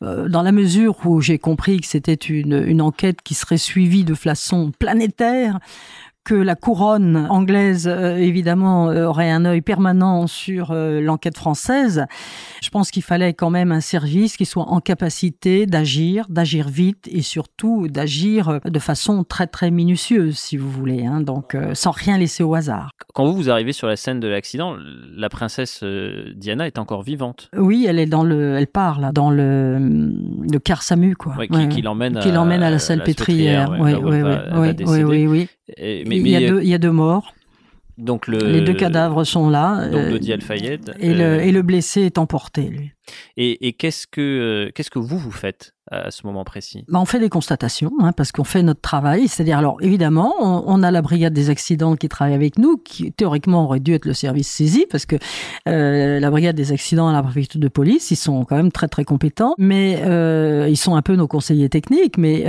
dans 0.00 0.42
la 0.42 0.52
mesure 0.52 0.96
où 1.04 1.20
j'ai 1.20 1.38
compris 1.38 1.80
que 1.80 1.86
c'était 1.86 2.14
une, 2.14 2.62
une 2.66 2.80
enquête 2.80 3.22
qui 3.22 3.34
serait 3.34 3.58
suivie 3.58 4.04
de 4.04 4.14
façon 4.14 4.72
planétaire, 4.78 5.58
que 6.26 6.34
la 6.34 6.56
couronne 6.56 7.28
anglaise, 7.30 7.86
euh, 7.86 8.16
évidemment, 8.16 8.90
euh, 8.90 9.06
aurait 9.06 9.30
un 9.30 9.44
œil 9.44 9.62
permanent 9.62 10.26
sur 10.26 10.72
euh, 10.72 11.00
l'enquête 11.00 11.36
française. 11.36 12.04
Je 12.60 12.68
pense 12.68 12.90
qu'il 12.90 13.04
fallait 13.04 13.32
quand 13.32 13.48
même 13.48 13.70
un 13.70 13.80
service 13.80 14.36
qui 14.36 14.44
soit 14.44 14.68
en 14.68 14.80
capacité 14.80 15.66
d'agir, 15.66 16.26
d'agir 16.28 16.68
vite 16.68 17.08
et 17.12 17.22
surtout 17.22 17.86
d'agir 17.86 18.58
de 18.64 18.78
façon 18.80 19.22
très 19.22 19.46
très 19.46 19.70
minutieuse, 19.70 20.36
si 20.36 20.56
vous 20.56 20.70
voulez, 20.70 21.06
hein, 21.06 21.20
donc 21.20 21.56
sans 21.74 21.92
rien 21.92 22.18
laisser 22.18 22.42
au 22.42 22.54
hasard. 22.54 22.90
Quand 23.16 23.24
vous 23.24 23.34
vous 23.34 23.48
arrivez 23.48 23.72
sur 23.72 23.86
la 23.86 23.96
scène 23.96 24.20
de 24.20 24.28
l'accident, 24.28 24.76
la 25.16 25.30
princesse 25.30 25.82
Diana 26.34 26.66
est 26.66 26.78
encore 26.78 27.02
vivante. 27.02 27.48
Oui, 27.56 27.86
elle 27.88 27.98
est 27.98 28.04
dans 28.04 28.22
le, 28.22 28.56
elle 28.56 28.66
part 28.66 29.00
là, 29.00 29.10
dans 29.10 29.30
le, 29.30 29.78
le 29.78 30.58
car 30.58 30.82
Samu 30.82 31.16
quoi. 31.16 31.34
qui, 31.70 31.80
l'emmène 31.80 32.18
à, 32.18 32.66
à, 32.66 32.70
la 32.70 32.78
salle 32.78 33.02
pétrière. 33.02 33.74
Oui, 33.80 33.94
oui, 33.94 35.26
oui, 35.26 35.48
il, 35.78 36.28
y 36.28 36.74
a 36.74 36.78
deux, 36.78 36.90
morts. 36.90 37.32
Donc 37.96 38.26
le, 38.26 38.36
les 38.36 38.60
deux 38.60 38.74
cadavres 38.74 39.24
sont 39.24 39.48
là. 39.48 39.88
Donc 39.88 40.10
Dodi 40.10 40.34
Al-Fayed. 40.34 40.94
Et, 41.00 41.14
le, 41.14 41.40
et 41.40 41.52
le 41.52 41.62
blessé 41.62 42.02
est 42.02 42.18
emporté, 42.18 42.68
lui. 42.68 42.92
Et, 43.36 43.72
qu'est-ce 43.74 44.06
que 44.06 44.20
euh, 44.20 44.72
qu'est-ce 44.74 44.90
que 44.90 44.98
vous 44.98 45.18
vous 45.18 45.30
faites 45.30 45.72
à 45.92 46.10
ce 46.10 46.26
moment 46.26 46.42
précis? 46.42 46.84
Bah, 46.88 46.98
On 47.00 47.04
fait 47.04 47.20
des 47.20 47.28
constatations, 47.28 47.92
hein, 48.00 48.12
parce 48.12 48.32
qu'on 48.32 48.44
fait 48.44 48.62
notre 48.62 48.80
travail. 48.80 49.28
C'est-à-dire, 49.28 49.58
alors 49.58 49.76
évidemment, 49.80 50.34
on, 50.40 50.82
a 50.82 50.90
la 50.90 51.02
brigade 51.02 51.32
des 51.32 51.48
accidents 51.50 51.94
qui 51.94 52.08
travaille 52.08 52.34
avec 52.34 52.58
nous, 52.58 52.76
qui 52.76 53.12
théoriquement 53.12 53.64
aurait 53.64 53.78
dû 53.78 53.94
être 53.94 54.04
le 54.04 54.14
service 54.14 54.48
saisi, 54.48 54.86
parce 54.90 55.06
que 55.06 55.16
euh, 55.68 56.18
la 56.18 56.30
brigade 56.30 56.56
des 56.56 56.72
accidents 56.72 57.08
à 57.08 57.12
la 57.12 57.22
préfecture 57.22 57.60
de 57.60 57.68
police, 57.68 58.10
ils 58.10 58.16
sont 58.16 58.44
quand 58.44 58.56
même 58.56 58.72
très 58.72 58.88
très 58.88 59.04
compétents, 59.04 59.54
mais 59.58 60.02
euh, 60.04 60.66
ils 60.68 60.76
sont 60.76 60.96
un 60.96 61.02
peu 61.02 61.14
nos 61.14 61.28
conseillers 61.28 61.68
techniques. 61.68 62.18
Mais 62.18 62.44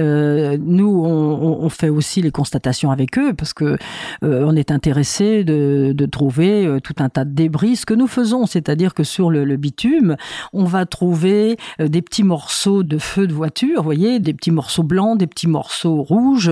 nous, 0.57 1.03
on, 1.05 1.69
fait 1.69 1.89
aussi 1.89 2.21
les 2.21 2.31
constatations 2.31 2.91
avec 2.91 3.19
eux, 3.19 3.33
parce 3.33 3.53
que 3.53 3.77
on 4.21 4.55
est 4.55 4.71
intéressé 4.71 5.43
de, 5.43 5.93
trouver 6.07 6.79
tout 6.83 6.95
un 6.99 7.09
tas 7.09 7.25
de 7.25 7.33
débris. 7.33 7.75
Ce 7.75 7.85
que 7.85 7.93
nous 7.93 8.07
faisons, 8.07 8.45
c'est-à-dire 8.45 8.93
que 8.93 9.03
sur 9.03 9.29
le 9.29 9.57
bitume, 9.57 10.15
on 10.53 10.65
va 10.65 10.85
trouver 10.85 11.57
des 11.79 12.01
petits 12.01 12.23
morceaux 12.23 12.83
de 12.83 12.97
feu 12.97 13.27
de 13.27 13.33
voiture, 13.33 13.77
vous 13.77 13.83
voyez, 13.83 14.19
des 14.19 14.33
petits 14.33 14.51
morceaux 14.51 14.83
blancs, 14.83 15.17
des 15.17 15.27
petits 15.27 15.47
morceaux 15.47 16.01
rouges. 16.03 16.51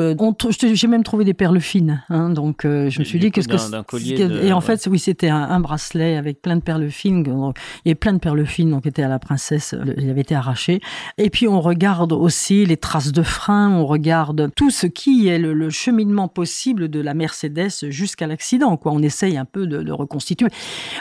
J'ai 0.73 0.87
même 0.87 1.03
trouvé 1.03 1.25
des 1.25 1.33
perles 1.33 1.59
fines. 1.59 2.03
Hein, 2.09 2.29
donc 2.29 2.65
euh, 2.65 2.89
je 2.89 2.99
me 2.99 3.05
suis 3.05 3.19
dit 3.19 3.31
qu'est-ce 3.31 3.47
que 3.47 4.45
et 4.45 4.53
en 4.53 4.61
fait 4.61 4.87
oui 4.89 4.99
c'était 4.99 5.29
un, 5.29 5.59
bracelet 5.59 6.17
avec 6.17 6.41
plein 6.41 6.55
de 6.55 6.61
perles 6.61 6.89
fines. 6.89 7.23
Il 7.25 7.87
y 7.87 7.89
avait 7.89 7.95
plein 7.95 8.13
de 8.13 8.19
perles 8.19 8.45
fines 8.45 8.71
donc 8.71 8.85
était 8.85 9.03
à 9.03 9.07
la 9.07 9.19
princesse. 9.19 9.75
Il 9.97 10.09
avait 10.09 10.21
été 10.21 10.35
arraché. 10.35 10.81
Et 11.17 11.29
puis 11.29 11.47
on 11.47 11.61
regarde 11.61 12.13
aussi 12.13 12.65
les 12.65 12.77
traces 12.77 13.11
de 13.11 13.23
frein. 13.23 13.71
On 13.71 13.85
regarde 13.85 14.51
tout 14.55 14.69
ce 14.69 14.87
qui 14.87 15.27
est 15.27 15.39
le, 15.39 15.69
cheminement 15.69 16.27
possible 16.27 16.89
de 16.89 16.99
la 17.01 17.13
Mercedes 17.13 17.89
jusqu'à 17.89 18.27
l'accident. 18.27 18.77
Quoi, 18.77 18.91
on 18.91 19.01
essaye 19.01 19.37
un 19.37 19.45
peu 19.45 19.67
de, 19.67 19.81
de 19.81 19.91
reconstituer. 19.91 20.47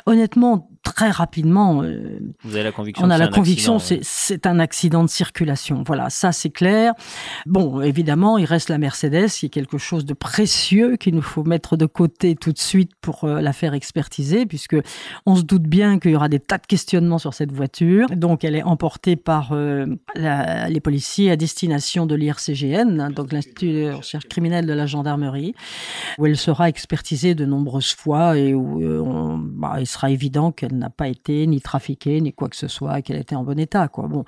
Honnêtement, 0.06 0.68
très 0.84 1.10
rapidement. 1.10 1.82
Euh, 1.82 2.20
Vous 2.44 2.54
avez 2.54 2.64
la 2.64 2.72
conviction 2.72 3.04
On 3.04 3.10
a 3.10 3.18
la 3.18 3.28
conviction, 3.28 3.78
c'est 3.78 4.46
un 4.46 4.58
accident 4.60 5.02
de 5.02 5.08
circulation. 5.08 5.82
Voilà, 5.84 6.10
ça 6.10 6.30
c'est 6.30 6.50
clair. 6.50 6.92
Bon, 7.46 7.80
évidemment, 7.80 8.38
il 8.38 8.44
reste 8.44 8.68
la 8.68 8.78
Mercedes, 8.78 9.28
qui 9.28 9.46
est 9.46 9.50
quelque 9.50 9.78
chose 9.78 10.04
de 10.04 10.14
précieux 10.14 10.96
qu'il 10.96 11.14
nous 11.14 11.22
faut 11.22 11.42
mettre 11.42 11.76
de 11.76 11.86
côté 11.86 12.36
tout 12.36 12.52
de 12.52 12.58
suite 12.58 12.92
pour 13.00 13.24
euh, 13.24 13.40
la 13.40 13.52
faire 13.52 13.74
expertiser, 13.74 14.46
puisque 14.46 14.76
on 15.26 15.34
se 15.36 15.42
doute 15.42 15.62
bien 15.62 15.98
qu'il 15.98 16.12
y 16.12 16.16
aura 16.16 16.28
des 16.28 16.38
tas 16.38 16.58
de 16.58 16.66
questionnements 16.66 17.18
sur 17.18 17.34
cette 17.34 17.52
voiture. 17.52 18.06
Donc, 18.10 18.44
elle 18.44 18.54
est 18.54 18.62
emportée 18.62 19.16
par 19.16 19.50
euh, 19.52 19.86
les 20.14 20.80
policiers 20.80 21.30
à 21.30 21.36
destination 21.36 22.06
de 22.06 22.14
l'IRCGN, 22.14 23.00
hein, 23.00 23.10
donc 23.10 23.32
l'Institut 23.32 23.72
de 23.72 23.92
recherche 23.92 24.28
criminelle 24.28 24.66
de 24.66 24.72
la 24.72 24.86
gendarmerie, 24.86 25.54
où 26.18 26.26
elle 26.26 26.36
sera 26.36 26.68
expertisée 26.68 27.34
de 27.34 27.46
nombreuses 27.46 27.94
fois 27.94 28.36
et 28.36 28.54
où 28.54 28.80
bah, 29.38 29.76
il 29.80 29.86
sera 29.86 30.10
évident 30.10 30.52
qu'elle 30.52 30.73
n'a 30.78 30.90
pas 30.90 31.08
été 31.08 31.46
ni 31.46 31.60
trafiquée, 31.60 32.20
ni 32.20 32.32
quoi 32.32 32.48
que 32.48 32.56
ce 32.56 32.68
soit, 32.68 33.02
qu'elle 33.02 33.18
était 33.18 33.36
en 33.36 33.44
bon 33.44 33.58
état. 33.58 33.88
Quoi. 33.88 34.08
Bon. 34.08 34.24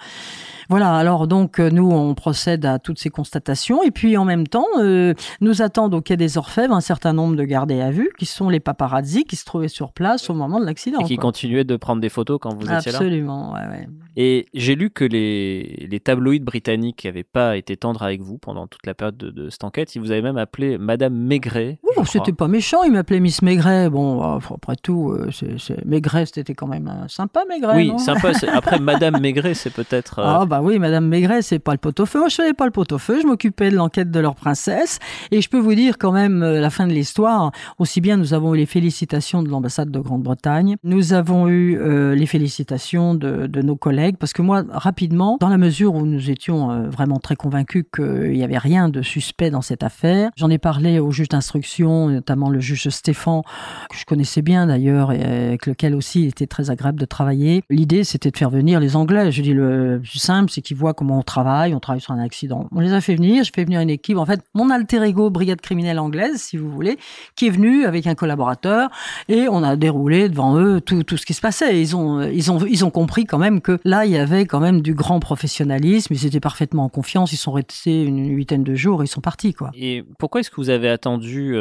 Voilà, 0.69 0.95
alors 0.95 1.27
donc 1.27 1.61
euh, 1.61 1.71
nous, 1.71 1.91
on 1.91 2.15
procède 2.15 2.65
à 2.67 2.79
toutes 2.79 2.99
ces 2.99 3.11
constatations. 3.11 3.83
Et 3.83 3.91
puis 3.91 4.17
en 4.17 4.25
même 4.25 4.47
temps, 4.47 4.67
euh, 4.79 5.15
nous 5.41 5.63
attendent 5.63 5.95
au 5.95 6.01
quai 6.01 6.17
des 6.17 6.39
Orfèvres 6.39 6.75
un 6.75 6.81
certain 6.81 7.13
nombre 7.13 7.37
de 7.37 7.45
gardés 7.45 7.81
à 7.81 7.91
vue, 7.91 8.11
qui 8.19 8.27
sont 8.27 8.49
les 8.49 8.61
paparazzi 8.61 9.25
qui 9.25 9.37
se 9.37 9.45
trouvaient 9.45 9.69
sur 9.69 9.93
place 9.93 10.31
au 10.31 10.35
moment 10.35 10.61
de 10.61 10.67
l'accident. 10.67 11.01
Et 11.01 11.05
qui 11.05 11.17
continuaient 11.17 11.65
de 11.65 11.77
prendre 11.77 12.01
des 12.01 12.09
photos 12.09 12.39
quand 12.41 12.55
vous 12.55 12.63
étiez 12.63 12.93
là 12.93 12.99
Absolument, 12.99 13.53
ouais, 13.53 13.67
ouais. 13.71 13.89
Et 14.19 14.47
j'ai 14.55 14.75
lu 14.75 14.89
que 14.89 15.05
les, 15.05 15.87
les 15.91 16.01
tabloïds 16.01 16.41
britanniques 16.41 17.05
n'avaient 17.05 17.23
pas 17.23 17.59
été 17.59 17.77
tendres 17.77 18.03
avec 18.03 18.23
vous 18.23 18.39
pendant 18.39 18.67
toute 18.67 18.87
la 18.87 18.95
période 18.95 19.19
de, 19.19 19.51
cette 19.51 19.63
enquête. 19.63 19.95
Ils 19.95 20.01
vous 20.01 20.11
avaient 20.11 20.23
même 20.23 20.39
appelé 20.39 20.79
Madame 20.79 21.15
Maigret. 21.15 21.79
Oui, 21.83 22.05
c'était 22.07 22.33
pas 22.33 22.49
méchant, 22.49 22.83
ils 22.83 22.93
m'appelaient 22.93 23.21
Miss 23.21 23.43
Maigret. 23.43 23.91
Bon, 23.91 24.23
après 24.23 24.77
tout, 24.77 25.11
euh, 25.11 25.31
c'est 25.31 25.85
Maigret, 25.85 26.25
c'était 26.37 26.55
quand 26.55 26.67
même 26.67 26.93
sympa, 27.09 27.45
Maigret. 27.49 27.77
Oui, 27.77 27.99
sympa. 27.99 28.33
Après, 28.53 28.79
Madame 28.79 29.21
Maigret, 29.21 29.55
c'est 29.55 29.71
peut-être. 29.71 30.21
Ah, 30.23 30.45
bah 30.45 30.61
oui, 30.63 30.79
Madame 30.79 31.07
Maigret, 31.07 31.41
c'est 31.41 31.59
pas 31.59 31.73
le 31.73 31.79
pot-au-feu. 31.79 32.19
Moi, 32.19 32.29
je 32.29 32.35
faisais 32.35 32.53
pas 32.53 32.67
le 32.67 32.71
pot-au-feu. 32.71 33.21
Je 33.23 33.27
m'occupais 33.27 33.71
de 33.71 33.77
l'enquête 33.77 34.11
de 34.11 34.21
leur 34.21 34.35
princesse. 34.35 34.99
Et 35.31 35.41
je 35.41 35.49
peux 35.49 35.59
vous 35.59 35.75
dire 35.75 35.97
quand 35.99 36.13
même, 36.13 36.43
euh, 36.43 36.61
la 36.61 36.71
fin 36.71 36.87
de 36.87 36.93
l'histoire, 36.93 37.53
aussi 37.79 38.01
bien 38.01 38.17
nous 38.17 38.35
avons 38.35 38.55
eu 38.55 38.59
les 38.59 38.67
félicitations 38.67 39.43
de 39.43 39.49
l'ambassade 39.49 39.91
de 39.91 39.99
Grande-Bretagne, 39.99 40.77
nous 40.85 41.13
avons 41.13 41.49
eu 41.49 41.79
euh, 41.79 42.15
les 42.15 42.27
félicitations 42.27 43.15
de, 43.15 43.47
de, 43.47 43.63
nos 43.63 43.77
collègues, 43.77 44.17
parce 44.19 44.33
que 44.33 44.43
moi, 44.43 44.63
rapidement, 44.69 45.39
dans 45.41 45.49
la 45.49 45.59
mesure 45.59 45.95
où 45.95 46.05
nous 46.05 46.31
étions 46.31 46.71
euh, 46.71 46.89
vraiment 46.89 47.19
très 47.19 47.37
convaincus 47.37 47.85
qu'il 47.95 48.33
n'y 48.33 48.45
avait 48.45 48.59
rien 48.59 48.89
de 48.89 49.03
suspect 49.03 49.51
dans 49.51 49.63
cette 49.63 49.83
affaire, 49.83 50.31
j'en 50.37 50.51
ai 50.51 50.59
parlé 50.59 50.99
au 50.99 51.11
juge 51.11 51.29
d'instruction, 51.29 52.09
notamment 52.09 52.51
le 52.51 52.61
juge 52.61 52.89
Stéphane, 52.89 53.43
que 53.91 53.97
je 53.97 54.05
connaissais 54.05 54.43
bien 54.43 54.67
d'ailleurs, 54.67 55.13
et 55.13 55.23
avec 55.23 55.67
lequel 55.67 55.95
aussi 55.95 56.26
il 56.27 56.31
était 56.31 56.47
très 56.47 56.71
agréable 56.71 56.99
de 56.99 57.05
travailler. 57.05 57.63
L'idée, 57.71 58.05
c'était 58.05 58.31
de 58.31 58.37
faire 58.37 58.51
venir 58.51 58.81
les 58.81 58.97
Anglais. 58.97 59.31
Je 59.31 59.43
dis, 59.43 59.53
le 59.53 60.01
plus 60.03 60.19
simple, 60.19 60.51
c'est 60.51 60.61
qu'ils 60.61 60.77
voient 60.77 60.95
comment 60.95 61.19
on 61.19 61.23
travaille, 61.23 61.75
on 61.75 61.81
travaille 61.81 62.01
sur 62.01 62.13
un 62.13 62.19
accident. 62.19 62.69
On 62.73 62.81
les 62.81 62.93
a 62.93 63.01
fait 63.01 63.15
venir, 63.15 63.45
je 63.45 63.53
fais 63.55 63.65
venir 63.65 63.81
une 63.81 63.91
équipe, 63.91 64.19
en 64.19 64.27
fait, 64.27 64.41
mon 64.55 64.71
alter 64.71 65.03
ego, 65.05 65.31
brigade 65.31 65.61
criminelle 65.61 65.99
anglaise, 65.99 66.41
si 66.43 66.57
vous 66.57 66.71
voulez, 66.71 66.99
qui 67.37 67.47
est 67.47 67.51
venu 67.51 67.85
avec 67.85 68.07
un 68.07 68.15
collaborateur, 68.15 68.91
et 69.29 69.49
on 69.49 69.63
a 69.63 69.77
déroulé 69.77 70.29
devant 70.29 70.59
eux 70.59 70.81
tout, 70.81 71.03
tout 71.05 71.17
ce 71.17 71.25
qui 71.25 71.35
se 71.35 71.41
passait. 71.41 71.81
Ils 71.81 71.95
ont, 71.97 72.23
ils 72.23 72.51
ont, 72.51 72.59
ils 72.67 72.85
ont 72.85 72.91
compris 72.91 73.25
quand 73.25 73.39
même 73.39 73.61
que 73.61 73.79
là, 73.85 74.05
il 74.05 74.13
y 74.13 74.19
avait 74.19 74.47
quand 74.47 74.61
même 74.61 74.83
du 74.83 74.95
grand 74.95 75.21
professionnalisme, 75.21 76.13
ils 76.13 76.27
étaient 76.27 76.41
parfaitement 76.41 76.85
en 76.85 76.89
confiance, 76.89 77.33
ils 77.33 77.37
sont 77.37 77.53
restés 77.53 78.03
une 78.03 78.35
huitaine 78.35 78.65
de 78.65 78.75
jours, 78.75 79.05
ils 79.05 79.09
sont 79.09 79.21
partis, 79.21 79.55
quoi. 79.55 79.71
Et 79.75 80.05
pourquoi 80.19 80.41
est-ce 80.41 80.51
que 80.51 80.57
vous 80.57 80.71
avez 80.71 80.89
attendu 80.89 81.55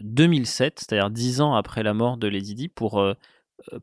2007, 0.00 0.66
euh, 0.66 0.74
c'est-à-dire 0.76 1.10
dix 1.10 1.40
ans 1.40 1.54
après 1.54 1.82
la 1.82 1.94
mort 1.94 2.16
de 2.16 2.26
Lady 2.26 2.54
Di, 2.54 2.68
pour 2.68 3.00
euh, 3.00 3.14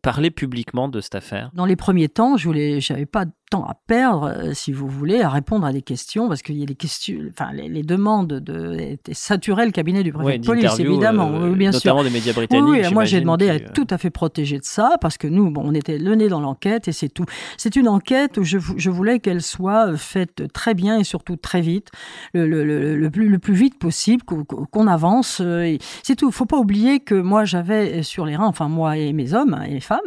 parler 0.01 0.31
publiquement 0.31 0.87
de 0.87 1.01
cette 1.01 1.15
affaire. 1.15 1.51
Dans 1.53 1.65
les 1.65 1.75
premiers 1.75 2.09
temps, 2.09 2.37
je 2.37 2.79
j'avais 2.79 3.05
pas 3.05 3.25
temps 3.51 3.65
à 3.65 3.75
perdre, 3.85 4.33
euh, 4.33 4.53
si 4.53 4.71
vous 4.71 4.87
voulez, 4.87 5.21
à 5.21 5.29
répondre 5.29 5.65
à 5.65 5.73
des 5.73 5.81
questions, 5.81 6.29
parce 6.29 6.41
qu'il 6.41 6.57
y 6.57 6.63
a 6.63 6.65
des 6.65 6.75
questions, 6.75 7.17
enfin, 7.29 7.51
les, 7.53 7.83
demandes 7.83 8.27
de, 8.27 8.79
étaient 8.79 9.13
saturées 9.13 9.65
le 9.65 9.71
cabinet 9.71 10.03
du 10.03 10.13
préfet 10.13 10.39
de 10.39 10.45
police, 10.45 10.79
évidemment, 10.79 11.29
euh, 11.33 11.51
bien 11.51 11.71
notamment 11.71 11.99
sûr. 11.99 12.03
des 12.05 12.09
médias 12.09 12.33
britanniques. 12.33 12.85
Oui, 12.85 12.93
moi 12.93 13.03
j'ai 13.03 13.19
demandé 13.19 13.49
à 13.49 13.55
être 13.55 13.73
tout 13.73 13.87
à 13.89 13.97
fait 13.97 14.09
protégé 14.09 14.57
de 14.57 14.63
ça, 14.63 14.95
parce 15.01 15.17
que 15.17 15.27
nous, 15.27 15.51
bon, 15.51 15.63
on 15.65 15.73
était 15.73 15.97
le 15.97 16.15
nez 16.15 16.29
dans 16.29 16.39
l'enquête 16.39 16.87
et 16.87 16.93
c'est 16.93 17.09
tout. 17.09 17.25
C'est 17.57 17.75
une 17.75 17.89
enquête 17.89 18.37
où 18.37 18.43
je, 18.43 18.57
je 18.57 18.89
voulais 18.89 19.19
qu'elle 19.19 19.41
soit 19.41 19.97
faite 19.97 20.51
très 20.53 20.73
bien 20.73 20.97
et 20.97 21.03
surtout 21.03 21.35
très 21.35 21.61
vite, 21.61 21.89
le, 22.33 22.47
le, 22.47 22.95
le, 22.95 23.09
plus, 23.09 23.27
le 23.27 23.37
plus 23.37 23.53
vite 23.53 23.77
possible, 23.77 24.23
qu'on 24.23 24.87
avance. 24.87 25.41
Euh, 25.41 25.75
c'est 26.03 26.15
tout. 26.15 26.29
Il 26.29 26.33
faut 26.33 26.45
pas 26.45 26.57
oublier 26.57 27.01
que 27.01 27.15
moi 27.15 27.43
j'avais 27.43 28.01
sur 28.01 28.25
les 28.25 28.37
reins, 28.37 28.47
enfin 28.47 28.69
moi 28.69 28.95
et 28.95 29.11
mes 29.11 29.33
hommes 29.33 29.61
et 29.67 29.73
les 29.73 29.81
femmes, 29.81 29.99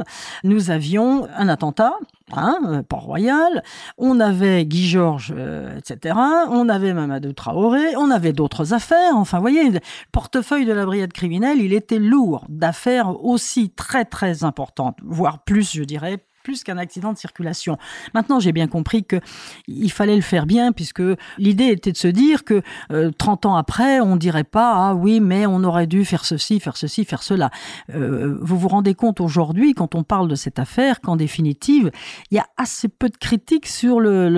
nous 0.45 0.71
avions 0.71 1.29
un 1.37 1.49
attentat 1.49 1.93
Hein, 2.33 2.83
Port-Royal, 2.89 3.34
on 3.99 4.21
avait 4.21 4.65
Guy 4.65 4.89
Georges, 4.89 5.35
euh, 5.37 5.79
etc. 5.79 6.17
On 6.51 6.69
avait 6.69 6.95
Mamadou 6.95 7.33
Traoré, 7.33 7.97
on 7.97 8.11
avait 8.11 8.33
d'autres 8.33 8.73
affaires. 8.73 9.17
Enfin, 9.17 9.39
vous 9.39 9.43
voyez, 9.43 9.71
le 9.71 9.81
portefeuille 10.13 10.65
de 10.65 10.73
la 10.73 10.87
brigade 10.87 11.13
criminelle, 11.13 11.59
il 11.61 11.73
était 11.73 11.99
lourd 11.99 12.45
d'affaires 12.49 13.25
aussi 13.25 13.71
très 13.71 14.05
très 14.05 14.45
importantes, 14.45 14.99
voire 15.03 15.45
plus, 15.45 15.73
je 15.73 15.85
dirais, 15.85 16.25
plus 16.45 16.63
qu'un 16.63 16.79
accident 16.79 17.13
de 17.13 17.19
circulation. 17.19 17.79
Maintenant, 18.13 18.39
j'ai 18.39 18.53
bien 18.53 18.69
compris 18.69 19.03
que 19.03 19.17
il 19.67 19.91
fallait 19.91 20.15
le 20.15 20.23
faire 20.23 20.47
bien, 20.47 20.71
puisque 20.71 21.03
l'idée 21.39 21.69
était 21.69 21.91
de 21.91 21.97
se 21.97 22.07
dire 22.07 22.45
que 22.45 22.63
30 23.19 23.47
ans 23.47 23.57
après, 23.57 23.99
on 23.99 24.15
dirait 24.15 24.45
pas 24.45 24.91
ah 24.91 24.95
oui, 24.95 25.19
mais 25.19 25.47
on 25.47 25.65
aurait 25.65 25.87
dû 25.87 26.05
faire 26.05 26.25
ceci, 26.25 26.61
faire 26.61 26.77
ceci, 26.77 27.05
faire 27.05 27.23
cela. 27.23 27.51
vous 27.89 28.59
vous 28.59 28.69
rendez 28.69 28.95
compte 28.95 29.21
aujourd'hui, 29.21 29.73
quand 29.75 29.95
on 29.95 30.05
parle 30.05 30.29
de 30.29 30.35
cette 30.35 30.59
affaire, 30.59 31.01
qu'en 31.01 31.17
définitive, 31.17 31.91
il 32.31 32.37
y 32.37 32.39
a 32.39 32.47
assez 32.59 32.89
peu 32.89 33.09
de 33.09 33.17
critiques 33.17 33.67
sur 33.67 33.99
le, 33.99 34.29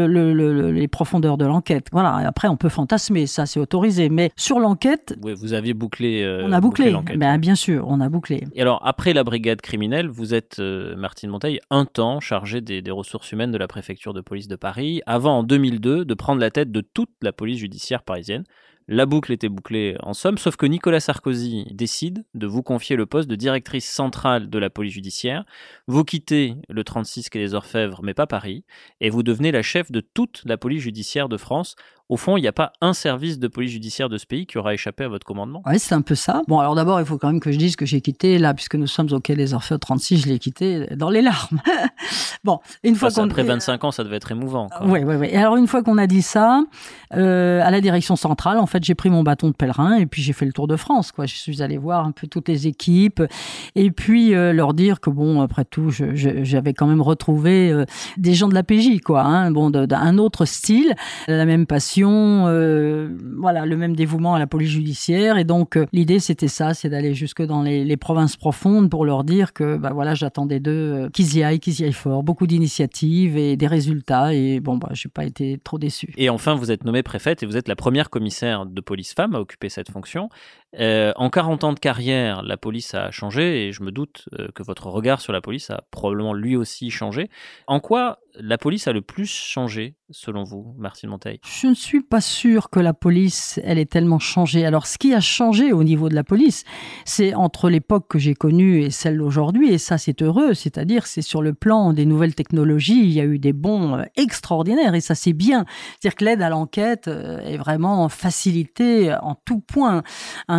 les 0.71 0.89
profondeurs 0.89 1.37
de 1.37 1.45
l'enquête. 1.45 1.89
Voilà. 1.91 2.17
après, 2.29 2.47
on 2.47 2.57
peut 2.57 2.69
fantasmer, 2.69 3.27
ça 3.27 3.47
c'est 3.47 3.59
autorisé, 3.59 4.09
mais 4.09 4.31
sur 4.37 4.61
l'enquête, 4.61 5.19
oui, 5.23 5.35
vous 5.37 5.53
aviez 5.53 5.75
bouclé. 5.75 6.25
on 6.45 6.53
a 6.53 6.61
bouclé. 6.61 6.95
Ben, 7.17 7.39
bien 7.39 7.57
sûr, 7.57 7.85
on 7.89 8.01
a 8.01 8.09
bouclé. 8.09 8.45
Et 8.55 8.63
alors, 8.63 8.81
après 8.87 9.13
la 9.13 9.25
brigade 9.25 9.61
criminelle, 9.61 10.09
vous 10.09 10.35
êtes 10.35 10.61
Martine 10.97 11.31
Monteil 11.31 11.59
un 11.71 11.85
chargé 12.21 12.61
des, 12.61 12.83
des, 12.83 12.91
ressources 12.91 13.33
humaines 13.33 13.53
de 13.53 13.59
la 13.59 13.69
préfecture 13.69 14.15
de 14.15 14.21
police 14.21 14.49
de 14.49 14.57
Paris, 14.57 15.03
avant 15.07 15.39
en 15.39 15.43
2002 15.43 16.05
de 16.05 16.15
prendre 16.15 16.41
la 16.41 16.51
tête 16.51 16.71
de 16.71 16.81
toute 16.81 17.11
la 17.23 17.33
police 17.33 17.59
judiciaire 17.59 18.03
parisienne. 18.03 18.45
La 18.89 19.05
boucle 19.05 19.33
était 19.33 19.49
bouclée 19.49 19.97
en 20.05 20.15
somme, 20.15 20.39
sauf 20.39 20.55
que 20.55 20.65
Nicolas 20.65 21.01
Sarkozy 21.01 21.67
décide 21.73 22.25
de 22.35 22.47
vous 22.47 22.63
confier 22.63 22.95
le 22.95 23.05
poste 23.05 23.29
de 23.29 23.35
directrice 23.35 23.89
centrale 23.89 24.49
de 24.49 24.59
la 24.61 24.71
police 24.71 24.93
judiciaire. 24.93 25.45
Vous 25.89 26.05
quittez 26.05 26.55
le 26.69 26.85
36 26.85 27.29
quai 27.29 27.41
des 27.41 27.55
Orfèvres, 27.55 28.01
mais 28.05 28.15
pas 28.15 28.29
Paris, 28.29 28.65
et 29.01 29.11
vous 29.11 29.25
devenez 29.25 29.51
la 29.51 29.63
chef 29.63 29.91
de 29.91 30.01
toute 30.01 30.43
la 30.45 30.57
police 30.57 30.83
judiciaire 30.83 31.29
de 31.29 31.37
France 31.37 31.75
au 32.09 32.17
fond, 32.17 32.37
il 32.37 32.43
n'y 32.43 32.47
a 32.47 32.53
pas 32.53 32.73
un 32.81 32.93
service 32.93 33.41
de 33.41 33.49
police 33.49 33.73
judiciaire 33.73 34.09
de 34.09 34.17
ce 34.17 34.27
pays 34.27 34.47
qui 34.47 34.59
aura 34.59 34.75
échappé 34.75 35.05
à 35.05 35.09
votre 35.09 35.27
commandement? 35.27 35.61
Oui, 35.67 35.79
c'est 35.81 35.95
un 35.95 36.03
peu 36.03 36.15
ça. 36.15 36.43
Bon, 36.47 36.61
alors 36.61 36.77
d'abord, 36.77 37.01
il 37.01 37.07
faut 37.07 37.19
quand 37.19 37.27
même 37.27 37.41
que 37.41 37.51
je 37.51 37.59
dise 37.59 37.75
que 37.75 37.85
j'ai 37.85 38.01
quitté, 38.01 38.39
là, 38.39 38.55
puisque 38.55 38.77
nous 38.77 38.87
sommes 38.87 39.09
au 39.13 39.19
Quai 39.19 39.35
des 39.35 39.55
Orfèvres 39.55 39.81
36, 39.81 40.19
je 40.23 40.29
l'ai 40.29 40.39
quitté 40.39 40.87
dans 40.95 41.11
les 41.11 41.21
larmes. 41.21 41.61
bon, 42.45 42.61
une 42.85 42.95
fois 42.95 43.11
qu'on... 43.11 43.25
Après 43.25 43.43
25 43.43 43.83
ans, 43.83 43.91
ça 43.91 44.05
devait 44.05 44.17
être 44.17 44.31
émouvant. 44.31 44.69
Oui, 44.85 45.01
oui, 45.05 45.17
oui. 45.17 45.35
Alors, 45.35 45.57
une 45.57 45.67
fois 45.67 45.83
qu'on 45.83 45.99
a 45.99 46.07
dit 46.07 46.23
ça, 46.23 46.63
euh, 47.15 47.61
à 47.65 47.73
la 47.73 47.81
direction 47.81 48.15
centrale, 48.15 48.59
en 48.59 48.67
fait, 48.67 48.85
j'ai 48.85 48.95
pris 48.95 49.11
mon 49.11 49.25
bâton 49.25 49.49
de 49.49 49.55
pèlerin 49.55 49.97
et 49.97 50.07
puis 50.07 50.23
j'ai 50.23 50.33
fait 50.33 50.47
le 50.47 50.53
tour 50.53 50.69
de 50.69 50.77
France, 50.77 51.11
quoi. 51.11 51.27
Je 51.27 51.35
suis 51.35 51.61
allé 51.61 51.77
voir 51.77 52.07
un 52.07 52.13
peu 52.13 52.29
toutes 52.29 52.49
les 52.49 52.69
équipes 52.69 53.23
et 53.75 53.91
puis 53.91 54.33
euh, 54.33 54.53
leur 54.53 54.75
dire 54.75 55.01
que, 55.01 55.11
bon, 55.11 55.41
après 55.41 55.65
tout, 55.65 55.91
j'avais 55.91 56.73
quand 56.73 56.87
même 56.87 57.03
retrouvé 57.03 57.73
euh, 57.73 57.85
des 58.17 58.35
gens 58.35 58.47
de 58.47 58.55
la 58.55 58.63
PJ, 58.63 59.01
quoi. 59.05 59.23
Hein, 59.23 59.51
bon, 59.51 59.71
d'un 59.71 60.19
autre 60.19 60.45
style, 60.45 60.95
la 61.27 61.45
même 61.45 61.67
passion 61.67 61.96
euh, 62.05 63.09
voilà, 63.39 63.67
le 63.67 63.77
même 63.77 63.97
dévouement 63.97 64.35
à 64.35 64.39
la 64.39 64.47
police 64.47 64.71
judiciaire. 64.71 65.39
Et 65.39 65.45
donc, 65.45 65.77
euh, 65.77 65.87
l'idée, 65.93 66.19
c'était 66.19 66.49
ça, 66.49 66.75
c'est 66.75 66.89
d'aller 66.89 67.15
jusque 67.15 67.43
dans 67.43 67.63
les, 67.63 67.97
provinces 67.97 68.37
profondes 68.37 68.91
pour 68.91 69.07
leur 69.07 69.25
dire 69.25 69.53
que, 69.53 69.77
bah 69.79 69.91
voilà, 69.95 70.15
j'attendais 70.15 70.61
d'eux 70.61 70.71
euh, 70.71 71.09
qu'ils 71.09 71.37
y 71.37 71.43
aillent, 71.43 71.61
qu'ils 71.61 71.81
y 71.81 71.85
aillent 71.85 71.93
fort, 71.93 72.23
beaucoup 72.23 72.47
d'initiatives 72.47 73.37
et 73.37 73.57
des 73.57 73.67
résultats. 73.67 74.35
Et 74.35 74.61
bon, 74.61 74.77
bah, 74.77 74.91
j'ai 74.93 75.09
pas 75.09 75.25
été 75.25 75.59
trop 75.65 75.79
déçu. 75.79 76.13
Et 76.17 76.29
enfin, 76.29 76.55
vous 76.55 76.71
êtes 76.71 76.85
nommée 76.85 77.03
préfète 77.03 77.43
et 77.43 77.47
vous 77.47 77.57
êtes 77.57 77.69
la 77.69 77.77
première 77.77 78.11
commissaire 78.11 78.67
de 78.67 78.81
police 78.81 79.15
femme 79.15 79.35
à 79.35 79.41
occuper 79.41 79.69
cette 79.69 79.91
fonction. 79.91 80.29
En 80.79 81.31
40 81.31 81.65
ans 81.65 81.73
de 81.73 81.79
carrière, 81.79 82.43
la 82.43 82.57
police 82.57 82.95
a 82.95 83.11
changé 83.11 83.67
et 83.67 83.73
je 83.73 83.83
me 83.83 83.91
doute 83.91 84.29
que 84.55 84.63
votre 84.63 84.87
regard 84.89 85.21
sur 85.21 85.33
la 85.33 85.41
police 85.41 85.71
a 85.71 85.85
probablement 85.91 86.35
lui 86.35 86.57
aussi 86.57 86.91
changé. 86.91 87.31
En 87.67 87.81
quoi 87.81 88.19
la 88.39 88.59
police 88.59 88.87
a 88.87 88.93
le 88.93 89.03
plus 89.03 89.31
changé, 89.31 89.95
selon 90.11 90.45
vous, 90.45 90.75
Martine 90.79 91.11
Monteil? 91.11 91.41
Je 91.45 91.67
ne 91.69 91.75
suis 91.75 92.03
pas 92.03 92.21
sûr 92.21 92.71
que 92.71 92.81
la 92.81 92.95
police, 92.95 93.61
elle 93.65 93.79
ait 93.79 93.87
tellement 93.87 94.19
changé. 94.19 94.65
Alors, 94.67 94.87
ce 94.87 94.99
qui 94.99 95.15
a 95.15 95.21
changé 95.21 95.73
au 95.73 95.85
niveau 95.85 96.09
de 96.09 96.15
la 96.15 96.25
police, 96.25 96.65
c'est 97.05 97.35
entre 97.35 97.71
l'époque 97.71 98.07
que 98.09 98.19
j'ai 98.19 98.35
connue 98.35 98.83
et 98.83 98.91
celle 98.91 99.19
d'aujourd'hui, 99.19 99.73
et 99.73 99.79
ça, 99.79 99.99
c'est 99.99 100.23
heureux. 100.23 100.55
C'est-à-dire, 100.55 101.07
c'est 101.07 101.23
sur 101.23 101.43
le 101.43 101.55
plan 101.55 101.93
des 101.93 102.07
nouvelles 102.07 102.35
technologies, 102.35 103.01
il 103.01 103.13
y 103.13 103.21
a 103.21 103.25
eu 103.25 103.39
des 103.39 103.53
bons 103.53 103.97
euh, 103.97 104.03
extraordinaires, 104.17 104.95
et 104.95 105.01
ça, 105.01 105.15
c'est 105.15 105.33
bien. 105.33 105.65
C'est-à-dire 105.99 106.17
que 106.17 106.25
l'aide 106.25 106.43
à 106.43 106.51
l'enquête 106.51 107.09
euh, 107.09 107.41
est 107.41 107.57
vraiment 107.57 108.09
facilitée 108.09 109.15
en 109.23 109.35
tout 109.35 109.61
point. 109.61 110.03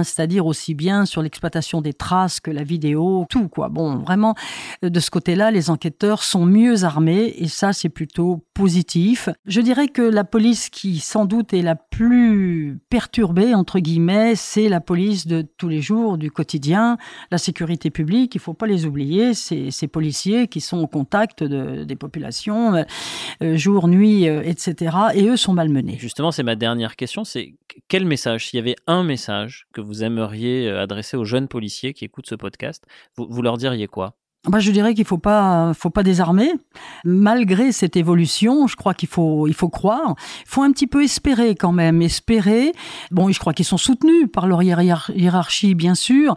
C'est-à-dire 0.07 0.45
aussi 0.45 0.73
bien 0.73 1.05
sur 1.05 1.21
l'exploitation 1.21 1.81
des 1.81 1.93
traces 1.93 2.39
que 2.39 2.51
la 2.51 2.63
vidéo, 2.63 3.25
tout, 3.29 3.47
quoi. 3.47 3.69
Bon, 3.69 3.97
vraiment, 3.97 4.35
de 4.81 4.99
ce 4.99 5.09
côté-là, 5.09 5.51
les 5.51 5.69
enquêteurs 5.69 6.23
sont 6.23 6.45
mieux 6.45 6.83
armés, 6.83 7.33
et 7.37 7.47
ça, 7.47 7.73
c'est 7.73 7.89
plutôt 7.89 8.43
positif. 8.57 9.29
Je 9.45 9.61
dirais 9.61 9.87
que 9.87 10.01
la 10.01 10.23
police 10.23 10.71
qui 10.71 10.97
sans 10.97 11.25
doute 11.25 11.53
est 11.53 11.61
la 11.61 11.75
plus 11.75 12.79
perturbée, 12.89 13.53
entre 13.53 13.77
guillemets, 13.77 14.35
c'est 14.35 14.67
la 14.67 14.81
police 14.81 15.27
de 15.27 15.45
tous 15.57 15.69
les 15.69 15.79
jours, 15.79 16.17
du 16.17 16.31
quotidien, 16.31 16.97
la 17.29 17.37
sécurité 17.37 17.91
publique, 17.91 18.33
il 18.33 18.39
ne 18.39 18.41
faut 18.41 18.55
pas 18.55 18.65
les 18.65 18.87
oublier, 18.87 19.35
ces, 19.35 19.69
ces 19.69 19.87
policiers 19.87 20.47
qui 20.47 20.59
sont 20.59 20.79
au 20.79 20.87
contact 20.87 21.43
de, 21.43 21.83
des 21.83 21.95
populations, 21.95 22.73
euh, 22.73 22.83
euh, 23.43 23.57
jour, 23.57 23.87
nuit, 23.87 24.27
euh, 24.27 24.41
etc. 24.43 24.97
Et 25.13 25.27
eux 25.27 25.37
sont 25.37 25.53
malmenés. 25.53 25.97
Justement, 25.99 26.31
c'est 26.31 26.41
ma 26.41 26.55
dernière 26.55 26.95
question, 26.95 27.23
c'est 27.23 27.53
quel 27.87 28.05
message, 28.05 28.47
s'il 28.47 28.57
y 28.57 28.59
avait 28.59 28.75
un 28.87 29.03
message 29.03 29.67
que 29.71 29.81
vous 29.81 30.03
aimeriez 30.03 30.67
adresser 30.71 31.15
aux 31.15 31.25
jeunes 31.25 31.47
policiers 31.47 31.93
qui 31.93 32.05
écoutent 32.05 32.27
ce 32.27 32.35
podcast, 32.35 32.83
vous 33.17 33.41
leur 33.43 33.57
diriez 33.57 33.85
quoi? 33.85 34.15
Bah, 34.47 34.59
je 34.59 34.71
dirais 34.71 34.93
qu'il 34.93 35.05
faut 35.05 35.17
pas, 35.17 35.73
faut 35.73 35.89
pas 35.89 36.03
désarmer. 36.03 36.51
Malgré 37.03 37.71
cette 37.71 37.97
évolution, 37.97 38.67
je 38.67 38.75
crois 38.75 38.93
qu'il 38.93 39.09
faut, 39.09 39.47
il 39.47 39.53
faut 39.53 39.69
croire. 39.69 40.15
Il 40.45 40.49
faut 40.49 40.63
un 40.63 40.71
petit 40.71 40.87
peu 40.87 41.03
espérer 41.03 41.55
quand 41.55 41.73
même, 41.73 42.01
espérer. 42.01 42.71
Bon, 43.11 43.29
je 43.31 43.39
crois 43.39 43.53
qu'ils 43.53 43.65
sont 43.65 43.77
soutenus 43.77 44.27
par 44.31 44.47
leur 44.47 44.63
hiérarchie, 44.63 45.75
bien 45.75 45.95
sûr, 45.95 46.35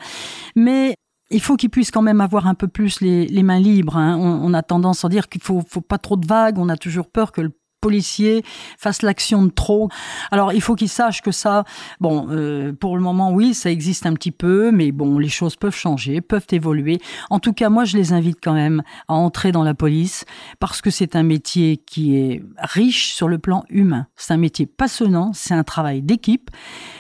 mais 0.57 0.95
il 1.31 1.41
faut 1.41 1.57
qu'ils 1.57 1.71
puissent 1.71 1.93
quand 1.93 2.03
même 2.03 2.21
avoir 2.21 2.49
un 2.49 2.55
peu 2.55 2.67
plus 2.67 3.01
les, 3.01 3.27
les 3.27 3.43
mains 3.45 3.61
libres. 3.61 3.97
Hein. 3.97 4.17
On, 4.19 4.51
on, 4.51 4.55
a 4.55 4.63
tendance 4.63 5.05
à 5.05 5.09
dire 5.09 5.29
qu'il 5.29 5.43
faut, 5.43 5.63
faut 5.67 5.81
pas 5.81 5.99
trop 5.99 6.17
de 6.17 6.27
vagues. 6.27 6.59
On 6.59 6.69
a 6.69 6.77
toujours 6.77 7.09
peur 7.09 7.31
que 7.31 7.41
le 7.41 7.53
policiers 7.81 8.45
fassent 8.79 9.03
l'action 9.03 9.43
de 9.43 9.51
trop. 9.51 9.89
Alors 10.31 10.53
il 10.53 10.61
faut 10.61 10.75
qu'ils 10.75 10.89
sachent 10.89 11.23
que 11.23 11.33
ça, 11.33 11.65
bon, 12.01 12.27
euh, 12.31 12.73
pour 12.73 12.97
le 12.97 13.03
moment 13.03 13.33
oui, 13.33 13.55
ça 13.55 13.71
existe 13.71 14.07
un 14.07 14.15
petit 14.15 14.31
peu, 14.31 14.71
mais 14.71 14.93
bon, 14.93 15.19
les 15.19 15.29
choses 15.29 15.57
peuvent 15.57 15.75
changer, 15.75 16.21
peuvent 16.21 16.47
évoluer. 16.51 16.99
En 17.31 17.39
tout 17.39 17.53
cas, 17.53 17.69
moi 17.69 17.85
je 17.85 17.97
les 17.97 18.13
invite 18.13 18.39
quand 18.43 18.53
même 18.53 18.83
à 19.09 19.15
entrer 19.15 19.53
dans 19.53 19.63
la 19.63 19.75
police 19.75 20.25
parce 20.59 20.81
que 20.81 20.91
c'est 20.91 21.17
un 21.17 21.23
métier 21.23 21.79
qui 21.79 22.17
est 22.17 22.43
riche 22.59 23.15
sur 23.15 23.29
le 23.29 23.39
plan 23.39 23.65
humain. 23.71 24.07
C'est 24.17 24.35
un 24.35 24.39
métier 24.39 24.67
passionnant, 24.67 25.33
c'est 25.33 25.55
un 25.55 25.65
travail 25.65 26.03
d'équipe 26.03 26.51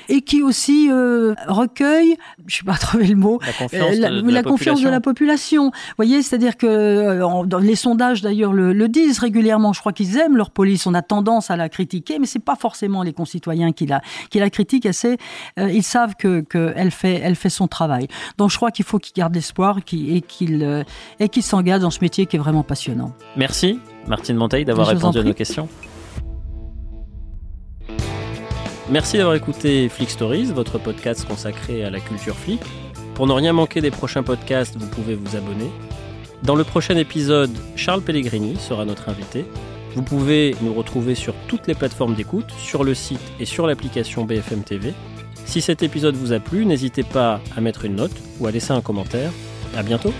et 0.09 0.22
qui 0.22 0.43
aussi 0.43 0.89
euh, 0.91 1.35
recueille, 1.47 2.16
je 2.47 2.57
sais 2.57 2.64
pas 2.64 2.74
trouver 2.78 3.07
le 3.07 3.16
mot, 3.16 3.39
la 3.45 3.53
confiance, 3.53 3.95
euh, 3.97 4.22
de, 4.22 4.31
la, 4.31 4.43
confiance 4.43 4.83
de, 4.83 4.89
la 4.89 5.01
population. 5.01 5.64
Vous 5.66 5.95
voyez, 5.97 6.22
c'est-à-dire 6.22 6.57
que 6.57 7.45
dans 7.45 7.59
les 7.59 7.76
sondages 7.76 8.22
d'ailleurs 8.22 8.53
le, 8.53 8.72
le 8.72 8.89
disent 8.89 9.18
régulièrement. 9.18 9.72
Je 9.72 9.81
crois 9.81 9.93
qu'ils 9.93 10.16
aiment 10.16 10.37
leur 10.37 10.51
police 10.51 10.70
on 10.87 10.95
a 10.95 11.03
tendance 11.03 11.51
à 11.51 11.57
la 11.57 11.68
critiquer, 11.68 12.18
mais 12.18 12.27
c'est 12.27 12.45
pas 12.45 12.57
forcément 12.57 13.03
les 13.03 13.12
concitoyens 13.12 13.73
qui 13.73 13.87
la, 13.87 14.01
qui 14.31 14.39
la 14.39 14.51
critiquent. 14.51 14.89
C'est, 14.93 15.18
euh, 15.59 15.71
ils 15.71 15.83
savent 15.83 16.14
que 16.16 16.41
qu'elle 16.41 16.91
fait, 16.91 17.21
elle 17.23 17.37
fait 17.37 17.51
son 17.51 17.68
travail. 17.68 18.09
Donc 18.39 18.51
je 18.51 18.57
crois 18.57 18.71
qu'il 18.71 18.85
faut 18.85 18.99
qu'ils 18.99 19.14
gardent 19.14 19.35
l'espoir 19.35 19.79
et 19.79 20.21
qu'ils 20.21 20.62
euh, 20.62 20.83
et 21.18 21.29
qu'ils 21.29 21.43
s'engagent 21.43 21.81
dans 21.81 21.91
ce 21.91 22.01
métier 22.01 22.27
qui 22.27 22.37
est 22.37 22.39
vraiment 22.39 22.62
passionnant. 22.62 23.12
Merci 23.37 23.79
Martine 24.07 24.37
Monteil 24.37 24.64
d'avoir 24.64 24.89
répondu 24.89 25.18
à 25.18 25.23
nos 25.23 25.35
questions. 25.35 25.68
Merci 28.91 29.18
d'avoir 29.18 29.37
écouté 29.37 29.89
Flick 29.89 30.11
Stories, 30.11 30.47
votre 30.47 30.79
podcast 30.79 31.25
consacré 31.27 31.85
à 31.85 31.91
la 31.91 32.01
culture 32.01 32.35
flic. 32.35 32.61
Pour 33.14 33.29
ne 33.29 33.33
rien 33.33 33.53
manquer 33.53 33.81
des 33.81 33.93
prochains 33.93 34.25
podcasts, 34.25 34.77
vous 34.77 34.89
pouvez 34.89 35.14
vous 35.14 35.37
abonner. 35.37 35.71
Dans 36.43 36.57
le 36.57 36.64
prochain 36.64 36.97
épisode, 36.97 37.51
Charles 37.77 38.01
Pellegrini 38.01 38.57
sera 38.57 38.85
notre 38.85 39.09
invité. 39.09 39.45
Vous 39.95 40.03
pouvez 40.03 40.55
nous 40.62 40.72
retrouver 40.72 41.14
sur 41.14 41.34
toutes 41.49 41.66
les 41.66 41.74
plateformes 41.74 42.14
d'écoute, 42.14 42.51
sur 42.59 42.84
le 42.84 42.95
site 42.95 43.20
et 43.41 43.45
sur 43.45 43.66
l'application 43.66 44.24
BFM 44.24 44.62
TV. 44.62 44.95
Si 45.45 45.61
cet 45.61 45.82
épisode 45.82 46.14
vous 46.14 46.32
a 46.32 46.38
plu, 46.38 46.64
n'hésitez 46.64 47.03
pas 47.03 47.41
à 47.57 47.61
mettre 47.61 47.84
une 47.84 47.97
note 47.97 48.16
ou 48.38 48.47
à 48.47 48.51
laisser 48.51 48.72
un 48.72 48.80
commentaire. 48.80 49.32
À 49.76 49.82
bientôt! 49.82 50.12